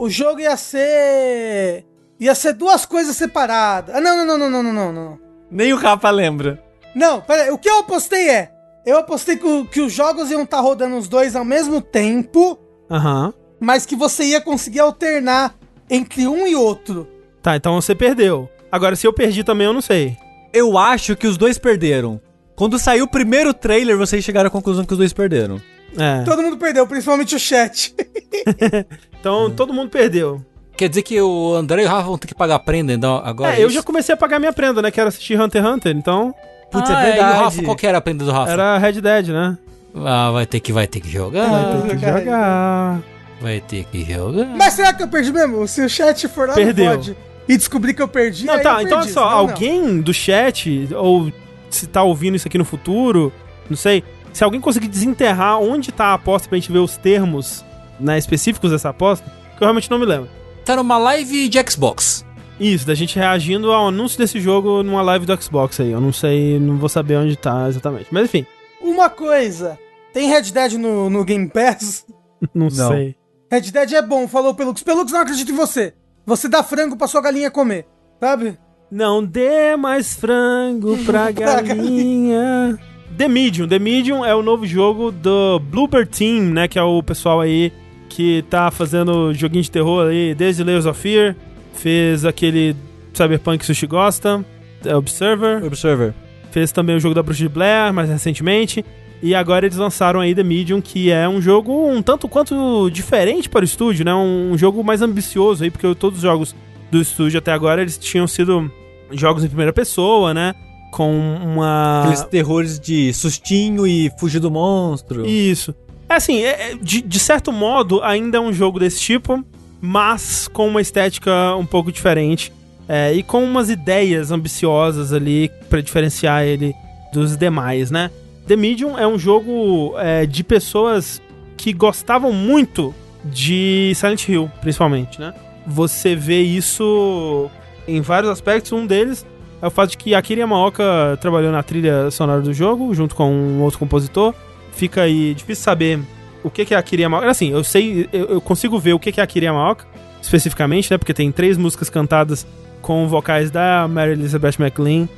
[0.00, 1.84] o jogo ia ser
[2.20, 3.92] ia ser duas coisas separadas.
[3.92, 5.18] Ah, não, não, não, não, não, não, não.
[5.50, 6.62] Nem o Rafa lembra.
[6.94, 8.50] Não, pera o que eu apostei é.
[8.84, 12.58] Eu apostei que, que os jogos iam estar rodando os dois ao mesmo tempo,
[12.90, 13.32] Aham.
[13.60, 15.54] mas que você ia conseguir alternar
[15.88, 17.08] entre um e outro.
[17.40, 18.48] Tá, então você perdeu.
[18.70, 20.16] Agora, se eu perdi também, eu não sei.
[20.52, 22.20] Eu acho que os dois perderam.
[22.56, 25.60] Quando saiu o primeiro trailer, vocês chegaram à conclusão que os dois perderam.
[25.96, 26.22] É.
[26.24, 27.94] Todo mundo perdeu, principalmente o chat.
[29.22, 30.44] Então todo mundo perdeu.
[30.76, 33.22] Quer dizer que o André e o Rafa vão ter que pagar a prenda então,
[33.24, 33.54] agora?
[33.54, 33.76] É, eu isso?
[33.76, 34.90] já comecei a pagar minha prenda, né?
[34.90, 36.34] Que era assistir Hunter x Hunter, então
[36.72, 37.38] Putz, Ah, é E o verdade.
[37.38, 38.50] Rafa, qual que era a prenda do Rafa?
[38.52, 39.58] era Red Dead, né?
[39.94, 41.46] Ah, vai ter que, vai ter que jogar.
[41.48, 43.00] Vai ter que jogar.
[43.40, 44.46] Vai ter que jogar.
[44.56, 45.68] Mas será que eu perdi mesmo?
[45.68, 46.84] Se o chat for lá Perdeu.
[46.90, 47.16] no VOD
[47.48, 49.36] e descobrir que eu perdi, Não, aí tá, eu então olha só, não.
[49.38, 51.30] alguém do chat, ou
[51.68, 53.32] se tá ouvindo isso aqui no futuro,
[53.68, 57.64] não sei, se alguém conseguir desenterrar onde tá a aposta pra gente ver os termos
[58.00, 59.26] né, específicos dessa aposta,
[59.56, 60.28] que eu realmente não me lembro.
[60.64, 62.24] Tá numa live de Xbox.
[62.62, 65.90] Isso, da gente reagindo ao anúncio desse jogo numa live do Xbox aí.
[65.90, 68.06] Eu não sei, não vou saber onde tá exatamente.
[68.10, 68.46] Mas enfim,
[68.80, 69.78] Uma coisa,
[70.12, 72.06] tem Red Dead no, no Game Pass?
[72.54, 72.88] não, Não.
[72.88, 73.16] sei.
[73.50, 74.82] Red Dead é bom, falou Pelux.
[74.82, 75.92] Pelux, não acredito em você.
[76.24, 77.86] você dá frango pra sua galinha comer,
[78.20, 78.56] sabe?
[78.90, 82.78] Não dê mais frango pra galinha.
[83.16, 83.68] The Medium.
[83.68, 86.68] The Medium é o novo jogo do Bloober Team, né?
[86.68, 87.72] Que é o pessoal aí
[88.08, 91.36] que tá fazendo joguinho de terror aí desde Layers of Fear.
[91.74, 92.76] Fez aquele
[93.12, 94.44] Cyberpunk que Sushi gosta,
[94.82, 95.64] The Observer.
[95.64, 96.14] Observer.
[96.50, 98.84] Fez também o jogo da Bruxa de Blair, mais recentemente.
[99.22, 103.48] E agora eles lançaram aí The Medium, que é um jogo um tanto quanto diferente
[103.48, 104.12] para o estúdio, né?
[104.12, 106.54] Um jogo mais ambicioso aí, porque todos os jogos
[106.90, 108.70] do estúdio até agora eles tinham sido
[109.12, 110.54] jogos em primeira pessoa, né?
[110.90, 111.10] Com
[111.42, 112.00] uma.
[112.02, 115.24] Aqueles terrores de sustinho e fugir do monstro.
[115.24, 115.74] Isso.
[116.08, 119.42] É assim, é- é- de, de certo modo, ainda é um jogo desse tipo,
[119.82, 122.52] mas com uma estética um pouco diferente.
[122.88, 126.74] é, e com umas ideias ambiciosas ali pra diferenciar ele
[127.12, 128.10] dos demais, né?
[128.46, 131.22] The Medium é um jogo é, de pessoas
[131.56, 132.94] que gostavam muito
[133.24, 135.32] de Silent Hill, principalmente, né?
[135.66, 137.48] Você vê isso
[137.86, 138.72] em vários aspectos.
[138.72, 139.24] Um deles
[139.60, 143.32] é o fato de que Akira Yamaoka trabalhou na trilha sonora do jogo, junto com
[143.32, 144.34] um outro compositor.
[144.72, 146.00] Fica aí difícil saber
[146.42, 147.30] o que que é Akira Yamaoka.
[147.30, 149.86] Assim, eu sei, eu, eu consigo ver o que que é Akira Yamaoka,
[150.20, 150.98] especificamente, né?
[150.98, 152.46] Porque tem três músicas cantadas
[152.80, 155.08] com vocais da Mary Elizabeth McLean.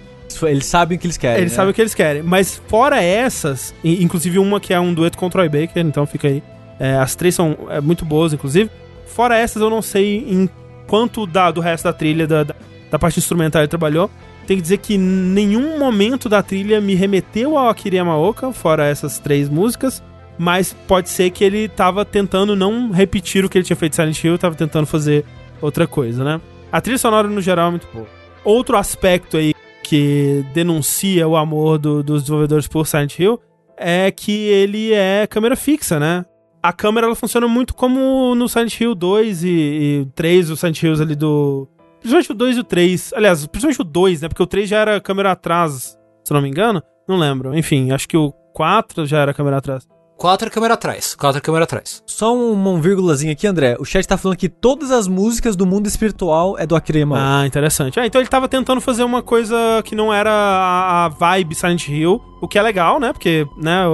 [0.43, 1.41] Eles sabem o que eles querem.
[1.41, 1.57] Eles né?
[1.57, 2.23] sabem o que eles querem.
[2.23, 6.29] Mas fora essas, inclusive uma que é um dueto com o Troy Baker, então fica
[6.29, 6.43] aí.
[6.79, 8.71] É, as três são é, muito boas, inclusive.
[9.07, 10.49] Fora essas, eu não sei em
[10.87, 12.55] quanto da, do resto da trilha, da, da,
[12.91, 14.11] da parte instrumental ele trabalhou.
[14.47, 19.19] Tem que dizer que nenhum momento da trilha me remeteu ao Akira Yamaoka, fora essas
[19.19, 20.03] três músicas.
[20.39, 23.97] Mas pode ser que ele tava tentando não repetir o que ele tinha feito em
[23.97, 25.25] Silent Hill, tava tentando fazer
[25.61, 26.41] outra coisa, né?
[26.73, 28.07] A trilha sonora, no geral, é muito boa.
[28.45, 33.41] Outro aspecto aí que denuncia o amor do- dos desenvolvedores por Silent Hill
[33.77, 36.25] é que ele é câmera fixa, né?
[36.63, 40.83] A câmera ela funciona muito como no Silent Hill 2 e, e 3, os Silent
[40.83, 41.69] Hills ali do.
[42.01, 43.13] Principalmente o 2 e o 3.
[43.15, 44.29] Aliás, principalmente o 2, né?
[44.29, 46.83] Porque o 3 já era câmera atrás, se não me engano.
[47.07, 47.57] Não lembro.
[47.57, 49.87] Enfim, acho que o 4 já era câmera atrás.
[50.17, 51.15] Quatro câmera atrás.
[51.15, 52.03] Quatro câmera atrás.
[52.07, 53.77] Só uma, um vírgulazinha aqui, André.
[53.79, 57.23] O chat tá falando que todas as músicas do mundo espiritual é do Akira Yamaoka.
[57.25, 57.99] Ah, interessante.
[57.99, 61.89] Ah, então ele tava tentando fazer uma coisa que não era a, a vibe Silent
[61.89, 63.13] Hill, o que é legal, né?
[63.13, 63.85] Porque, né,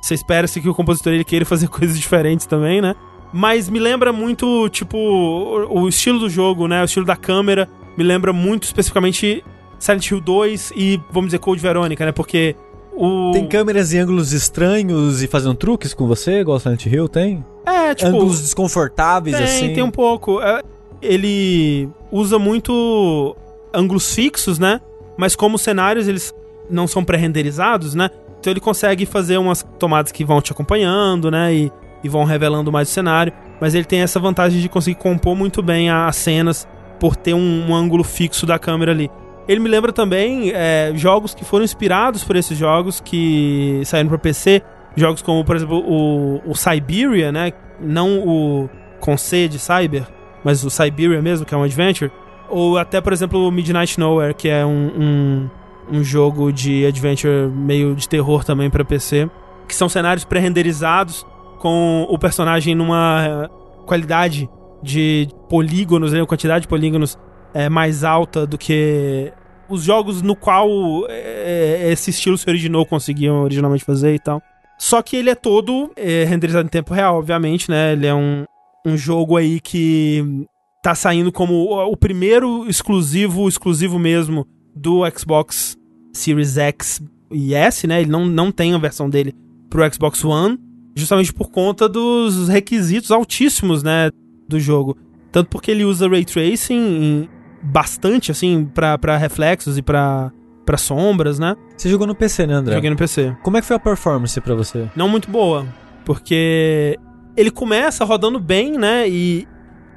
[0.00, 2.94] você espera-se que o compositor ele queira fazer coisas diferentes também, né?
[3.32, 6.82] Mas me lembra muito, tipo, o, o estilo do jogo, né?
[6.82, 7.68] O estilo da câmera.
[7.96, 9.42] Me lembra muito especificamente
[9.78, 12.12] Silent Hill 2 e, vamos dizer, Code Veronica, né?
[12.12, 12.54] Porque
[12.94, 13.32] o.
[13.32, 17.44] Tem câmeras em ângulos estranhos e fazendo truques com você, igual Silent Hill tem?
[17.66, 18.10] É, tipo.
[18.10, 19.74] ângulos desconfortáveis, Tem, assim.
[19.74, 20.40] tem um pouco.
[20.40, 20.62] É,
[21.00, 23.36] Ele usa muito
[23.72, 24.80] ângulos fixos, né?
[25.16, 26.34] Mas como os cenários eles
[26.70, 28.10] não são pré-renderizados, né?
[28.40, 31.54] Então ele consegue fazer umas tomadas que vão te acompanhando, né?
[31.54, 33.32] E, e vão revelando mais o cenário.
[33.60, 36.66] Mas ele tem essa vantagem de conseguir compor muito bem as cenas
[36.98, 39.10] por ter um, um ângulo fixo da câmera ali.
[39.48, 44.18] Ele me lembra também é, jogos que foram inspirados por esses jogos que saíram para
[44.18, 44.62] PC.
[44.96, 47.52] Jogos como, por exemplo, o, o Siberia, né?
[47.80, 48.68] Não o
[49.00, 50.06] com C de Cyber,
[50.44, 52.10] mas o Siberia mesmo, que é um adventure.
[52.48, 55.50] Ou até, por exemplo, o Midnight Nowhere, que é um, um,
[55.98, 59.28] um jogo de adventure meio de terror também para PC.
[59.66, 61.26] Que são cenários pré-renderizados
[61.58, 63.50] com o personagem numa
[63.86, 64.48] qualidade
[64.82, 67.16] de polígonos, né, quantidade de polígonos
[67.54, 69.32] é, mais alta do que
[69.68, 70.68] os jogos no qual
[71.08, 74.42] é, esse estilo se originou, conseguiam originalmente fazer e tal.
[74.78, 77.92] Só que ele é todo é, renderizado em tempo real, obviamente, né?
[77.92, 78.44] Ele é um,
[78.84, 80.44] um jogo aí que
[80.82, 85.76] tá saindo como o, primeiro exclusivo, exclusivo mesmo, do Xbox
[86.12, 87.00] Series X
[87.30, 88.00] e S, né?
[88.00, 89.32] Ele não, não tem a versão dele
[89.70, 90.58] pro Xbox One,
[90.96, 94.10] justamente por conta dos requisitos altíssimos, né?
[94.48, 94.98] Do jogo.
[95.30, 97.28] Tanto porque ele usa Ray Tracing
[97.62, 100.32] bastante, assim, pra, pra reflexos e pra,
[100.66, 101.56] pra sombras, né?
[101.76, 102.74] Você jogou no PC, né, André?
[102.74, 103.36] Joguei no PC.
[103.42, 104.88] Como é que foi a performance pra você?
[104.96, 105.66] Não muito boa,
[106.04, 106.98] porque
[107.36, 109.08] ele começa rodando bem, né?
[109.08, 109.46] E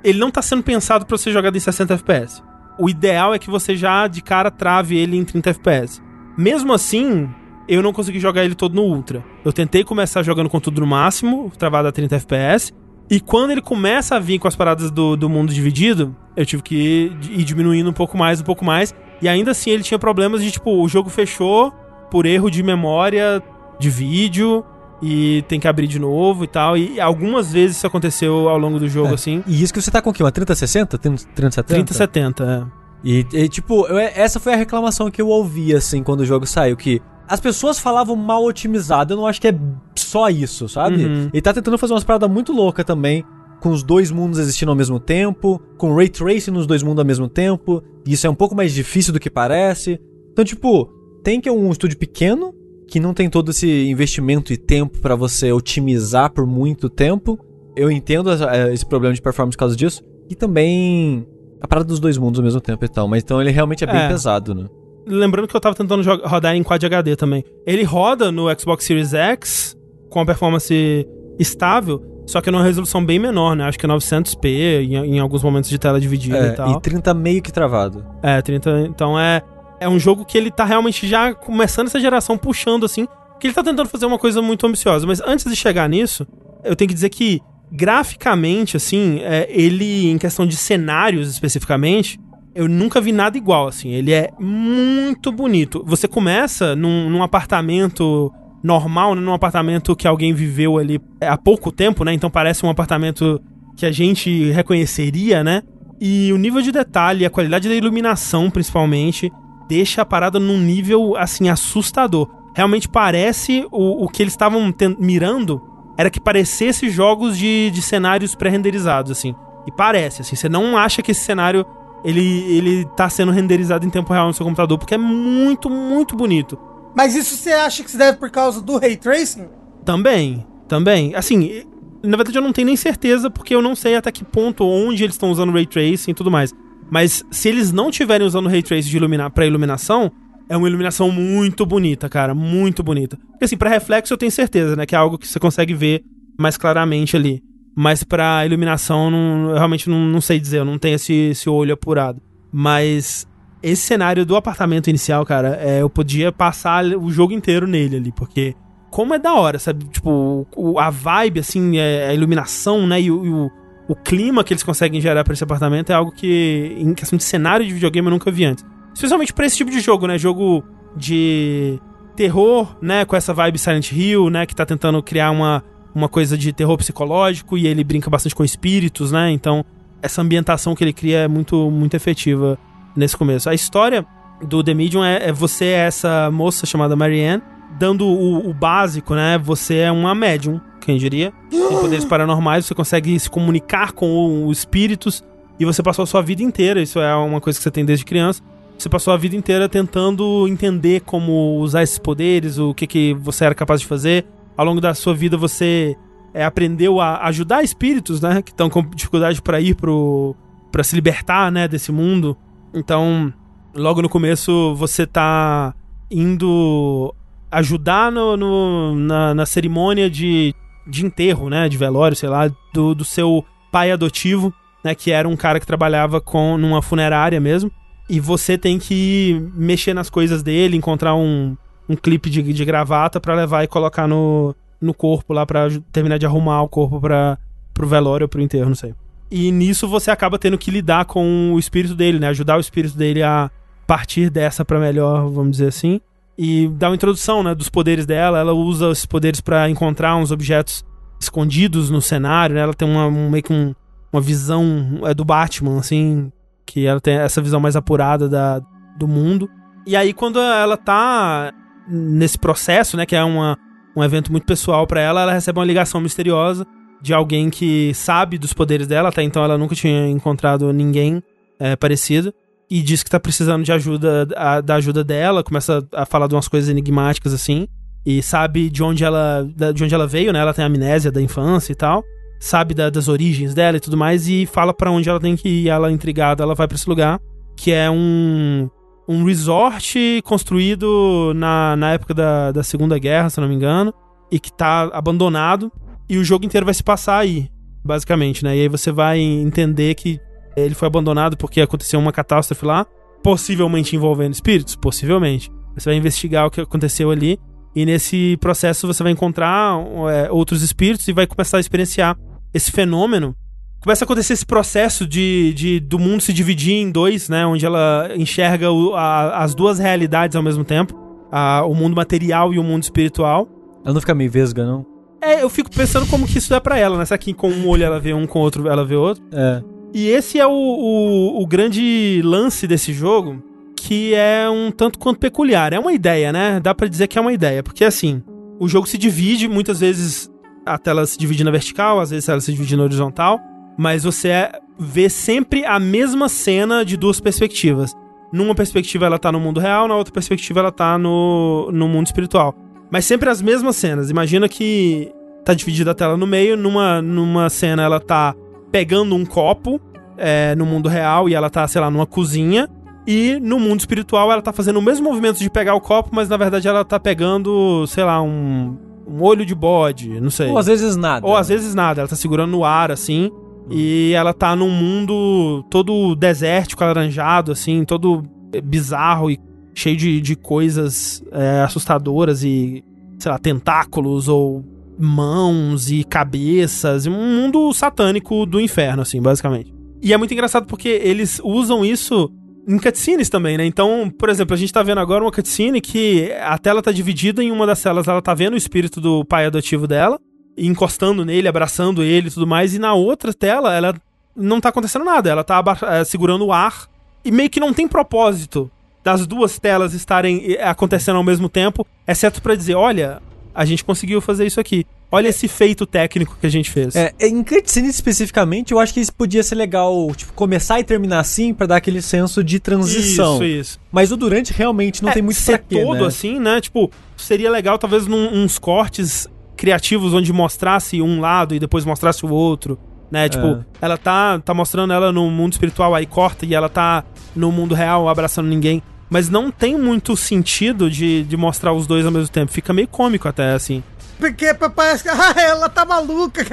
[0.03, 2.43] ele não tá sendo pensado pra ser jogado em 60 FPS.
[2.77, 6.01] O ideal é que você já de cara trave ele em 30 FPS.
[6.37, 7.29] Mesmo assim,
[7.67, 9.23] eu não consegui jogar ele todo no Ultra.
[9.43, 12.73] Eu tentei começar jogando com tudo no máximo, travado a 30 FPS.
[13.10, 16.64] E quando ele começa a vir com as paradas do, do mundo dividido, eu tive
[16.64, 18.94] que ir, ir diminuindo um pouco mais, um pouco mais.
[19.22, 21.72] E ainda assim ele tinha problemas de tipo, o jogo fechou
[22.10, 23.41] por erro de memória
[23.80, 24.65] de vídeo
[25.02, 26.76] e tem que abrir de novo e tal.
[26.77, 29.14] E algumas vezes isso aconteceu ao longo do jogo, É.
[29.14, 29.44] assim.
[29.45, 30.23] E isso que você tá com o quê?
[30.23, 30.98] Uma 3060?
[30.98, 31.64] 3070?
[31.65, 32.86] 3070, é.
[33.03, 36.48] E, e, tipo, eu- essa foi a reclamação que eu ouvi, assim, quando o jogo
[36.48, 39.56] saiu, que as pessoas falavam mal otimizado, eu não acho que é
[39.95, 41.03] só isso, sabe?
[41.06, 41.30] Uhum.
[41.34, 43.23] Ele tá tentando fazer umas paradas muito loucas também
[43.61, 47.06] com os dois mundos existindo ao mesmo tempo, com ray tracing nos dois mundos ao
[47.06, 49.99] mesmo tempo, e isso é um pouco mais difícil do que parece.
[50.31, 50.85] Então, tipo,
[51.23, 52.53] tem que é um estúdio pequeno,
[52.88, 57.39] que não tem todo esse investimento e tempo para você otimizar por muito tempo.
[57.76, 60.03] Eu entendo essa- esse problema de performance por causa disso.
[60.30, 61.26] E também
[61.60, 63.07] a parada dos dois mundos ao mesmo tempo e tal.
[63.07, 64.07] Mas então ele realmente é bem É.
[64.07, 64.65] pesado, né?
[65.07, 67.44] Lembrando que eu tava tentando rodar em Quad HD também.
[67.65, 69.77] Ele roda no Xbox Series X
[70.10, 71.07] com a performance
[71.38, 73.65] estável, só que numa resolução bem menor, né?
[73.65, 74.45] Acho que é 900p
[74.84, 76.72] em, em alguns momentos de tela dividida e É, tal.
[76.72, 78.03] e 30 meio que travado.
[78.23, 78.88] É, 30.
[78.90, 79.41] Então é.
[79.77, 83.06] É um jogo que ele tá realmente já começando essa geração puxando assim.
[83.40, 85.06] Que ele tá tentando fazer uma coisa muito ambiciosa.
[85.06, 86.26] Mas antes de chegar nisso,
[86.64, 92.18] eu tenho que dizer que, graficamente, assim, é, ele, em questão de cenários especificamente,
[92.56, 93.90] eu nunca vi nada igual, assim.
[93.90, 95.84] Ele é muito bonito.
[95.86, 98.32] Você começa num, num apartamento
[98.64, 102.14] normal, né, num apartamento que alguém viveu ali há pouco tempo, né?
[102.14, 103.41] Então parece um apartamento
[103.76, 105.61] que a gente reconheceria, né?
[105.99, 109.32] E o nível de detalhe, a qualidade da iluminação, principalmente,
[109.68, 112.30] deixa a parada num nível, assim, assustador.
[112.56, 115.61] Realmente parece o, o que eles estavam mirando
[115.98, 119.36] era que parecesse jogos de, de cenários pré-renderizados, assim.
[119.68, 120.38] E parece, assim.
[120.38, 121.65] Você não acha que esse cenário
[122.06, 126.15] ele, ele tá sendo renderizado em tempo real no seu computador, porque é muito, muito
[126.15, 126.57] bonito.
[126.95, 129.48] Mas isso você acha que se deve por causa do Ray Tracing?
[129.84, 131.15] Também, também.
[131.15, 131.64] Assim,
[132.03, 135.03] na verdade eu não tenho nem certeza, porque eu não sei até que ponto, onde
[135.03, 136.53] eles estão usando Ray Tracing e tudo mais.
[136.90, 140.11] Mas se eles não estiverem usando Ray Tracing de iluminar, pra iluminação,
[140.48, 142.36] é uma iluminação muito bonita, cara.
[142.36, 143.18] Muito bonita.
[143.32, 144.86] Porque assim, pra reflexo eu tenho certeza, né?
[144.86, 146.03] Que é algo que você consegue ver
[146.38, 147.41] mais claramente ali.
[147.76, 151.49] Mas pra iluminação, não- eu realmente não, não sei dizer, eu não tenho esse, esse
[151.49, 152.22] olho apurado.
[152.52, 153.27] Mas
[153.61, 158.11] esse cenário do apartamento inicial, cara, é, eu podia passar o jogo inteiro nele ali,
[158.14, 158.56] porque
[158.89, 159.84] como é da hora, sabe?
[159.85, 163.02] Tipo, o- a vibe, assim, é, a iluminação, né?
[163.02, 163.52] E, o, e o,
[163.89, 167.23] o clima que eles conseguem gerar pra esse apartamento é algo que, em questão de
[167.26, 168.64] cenário de videogame, eu nunca vi antes.
[168.93, 170.18] Especialmente pra esse tipo de jogo, né?
[170.18, 170.64] Jogo
[170.95, 171.77] de
[172.15, 173.03] terror, né?
[173.03, 174.45] Com essa vibe Silent Hill, né?
[174.45, 175.61] Que tá tentando criar uma,
[175.95, 179.31] uma coisa de terror psicológico e ele brinca bastante com espíritos, né?
[179.31, 179.63] Então,
[180.01, 182.59] essa ambientação que ele cria é muito, muito efetiva
[182.95, 183.49] nesse começo.
[183.49, 184.05] A história
[184.45, 187.41] do The Medium é, é você é essa moça chamada Marianne,
[187.80, 189.38] dando o, o básico, né?
[189.38, 191.31] Você é uma médium, quem diria.
[191.49, 195.23] Tem poderes paranormais, você consegue se comunicar com os espíritos
[195.57, 198.03] e você passou a sua vida inteira, isso é uma coisa que você tem desde
[198.03, 198.41] criança.
[198.77, 203.45] Você passou a vida inteira tentando entender como usar esses poderes, o que, que você
[203.45, 204.26] era capaz de fazer.
[204.57, 205.95] Ao longo da sua vida você
[206.34, 208.41] é, aprendeu a ajudar espíritos, né?
[208.41, 210.36] Que estão com dificuldade para ir pro.
[210.72, 211.68] para se libertar, né?
[211.68, 212.36] Desse mundo.
[212.73, 213.34] Então,
[213.73, 215.73] logo no começo você tá
[216.10, 217.14] indo
[217.52, 220.53] ajudar no, no- na, na cerimônia de,
[220.88, 221.69] de enterro, né?
[221.69, 224.53] De velório, sei lá, do, do seu pai adotivo,
[224.84, 224.94] né?
[224.95, 227.72] Que era um cara que trabalhava com numa funerária mesmo.
[228.10, 231.56] E você tem que mexer nas coisas dele, encontrar um,
[231.87, 236.17] um clipe de, de gravata pra levar e colocar no, no corpo lá aju- terminar
[236.17, 237.37] de arrumar o corpo para
[237.73, 238.93] pro velório ou pro enterro, não sei.
[239.29, 242.27] E nisso você acaba tendo que lidar com o espírito dele, né?
[242.29, 243.51] Ajudar o espírito dele a
[243.85, 245.99] partir dessa pra melhor, vamos dizer assim.
[246.37, 248.39] E dar uma introdução, né, dos poderes dela.
[248.39, 250.85] Ela usa esses poderes pra encontrar uns objetos
[251.19, 252.61] escondidos no cenário, né?
[252.61, 253.73] Ela tem uma um- meio que um-
[254.11, 256.31] uma visão é do Batman, assim,
[256.65, 258.61] que ela tem essa visão mais apurada da,
[258.97, 259.49] do mundo.
[259.85, 261.51] E aí quando ela tá
[261.87, 263.57] nesse processo, né, que é uma,
[263.95, 266.65] um evento muito pessoal pra ela, ela recebe uma ligação misteriosa
[267.01, 271.21] de alguém que sabe dos poderes dela, até então ela nunca tinha encontrado ninguém
[271.59, 272.33] é, parecido.
[272.69, 276.33] E diz que tá precisando de ajuda, a- da ajuda dela, começa a falar de
[276.33, 277.67] umas coisas enigmáticas assim.
[278.03, 280.39] E sabe de onde ela, de onde ela veio, né?
[280.39, 282.03] Ela tem amnésia da infância e tal.
[282.39, 284.27] Sabe da- das origens dela e tudo mais.
[284.27, 285.69] E fala pra onde ela tem que ir.
[285.69, 287.19] Ela, intrigada, ela vai pra esse lugar.
[287.55, 288.67] Que é um,
[289.07, 293.94] um resort construído na, na época da, da Segunda Guerra, se não me engano.
[294.32, 295.72] E que tá abandonado.
[296.10, 297.49] E o jogo inteiro vai se passar aí,
[297.84, 298.57] basicamente, né?
[298.57, 300.19] E aí você vai entender que
[300.56, 302.86] ele foi abandonado porque aconteceu uma catástrofe lá,
[303.23, 305.52] possivelmente envolvendo espíritos, possivelmente.
[305.76, 307.40] Você vai investigar o que aconteceu ali
[307.76, 309.77] e nesse processo você vai encontrar
[310.10, 312.18] é, outros espíritos e vai começar a experienciar
[312.53, 313.36] esse fenômeno.
[313.85, 317.45] Começa a acontecer esse processo de, de do mundo se dividir em dois, né?
[317.45, 320.95] Onde ela enxerga o- a- as duas realidades ao mesmo tempo,
[321.31, 323.47] a- o mundo material e o mundo espiritual.
[323.85, 324.83] Ela não fica meio vesga, não?
[325.21, 327.05] É, eu fico pensando como que isso é pra ela, né?
[327.05, 329.23] Será que com um olho ela vê um, com o outro ela vê outro?
[329.31, 329.61] É.
[329.93, 333.39] E esse é o, o, o grande lance desse jogo,
[333.77, 335.73] que é um tanto quanto peculiar.
[335.73, 336.59] É uma ideia, né?
[336.59, 338.23] Dá pra dizer que é uma ideia, porque assim,
[338.59, 340.27] o jogo se divide, muitas vezes
[340.65, 343.39] a tela se divide na vertical, às vezes ela se divide na horizontal,
[343.77, 347.95] mas você é- vê sempre a mesma cena de duas perspectivas.
[348.31, 352.07] Numa perspectiva ela tá no mundo real, na outra perspectiva ela tá no, no mundo
[352.07, 352.53] espiritual.
[352.91, 354.10] Mas sempre as mesmas cenas.
[354.10, 355.11] Imagina que
[355.43, 358.35] tá dividida a tela no meio, numa, numa cena ela tá
[358.72, 359.80] pegando um copo
[360.18, 362.68] é, no mundo real e ela tá, sei lá, numa cozinha.
[363.07, 366.27] E no mundo espiritual ela tá fazendo o mesmo movimento de pegar o copo, mas
[366.27, 368.76] na verdade ela tá pegando, sei lá, um,
[369.07, 370.49] um olho de bode, não sei.
[370.49, 371.26] Ou às vezes nada.
[371.26, 373.31] Ou às vezes nada, ela tá segurando no ar, assim.
[373.69, 378.23] E ela tá num mundo todo desértico, alaranjado, assim, todo
[378.63, 379.39] bizarro e
[379.73, 382.83] cheio de, de coisas é, assustadoras e,
[383.17, 384.63] sei lá, tentáculos ou
[384.97, 387.07] mãos e cabeças.
[387.07, 389.73] Um mundo satânico do inferno, assim, basicamente.
[390.01, 392.31] E é muito engraçado porque eles usam isso
[392.67, 393.65] em cutscenes também, né?
[393.65, 397.43] Então, por exemplo, a gente tá vendo agora uma cutscene que a tela tá dividida
[397.43, 400.19] em uma das telas, ela tá vendo o espírito do pai adotivo dela,
[400.57, 403.95] encostando nele, abraçando ele e tudo mais, e na outra tela ela
[404.36, 406.88] não tá acontecendo nada, ela tá eh, segurando o ar
[407.23, 408.69] e meio que não tem propósito
[409.03, 413.22] das duas telas estarem acontecendo ao mesmo tempo, exceto pra dizer, olha,
[413.53, 414.86] a gente conseguiu fazer isso aqui.
[415.11, 416.95] Olha esse feito técnico que a gente fez.
[416.95, 421.19] É, em cutscene especificamente, eu acho que isso podia ser legal, tipo, começar e terminar
[421.19, 423.36] assim pra dar aquele senso de transição.
[423.36, 423.80] Isso, isso.
[423.91, 426.07] Mas o durante realmente não É, tem muito ser pra quê, todo né?
[426.07, 426.60] assim, né?
[426.60, 429.27] Tipo, seria legal talvez num, uns cortes
[429.65, 432.77] criativos onde mostrasse um lado e depois mostrasse o outro,
[433.09, 433.27] né?
[433.27, 433.59] Tipo, É.
[433.81, 437.03] ela tá tá mostrando ela no mundo espiritual aí corta e ela tá
[437.35, 442.05] no mundo real abraçando ninguém, mas não tem muito sentido de, de mostrar os dois
[442.05, 442.51] ao mesmo tempo.
[442.51, 443.83] Fica meio cômico até assim.
[444.19, 445.09] Porque pa- parece que.
[445.17, 446.41] Ah, ela tá maluca.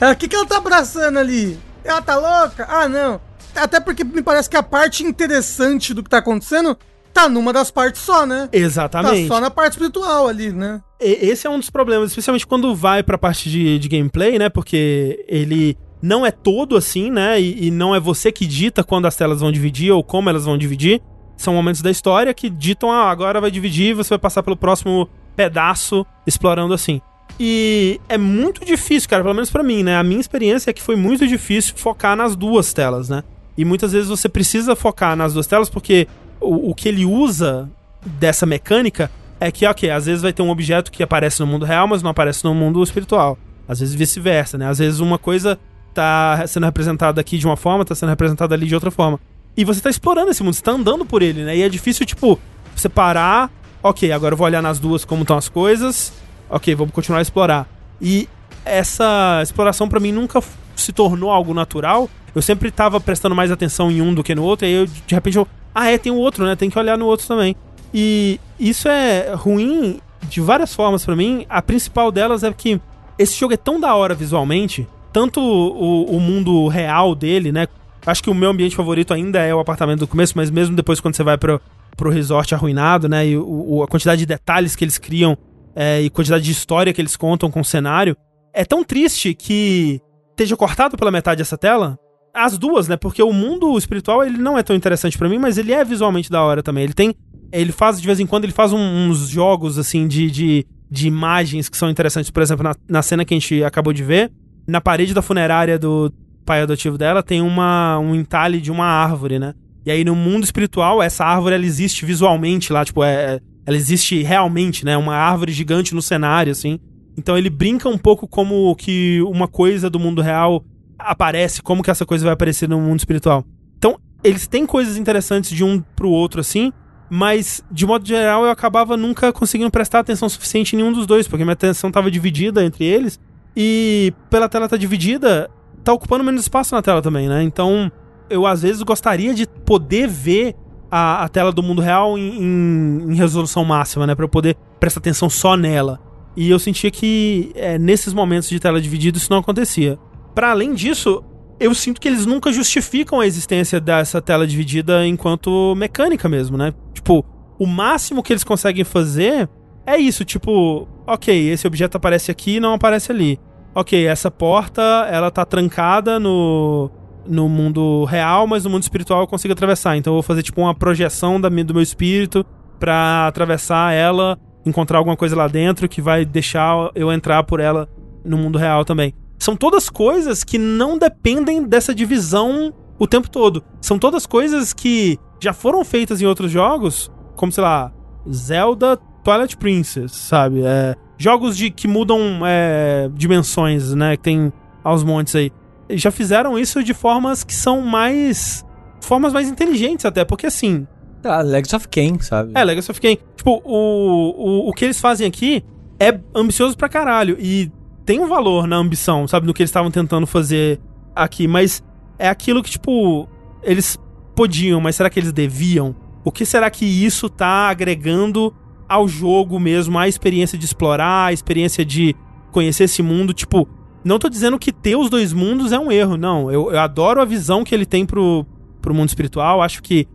[0.00, 1.58] O que, que ela tá abraçando ali?
[1.84, 2.66] Ela tá louca?
[2.68, 3.20] Ah, não.
[3.54, 6.76] Até porque me parece que a parte interessante do que tá acontecendo
[7.12, 8.48] tá numa das partes só, né?
[8.52, 9.28] Exatamente.
[9.28, 10.80] Tá só na parte espiritual ali, né?
[11.00, 14.48] E- esse é um dos problemas, especialmente quando vai pra parte de, de gameplay, né?
[14.48, 17.40] Porque ele não é todo assim, né?
[17.40, 20.44] E, e não é você que dita quando as telas vão dividir ou como elas
[20.44, 21.00] vão dividir.
[21.36, 24.56] São momentos da história que ditam, ah, agora vai dividir e você vai passar pelo
[24.56, 27.00] próximo pedaço explorando assim.
[27.40, 29.96] E é muito difícil, cara, pelo menos pra mim, né?
[29.96, 33.24] A minha experiência é que foi muito difícil focar nas duas telas, né?
[33.56, 36.06] E muitas vezes você precisa focar nas duas telas porque
[36.42, 37.70] o, o que ele usa
[38.04, 39.10] dessa mecânica
[39.40, 42.02] é que, ok, às vezes vai ter um objeto que aparece no mundo real, mas
[42.02, 43.36] não aparece no mundo espiritual.
[43.66, 44.68] Às vezes vice-versa, né?
[44.68, 45.58] Às vezes uma coisa
[45.92, 49.18] tá sendo representada aqui de uma forma, tá sendo representada ali de outra forma.
[49.56, 51.56] E você tá explorando esse mundo, você tá andando por ele, né?
[51.56, 52.38] E é difícil, tipo,
[52.74, 53.50] você parar,
[53.82, 56.12] ok, agora eu vou olhar nas duas como estão as coisas,
[56.48, 57.68] ok, vamos continuar a explorar.
[58.00, 58.28] E
[58.64, 60.42] essa exploração pra mim nunca
[60.76, 62.08] se tornou algo natural.
[62.34, 64.86] Eu sempre tava prestando mais atenção em um do que no outro, e aí eu,
[64.86, 66.56] de repente eu, ah, é, tem o outro, né?
[66.56, 67.54] Tem que olhar no outro também.
[67.92, 71.44] E isso é ruim de várias formas pra mim.
[71.48, 72.80] A principal delas é que
[73.18, 77.66] esse jogo é tão da hora visualmente, tanto o, o mundo real dele, né?
[78.04, 80.98] Acho que o meu ambiente favorito ainda é o apartamento do começo, mas mesmo depois
[81.00, 81.60] quando você vai pro,
[81.96, 83.26] pro resort arruinado, né?
[83.26, 85.36] E o- a quantidade de detalhes que eles criam
[85.76, 88.16] é, e quantidade de história que eles contam com o cenário,
[88.52, 90.00] é tão triste que
[90.42, 91.98] esteja cortado pela metade essa tela.
[92.34, 92.96] As duas, né?
[92.96, 96.30] Porque o mundo espiritual ele não é tão interessante pra mim, mas ele é visualmente
[96.30, 96.84] da hora também.
[96.84, 97.14] Ele tem.
[97.52, 98.78] Ele faz, de vez em quando, ele faz um-
[99.10, 102.30] uns jogos assim de, de, de imagens que são interessantes.
[102.30, 104.32] Por exemplo, na, na cena que a gente acabou de ver,
[104.66, 106.10] na parede da funerária do
[106.46, 109.52] pai adotivo dela tem uma, um entalhe de uma árvore, né?
[109.84, 114.22] E aí no mundo espiritual, essa árvore ela existe visualmente lá, tipo, é, ela existe
[114.22, 114.96] realmente, né?
[114.96, 116.78] Uma árvore gigante no cenário, assim.
[117.16, 120.64] Então ele brinca um pouco como que uma coisa do mundo real
[120.98, 123.44] aparece, como que essa coisa vai aparecer no mundo espiritual.
[123.76, 126.72] Então, eles têm coisas interessantes de um pro outro, assim,
[127.10, 131.26] mas, de modo geral, eu acabava nunca conseguindo prestar atenção suficiente em nenhum dos dois,
[131.26, 133.18] porque minha atenção tava dividida entre eles,
[133.56, 135.50] e pela tela estar dividida,
[135.84, 137.42] tá ocupando menos espaço na tela também, né?
[137.42, 137.90] Então,
[138.30, 140.54] eu às vezes gostaria de poder ver
[140.90, 144.14] a, a tela do mundo real em, em- em resolução máxima, né?
[144.14, 145.98] Pra eu poder prestar atenção só nela.
[146.36, 149.98] E eu sentia que é, nesses momentos de tela dividida isso não acontecia.
[150.34, 151.22] Para além disso,
[151.60, 156.72] eu sinto que eles nunca justificam a existência dessa tela dividida enquanto mecânica mesmo, né?
[156.94, 157.24] Tipo,
[157.58, 159.48] o máximo que eles conseguem fazer
[159.86, 163.38] é isso, tipo, ok, esse objeto aparece aqui e não aparece ali.
[163.74, 166.90] Ok, essa porta, ela tá trancada no,
[167.26, 169.96] no mundo real, mas no mundo espiritual eu consigo atravessar.
[169.96, 172.44] Então eu vou fazer, tipo, uma projeção da, do meu espírito
[172.78, 177.88] pra atravessar ela, encontrar alguma coisa lá dentro que vai deixar eu entrar por ela
[178.24, 179.14] no mundo real também.
[179.38, 183.64] São todas coisas que não dependem dessa divisão o tempo todo.
[183.80, 187.92] São todas coisas que já foram feitas em outros jogos, como, sei lá,
[188.30, 190.62] Zelda Twilight Princess, sabe?
[190.64, 194.16] É, jogos de que mudam é, dimensões, né?
[194.16, 194.52] Que tem
[194.84, 195.52] aos montes aí.
[195.90, 198.64] já fizeram isso de formas que são mais.
[199.00, 200.86] formas mais inteligentes até, porque assim.
[201.24, 202.52] Ah, Legacy of Kain, sabe?
[202.54, 203.18] É, Legacy of Kain.
[203.36, 205.64] Tipo, o, o, o que eles fazem aqui
[205.98, 207.36] é ambicioso pra caralho.
[207.38, 207.70] E
[208.04, 209.46] tem um valor na ambição, sabe?
[209.46, 210.80] No que eles estavam tentando fazer
[211.14, 211.46] aqui.
[211.46, 211.82] Mas
[212.18, 213.28] é aquilo que, tipo,
[213.62, 213.98] eles
[214.34, 215.94] podiam, mas será que eles deviam?
[216.24, 218.54] O que será que isso tá agregando
[218.88, 222.14] ao jogo mesmo, à experiência de explorar, à experiência de
[222.50, 223.32] conhecer esse mundo?
[223.32, 223.68] Tipo,
[224.04, 226.50] não tô dizendo que ter os dois mundos é um erro, não.
[226.50, 228.46] Eu, eu adoro a visão que ele tem pro,
[228.80, 229.62] pro mundo espiritual.
[229.62, 230.06] Acho que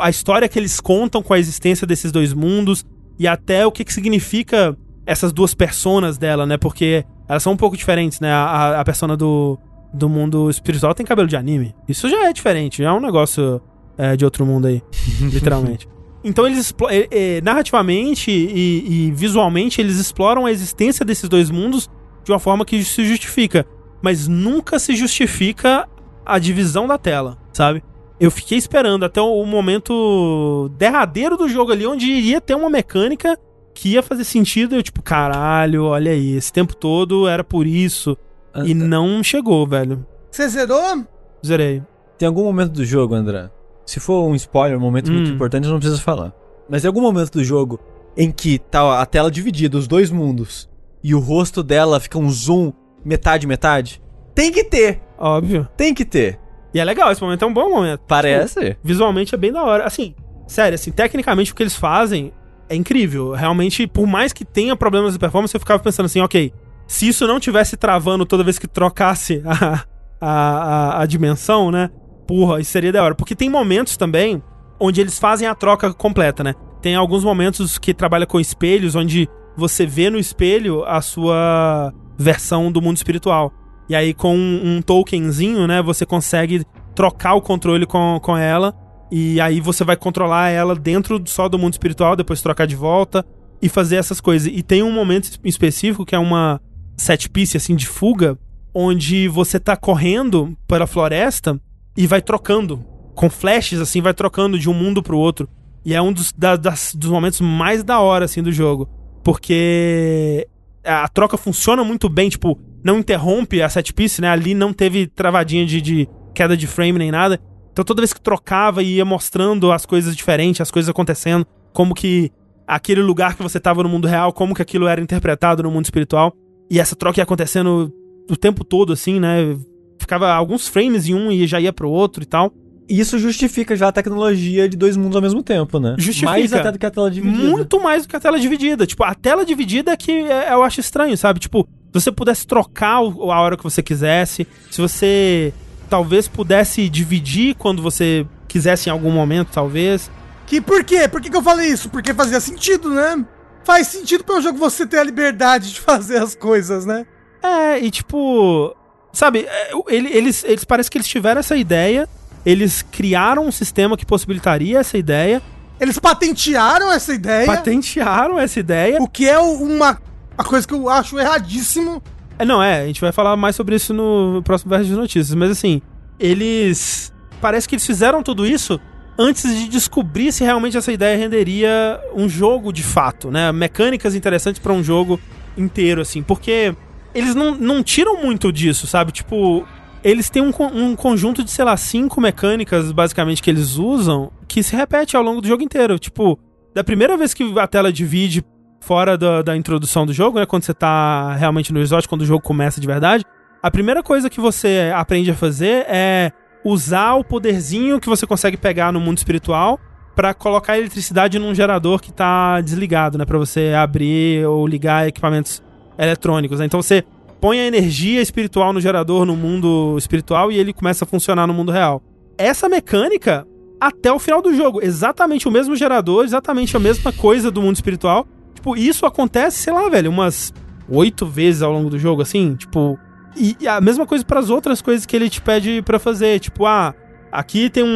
[0.00, 2.84] a, história que eles contam com a existência desses dois mundos
[3.18, 6.56] e até o que, que significa essas duas personas dela, né?
[6.56, 8.32] Porque elas são um pouco diferentes, né?
[8.32, 9.58] A, a persona do,
[9.92, 11.74] do mundo espiritual tem cabelo de anime.
[11.88, 13.60] Isso já é diferente, já é um negócio
[13.96, 14.82] é, de outro mundo aí,
[15.20, 15.88] literalmente.
[16.22, 21.90] Então eles é, é, narrativamente e, e, visualmente eles exploram a existência desses dois mundos
[22.24, 23.66] de uma forma que se justifica,
[24.00, 25.86] mas nunca se justifica
[26.24, 27.82] a divisão da tela, sabe?
[28.20, 33.38] Eu fiquei esperando até o momento derradeiro do jogo ali, onde iria ter uma mecânica
[33.74, 34.76] que ia fazer sentido.
[34.76, 38.16] Eu, tipo, caralho, olha aí, esse tempo todo era por isso.
[38.64, 40.06] E não chegou, velho.
[40.30, 41.04] Você zerou?
[41.44, 41.82] Zerei.
[42.16, 43.50] Tem algum momento do jogo, André?
[43.84, 45.14] Se for um spoiler, um momento Hum.
[45.14, 46.32] muito importante, não precisa falar.
[46.70, 47.80] Mas tem algum momento do jogo
[48.16, 50.70] em que tá a tela dividida, os dois mundos,
[51.02, 52.72] e o rosto dela fica um zoom
[53.04, 54.00] metade, metade?
[54.34, 55.00] Tem que ter!
[55.18, 55.68] Óbvio.
[55.76, 56.38] Tem que ter!
[56.74, 58.00] E é legal, esse momento é um bom momento.
[58.08, 58.76] Parece.
[58.82, 59.84] Visualmente é bem da hora.
[59.84, 60.12] Assim,
[60.48, 62.32] sério, assim, tecnicamente o que eles fazem
[62.68, 63.32] é incrível.
[63.32, 66.52] Realmente, por mais que tenha problemas de performance, eu ficava pensando assim, ok,
[66.86, 69.84] se isso não tivesse travando toda vez que trocasse a,
[70.20, 71.90] a, a, a dimensão, né?
[72.26, 73.14] Porra, isso seria da hora.
[73.14, 74.42] Porque tem momentos também
[74.80, 76.54] onde eles fazem a troca completa, né?
[76.82, 82.70] Tem alguns momentos que trabalha com espelhos, onde você vê no espelho a sua versão
[82.72, 83.52] do mundo espiritual.
[83.88, 88.74] E aí, com um, um tokenzinho, né, você consegue trocar o controle com, com ela.
[89.12, 93.24] E aí você vai controlar ela dentro só do mundo espiritual, depois trocar de volta
[93.60, 94.50] e fazer essas coisas.
[94.52, 96.60] E tem um momento específico que é uma
[96.96, 98.38] set piece assim de fuga,
[98.74, 101.60] onde você tá correndo pela floresta
[101.96, 102.84] e vai trocando
[103.14, 105.48] com flashes assim, vai trocando de um mundo pro outro.
[105.84, 108.88] E é um dos, da- das- dos momentos mais da hora assim do jogo,
[109.22, 110.48] porque
[110.82, 114.28] a troca funciona muito bem, tipo, não interrompe a set piece, né?
[114.28, 117.40] Ali não teve travadinha de, de queda de frame nem nada.
[117.72, 121.94] Então toda vez que trocava e ia mostrando as coisas diferentes, as coisas acontecendo, como
[121.94, 122.30] que
[122.66, 125.86] aquele lugar que você tava no mundo real, como que aquilo era interpretado no mundo
[125.86, 126.32] espiritual.
[126.70, 127.92] E essa troca ia acontecendo
[128.30, 129.56] o tempo todo, assim, né?
[129.98, 132.52] Ficava alguns frames em um e já ia pro outro e tal.
[132.88, 135.94] Isso justifica já a tecnologia de dois mundos ao mesmo tempo, né?
[135.98, 136.30] Justifica.
[136.32, 137.42] Mais até do que a tela dividida.
[137.50, 138.86] Muito mais do que a tela dividida.
[138.86, 141.40] Tipo, a tela dividida é que é- eu acho estranho, sabe?
[141.40, 145.52] Tipo, se você pudesse trocar a hora que você quisesse, se você
[145.88, 150.10] talvez pudesse dividir quando você quisesse em algum momento, talvez.
[150.46, 151.08] Que por quê?
[151.08, 151.88] Por que, que eu falei isso?
[151.88, 153.24] Porque fazia sentido, né?
[153.64, 157.06] Faz sentido para o jogo você ter a liberdade de fazer as coisas, né?
[157.42, 158.74] É, e tipo.
[159.12, 162.08] Sabe, é, ele- eles, eles parece que eles tiveram essa ideia,
[162.44, 165.42] eles criaram um sistema que possibilitaria essa ideia,
[165.80, 169.02] Eles patentearam essa ideia, patentearam essa ideia.
[169.02, 169.98] o que é uma,
[170.36, 172.02] uma coisa que eu acho erradíssimo.
[172.38, 175.34] É, não, é, a gente vai falar mais sobre isso no próximo verso de notícias,
[175.34, 175.80] mas assim,
[176.18, 177.12] eles.
[177.40, 178.80] Parece que eles fizeram tudo isso
[179.18, 183.52] antes de descobrir se realmente essa ideia renderia um jogo de fato, né?
[183.52, 185.20] Mecânicas interessantes pra um jogo
[185.56, 186.74] inteiro, assim, porque
[187.14, 189.12] eles não, não tiram muito disso, sabe?
[189.12, 189.66] Tipo,
[190.04, 194.62] eles têm um, um conjunto de, sei lá, cinco mecânicas, basicamente, que eles usam, que
[194.62, 195.98] se repete ao longo do jogo inteiro.
[195.98, 196.38] Tipo,
[196.74, 198.44] da primeira vez que a tela divide
[198.80, 200.44] fora da, da introdução do jogo, né?
[200.44, 203.24] Quando você tá realmente no resort, quando o jogo começa de verdade,
[203.62, 206.30] a primeira coisa que você aprende a fazer é
[206.62, 209.80] usar o poderzinho que você consegue pegar no mundo espiritual
[210.14, 213.24] pra colocar eletricidade num gerador que tá desligado, né?
[213.24, 215.62] Pra você abrir ou ligar equipamentos
[215.96, 216.60] eletrônicos.
[216.60, 216.66] Né?
[216.66, 217.04] Então você
[217.40, 221.54] põe a energia espiritual no gerador no mundo espiritual e ele começa a funcionar no
[221.54, 222.02] mundo real.
[222.38, 223.46] Essa mecânica
[223.80, 227.76] até o final do jogo, exatamente o mesmo gerador, exatamente a mesma coisa do mundo
[227.76, 228.26] espiritual.
[228.54, 230.52] Tipo, isso acontece, sei lá, velho, umas
[230.88, 232.98] oito vezes ao longo do jogo, assim, tipo.
[233.36, 236.64] E, a mesma coisa para as outras coisas que ele te pede pra fazer, tipo,
[236.66, 236.94] ah,
[237.32, 237.88] aqui tem um,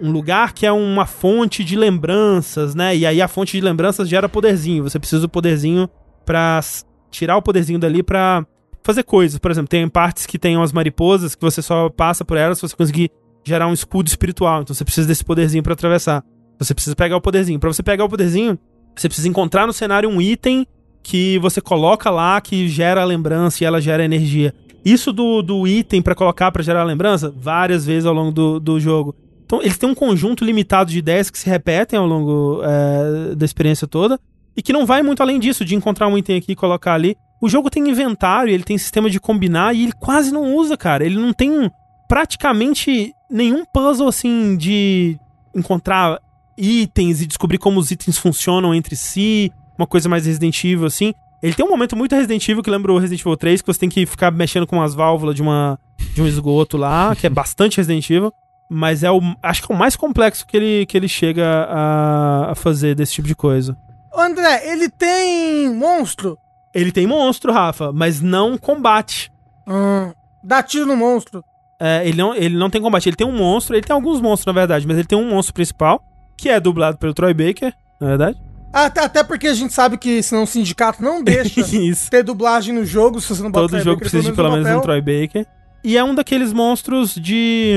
[0.00, 2.96] um, um lugar que é uma fonte de lembranças, né?
[2.96, 4.84] E aí a fonte de lembranças gera poderzinho.
[4.84, 5.88] Você precisa do poderzinho
[6.24, 8.44] pra s- tirar o poderzinho dali pra
[8.82, 9.38] fazer coisas.
[9.38, 12.62] Por exemplo, tem partes que tem umas mariposas que você só passa por elas se
[12.62, 13.10] você conseguir
[13.44, 14.62] gerar um escudo espiritual.
[14.62, 16.24] Então você precisa desse poderzinho pra atravessar.
[16.58, 17.60] Você precisa pegar o poderzinho.
[17.60, 18.58] Pra você pegar o poderzinho,
[18.96, 20.66] você precisa encontrar no cenário um item
[21.02, 24.54] que você coloca lá que gera a lembrança e ela gera energia.
[24.84, 28.80] Isso do, do item pra colocar pra gerar lembrança, várias vezes ao longo do, do
[28.80, 29.14] jogo.
[29.44, 33.44] Então, eles têm um conjunto limitado de ideias que se repetem ao longo é, da
[33.44, 34.18] experiência toda
[34.56, 37.16] e que não vai muito além disso, de encontrar um item aqui e colocar ali.
[37.40, 41.04] O jogo tem inventário, ele tem sistema de combinar e ele quase não usa, cara.
[41.04, 41.70] Ele não tem
[42.06, 45.18] praticamente nenhum puzzle assim de
[45.54, 46.20] encontrar
[46.56, 51.14] itens e descobrir como os itens funcionam entre si, uma coisa mais Resident Evil assim.
[51.42, 53.80] Ele tem um momento muito Resident Evil que lembra o Resident Evil 3, que você
[53.80, 55.78] tem que ficar mexendo com as válvulas de, uma,
[56.14, 58.32] de um esgoto lá, que é bastante Resident Evil.
[58.70, 59.20] Mas é o.
[59.42, 63.14] Acho que é o mais complexo que ele, que ele chega a, a fazer desse
[63.14, 63.76] tipo de coisa.
[64.12, 66.38] Ô, André, ele tem monstro.
[66.74, 69.30] Ele tem monstro, Rafa, mas não combate.
[69.66, 70.12] Hum,
[70.42, 71.44] dá tiro no monstro.
[71.80, 73.08] É, ele, não, ele não tem combate.
[73.08, 75.54] Ele tem um monstro, ele tem alguns monstros, na verdade, mas ele tem um monstro
[75.54, 76.02] principal,
[76.36, 78.40] que é dublado pelo Troy Baker, na verdade.
[78.72, 81.62] Até, até porque a gente sabe que senão o sindicato não deixa
[82.08, 84.68] ter dublagem no jogo, se você não bota Todo jogo Baker, precisa de pelo menos
[84.68, 84.80] no um.
[84.80, 85.46] Troy Baker.
[85.84, 87.74] E é um daqueles monstros de.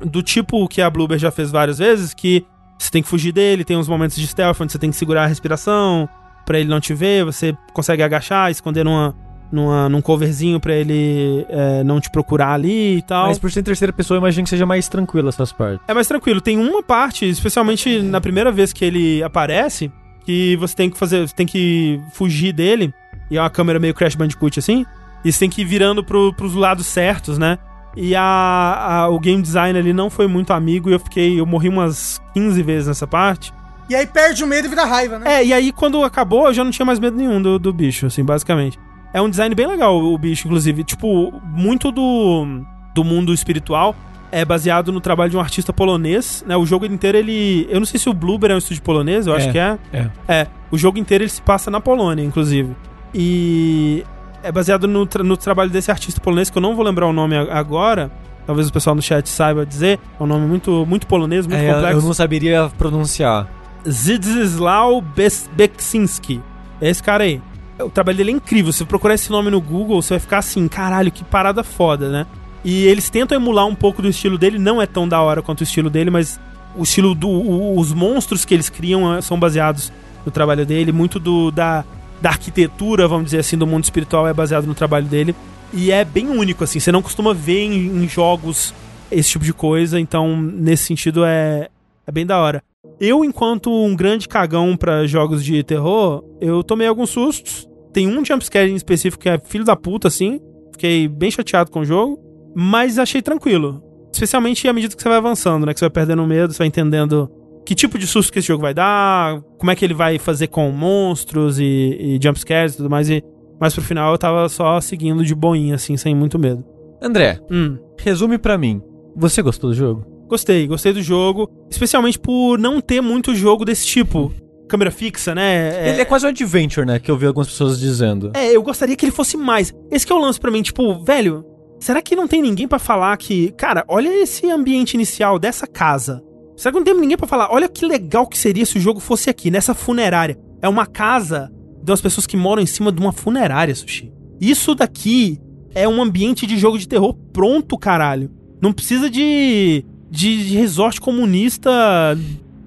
[0.00, 2.46] do tipo que a Bloober já fez várias vezes, que
[2.82, 5.24] você tem que fugir dele, tem uns momentos de stealth onde você tem que segurar
[5.24, 6.08] a respiração
[6.44, 9.14] pra ele não te ver, você consegue agachar, esconder numa,
[9.50, 13.28] numa, num coverzinho pra ele é, não te procurar ali e tal.
[13.28, 15.80] Mas por ser em terceira pessoa, eu imagino que seja mais tranquila essas partes.
[15.86, 16.40] É mais tranquilo.
[16.40, 19.90] Tem uma parte, especialmente na primeira vez que ele aparece,
[20.24, 22.92] que você tem que fazer, você tem que fugir dele.
[23.30, 24.84] E é uma câmera meio Crash Bandicoot assim.
[25.24, 27.58] E você tem que ir virando pro, pros lados certos, né?
[27.96, 31.38] E a, a- o game design ali não foi muito amigo e eu fiquei.
[31.38, 33.52] Eu morri umas 15 vezes nessa parte.
[33.88, 35.34] E aí perde o medo e vira raiva, né?
[35.40, 38.06] É, e aí quando acabou, eu já não tinha mais medo nenhum do, do bicho,
[38.06, 38.78] assim, basicamente.
[39.12, 40.82] É um design bem legal, o bicho, inclusive.
[40.84, 42.62] Tipo, muito do,
[42.94, 43.94] do mundo espiritual
[44.30, 46.56] é baseado no trabalho de um artista polonês, né?
[46.56, 47.66] O jogo inteiro, ele...
[47.68, 49.78] Eu não sei se o Bloober é um estúdio polonês, eu acho É, que é.
[49.92, 50.10] é.
[50.26, 52.74] É, o jogo inteiro ele se passa na Polônia, inclusive.
[53.14, 54.02] E
[54.42, 57.12] é baseado no, tra- no trabalho desse artista polonês, que eu não vou lembrar o
[57.12, 58.10] nome agora.
[58.46, 60.00] Talvez o pessoal no chat saiba dizer.
[60.18, 61.98] É um nome muito, muito polonês, muito É, complexo.
[61.98, 63.48] eu não saberia pronunciar.
[63.88, 66.40] Zdzislau Bes- Beksinski.
[66.80, 67.40] É esse cara aí.
[67.80, 68.72] O trabalho dele é incrível.
[68.72, 72.08] Se você procurar esse nome no Google, você vai ficar assim, caralho, que parada foda,
[72.10, 72.26] né?
[72.64, 75.60] E eles tentam emular um pouco do estilo dele, não é tão da hora quanto
[75.60, 76.38] o estilo dele, mas
[76.76, 77.28] o estilo do.
[77.28, 79.92] o- os monstros que eles criam eh, são baseados
[80.24, 81.84] no trabalho dele, muito do da,
[82.22, 85.34] da arquitetura, vamos dizer assim, do mundo espiritual é baseado no trabalho dele.
[85.72, 88.72] E é bem único, assim, você não costuma ver em, em jogos
[89.10, 91.68] esse tipo de coisa, então nesse sentido é,
[92.06, 92.62] é bem da hora.
[93.00, 97.68] Eu, enquanto um grande cagão pra jogos de terror, eu tomei alguns sustos.
[97.92, 100.40] Tem um jumpscare em específico que é filho da puta, assim.
[100.70, 102.20] Fiquei bem chateado com o jogo,
[102.54, 103.82] mas achei tranquilo.
[104.12, 105.72] Especialmente à medida que você vai avançando, né?
[105.74, 107.28] Que você vai perdendo medo, você vai entendendo
[107.64, 110.48] que tipo de susto que esse jogo vai dar, como é que ele vai fazer
[110.48, 113.08] com monstros e, e jumpscares e tudo mais.
[113.08, 113.22] E,
[113.60, 116.64] mas pro final eu tava só seguindo de boinha, assim, sem muito medo.
[117.00, 117.78] André, Hum.
[117.98, 118.80] resume pra mim.
[119.16, 120.04] Você gostou do jogo?
[120.28, 121.48] Gostei, gostei do jogo.
[121.70, 124.32] Especialmente por não ter muito jogo desse tipo.
[124.68, 125.90] Câmera fixa, né?
[125.90, 126.98] Ele é quase um adventure, né?
[126.98, 128.30] Que eu vi algumas pessoas dizendo.
[128.34, 129.74] É, eu gostaria que ele fosse mais.
[129.90, 131.44] Esse que é o lance pra mim, tipo, velho,
[131.78, 136.22] será que não tem ninguém pra falar que, cara, olha esse ambiente inicial dessa casa.
[136.56, 139.00] Será que não tem ninguém pra falar, olha que legal que seria se o jogo
[139.00, 140.38] fosse aqui, nessa funerária.
[140.60, 141.52] É uma casa
[141.82, 144.12] de umas pessoas que moram em cima de uma funerária, Sushi.
[144.40, 145.40] Isso daqui
[145.74, 148.30] é um ambiente de jogo de terror pronto, caralho.
[148.60, 151.70] Não precisa de de, de resort comunista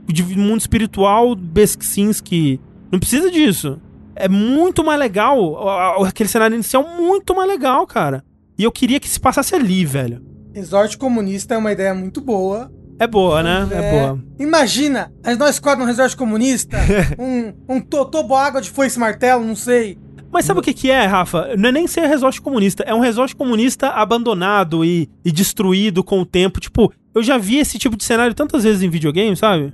[0.07, 2.60] de mundo espiritual Beksinski.
[2.91, 3.80] Não precisa disso
[4.16, 6.03] é muito mais legal.
[6.06, 8.24] Aquele cenário inicial muito mais legal, cara.
[8.57, 10.24] E eu queria que se passasse ali, velho.
[10.53, 12.72] Resort comunista é uma ideia muito boa.
[13.00, 13.68] É boa, né?
[13.72, 13.92] É, É.
[13.92, 14.20] boa.
[14.40, 16.78] Imagina, nós quatro num resort comunista,
[17.20, 19.98] um, um totobo água de foice e martelo, não sei.
[20.32, 21.56] Mas sabe o que que é, Rafa?
[21.58, 22.84] Não é nem ser resort comunista.
[22.84, 26.60] É um resort comunista abandonado e, e destruído com o tempo.
[26.60, 29.74] Tipo, eu já vi esse tipo de cenário tantas vezes em videogame, sabe?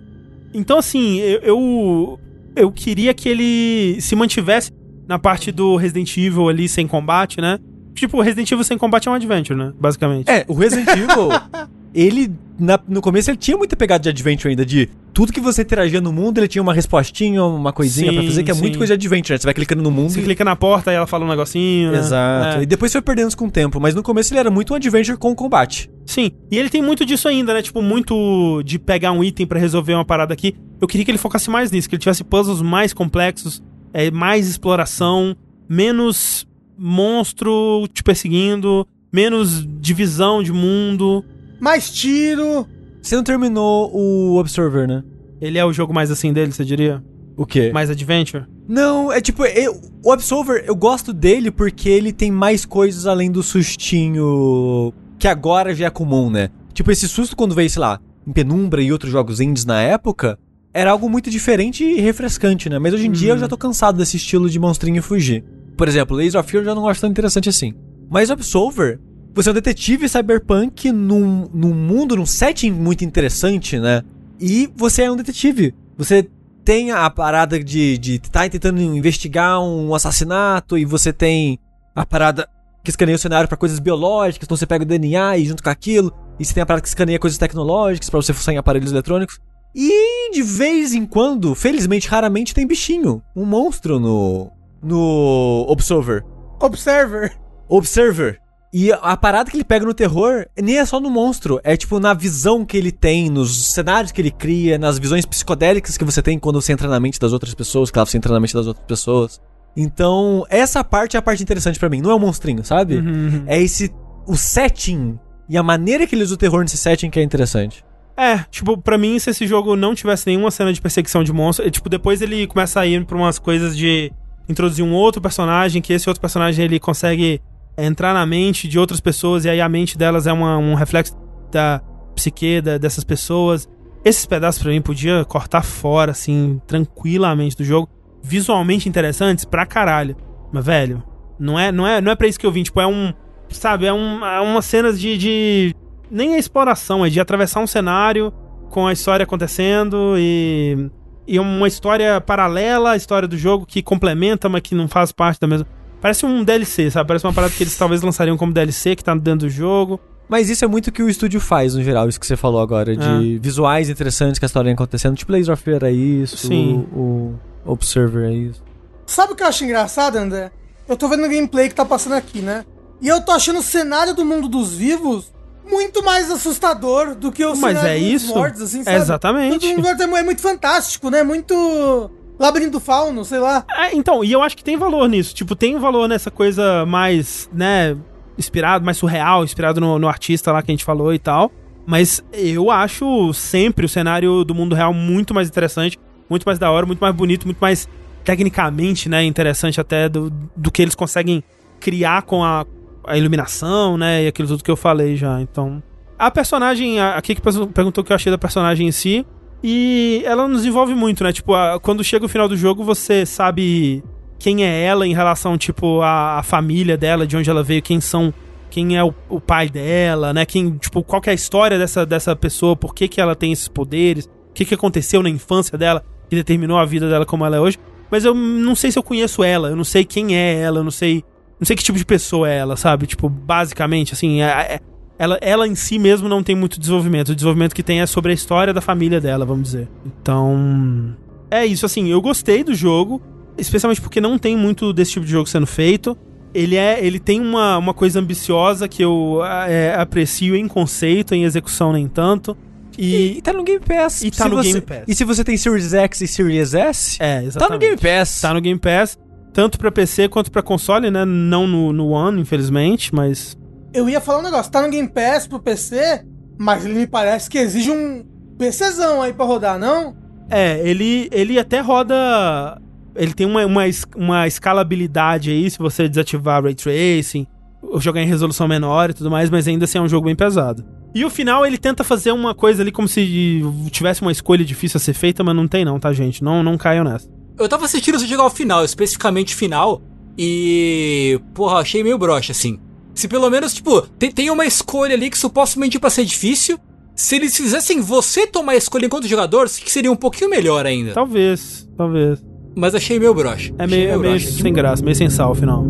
[0.53, 2.19] Então, assim, eu, eu,
[2.55, 4.71] eu queria que ele se mantivesse
[5.07, 7.57] na parte do Resident Evil ali sem combate, né?
[7.95, 9.73] Tipo, Resident Evil sem combate é um adventure, né?
[9.79, 10.29] Basicamente.
[10.29, 11.29] É, o Resident Evil,
[11.93, 12.31] ele,
[12.61, 15.99] na- no começo, ele tinha muita pegada de adventure ainda, de tudo que você interagia
[15.99, 18.77] no mundo, ele tinha uma respostinha, uma coisinha pra Sim, fazer, que é muito sim.
[18.77, 19.37] coisa de adventure, né?
[19.39, 20.23] Você vai clicando no mundo Você e...
[20.23, 21.97] clica na porta e ela fala um negocinho, né?
[21.99, 22.59] Exato.
[22.59, 22.63] É.
[22.63, 24.75] E depois foi perdendo isso com o tempo, mas no começo ele era muito um
[24.75, 25.89] adventure com combate.
[26.05, 27.61] Sim, e ele tem muito disso ainda, né?
[27.61, 30.55] Tipo, muito de pegar um item pra resolver uma parada aqui.
[30.79, 33.61] Eu queria que ele focasse mais nisso, que ele tivesse puzzles mais complexos,
[33.93, 35.35] é, mais exploração,
[35.67, 36.47] menos
[36.77, 41.23] monstro te perseguindo, menos divisão de mundo.
[41.61, 42.67] Mais tiro.
[43.01, 45.03] Você não terminou o Observer, né?
[45.39, 47.03] Ele é o jogo mais assim dele, você diria?
[47.37, 47.71] O quê?
[47.73, 48.45] Mais adventure?
[48.67, 53.31] Não, é tipo, eu- o Absolver, eu gosto dele porque ele tem mais coisas além
[53.31, 56.49] do sustinho que agora já é comum, né?
[56.73, 60.37] Tipo, esse susto quando veio, sei lá, em Penumbra e outros jogos indies na época,
[60.73, 62.79] era algo muito diferente e refrescante, né?
[62.79, 65.43] Mas hoje em dia eu já tô cansado desse estilo de monstrinho fugir.
[65.77, 67.73] Por exemplo, Laser of Fear eu já não acho tão interessante assim.
[68.09, 68.99] Mas o Absolver,
[69.33, 74.03] você é um detetive cyberpunk num, num mundo, num setting muito interessante, né?
[74.39, 75.73] E você é um detetive.
[75.97, 76.29] Você
[76.63, 81.59] tem a parada de de estar tentando investigar um assassinato e você tem
[81.95, 82.47] a parada
[82.83, 85.69] que escaneia o cenário pra coisas biológicas, então você pega o DNA e junto com
[85.69, 88.91] aquilo, e você tem a parada que escaneia coisas tecnológicas pra você funcionar em aparelhos
[88.91, 89.39] eletrônicos.
[89.73, 94.51] E de vez em quando, felizmente, raramente tem bichinho, um monstro no
[94.81, 96.25] no Observer.
[96.59, 97.37] Observer.
[97.69, 98.39] Observer.
[98.73, 101.99] E a parada que ele pega no terror nem é só no monstro, é tipo
[101.99, 106.21] na visão que ele tem, nos cenários que ele cria, nas visões psicodélicas que você
[106.21, 108.67] tem quando você entra na mente das outras pessoas, claro, você entra na mente das
[108.67, 109.41] outras pessoas.
[109.75, 112.97] Então, essa parte é a parte interessante pra mim, não é o monstrinho, sabe?
[112.97, 113.43] Uhum.
[113.45, 113.93] É esse
[114.25, 115.19] o setting
[115.49, 117.83] e a maneira que ele usa o terror nesse setting que é interessante.
[118.15, 121.67] É, tipo, pra mim, se esse jogo não tivesse nenhuma cena de perseguição de monstro,
[121.67, 124.13] e, tipo, depois ele começa a ir pra umas coisas de
[124.47, 127.41] introduzir um outro personagem, que esse outro personagem ele consegue
[127.77, 131.15] entrar na mente de outras pessoas, e aí a mente delas é uma- um reflexo
[131.51, 131.81] da
[132.15, 133.67] psique da- dessas pessoas.
[134.03, 137.87] Esses pedaços pra mim podia cortar fora, assim, tranquilamente do jogo.
[138.23, 140.15] Visualmente interessantes pra caralho.
[140.51, 141.03] Mas, velho,
[141.39, 142.63] não é, não é, não é pra isso que eu vim.
[142.63, 143.13] Tipo, é um.
[143.49, 145.75] Sabe, é, um, é umas cenas de, de.
[146.09, 148.31] Nem é exploração, é de atravessar um cenário
[148.69, 150.89] com a história acontecendo e.
[151.27, 155.39] E uma história paralela à história do jogo que complementa, mas que não faz parte
[155.39, 155.67] da mesma.
[156.01, 157.07] Parece um DLC, sabe?
[157.07, 159.99] Parece uma parada que eles talvez lançariam como DLC que tá dentro do jogo.
[160.27, 162.61] Mas isso é muito o que o estúdio faz, no geral, isso que você falou
[162.61, 165.15] agora, de visuais interessantes que a história acontecendo.
[165.15, 166.87] Tipo, Laser of Fear é isso, Sim.
[166.93, 168.63] o, o Observer é isso.
[169.05, 170.49] Sabe o que eu acho engraçado, André?
[170.87, 172.63] Eu tô vendo o gameplay que tá passando aqui, né?
[173.01, 175.33] E eu tô achando o cenário do mundo dos vivos
[175.69, 178.33] muito mais assustador do que o Mas cenário é dos isso.
[178.33, 178.97] mortos, assim, É sabe?
[178.97, 179.65] exatamente.
[179.67, 181.23] O do mundo é é muito fantástico, né?
[181.23, 182.09] Muito
[182.41, 183.63] labirinto fauno, sei lá.
[183.69, 185.33] É, então, e eu acho que tem valor nisso.
[185.35, 187.95] Tipo, tem valor nessa coisa mais, né,
[188.37, 191.51] inspirado, mais surreal, inspirado no, no artista lá que a gente falou e tal.
[191.85, 195.99] Mas eu acho sempre o cenário do mundo real muito mais interessante,
[196.29, 197.87] muito mais da hora, muito mais bonito, muito mais
[198.23, 201.43] tecnicamente, né, interessante até do, do que eles conseguem
[201.79, 202.65] criar com a,
[203.07, 205.41] a iluminação, né, e aquilo tudo que eu falei já.
[205.41, 205.81] Então,
[206.17, 209.25] a personagem, aqui que pergun- perguntou o que eu achei da personagem em si,
[209.63, 211.31] e ela nos envolve muito, né?
[211.31, 214.03] Tipo, a- quando chega o final do jogo, você sabe
[214.39, 218.33] quem é ela em relação, tipo, à, família dela, de onde ela veio, quem são.
[218.69, 220.45] Quem é o, o pai dela, né?
[220.45, 223.51] Quem, tipo, qual que é a história dessa, dessa pessoa, por que, que ela tem
[223.51, 227.45] esses poderes, o que, que aconteceu na infância dela que determinou a vida dela como
[227.45, 227.77] ela é hoje.
[228.09, 230.83] Mas eu não sei se eu conheço ela, eu não sei quem é ela, eu
[230.85, 231.21] não sei.
[231.59, 233.05] Não sei que tipo de pessoa é ela, sabe?
[233.07, 234.79] Tipo, basicamente, assim, é- é-
[235.21, 237.29] ela, ela em si mesmo não tem muito desenvolvimento.
[237.29, 239.87] O desenvolvimento que tem é sobre a história da família dela, vamos dizer.
[240.05, 241.15] Então.
[241.49, 243.21] É isso, assim, eu gostei do jogo,
[243.57, 246.17] especialmente porque não tem muito desse tipo de jogo sendo feito.
[246.53, 247.05] Ele é.
[247.05, 252.07] Ele tem uma, uma coisa ambiciosa que eu é, aprecio em conceito, em execução nem
[252.07, 252.57] tanto.
[252.97, 253.37] E, E.
[253.37, 254.21] e tá no Game Pass.
[254.23, 255.03] E tá Se no você- Game Pass.
[255.07, 257.79] E se você tem Series X e Series S, É, tá no exatamente.
[257.81, 258.41] Game Pass.
[258.41, 259.17] Tá no Game Pass,
[259.53, 261.23] tanto pra PC quanto pra console, né?
[261.25, 263.57] Não no, no One, infelizmente, mas.
[263.93, 266.23] Eu ia falar um negócio, tá no Game Pass pro PC,
[266.57, 268.23] mas ele me parece que exige um
[268.57, 270.15] PCzão aí pra rodar, não?
[270.49, 272.79] É, ele, ele até roda.
[273.15, 273.83] Ele tem uma, uma,
[274.15, 277.45] uma escalabilidade aí, se você desativar Ray Tracing,
[277.81, 280.35] ou jogar em resolução menor e tudo mais, mas ainda assim é um jogo bem
[280.35, 280.85] pesado.
[281.13, 283.61] E o final ele tenta fazer uma coisa ali como se
[283.91, 286.41] tivesse uma escolha difícil a ser feita, mas não tem não, tá, gente?
[286.41, 287.29] Não, não caiam nessa.
[287.59, 290.01] Eu tava assistindo você chegar ao final, especificamente final,
[290.37, 291.39] e.
[291.53, 292.79] Porra, achei meio broxa, assim.
[293.13, 296.79] Se pelo menos, tipo, tem, tem uma escolha ali que supostamente pra ser difícil.
[297.15, 301.13] Se eles fizessem você tomar a escolha enquanto jogador, que seria um pouquinho melhor ainda.
[301.13, 302.39] Talvez, talvez.
[302.75, 303.73] Mas achei meio broxa.
[303.77, 305.85] É Achei meio, é meio sem graça, meio sem sal final.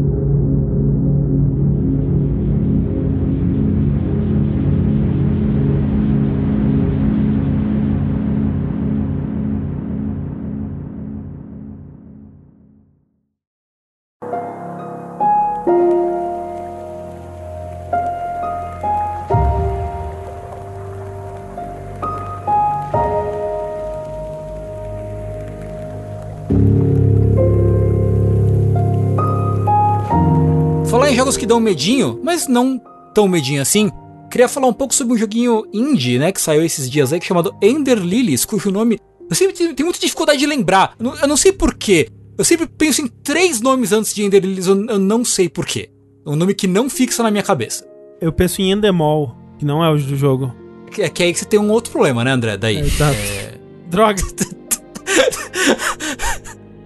[31.31, 32.79] Jogos que dão medinho, mas não
[33.13, 33.89] tão medinho assim,
[34.29, 37.25] queria falar um pouco sobre um joguinho indie, né, que saiu esses dias aí, que
[37.25, 38.99] é chamado Ender Lilies, cujo nome
[39.29, 40.93] eu sempre tenho muita dificuldade de lembrar.
[40.99, 42.09] Eu não- Eu não sei porquê.
[42.37, 45.89] Eu sempre penso em três nomes antes de Ender Lilies, eu, eu não sei porquê.
[46.25, 47.87] É um nome que não fixa na minha cabeça.
[48.19, 50.53] Eu penso em Endemol, que não é o do jogo.
[50.91, 52.57] Que, que é aí que você tem um outro problema, né, André?
[52.57, 52.75] Daí.
[52.75, 53.17] É, exato.
[53.89, 54.21] Droga.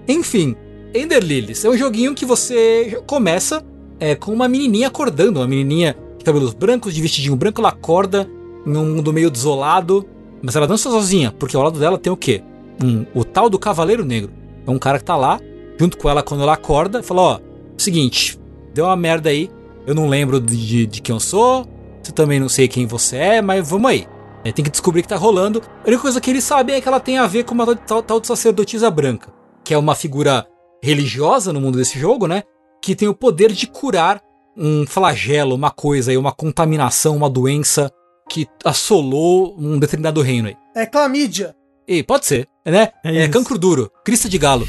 [0.08, 0.56] Enfim,
[0.94, 3.66] Ender Lilies é um joguinho que você começa
[4.00, 8.30] é, com uma menininha acordando, uma menininha de cabelos brancos, de vestidinho branco, ela acorda
[8.66, 10.06] em um mundo meio desolado,
[10.42, 12.44] mas ela dança sozinha, porque ao lado dela tem o quê?
[12.84, 14.32] Um, o tal do Cavaleiro Negro.
[14.66, 15.40] É um cara que tá lá,
[15.80, 17.40] junto com ela quando ela acorda, e fala: Ó,
[17.78, 18.40] seguinte,
[18.74, 19.50] deu uma merda aí,
[19.86, 21.66] eu não lembro de, de, de quem eu sou,
[22.02, 24.08] você também não sei quem você é, mas vamos aí.
[24.44, 25.62] É, tem que descobrir o que tá rolando.
[25.84, 28.04] A única coisa que eles sabem é que ela tem a ver com uma tal,
[28.04, 30.46] tal de sacerdotisa branca, que é uma figura
[30.84, 32.44] religiosa no mundo desse jogo, né?
[32.86, 34.22] Que tem o poder de curar
[34.56, 37.92] um flagelo, uma coisa aí, uma contaminação, uma doença
[38.30, 40.56] que assolou um determinado reino aí.
[40.76, 41.56] É clamídia.
[41.88, 42.90] E pode ser, né?
[43.04, 44.68] É É, cancro duro, crista de galo.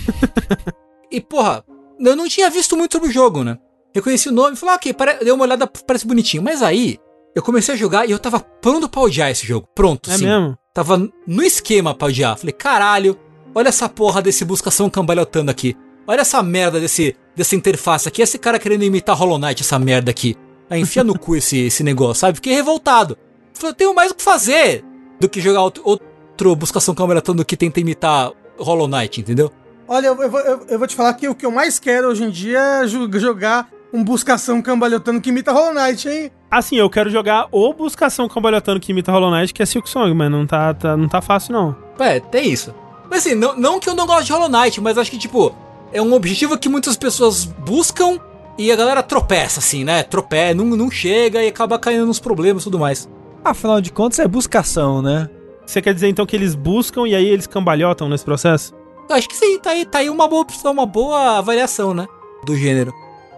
[1.12, 1.62] e porra,
[2.00, 3.58] eu não tinha visto muito sobre o jogo, né?
[3.94, 5.18] Reconheci o nome e falei, ah, ok, pare...
[5.22, 6.42] dei uma olhada, parece bonitinho.
[6.42, 6.98] Mas aí,
[7.34, 9.68] eu comecei a jogar e eu tava pronto pra odiar esse jogo.
[9.74, 10.24] Pronto, É sim.
[10.24, 10.56] mesmo?
[10.72, 12.38] Tava no esquema pra odiar.
[12.38, 13.18] Falei, caralho,
[13.54, 15.76] olha essa porra desse buscação cambalhotando aqui.
[16.06, 18.22] Olha essa merda desse, dessa interface aqui.
[18.22, 20.36] Esse cara querendo imitar Hollow Knight, essa merda aqui.
[20.68, 22.36] Aí enfia no cu esse, esse negócio, sabe?
[22.36, 23.16] Fiquei revoltado.
[23.54, 24.84] Falei, eu tenho mais o que fazer
[25.20, 29.50] do que jogar outro, outro buscação cambalhotando que tenta imitar Hollow Knight, entendeu?
[29.88, 32.08] Olha, eu, eu vou- eu- eu vou te falar que o que eu mais quero
[32.08, 36.30] hoje em dia é jogar um buscação cambalhotando que imita Hollow Knight, hein?
[36.50, 40.12] Assim, eu quero jogar o Buscação Cambalhotando que imita Hollow Knight, que é Silk Song,
[40.14, 41.76] mas não tá, tá- não tá fácil, não.
[41.98, 42.72] É, tem isso.
[43.10, 45.54] Mas assim, não, não que eu não goste de Hollow Knight, mas acho que, tipo,
[45.92, 48.18] é um objetivo que muitas pessoas buscam
[48.58, 50.02] e a galera tropeça, assim, né?
[50.02, 53.08] Tropeça, não, não chega e acaba caindo nos problemas e tudo mais.
[53.44, 55.28] Afinal de contas, é buscação, né?
[55.66, 58.74] Você quer dizer então que eles buscam e aí eles cambalhotam nesse processo?
[59.10, 62.06] Acho que sim, tá aí, tá aí uma boa opção, uma boa avaliação, né?
[62.44, 62.92] Do gênero.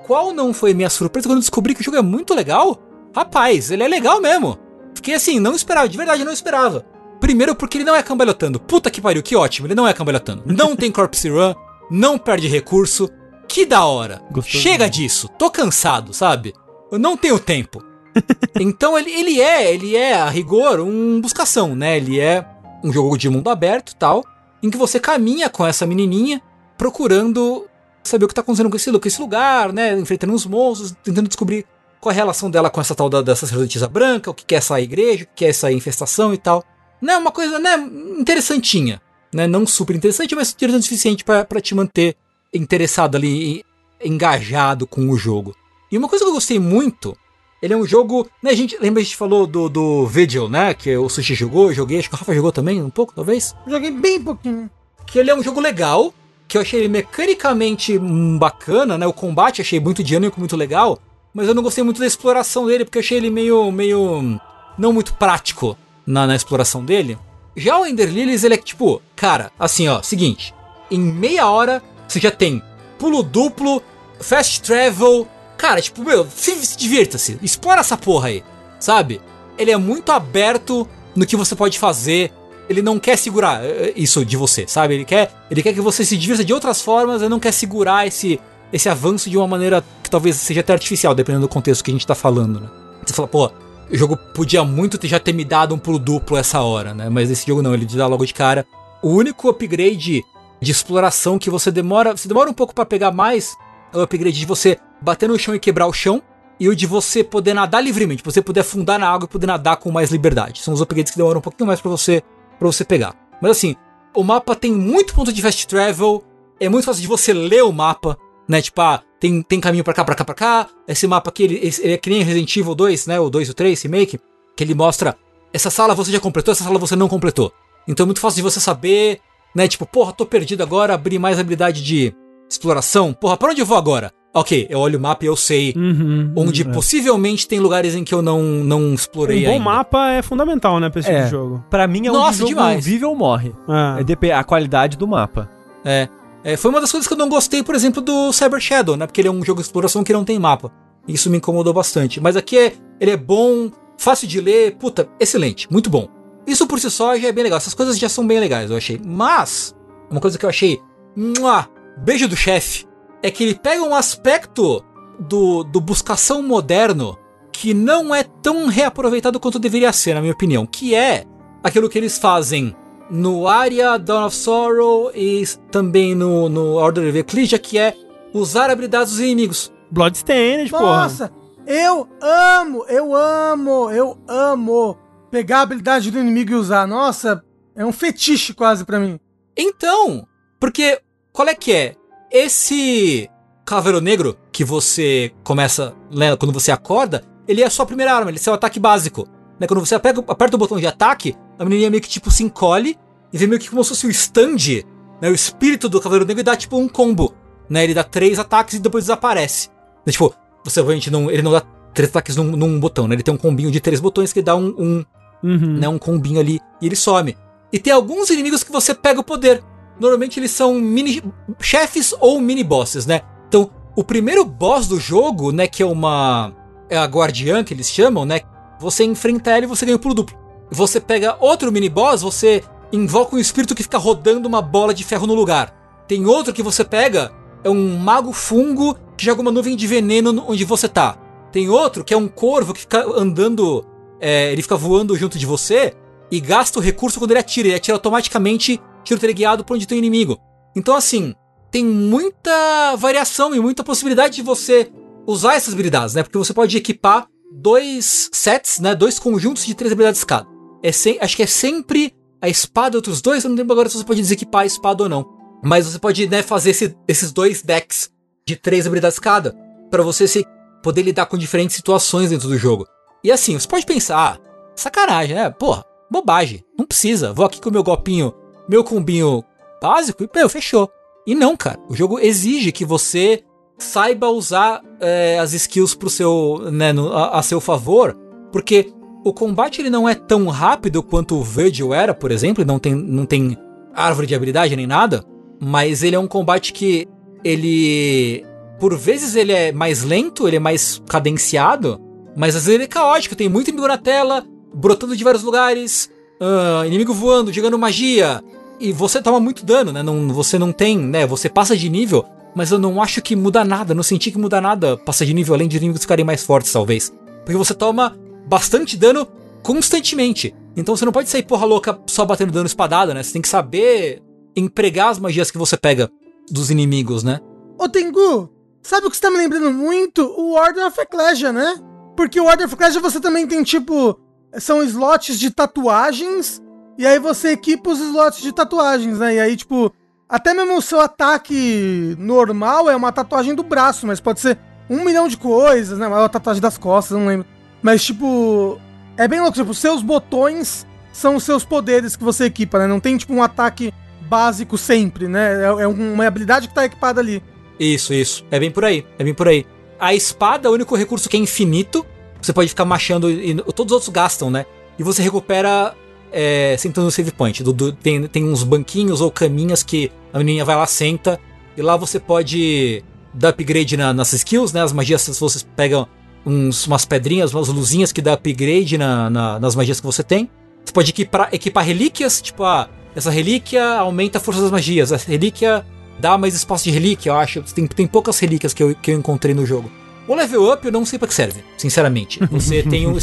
[0.07, 2.79] Qual não foi minha surpresa quando eu descobri que o jogo é muito legal?
[3.15, 4.59] Rapaz, ele é legal mesmo.
[4.95, 6.87] Fiquei assim, não esperava, de verdade não esperava.
[7.21, 8.61] Primeiro porque ele não é cambalhotando.
[8.61, 10.43] Puta que pariu, que ótimo, ele não é cambalhotando.
[10.47, 11.55] Não tem corpse run,
[11.91, 13.11] não perde recurso.
[13.47, 14.23] Que da hora.
[14.31, 15.03] Gostoso Chega mesmo.
[15.03, 16.53] disso, tô cansado, sabe?
[16.93, 17.83] Eu não tenho tempo.
[18.61, 21.97] então ele, ele é, ele é, a rigor, um buscação, né?
[21.97, 22.47] Ele é
[22.85, 24.25] um jogo de mundo aberto e tal,
[24.63, 26.43] em que você caminha com essa menininha
[26.77, 27.67] procurando
[28.05, 29.99] saber o que tá acontecendo com esse, com esse lugar, né?
[29.99, 31.67] Enfrentando os monstros, tentando descobrir
[32.01, 34.55] qual é a relação dela com essa tal da, da sacerdotisa branca, o que que
[34.55, 36.65] é essa igreja, o que que é essa infestação e tal.
[37.01, 37.17] Né?
[37.17, 37.77] Uma coisa, né?
[38.19, 39.01] Interessantinha.
[39.33, 39.47] Né?
[39.47, 42.17] Não super interessante, mas interessante o suficiente pra te manter
[42.53, 43.65] interessado ali, e-
[44.09, 45.55] engajado com o jogo.
[45.91, 47.17] E uma coisa que eu gostei muito,
[47.63, 50.75] ele é um jogo, né, a gente, lembra a gente falou do, do Vigil, né,
[50.75, 53.55] que o Sushi jogou, eu joguei, acho que o Rafa jogou também, um pouco, talvez?
[53.67, 54.71] Joguei bem pouquinho.
[55.07, 56.13] Que ele é um jogo legal,
[56.47, 60.99] que eu achei ele mecanicamente hum, bacana, né, o combate achei muito dinâmico, muito legal,
[61.35, 64.39] mas eu não gostei muito da exploração dele, porque eu achei ele meio, meio, hum,
[64.77, 65.77] não muito prático
[66.07, 67.19] na, na exploração dele.
[67.59, 70.55] Já o Ender Lilies, ele é tipo, cara, assim ó, seguinte,
[70.91, 72.63] em meia hora você já tem
[72.99, 73.83] pulo duplo,
[74.21, 75.27] fast travel.
[75.57, 78.45] Cara, tipo, meu, se, se divirta-se, explora essa porra aí,
[78.79, 79.21] sabe?
[79.59, 82.33] Ele é muito aberto no que você pode fazer.
[82.69, 84.95] Ele não quer segurar eh, isso de você, sabe?
[84.95, 88.07] Ele quer, ele quer que você se divirta de outras formas, ele não quer segurar
[88.07, 88.39] esse,
[88.73, 91.95] esse avanço de uma maneira que talvez seja até artificial, dependendo do contexto que a
[91.95, 92.69] gente tá falando, né?
[93.05, 93.51] Você fala, pô,
[93.91, 97.09] o jogo podia muito ter, já ter me dado um pulo duplo essa hora, né?
[97.09, 98.67] Mas esse jogo não, ele te dá logo de cara.
[99.03, 100.25] O único upgrade
[100.61, 103.57] de exploração que você demora, você demora um pouco pra pegar mais,
[103.93, 106.23] é o upgrade de você bater no chão e quebrar o chão,
[106.61, 109.77] e o de você poder nadar livremente, você poder afundar na água e poder nadar
[109.77, 110.61] com mais liberdade.
[110.61, 112.23] São os upgrades que demoram um pouquinho mais pra você
[112.59, 113.15] para você pegar.
[113.41, 113.77] Mas assim,
[114.15, 116.25] o mapa tem muito ponto de fast travel,
[116.59, 118.63] é muito fácil de você ler o mapa, né?
[118.63, 120.67] Tipo, ah, tem, tem caminho pra cá, pra cá, pra cá.
[120.87, 123.21] Esse mapa aqui, ele, ele é que nem Resident Evil 2, né?
[123.21, 124.19] O 2 e o 3 remake,
[124.57, 125.17] que ele mostra
[125.53, 127.53] essa sala você já completou, essa sala você não completou.
[127.87, 129.19] Então é muito fácil de você saber,
[129.55, 129.67] né?
[129.69, 132.15] Tipo, porra, tô perdido agora, abrir mais habilidade de
[132.51, 133.13] exploração.
[133.13, 134.11] Porra, pra onde eu vou agora?
[134.35, 136.33] Ok, eu olho o mapa e eu sei Uhum.
[136.37, 136.65] onde é.
[136.67, 139.65] possivelmente tem lugares em que eu não, não explorei Um bom ainda.
[139.65, 141.15] mapa é fundamental, né, pra esse É.
[141.15, 141.65] tipo de jogo.
[141.71, 142.85] Pra mim é Nossa, um jogo demais.
[142.85, 143.53] vive ou morre.
[143.67, 143.97] Ah.
[143.99, 145.51] É dep- a qualidade do mapa.
[145.85, 146.09] É,
[146.45, 149.07] é, foi uma das coisas que eu não gostei, por exemplo, do Cyber Shadow, né?
[149.07, 150.73] Porque ele é um jogo de exploração que não tem mapa.
[151.07, 152.21] Isso me incomodou bastante.
[152.21, 156.09] Mas aqui é, ele é bom, fácil de ler, puta, excelente, muito bom.
[156.47, 157.57] Isso por si só já é bem legal.
[157.57, 159.01] Essas coisas já são bem legais, eu achei.
[159.05, 159.75] Mas,
[160.11, 160.81] uma coisa que eu achei,
[161.17, 162.87] mua, beijo do chefe,
[163.23, 164.85] é que ele pega um aspecto
[165.19, 167.19] do, do buscação moderno
[167.53, 170.65] que não é tão reaproveitado quanto deveria ser, na minha opinião.
[170.65, 171.25] Que é
[171.63, 172.75] aquilo que eles fazem
[173.11, 177.95] no Aria, Dawn of Sorrow e também no, no Order of Ecclesia, que é
[178.33, 179.73] usar habilidades dos inimigos.
[179.91, 181.03] Bloodstained, porra.
[181.03, 181.33] Nossa,
[181.67, 184.97] eu amo, eu amo, eu amo
[185.31, 186.87] pegar a habilidade do inimigo e usar.
[186.87, 187.43] Nossa,
[187.75, 189.19] é um fetiche quase pra mim.
[189.57, 190.27] Então,
[190.61, 191.01] porque
[191.33, 191.95] qual é que é?
[192.31, 193.31] Esse
[193.65, 198.31] Cavaleiro Negro que você começa, né, quando você acorda, ele é a sua primeira arma,
[198.31, 199.27] ele é seu ataque básico.
[199.59, 199.67] Né?
[199.67, 202.97] Quando você aperta, aperta o botão de ataque, a menininha meio que tipo se encolhe
[203.33, 204.85] e vê meio que como se fosse o stand,
[205.21, 207.35] né, o espírito do Cavaleiro Negro e dá tipo um combo.
[207.69, 207.85] Né?
[207.85, 209.69] Ele dá três ataques e depois desaparece.
[210.07, 211.63] Né, tipo, você obviamente não, ele não dá
[211.93, 213.15] três ataques num, num botão, né?
[213.15, 215.05] Ele tem um combinho de três botões que dá um, um,
[215.43, 215.79] Uhum.
[215.79, 217.37] né, um combinho ali e ele some.
[217.73, 219.63] E tem alguns inimigos que você pega o poder.
[220.01, 221.23] Normalmente eles são mini
[221.61, 223.21] chefes ou mini bosses, né?
[223.49, 226.53] Então, o primeiro boss do jogo, né, que é uma
[226.89, 228.41] é a guardiã que eles chamam, né?
[228.79, 230.37] Você enfrenta ela e você ganha o pulo duplo.
[230.71, 235.05] Você pega outro mini boss, você invoca um espírito que fica rodando uma bola de
[235.05, 235.75] ferro no lugar.
[236.07, 237.33] Tem outro que você pega,
[237.65, 241.19] é um mago fungo que joga uma nuvem de veneno no- onde você tá.
[241.51, 243.85] Tem outro que é um corvo que fica andando,
[244.21, 245.95] é, ele fica voando junto de você
[246.31, 247.69] e gasta o recurso quando ele atira.
[247.69, 250.39] Ele atira automaticamente, tiro teleguiado pra onde tem o inimigo.
[250.77, 251.35] Então, assim,
[251.71, 254.91] tem muita variação e muita possibilidade de você
[255.27, 256.23] usar essas habilidades, né?
[256.23, 258.95] Porque você pode equipar dois sets, né?
[258.95, 260.47] Dois conjuntos de três habilidades cada.
[260.83, 263.45] É sem, acho que é sempre a espada e outros dois.
[263.45, 265.27] Eu não lembro agora se você pode desequipar a espada ou não.
[265.63, 268.11] Mas você pode né, fazer esse- esses dois decks
[268.47, 269.57] de três habilidades cada
[269.91, 270.47] para você se
[270.83, 272.87] poder lidar com diferentes situações dentro do jogo.
[273.25, 274.39] E assim, você pode pensar, ah,
[274.77, 275.51] sacanagem, né?
[275.51, 276.65] Porra, bobagem.
[276.79, 277.33] Não precisa.
[277.33, 278.33] Vou aqui com o meu golpinho,
[278.69, 279.43] meu combinho
[279.83, 280.89] básico e, meu, fechou.
[281.27, 281.81] E não, cara.
[281.89, 283.43] O jogo exige que você
[283.79, 288.17] saiba usar é, as skills pro seu, né, no- a, a seu favor,
[288.53, 288.93] porque
[289.25, 292.95] o combate ele não é tão rápido quanto o Virgil era, por exemplo, não tem,
[292.95, 293.57] não tem
[293.95, 295.25] árvore de habilidade nem nada,
[295.61, 297.07] mas ele é um combate que
[297.45, 298.45] ele
[298.79, 302.01] por vezes ele é mais lento, ele é mais cadenciado,
[302.37, 306.09] mas às vezes ele é caótico, tem muito inimigo na tela, brotando de vários lugares,
[306.41, 308.41] ah, inimigo voando, jogando magia,
[308.79, 310.01] e você toma muito dano, né?
[310.01, 311.27] Não, você não tem, né?
[311.27, 314.61] Você passa de nível, mas eu não acho que muda nada, não senti que muda
[314.61, 317.13] nada passar de nível, além de inimigos ficarem mais fortes, talvez.
[317.45, 318.17] Porque você toma
[318.47, 319.27] bastante dano
[319.63, 320.55] constantemente.
[320.77, 323.23] Então você não pode sair porra louca só batendo dano espadada, né?
[323.23, 324.23] Você tem que saber
[324.57, 326.11] empregar as magias que você pega
[326.51, 327.41] dos inimigos, né?
[327.79, 328.51] Ô Tengu,
[328.83, 330.23] sabe o que você tá me lembrando muito?
[330.23, 331.75] O Order of Ecclesia, né?
[332.17, 334.19] Porque o Order of Ecclesia você também tem, tipo,
[334.59, 336.61] são slots de tatuagens,
[336.97, 339.37] e aí você equipa os slots de tatuagens, né?
[339.37, 339.93] E aí, tipo,
[340.29, 344.59] até mesmo o seu ataque normal é uma tatuagem do braço, mas pode ser
[344.91, 346.07] um milhão de coisas, né?
[346.09, 347.47] Ou a tatuagem das costas, não lembro.
[347.83, 348.81] Mas, tipo,
[349.17, 352.87] é bem louco, tipo, seus botões são os seus poderes que você equipa, né?
[352.87, 353.93] Não tem, tipo, um ataque
[354.23, 355.63] básico sempre, né?
[355.63, 357.43] É, é uma habilidade que tá equipada ali.
[357.79, 358.45] Isso, isso.
[358.51, 359.07] É bem por aí.
[359.19, 359.65] É bem por aí.
[360.01, 362.05] A espada é o único recurso que é infinito.
[362.41, 364.65] Você pode ficar machando e todos os outros gastam, né?
[364.99, 365.95] E você recupera
[366.33, 367.63] é, sentando no save point.
[367.63, 371.39] Do- do- tem, tem uns banquinhos ou caminhas que a menininha vai lá, senta.
[371.77, 373.03] E lá você pode
[373.33, 374.83] dar upgrade na- nas skills, né?
[374.83, 376.07] As magias, se você pega
[376.45, 380.51] uns, umas pedrinhas, umas luzinhas que dá upgrade na- na- nas magias que você tem.
[380.85, 385.13] Você pode equipar, equipar relíquias, tipo, ah, essa relíquia aumenta a força das magias.
[385.13, 385.85] Essa relíquia
[386.19, 387.63] dá mais espaço de relíquia, eu acho.
[387.63, 389.91] Tem, tem poucas relíquias que eu, que eu encontrei no jogo.
[390.27, 392.39] O level up eu não sei pra que serve, sinceramente.
[392.51, 393.17] Você tem um,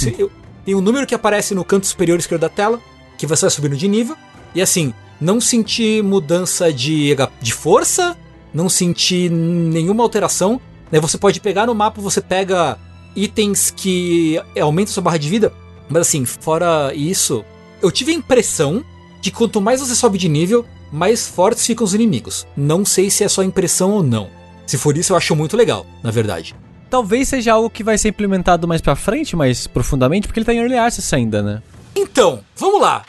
[0.65, 2.79] tem um número que aparece no canto superior esquerdo da tela,
[3.17, 4.15] que você vai subindo de nível.
[4.55, 8.17] E assim, não senti mudança de, de força,
[8.53, 10.59] não senti nenhuma alteração.
[10.91, 10.99] Né?
[10.99, 12.77] Você pode pegar no mapa, você pega
[13.15, 15.53] itens que aumentam sua barra de vida.
[15.89, 17.45] Mas assim, fora isso,
[17.81, 18.83] eu tive a impressão
[19.21, 22.45] que quanto mais você sobe de nível, mais fortes ficam os inimigos.
[22.55, 24.29] Não sei se é só impressão ou não.
[24.65, 26.55] Se for isso, eu acho muito legal, na verdade.
[26.89, 30.53] Talvez seja algo que vai ser implementado mais pra frente, mais profundamente, porque ele tá
[30.53, 31.61] em Early Access ainda, né?
[31.95, 33.03] Então, vamos lá.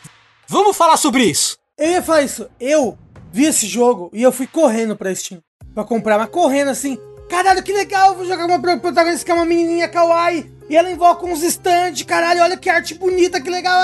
[0.49, 1.57] Vamos falar sobre isso.
[1.79, 2.47] Eu ia falar isso.
[2.61, 2.97] Eu
[3.33, 5.41] vi esse jogo e eu fui correndo pra Steam
[5.75, 6.99] pra comprar, mas correndo assim.
[7.29, 8.15] Caralho, que legal!
[8.15, 10.51] Vou jogar uma pro- protagonista que é uma menininha kawaii.
[10.71, 12.03] E ela invoca uns stands.
[12.03, 13.77] Caralho, olha que arte bonita, que legal!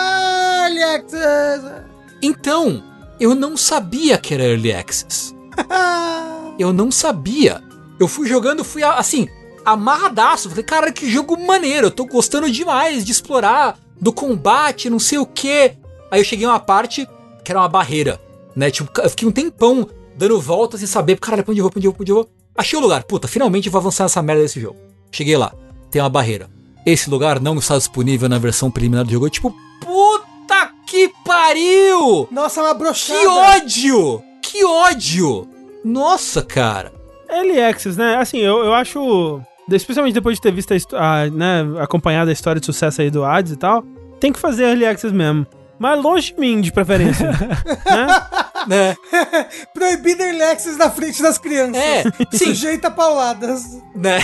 [0.64, 1.02] Olha!
[1.02, 2.82] que- Então,
[3.20, 5.35] eu não sabia que era Early Access.
[6.59, 7.62] Eu não sabia.
[7.98, 9.27] Eu fui jogando, fui assim,
[9.64, 10.48] amarradaço.
[10.51, 11.86] Falei, cara, que jogo maneiro.
[11.86, 15.77] Eu tô gostando demais de explorar, do combate, não sei o quê.
[16.10, 17.09] Aí eu cheguei a uma parte
[17.44, 18.20] que era uma barreira,
[18.55, 18.70] né?
[18.70, 21.78] Tipo, eu fiquei um tempão dando voltas sem saber, caralho, pra onde eu vou, pra
[21.78, 22.31] onde eu vou, pra onde eu vou.
[22.56, 23.02] Achei o lugar.
[23.05, 24.77] Puta, finalmente eu vou avançar nessa merda desse jogo.
[25.10, 25.52] Cheguei lá.
[25.90, 26.48] Tem uma barreira.
[26.85, 29.27] Esse lugar não está disponível na versão preliminar do jogo.
[29.27, 32.28] Eu, tipo, puta que pariu!
[32.31, 33.19] Nossa, uma brochada.
[33.19, 34.23] Que ódio!
[34.43, 35.48] Que ódio!
[35.85, 36.93] Nossa, cara.
[37.31, 38.16] Early Access, né?
[38.16, 39.40] Assim, eu, eu acho.
[39.70, 43.24] Especialmente depois de ter visto a, a, né, acompanhado a história de sucesso aí do
[43.24, 43.82] Hades e tal,
[44.20, 45.47] tem que fazer Early Access mesmo.
[45.82, 47.28] Mas longe de mim, de preferência.
[47.84, 48.26] né?
[48.68, 48.96] Né?
[49.74, 51.74] Proibido early access na frente das crianças.
[51.82, 53.64] É, sim, Sujeita a pauladas.
[53.96, 54.20] né?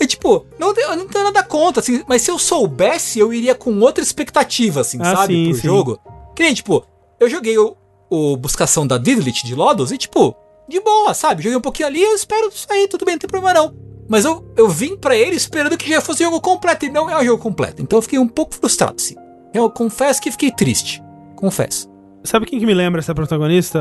[0.00, 3.54] É tipo, não, eu não tenho nada contra, assim, mas se eu soubesse, eu iria
[3.54, 5.68] com outra expectativa, assim, Ah, sabe, sim, pro sim.
[5.68, 6.00] jogo.
[6.34, 6.84] Que nem, tipo,
[7.20, 7.76] eu joguei o,
[8.10, 10.34] o Buscação da Diddlit de Lodos e, tipo,
[10.68, 11.44] de boa, sabe?
[11.44, 13.72] Joguei um pouquinho ali, eu espero isso aí, tudo bem, não tem problema não.
[14.08, 17.08] Mas eu, eu vim pra ele esperando que já fosse um jogo completo, e não
[17.08, 17.80] é um jogo completo.
[17.80, 19.14] Então eu fiquei um pouco frustrado, assim.
[19.54, 21.02] Eu confesso que fiquei triste.
[21.36, 21.88] Confesso.
[22.24, 23.78] Sabe quem que me lembra essa protagonista,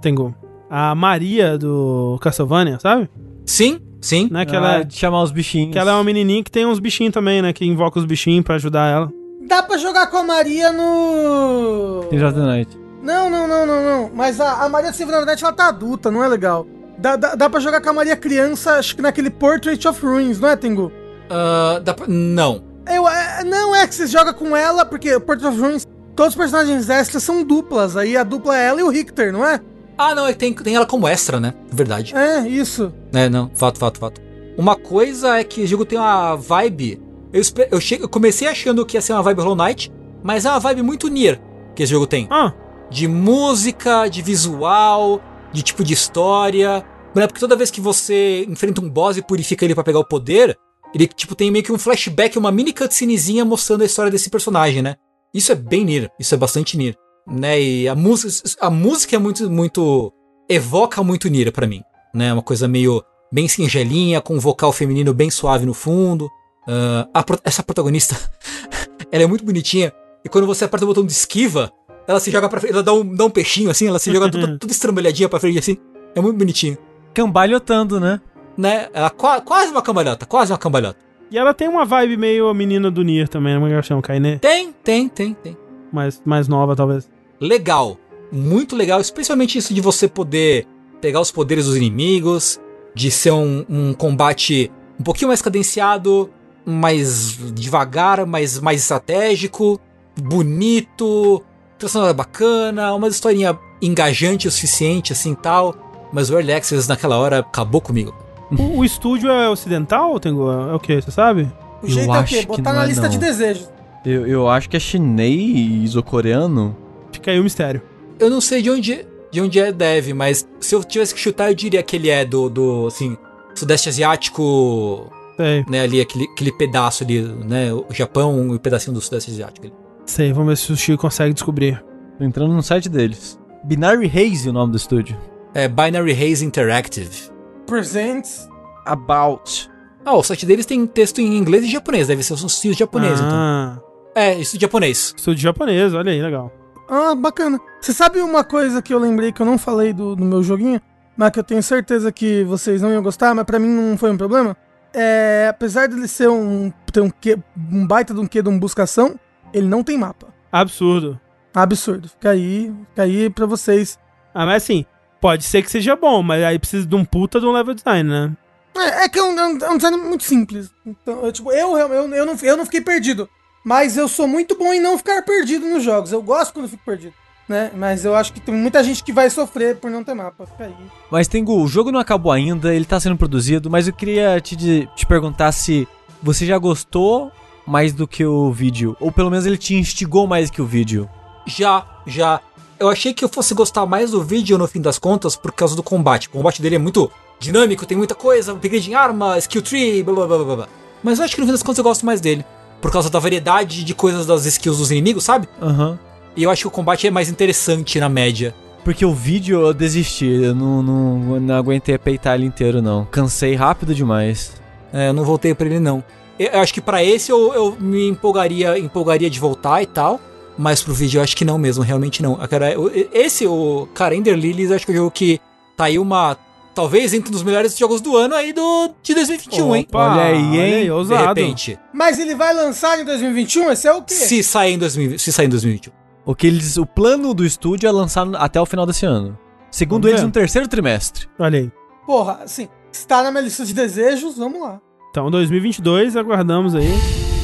[0.00, 0.34] Tengu?
[0.68, 3.08] A Maria do Castlevania, sabe?
[3.44, 4.28] Sim, sim.
[4.30, 4.44] Né?
[4.46, 5.72] Que, ela, Ah, de chamar os bichinhos.
[5.72, 7.52] que ela é uma menininha que tem uns bichinhos também, né?
[7.52, 9.12] Que invoca os bichinhos pra ajudar ela.
[9.46, 12.04] Dá pra jogar com a Maria no.
[12.08, 12.78] Tem Jota Knight.
[13.02, 14.10] Não, não, não, não, não.
[14.14, 16.66] Mas a, a Maria Silva, na verdade, ela tá adulta, não é legal.
[16.98, 20.38] Dá, dá, dá pra jogar com a Maria criança, acho que naquele Portrait of Ruins,
[20.38, 20.92] não é, Tengu?
[21.28, 22.62] Ah, dá pra- Não.
[22.90, 25.86] Eu, é, não é que você joga com ela, porque Portrait of Ruins,
[26.16, 27.96] todos os personagens extras são duplas.
[27.96, 29.60] Aí a dupla é ela e o Richter, não é?
[29.96, 31.54] Ah, não, é que tem, tem ela como extra, né?
[31.70, 32.16] Verdade.
[32.16, 32.92] É, isso.
[33.12, 34.20] É, não, fato, fato, fato.
[34.56, 37.00] Uma coisa é que o jogo tem uma vibe.
[37.32, 39.92] Eu, eu, che- eu comecei achando que ia ser uma vibe Hollow Knight,
[40.22, 41.40] mas é uma vibe muito Nier
[41.76, 42.26] que esse jogo tem.
[42.30, 42.52] Ah,
[42.90, 45.20] De música, de visual,
[45.52, 46.84] de tipo de história.
[47.14, 47.26] Né?
[47.26, 50.56] Porque toda vez que você enfrenta um boss e purifica ele pra pegar o poder,
[50.94, 54.82] ele tipo tem meio que um flashback, uma mini cutscenezinha mostrando a história desse personagem,
[54.82, 54.96] né?
[55.32, 56.96] Isso é bem Nier, isso é bastante Nier.
[57.26, 57.60] Né?
[57.60, 60.12] E a música, a música é muito, muito.
[60.48, 61.82] evoca muito Nier pra mim.
[62.12, 62.32] Né?
[62.32, 63.02] Uma coisa meio
[63.32, 66.28] bem singelinha, com um vocal feminino bem suave no fundo.
[66.66, 68.16] Ah, a essa protagonista,
[69.10, 69.92] ela é muito bonitinha.
[70.24, 71.72] E quando você aperta o botão de esquiva,
[72.06, 74.28] ela se joga pra frente, ela dá um, dá um peixinho assim, ela se joga
[74.30, 75.76] toda, toda estrambelhadinha pra frente assim.
[76.14, 76.76] É muito bonitinho.
[77.14, 78.20] Cambalhotando, né?
[78.60, 78.88] Né?
[78.92, 80.98] Ela qua- quase uma cambalhota, quase uma cambalhota.
[81.30, 83.54] e ela tem uma vibe meio menina do Nier também?
[83.54, 84.02] Como é que chama?
[84.02, 84.36] Kainé?
[84.38, 85.56] Tem, tem, tem, tem.
[85.90, 87.08] Mais, mais nova, talvez.
[87.40, 87.96] Legal.
[88.30, 90.66] Muito legal, especialmente isso de você poder
[91.00, 92.60] pegar os poderes dos inimigos,
[92.94, 96.28] de ser um, um combate um pouquinho mais cadenciado,
[96.66, 99.80] mais devagar, mais, mais estratégico,
[100.20, 101.42] bonito,
[101.78, 105.74] tração bacana, uma historinha engajante o suficiente, assim tal.
[106.12, 108.14] Mas o Early Access naquela hora acabou comigo.
[108.58, 110.50] O, o estúdio é ocidental, Tengu?
[110.50, 111.00] É o que?
[111.00, 111.42] Você sabe?
[111.82, 112.40] O Eu jeito é o quê?
[112.40, 113.08] que Botar na é, lista não.
[113.08, 113.70] de desejos.
[114.04, 116.76] Eu, eu acho que é chinês ou coreano.
[117.12, 117.82] Fica aí o mistério.
[118.18, 121.50] Eu não sei de onde, de onde é Dev, mas se eu tivesse que chutar,
[121.50, 123.16] eu diria que ele é do, do assim,
[123.54, 128.92] Sudeste Asiático, Sei, né, ali, aquele, aquele pedaço ali, né, o Japão e o pedacinho
[128.94, 129.66] do Sudeste Asiático.
[129.66, 129.74] ali.
[130.06, 130.32] sei.
[130.32, 131.82] Vamos ver se o Chico consegue descobrir.
[132.18, 133.38] Tô entrando no site deles.
[133.64, 135.16] Binary Haze o nome do estúdio.
[135.54, 137.29] É Binary Haze Interactive.
[137.70, 138.48] Presents.
[138.84, 139.70] About.
[140.04, 143.20] Ah, o site deles tem texto em inglês e japonês, deve ser um estilo japonês,
[143.20, 143.30] então.
[143.32, 143.78] ah,
[144.14, 145.14] É, isso japonês.
[145.16, 146.50] estúdio japonês, olha aí, legal.
[146.88, 147.60] Ah, bacana.
[147.80, 150.80] Você sabe uma coisa que eu lembrei que eu não falei do, do meu joguinho,
[151.16, 154.10] mas que eu tenho certeza que vocês não iam gostar, mas pra mim não foi
[154.10, 154.56] um problema?
[154.92, 157.38] É, apesar dele ser um ter um, quê,
[157.70, 159.14] um baita de um quê de um buscação,
[159.54, 160.26] ele não tem mapa.
[160.50, 161.20] Absurdo.
[161.54, 162.08] Absurdo.
[162.08, 163.96] Fica aí, fica aí pra vocês.
[164.34, 164.84] Ah, mas assim,
[165.20, 168.08] pode ser que seja bom, mas aí precisa de um puta de um level design,
[168.08, 168.32] né?
[168.76, 170.70] É, é que é um, é um- é design muito simples.
[170.86, 173.28] Então, eu, tipo, eu, eu, eu, não, eu não fiquei perdido.
[173.64, 176.12] Mas eu sou muito bom em não ficar perdido nos jogos.
[176.12, 177.12] Eu gosto quando eu fico perdido.
[177.48, 177.70] Né?
[177.74, 180.46] Mas eu acho que tem muita gente que vai sofrer por não ter mapa.
[180.46, 180.74] Fica aí.
[181.10, 184.56] Mas Tengu, o jogo não acabou ainda, ele tá sendo produzido, mas eu queria te,
[184.94, 185.86] te perguntar se
[186.22, 187.32] você já gostou
[187.66, 191.10] mais do que o vídeo, ou pelo menos ele te instigou mais que o vídeo.
[191.44, 192.40] Já, já.
[192.80, 195.76] Eu achei que eu fosse gostar mais do vídeo no fim das contas por causa
[195.76, 196.28] do combate.
[196.28, 200.26] O combate dele é muito dinâmico, tem muita coisa, upgrade em arma, skill tree, blá
[200.26, 200.68] blá blá blá.
[201.02, 202.42] Mas eu acho que no fim das contas eu gosto mais dele.
[202.80, 205.46] Por causa da variedade de coisas das skills dos inimigos, sabe?
[205.60, 205.98] Aham.
[206.34, 208.54] E eu acho que o combate é mais interessante na média.
[208.82, 213.04] Porque o vídeo eu desisti, eu não, não, não aguentei peitar ele inteiro, não.
[213.04, 214.54] Cansei rápido demais.
[214.90, 216.02] É, eu não voltei pra ele não.
[216.38, 220.18] Eu, eu acho que pra esse eu, eu me empolgaria, empolgaria de voltar e tal.
[220.58, 222.36] Mas pro vídeo eu acho que não mesmo, realmente não.
[222.48, 222.74] Cara,
[223.12, 225.40] esse, o cara, Ender Lilies, eu acho que é um jogo que
[225.76, 226.36] tá aí uma.
[226.74, 229.86] Talvez entre um dos melhores jogos do ano aí do, de 2021, hein?
[229.88, 230.50] Opa, Olha aí, hein?
[230.50, 231.24] Olha aí, De ousado.
[231.26, 231.78] repente.
[231.92, 233.70] Mas ele vai lançar em 2021?
[233.72, 234.14] Esse é o quê?
[234.14, 235.92] Se sair em, 2000, se sair em 2021.
[236.24, 239.36] O que eles, o plano do estúdio é lançar até o final desse ano.
[239.70, 240.26] Segundo Vamos eles, ver.
[240.26, 241.26] no terceiro trimestre.
[241.38, 241.72] Olha aí.
[242.06, 244.80] Porra, assim, está na minha lista de desejos, vamos lá.
[245.10, 246.88] Então, 2022, aguardamos aí.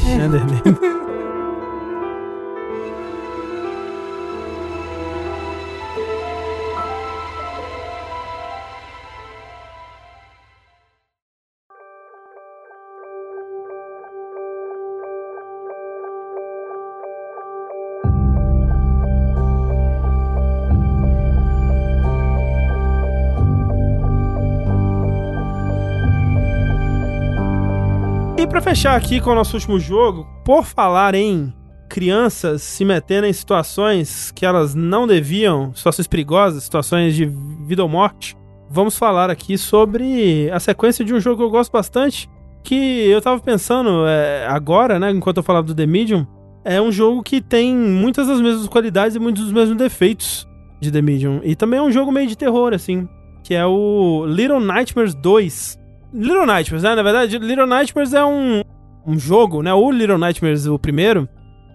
[0.04, 0.62] Enderman.
[28.56, 31.52] Pra fechar aqui com o nosso último jogo, por falar em
[31.90, 37.26] crianças se metendo em situações que elas não deviam, situações perigosas, situações de
[37.66, 38.34] vida ou morte,
[38.70, 42.30] vamos falar aqui sobre a sequência de um jogo que eu gosto bastante,
[42.64, 46.26] que eu tava pensando é, agora, né, enquanto eu falava do The Medium,
[46.64, 50.48] é um jogo que tem muitas das mesmas qualidades e muitos dos mesmos defeitos
[50.80, 51.42] de The Medium.
[51.44, 53.06] E também é um jogo meio de terror, assim,
[53.44, 55.84] que é o Little Nightmares 2.
[56.16, 56.94] Little Nightmares, né?
[56.94, 58.62] Na verdade, Little Nightmares é um,
[59.06, 59.74] um jogo, né?
[59.74, 61.28] O Little Nightmares, o primeiro,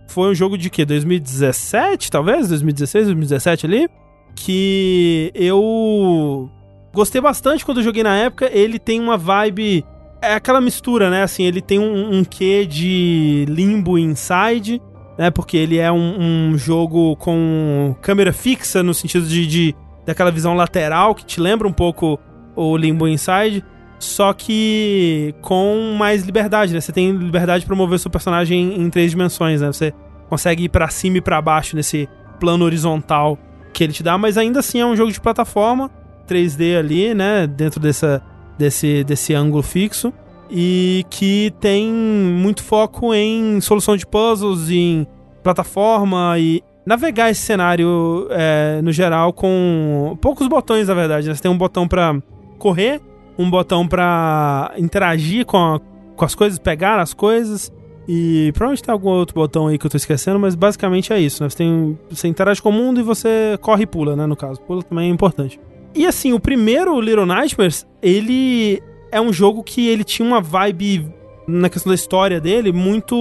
[0.07, 0.83] foi um jogo de quê?
[0.83, 2.49] 2017, talvez?
[2.49, 3.89] 2016, 2017 ali?
[4.35, 6.49] Que eu
[6.91, 8.49] gostei bastante quando eu joguei na época.
[8.51, 9.85] Ele tem uma vibe.
[10.19, 11.21] É aquela mistura, né?
[11.21, 14.81] Assim, ele tem um, um quê de limbo inside,
[15.19, 15.29] né?
[15.29, 20.55] Porque ele é um, um jogo com câmera fixa, no sentido de, de daquela visão
[20.55, 22.19] lateral que te lembra um pouco
[22.55, 23.63] o limbo inside
[24.03, 26.81] só que com mais liberdade, né?
[26.81, 29.67] Você tem liberdade para mover seu personagem em, em três dimensões, né?
[29.67, 29.93] Você
[30.29, 32.09] consegue ir para cima e para baixo nesse
[32.39, 33.37] plano horizontal
[33.73, 35.89] que ele te dá, mas ainda assim é um jogo de plataforma
[36.27, 37.45] 3D ali, né?
[37.45, 38.21] Dentro dessa,
[38.57, 40.11] desse, desse ângulo fixo
[40.49, 45.07] e que tem muito foco em solução de puzzles, em
[45.43, 51.27] plataforma e navegar esse cenário é, no geral com poucos botões, na verdade.
[51.27, 51.35] Né?
[51.35, 52.15] Você tem um botão para
[52.57, 52.99] correr
[53.41, 55.79] um botão para interagir com, a,
[56.15, 57.71] com as coisas, pegar as coisas.
[58.07, 61.43] E provavelmente tem algum outro botão aí que eu tô esquecendo, mas basicamente é isso,
[61.43, 61.49] né?
[61.49, 64.25] Você, tem, você interage com o mundo e você corre e pula, né?
[64.25, 65.59] No caso, pula também é importante.
[65.93, 71.13] E assim, o primeiro Little Nightmares, ele é um jogo que ele tinha uma vibe,
[71.47, 73.15] na questão da história dele, muito.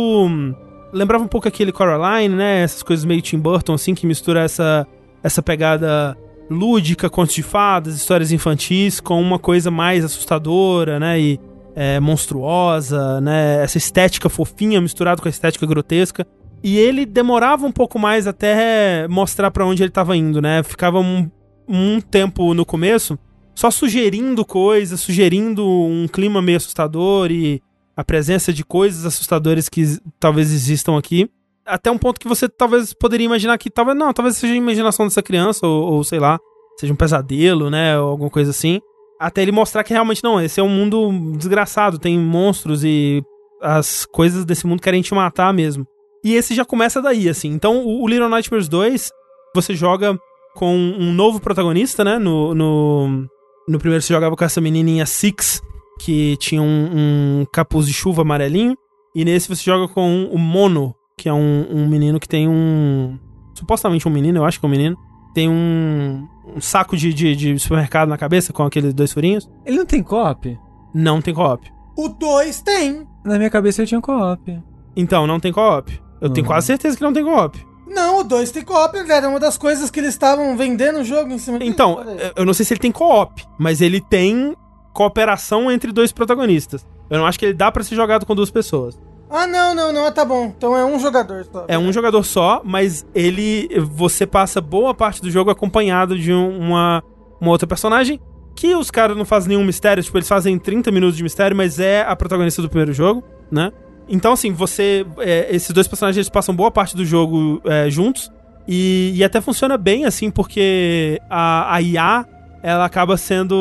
[0.92, 2.62] Lembrava um pouco aquele Coraline, né?
[2.62, 4.86] Essas coisas meio Tim Burton, assim, que mistura essa,
[5.23, 6.16] essa pegada
[6.50, 11.20] lúdica, contos de fadas, histórias infantis, com uma coisa mais assustadora, né?
[11.20, 11.40] E
[11.76, 13.62] é, monstruosa, né?
[13.62, 16.26] Essa estética fofinha misturada com a estética grotesca.
[16.62, 20.62] E ele demorava um pouco mais até mostrar para onde ele estava indo, né?
[20.62, 21.30] Ficava um,
[21.68, 23.18] um tempo no começo
[23.54, 27.62] só sugerindo coisas, sugerindo um clima meio assustador e
[27.96, 31.30] a presença de coisas assustadoras que talvez existam aqui
[31.64, 35.06] até um ponto que você talvez poderia imaginar que talvez não, talvez seja a imaginação
[35.06, 36.39] dessa criança ou, ou sei lá,
[36.78, 38.80] seja um pesadelo, né, ou alguma coisa assim.
[39.18, 43.22] Até ele mostrar que realmente não, esse é um mundo desgraçado, tem monstros e
[43.60, 45.86] as coisas desse mundo querem te matar mesmo.
[46.24, 47.48] E esse já começa daí, assim.
[47.48, 49.10] Então, o, Little Nightmares 2,
[49.55, 50.18] você joga
[50.55, 52.18] com um novo protagonista, né?
[52.18, 53.26] No, no,
[53.68, 55.62] no primeiro você jogava com essa menininha Six,
[56.00, 58.76] que tinha um, um capuz de chuva amarelinho.
[59.14, 63.18] E nesse você joga com o Mono, que é um, um menino que tem um.
[63.55, 64.97] Supostamente um menino, eu acho que é um menino.
[65.34, 66.26] Tem um,
[66.57, 69.49] um saco de, de, de, supermercado na cabeça com aqueles dois furinhos.
[69.66, 70.58] Ele não tem co-op?
[70.94, 71.70] Não tem co-op.
[71.94, 73.07] O 2 tem.
[73.23, 74.62] Na minha cabeça eu tinha co-op.
[74.97, 75.92] Então, não tem co-op.
[76.23, 76.32] Eu uhum.
[76.32, 77.66] tenho quase certeza que não tem co-op.
[77.86, 81.31] Não, o 2 tem co-op, era uma das coisas que eles estavam vendendo o jogo
[81.31, 81.99] em cima Então,
[82.34, 84.57] eu não sei se ele tem co-op, mas ele tem
[84.94, 86.86] cooperação entre dois protagonistas.
[87.10, 88.99] Eu não acho que ele dá para ser jogado com duas pessoas.
[89.31, 90.52] Ah, não, não, não, tá bom.
[90.57, 91.65] Então é um jogador só.
[91.68, 93.68] É um jogador só, mas ele.
[93.92, 97.02] Você passa boa parte do jogo acompanhado de uma,
[97.41, 98.20] uma outra personagem.
[98.57, 101.78] Que os caras não fazem nenhum mistério, tipo, eles fazem 30 minutos de mistério, mas
[101.78, 103.73] é a protagonista do primeiro jogo, né?
[104.09, 105.07] Então, assim, você.
[105.18, 108.31] É, esses dois personagens eles passam boa parte do jogo é, juntos.
[108.67, 112.26] E, e, até funciona bem, assim, porque a, a IA
[112.62, 113.55] ela acaba sendo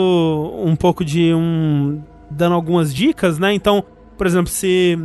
[0.66, 2.02] um pouco de um.
[2.30, 3.54] dando algumas dicas, né?
[3.54, 3.84] Então,
[4.18, 4.98] por exemplo, se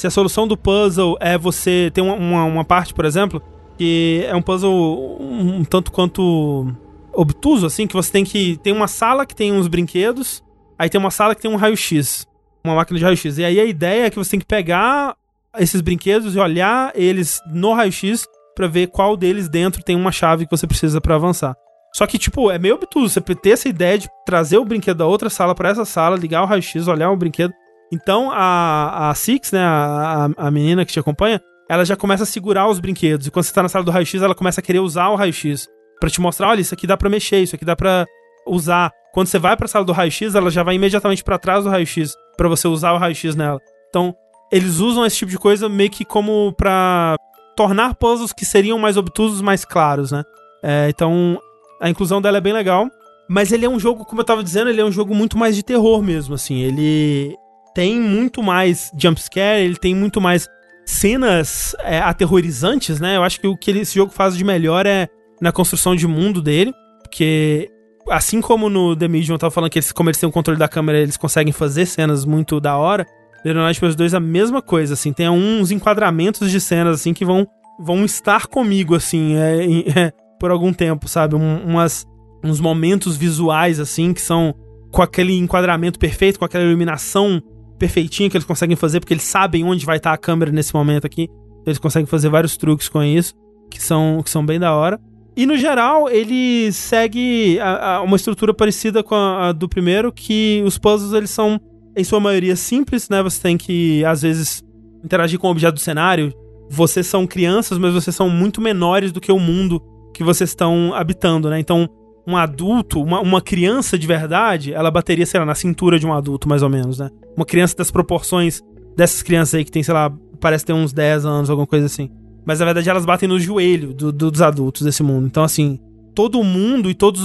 [0.00, 3.42] se a solução do puzzle é você ter uma, uma, uma parte, por exemplo,
[3.76, 6.74] que é um puzzle um, tanto quanto
[7.12, 8.56] obtuso, assim, que você tem que.
[8.62, 10.42] Tem uma sala que tem uns brinquedos,
[10.78, 12.26] aí tem uma sala que tem um raio-x.
[12.64, 13.36] Uma máquina de raio-x.
[13.36, 15.14] E aí a ideia é que você tem que pegar
[15.58, 18.24] esses brinquedos e olhar eles no raio-x
[18.56, 21.54] para ver qual deles dentro tem uma chave que você precisa para avançar.
[21.94, 25.06] Só que, tipo, é meio obtuso você ter essa ideia de trazer o brinquedo da
[25.06, 27.52] outra sala para essa sala, ligar o raio-x, olhar o brinquedo.
[27.92, 32.26] Então a, a Six, né, a, a menina que te acompanha, ela já começa a
[32.26, 33.26] segurar os brinquedos.
[33.26, 35.68] E quando você tá na sala do raio-x, ela começa a querer usar o raio-x.
[36.00, 38.06] para te mostrar, olha, isso aqui dá pra mexer, isso aqui dá pra
[38.46, 38.90] usar.
[39.12, 42.14] Quando você vai pra sala do raio-x, ela já vai imediatamente para trás do raio-x.
[42.36, 43.60] para você usar o raio-x nela.
[43.88, 44.14] Então,
[44.50, 47.16] eles usam esse tipo de coisa meio que como pra
[47.56, 50.24] tornar puzzles que seriam mais obtusos mais claros, né?
[50.62, 51.40] É, então,
[51.80, 52.88] a inclusão dela é bem legal.
[53.28, 55.54] Mas ele é um jogo, como eu tava dizendo, ele é um jogo muito mais
[55.54, 56.58] de terror mesmo, assim.
[56.62, 57.36] Ele
[57.74, 60.48] tem muito mais jumpscare, ele tem muito mais
[60.84, 63.16] cenas é, aterrorizantes, né?
[63.16, 65.08] Eu acho que o que esse jogo faz de melhor é
[65.40, 67.70] na construção de mundo dele, porque
[68.08, 70.58] assim como no The Medium eu tava falando que eles, como eles têm o controle
[70.58, 73.06] da câmera, eles conseguem fazer cenas muito da hora.
[73.44, 75.12] Little Nightmares 2 é a mesma coisa, assim.
[75.12, 77.46] Tem uns enquadramentos de cenas, assim, que vão,
[77.78, 81.36] vão estar comigo, assim, é, é, por algum tempo, sabe?
[81.36, 82.06] Um, umas,
[82.44, 84.54] uns momentos visuais, assim, que são
[84.90, 87.40] com aquele enquadramento perfeito, com aquela iluminação
[87.80, 91.06] perfeitinha que eles conseguem fazer, porque eles sabem onde vai estar a câmera nesse momento
[91.06, 91.28] aqui.
[91.66, 93.34] Eles conseguem fazer vários truques com isso,
[93.70, 95.00] que são, que são bem da hora.
[95.34, 100.12] E no geral, ele segue a, a uma estrutura parecida com a, a, do primeiro,
[100.12, 101.58] que os puzzles eles são,
[101.96, 103.22] em sua maioria, simples, né?
[103.22, 104.62] Você tem que, às vezes,
[105.02, 106.32] interagir com o objeto do cenário.
[106.68, 110.92] Vocês são crianças, mas vocês são muito menores do que o mundo que vocês estão
[110.94, 111.58] habitando, né?
[111.58, 111.88] Então,
[112.30, 116.12] um adulto, uma, uma criança de verdade, ela bateria, sei lá, na cintura de um
[116.12, 117.10] adulto, mais ou menos, né?
[117.36, 118.62] Uma criança das proporções
[118.96, 122.10] dessas crianças aí que tem, sei lá, parece ter uns 10 anos, alguma coisa assim.
[122.44, 125.26] Mas na verdade elas batem no joelho do, do, dos adultos desse mundo.
[125.26, 125.78] Então, assim,
[126.14, 127.22] todo mundo e todas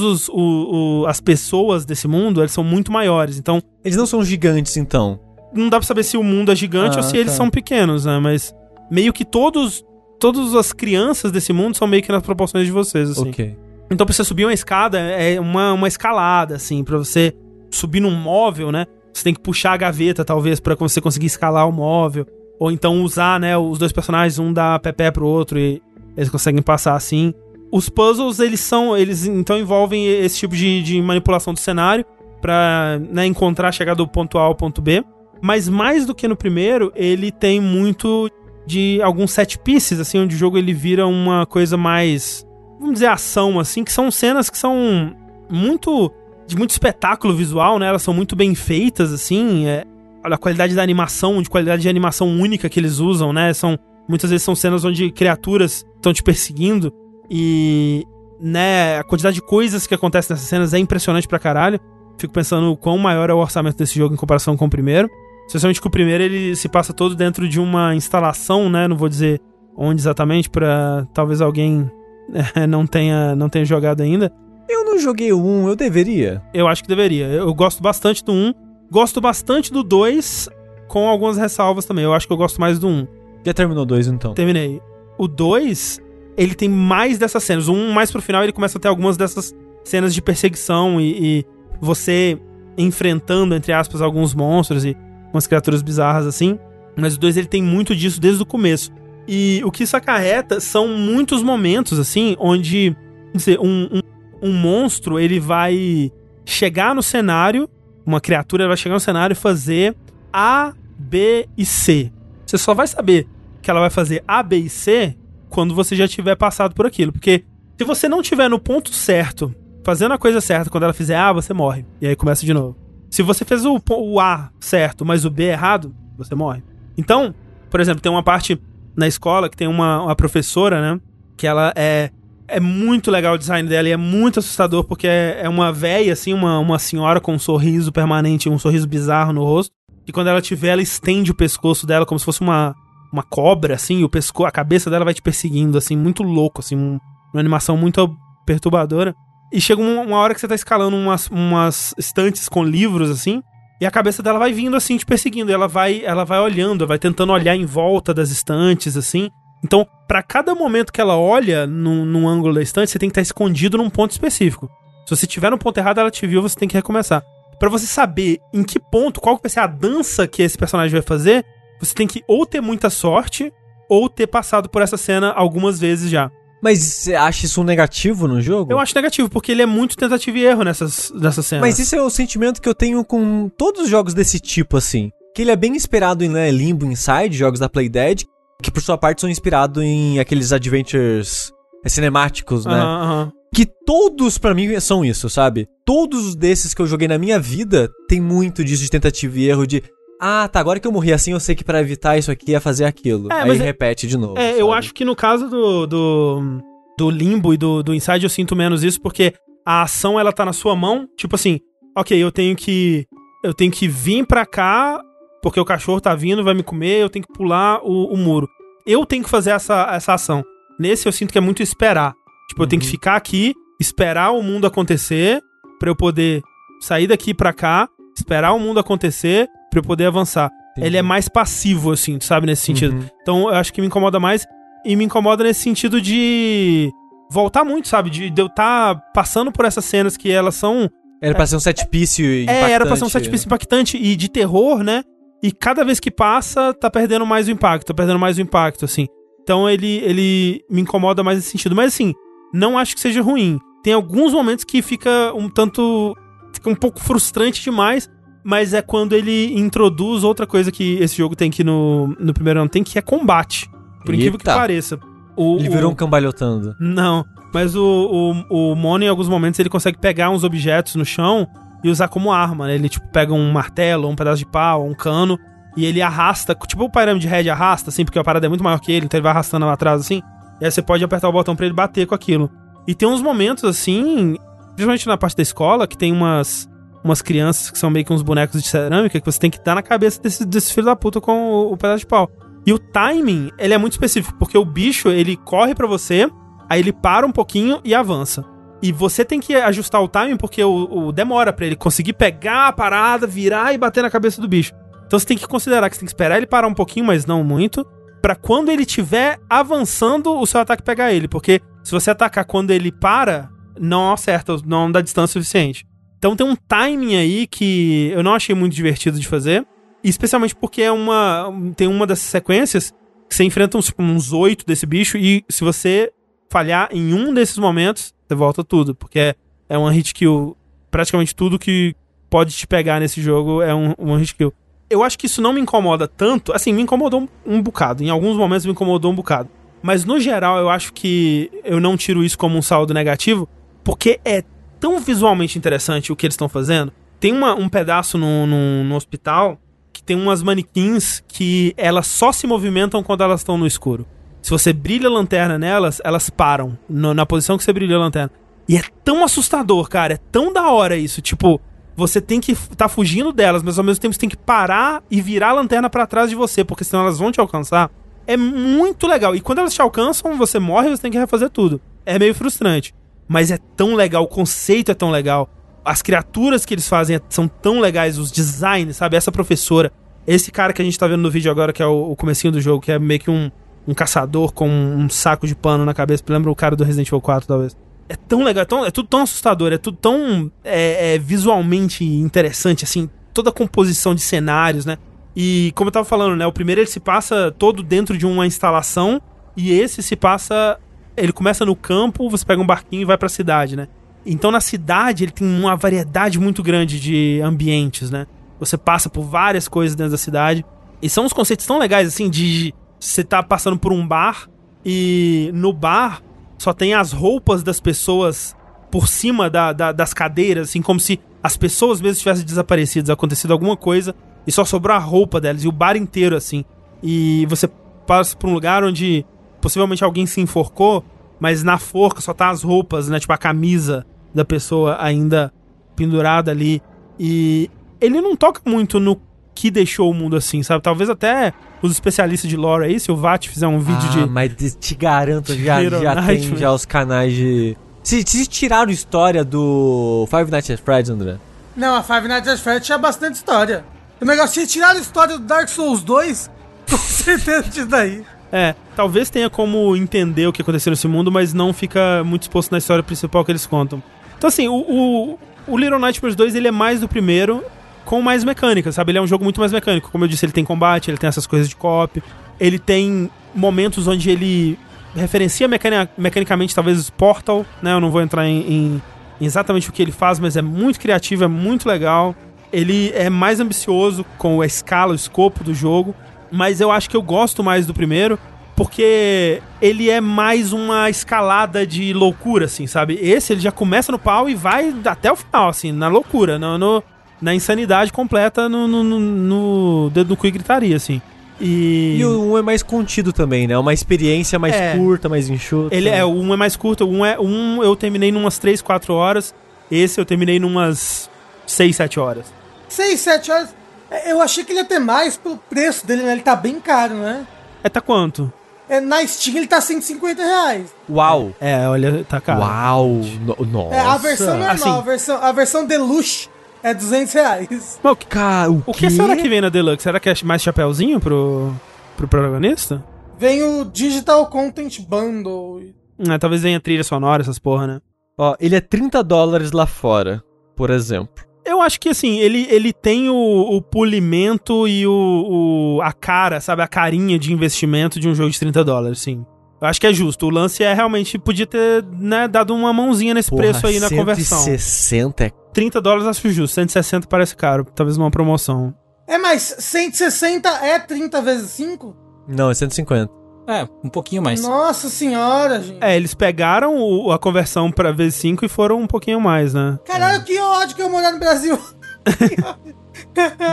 [1.08, 3.38] as pessoas desse mundo, eles são muito maiores.
[3.38, 3.61] Então.
[3.84, 5.19] Eles não são gigantes, então.
[5.53, 7.17] Não dá pra saber se o mundo é gigante ah, ou se tá.
[7.17, 8.19] eles são pequenos, né?
[8.19, 8.53] Mas
[8.90, 9.84] meio que todos.
[10.17, 13.30] Todas as crianças desse mundo são meio que nas proporções de vocês, assim.
[13.30, 13.56] Ok.
[13.90, 17.34] Então, pra você subir uma escada, é uma, uma escalada, assim, pra você
[17.70, 18.86] subir num móvel, né?
[19.14, 22.26] Você tem que puxar a gaveta, talvez, para você conseguir escalar o móvel.
[22.60, 25.82] Ou então usar, né, os dois personagens, um dá pé pro outro e
[26.16, 27.34] eles conseguem passar assim.
[27.72, 28.96] Os puzzles, eles são.
[28.96, 32.06] Eles então envolvem esse tipo de, de manipulação do cenário
[32.42, 35.04] pra né, encontrar, chegar do ponto A ao ponto B.
[35.42, 38.30] Mas mais do que no primeiro, ele tem muito
[38.66, 42.46] de alguns set pieces, assim, onde o jogo ele vira uma coisa mais
[42.80, 45.16] vamos dizer, ação, assim, que são cenas que são
[45.50, 46.12] muito.
[46.48, 47.88] de muito espetáculo visual, né?
[47.88, 49.68] Elas são muito bem feitas, assim.
[49.68, 49.86] É,
[50.24, 53.54] olha a qualidade da animação, de qualidade de animação única que eles usam, né?
[53.54, 53.78] São.
[54.08, 56.94] Muitas vezes são cenas onde criaturas estão te perseguindo
[57.30, 58.06] e.
[58.40, 61.80] né, a quantidade de coisas que acontecem nessas cenas é impressionante pra caralho.
[62.18, 65.10] Fico pensando o quão maior é o orçamento desse jogo em comparação com o primeiro.
[65.48, 68.88] Especialmente que o primeiro ele se passa todo dentro de uma instalação, né?
[68.88, 69.42] Não vou dizer
[69.76, 71.92] onde exatamente, para talvez alguém
[72.68, 74.32] não tenha, não tenha jogado ainda.
[74.68, 76.42] Eu não joguei o 1, eu deveria?
[76.54, 77.28] Eu acho que deveria.
[77.28, 78.54] Eu gosto bastante do 1.
[78.92, 80.50] Gosto bastante do 2,
[80.88, 82.04] com algumas ressalvas também.
[82.04, 83.08] Eu acho que eu gosto mais do 1.
[83.45, 84.34] Já terminou o 2 então?
[84.34, 84.82] Terminei.
[85.18, 86.02] O 2,
[86.36, 87.68] ele tem mais dessas cenas.
[87.68, 91.40] O 1, mais pro final, ele começa a ter algumas dessas cenas de perseguição e,
[91.40, 91.45] e
[91.80, 92.40] você
[92.78, 94.98] enfrentando, entre aspas, alguns monstros e
[95.32, 96.58] umas criaturas bizarras assim.
[96.95, 98.92] Mas o 2 ele tem muito disso desde o começo.
[99.28, 102.95] E o que isso acarreta são muitos momentos, assim, onde
[103.34, 106.12] dizer, um, um, um monstro ele vai
[106.45, 107.70] chegar no cenário,
[108.06, 109.95] uma criatura vai chegar no cenário e fazer
[110.32, 112.12] A, B e C.
[112.45, 113.28] Você só vai saber
[113.62, 115.16] que ela vai fazer A, B e C
[115.50, 117.12] quando você já tiver passado por aquilo.
[117.12, 117.44] Porque
[117.78, 121.34] se você não tiver no ponto certo, fazendo a coisa certa, quando ela fizer A,
[121.34, 121.86] você morre.
[122.00, 122.78] E aí começa de novo.
[123.10, 126.64] Se você fez o, o A certo, mas o B errado, você morre.
[126.98, 127.34] Então,
[127.70, 128.60] por exemplo, tem uma parte
[128.95, 130.99] na escola que tem uma, uma professora, né?
[131.38, 132.11] Que ela é.
[132.48, 136.14] É muito legal o design dela e é muito assustador porque é, é uma véia,
[136.14, 139.74] assim, uma, uma senhora com um sorriso permanente, um sorriso bizarro no rosto.
[140.07, 142.75] E quando ela tiver, ela estende o pescoço dela como se fosse uma,
[143.11, 146.61] uma cobra, assim, e o pescoço, a cabeça dela vai te perseguindo, assim, muito louco,
[146.61, 146.99] assim, um,
[147.33, 148.15] uma animação muito
[148.45, 149.15] perturbadora.
[149.51, 153.41] E chega uma, uma, hora que você tá escalando umas, umas estantes com livros, assim,
[153.80, 155.52] e a cabeça dela vai vindo assim, te perseguindo.
[155.52, 159.30] ela vai, ela vai olhando, vai tentando olhar em volta das estantes, assim.
[159.64, 163.14] Então, para cada momento que ela olha num, num, ângulo da estante, você tem que
[163.14, 164.70] estar escondido num ponto específico.
[165.06, 167.24] Se você tiver no ponto errado, ela te viu, você tem que recomeçar.
[167.60, 171.02] Para você saber em que ponto, qual vai ser a dança que esse personagem vai
[171.02, 171.45] fazer,
[171.80, 173.52] você tem que ou ter muita sorte
[173.90, 176.32] ou ter passado por essa cena algumas vezes já.
[176.61, 178.72] Mas você acha isso um negativo no jogo?
[178.72, 181.61] Eu acho negativo, porque ele é muito tentativa e erro nessas, nessas cenas.
[181.61, 185.11] Mas isso é o sentimento que eu tenho com todos os jogos desse tipo, assim.
[185.35, 188.25] Que ele é bem inspirado em né, Limbo Inside, jogos da Playdead,
[188.64, 191.51] que por sua parte são inspirados em aqueles adventures
[191.84, 192.84] é, cinemáticos, né?
[192.84, 195.67] Uhum, Que todos para mim são isso, sabe?
[195.85, 199.67] Todos desses que eu joguei na minha vida tem muito disso de tentativa e erro
[199.67, 199.84] de
[200.19, 202.60] ah, tá, agora que eu morri assim, eu sei que para evitar isso aqui é
[202.60, 203.32] fazer aquilo.
[203.32, 204.38] É, Aí é- repete de novo.
[204.38, 204.60] É, sabe?
[204.60, 206.61] eu acho que no caso do, do,
[206.98, 209.34] do Limbo e do, do Inside eu sinto menos isso, porque
[209.66, 211.08] a ação ela tá na sua mão.
[211.18, 211.60] Tipo assim,
[211.98, 213.06] ok, eu tenho que.
[213.44, 215.02] Eu tenho que vir pra cá,
[215.42, 218.50] porque o cachorro tá vindo, vai me comer, eu tenho que pular o, o muro.
[218.85, 220.44] Eu tenho que fazer essa, essa ação.
[220.80, 222.14] Nesse eu sinto que é muito esperar.
[222.50, 222.66] Tipo, uhum.
[222.66, 222.92] eu tenho que uhum.
[222.92, 225.42] ficar aqui, esperar o mundo acontecer,
[225.80, 226.42] para eu poder
[226.80, 227.88] sair daqui pra cá,
[228.18, 230.52] esperar o mundo acontecer, pra eu poder avançar.
[230.72, 230.88] Entendi.
[230.88, 232.95] Ele é mais passivo, assim, sabe, nesse sentido.
[232.95, 233.10] Uhum.
[233.22, 234.45] Então eu acho que me incomoda mais.
[234.86, 236.92] E me incomoda nesse sentido de
[237.32, 238.10] voltar muito, sabe?
[238.10, 240.90] De, de eu estar tá passando por essas cenas que elas são.
[241.22, 242.50] Era pra ser um set piece impactante.
[242.50, 245.04] É, era pra ser um set piece impactante e de terror, né?
[245.45, 248.84] e cada vez que passa, tá perdendo mais o impacto, tá perdendo mais o impacto,
[248.84, 249.06] assim.
[249.44, 251.76] Então ele, ele me incomoda mais nesse sentido.
[251.76, 252.14] Mas assim,
[252.52, 253.60] não acho que seja ruim.
[253.84, 256.16] Tem alguns momentos que fica um tanto.
[256.52, 258.10] fica um pouco frustrante demais.
[258.48, 262.59] Mas é quando ele introduz outra coisa que esse jogo tem aqui no, no primeiro
[262.59, 263.67] ano, tem, que é combate.
[264.06, 264.56] Por incrível que Eita.
[264.59, 264.99] pareça.
[265.35, 266.75] O, Ele o- virou um cambalhotando.
[266.80, 271.03] Não, mas o, o, o Mono, em alguns momentos, ele consegue pegar uns objetos no
[271.03, 271.48] chão
[271.83, 272.75] e usar como arma, né?
[272.75, 275.40] Ele, tipo, pega um martelo, um pedaço de pau, um cano,
[275.75, 278.80] e ele arrasta, tipo o Pyramid Head arrasta, assim, porque a parada é muito maior
[278.80, 280.22] que ele, então ele vai arrastando lá atrás, assim,
[280.61, 282.49] e aí você pode apertar o botão pra ele bater com aquilo.
[282.88, 284.38] E tem uns momentos, assim,
[284.75, 286.69] principalmente na parte da escola, que tem umas,
[287.06, 289.75] umas crianças que são meio que uns bonecos de cerâmica, que você tem que dar
[289.75, 292.30] na cabeça desse, desse filho da puta com o, o pedaço de pau.
[292.66, 296.30] E o timing, ele é muito específico, porque o bicho, ele corre pra você,
[296.67, 298.43] aí ele para um pouquinho e avança.
[298.82, 302.67] E você tem que ajustar o timing porque o, o demora pra ele conseguir pegar
[302.67, 304.74] a parada, virar e bater na cabeça do bicho.
[305.06, 307.25] Então você tem que considerar que você tem que esperar ele parar um pouquinho, mas
[307.25, 307.85] não muito,
[308.25, 312.72] Pra quando ele estiver avançando, o seu ataque pegar ele, porque se você atacar quando
[312.72, 315.85] ele para, não acerta, não dá distância suficiente.
[316.26, 319.64] Então tem um timing aí que eu não achei muito divertido de fazer,
[320.04, 322.92] especialmente porque é uma tem uma dessas sequências
[323.30, 326.12] que você enfrenta uns, tipo, uns oito desse bicho e se você
[326.50, 329.36] falhar em um desses momentos, você volta tudo, porque é,
[329.70, 330.58] é um hit kill.
[330.90, 331.95] Praticamente tudo que
[332.28, 334.52] pode te pegar nesse jogo é um, um hit kill.
[334.90, 336.54] Eu acho que isso não me incomoda tanto.
[336.54, 338.04] Assim, me incomodou um, um bocado.
[338.04, 339.48] Em alguns momentos me incomodou um bocado.
[339.80, 343.48] Mas no geral, eu acho que eu não tiro isso como um saldo negativo,
[343.84, 344.44] porque é
[344.86, 346.92] tão visualmente interessante o que eles estão fazendo.
[347.20, 349.60] Tem uma- um pedaço no, no, no hospital
[349.92, 354.06] que tem umas manequins que elas só se movimentam quando elas estão no escuro.
[354.44, 358.00] Se você brilha a lanterna nelas, elas param no- na posição que você brilha a
[358.00, 358.30] lanterna.
[358.70, 360.14] E é tão assustador, cara.
[360.14, 361.20] É tão da hora isso.
[361.22, 361.60] Tipo,
[361.96, 365.20] você tem que tá fugindo delas, mas ao mesmo tempo você tem que parar e
[365.22, 367.90] virar a lanterna pra trás de você, porque senão elas vão te alcançar.
[368.28, 369.36] É muito legal.
[369.36, 371.80] E quando elas te alcançam, você morre e você tem que refazer tudo.
[372.06, 372.94] É meio frustrante.
[373.28, 375.50] Mas é tão legal, o conceito é tão legal.
[375.84, 379.16] As criaturas que eles fazem são tão legais, os designs, sabe?
[379.18, 379.92] Essa professora,
[380.26, 382.52] esse cara que a gente tá vendo no vídeo agora, que é o, o comecinho
[382.52, 383.52] do jogo, que é meio que um,
[383.88, 387.22] um caçador com um saco de pano na cabeça, lembra o cara do Resident Evil
[387.22, 387.78] 4, talvez.
[388.10, 392.04] É tão legal, é, tão- é tudo tão assustador, é tudo tão é, é, visualmente
[392.04, 394.98] interessante, assim, toda a composição de cenários, né?
[395.36, 396.45] E como eu tava falando, né?
[396.48, 399.22] O primeiro ele se passa todo dentro de uma instalação,
[399.58, 400.78] e esse se passa.
[401.18, 403.88] Ele começa no campo, você pega um barquinho e vai pra cidade, né?
[404.26, 408.26] Então na cidade ele tem uma variedade muito grande de ambientes, né?
[408.60, 410.66] Você passa por várias coisas dentro da cidade.
[411.02, 414.50] E são uns conceitos tão legais, assim, de você tá passando por um bar
[414.84, 416.22] e no bar
[416.58, 418.56] só tem as roupas das pessoas
[418.90, 423.52] por cima da, da- das cadeiras, assim, como se as pessoas mesmo tivessem desaparecido, acontecido
[423.52, 424.16] alguma coisa
[424.48, 426.64] e só sobrou a roupa delas e o bar inteiro, assim.
[427.03, 427.68] E você
[428.08, 429.26] passa por um lugar onde
[429.66, 431.03] possivelmente alguém se enforcou,
[431.40, 433.19] mas na forca só tá as roupas, né?
[433.19, 435.52] Tipo a camisa da pessoa ainda
[435.95, 436.84] pendurada ali.
[437.19, 437.68] E
[438.00, 439.19] ele não toca muito no
[439.56, 440.84] que deixou o mundo assim, sabe?
[440.84, 444.26] Talvez até os especialistas de lore aí, se o VAT fizer um vídeo ah, de.
[444.27, 447.76] mas te- garanto, já, já tem já os canais de...
[448.03, 451.38] Se, se tiraram história do Five Nights at Freddy's, André?
[451.76, 453.84] Não, a Five Nights at Freddy's tinha bastante história.
[454.22, 456.52] O negócio de tirar a história do Dark Souls 2,
[456.88, 458.24] com certeza disso daí.
[458.58, 462.72] É, talvez tenha como entender o que aconteceu nesse mundo, mas não fica muito exposto
[462.72, 464.01] na história principal que eles contam.
[464.38, 467.61] Então, assim, o, o, o Little Nightmares 2 ele é mais do primeiro,
[468.06, 469.11] com mais mecânica, sabe?
[469.11, 470.09] Ele é um jogo muito mais mecânico.
[470.09, 472.24] Como eu disse, ele tem combate, ele tem essas coisas de co-op,
[472.58, 474.80] ele tem momentos onde ele
[475.14, 477.92] referencia mecani- mecanicamente, talvez, Portal, né?
[477.92, 479.01] Eu não vou entrar em-
[479.40, 482.34] em exatamente o que ele faz, mas é muito criativo, é muito legal.
[482.72, 486.16] Ele é mais ambicioso com a escala, o escopo do jogo,
[486.56, 488.40] mas eu acho que eu gosto mais do primeiro,
[488.75, 493.17] porque ele é mais uma escalada de loucura, assim, sabe?
[493.22, 496.77] Esse ele já começa no pau e vai até o final, assim, na loucura, no,
[496.77, 497.03] no-
[497.42, 501.22] na insanidade completa no, no, no, dedo no cu e gritaria, assim.
[501.59, 503.77] E, E o 1 é mais contido também, né?
[503.77, 504.95] Uma experiência mais É.
[504.98, 505.95] curta, mais enxuta.
[505.95, 508.82] ele é, o um é mais curto, o um, é, um eu terminei numas 3,
[508.82, 509.53] 4 horas,
[509.90, 511.30] esse eu terminei numas
[511.66, 512.45] 6, 7 horas.
[512.90, 513.75] 6, 7 horas.
[514.09, 516.32] É, Eu achei que ele ia ter mais pelo preço dele, né?
[516.34, 517.45] Ele tá bem caro, né?
[517.84, 518.51] É, tá quanto?
[518.88, 520.93] É, na Steam ele tá 150 reais.
[521.09, 521.51] Uau!
[521.59, 522.61] É, olha, tá caro.
[522.61, 523.08] Uau!
[523.42, 523.95] No- nossa!
[523.95, 526.50] É, a versão normal, assim- a, versão, a versão Deluxe
[526.84, 528.00] é 200 reais.
[528.03, 530.03] Mas o que- Cara, o, O que será que vem na Deluxe?
[530.03, 531.74] Será que é mais chapéuzinho pro,
[532.16, 533.03] pro protagonista?
[533.40, 535.82] Vem o Digital Content Bundle.
[536.30, 538.00] Ah, talvez venha trilha sonora, essas porra, né?
[538.38, 540.43] Ó, ele é 30 dólares lá fora,
[540.75, 541.43] por exemplo.
[541.66, 546.61] Eu acho que assim, ele, ele tem o, o polimento e o, o- a cara,
[546.61, 546.82] sabe?
[546.82, 549.44] A carinha de investimento de um jogo de 30 dólares, sim.
[549.82, 550.45] Eu acho que é justo.
[550.45, 554.60] O lance é realmente, podia ter né, dado uma mãozinha nesse preço aí na conversão.
[554.60, 558.94] 160 é 30 dólares acho justo, 160 parece caro, talvez numa promoção.
[559.27, 562.16] É, mas 160 é 30 vezes 5?
[562.48, 563.32] Não, é 150.
[563.68, 564.61] É, um pouquinho mais.
[564.61, 565.98] Nossa senhora, gente.
[566.02, 569.98] É, eles pegaram o- a conversão pra vezes 5 e foram um pouquinho mais, né?
[570.06, 571.80] Caralho, que ódio que eu morar no Brasil.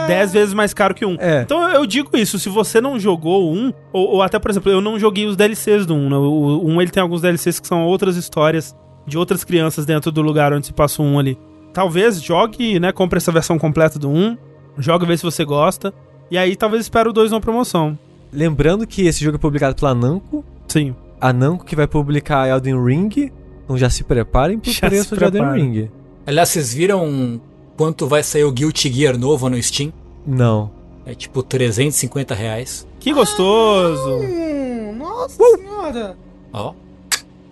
[0.07, 1.17] 10 vezes mais caro que um.
[1.19, 1.43] É.
[1.43, 4.71] Então eu digo isso, se você não jogou o um, ou, ou até, por exemplo,
[4.71, 6.17] eu não joguei os DLCs do um, né?
[6.17, 8.75] O, o um ele tem alguns DLCs que são outras histórias
[9.07, 11.39] de outras crianças dentro do lugar onde se passa o um ali.
[11.73, 14.37] Talvez jogue, né, compre essa versão completa do um,
[14.79, 15.93] joga vê se você gosta,
[16.31, 17.99] e aí talvez espere o dois numa promoção.
[18.33, 20.45] Lembrando que esse jogo é publicado pela Namco.
[20.67, 20.95] Sim.
[21.21, 23.31] A Namco que vai publicar Elden Ring.
[23.65, 25.53] Então já se preparem pro Já preço de Elden.
[25.53, 25.91] Ring.
[26.27, 27.41] Aliás, vocês viram
[27.77, 29.93] quanto vai sair o Guilty Gear novo no Steam?
[30.27, 30.71] Não.
[31.05, 32.87] É tipo 350 reais.
[33.01, 34.19] Que gostoso!
[34.19, 36.17] Hum, nossa senhora.
[36.53, 36.75] Ó.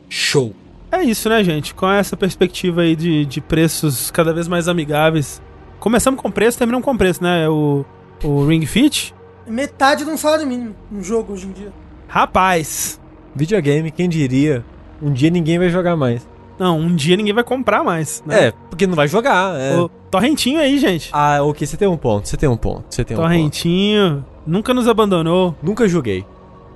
[0.09, 0.55] Show.
[0.93, 1.75] É isso, né, gente?
[1.75, 5.43] Com essa perspectiva aí de, de preços cada vez mais amigáveis.
[5.79, 7.49] Começamos com preço, terminamos com preço, né?
[7.49, 7.85] O,
[8.23, 9.15] o Ring Fit.
[9.51, 11.73] Metade de um salário mínimo um jogo hoje em dia.
[12.09, 13.01] Rapaz,
[13.35, 14.65] Videogame, quem diria?
[15.03, 16.27] Um dia ninguém vai jogar mais.
[16.59, 18.49] não, um dia ninguém vai comprar mais, né?
[18.49, 19.59] É, porque não vai jogar.
[19.59, 19.77] É.
[19.79, 21.09] O torrentinho aí, gente.
[21.13, 23.29] Ah, ok, você tem um ponto, você tem um ponto, você tem um ponto.
[23.29, 24.25] torrentinho.
[24.47, 25.55] Nunca nos abandonou.
[25.63, 26.25] Nunca joguei.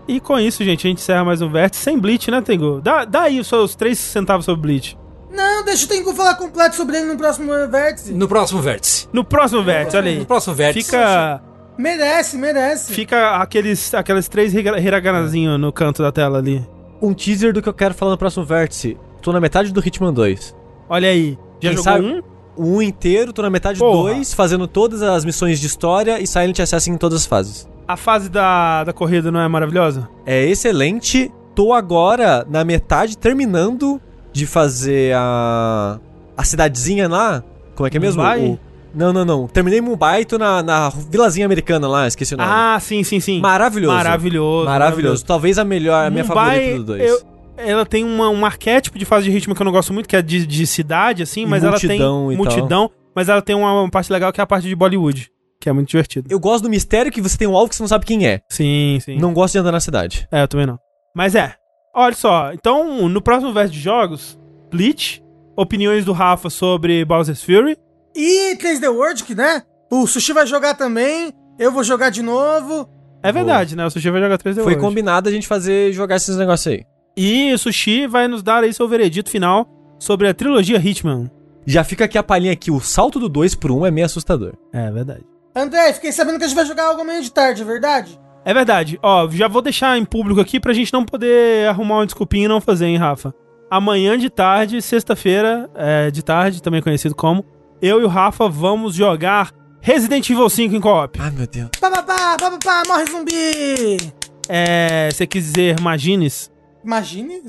[0.06, 2.80] E com isso, gente, a gente encerra mais um vértice sem Bleach, né, Tengu?
[2.80, 4.96] Dá, dá aí os seus 3 centavos sobre Bleach.
[5.30, 8.12] Não, deixa o Tengu falar completo sobre ele no próximo vértice.
[8.12, 9.08] No próximo vértice.
[9.12, 10.24] No próximo vértice, olha No aí.
[10.26, 10.84] próximo vértice.
[10.86, 11.42] Fica,
[11.76, 12.92] Merece, merece.
[12.92, 16.64] fica aqueles, aqueles três hira- hiraganazinhos no canto da tela ali.
[17.02, 18.96] Um teaser do que eu quero falar no próximo vértice.
[19.20, 20.54] Tô na metade do Hitman 2.
[20.88, 21.38] Olha aí.
[21.60, 22.22] Já Quem jogou sabe- um?
[22.56, 24.14] Um inteiro, tô na metade Porra.
[24.14, 27.68] 2, fazendo todas as missões de história e Silent Assassin em todas as fases.
[27.88, 30.08] A fase da, da corrida não é maravilhosa?
[30.24, 31.32] É excelente.
[31.54, 34.00] Tô agora na metade, terminando
[34.32, 35.98] de fazer a.
[36.36, 37.42] a cidadezinha lá.
[37.74, 38.22] Como é que é mesmo?
[38.22, 38.40] Mumbai?
[38.40, 38.58] O-
[38.94, 39.46] Não, não, não.
[39.48, 42.48] Terminei Mumbai, tô na, na vilazinha americana lá, esqueci o nome.
[42.52, 43.40] Ah, sim, sim, sim.
[43.40, 43.94] Maravilhoso.
[43.96, 44.64] Maravilhoso.
[44.66, 45.24] Maravilhoso.
[45.24, 47.02] Talvez a melhor, a minha Mumbai, favorita do 2.
[47.10, 50.08] eu- ela tem uma, um arquétipo de fase de ritmo que eu não gosto muito,
[50.08, 52.36] que é de, de cidade, assim, E mas ela tem multidão tal.
[52.36, 55.72] multidão, mas ela tem uma, parte legal que é a parte de Bollywood, que é
[55.72, 56.26] muito divertido.
[56.30, 58.40] Eu gosto do mistério que você tem um alvo que você não sabe quem é.
[58.48, 59.18] Sim, sim.
[59.18, 60.26] Não gosto de andar na cidade.
[60.32, 60.78] É, eu também não.
[61.14, 61.54] Mas é.
[61.94, 64.36] Olha só, então, no próximo verso de jogos,
[64.70, 65.22] Bleach,
[65.56, 67.76] opiniões do Rafa sobre Bowser's Fury.
[68.14, 69.62] E 3D World, que né?
[69.90, 71.32] O Sushi vai jogar também.
[71.58, 72.88] Eu vou jogar de novo.
[73.22, 73.86] É verdade, né?
[73.86, 74.80] O Sushi vai jogar 3D Foi World.
[74.80, 76.84] combinado a gente fazer jogar esses negócios aí.
[77.16, 79.68] E o Sushi vai nos dar aí seu veredito final
[79.98, 81.30] sobre a trilogia Hitman.
[81.66, 84.04] Já fica aqui a palhinha aqui, o salto do 2 pro 1 um é meio
[84.04, 84.52] assustador.
[84.72, 85.24] É verdade.
[85.56, 88.18] André, fiquei sabendo que a gente vai jogar algo amanhã de tarde, é verdade?
[88.44, 88.98] É verdade.
[89.02, 92.48] Ó, já vou deixar em público aqui pra gente não poder arrumar uma desculpinha e
[92.48, 93.32] não fazer, hein, Rafa?
[93.70, 97.44] Amanhã de tarde, sexta-feira, é, de tarde, também conhecido como,
[97.80, 101.20] eu e o Rafa vamos jogar Resident Evil 5 em co-op.
[101.20, 101.70] Ai, meu Deus.
[101.80, 104.12] Pá, pá, pá, pá, pá, pá, morre zumbi!
[104.48, 106.50] É, você quis dizer Magines?
[106.84, 107.42] Imagine.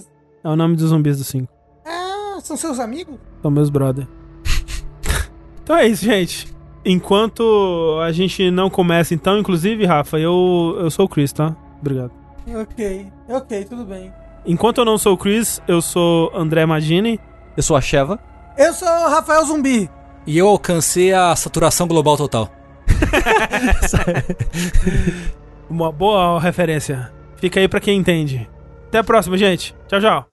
[0.43, 1.47] É o nome dos zumbis do 5.
[1.85, 3.15] Ah, são seus amigos?
[3.41, 4.07] São meus brother.
[5.63, 6.53] então é isso, gente.
[6.85, 11.55] Enquanto a gente não começa, então, inclusive, Rafa, eu, eu sou o Chris, tá?
[11.81, 12.11] Obrigado.
[12.47, 14.13] Ok, ok, tudo bem.
[14.45, 17.19] Enquanto eu não sou o Chris, eu sou André Magini.
[17.57, 18.19] Eu sou a Sheva.
[18.57, 19.89] Eu sou o Rafael Zumbi.
[20.25, 22.49] E eu alcancei a saturação global total.
[25.69, 27.11] Uma boa referência.
[27.37, 28.49] Fica aí pra quem entende.
[28.87, 29.75] Até a próxima, gente.
[29.87, 30.25] Tchau, tchau.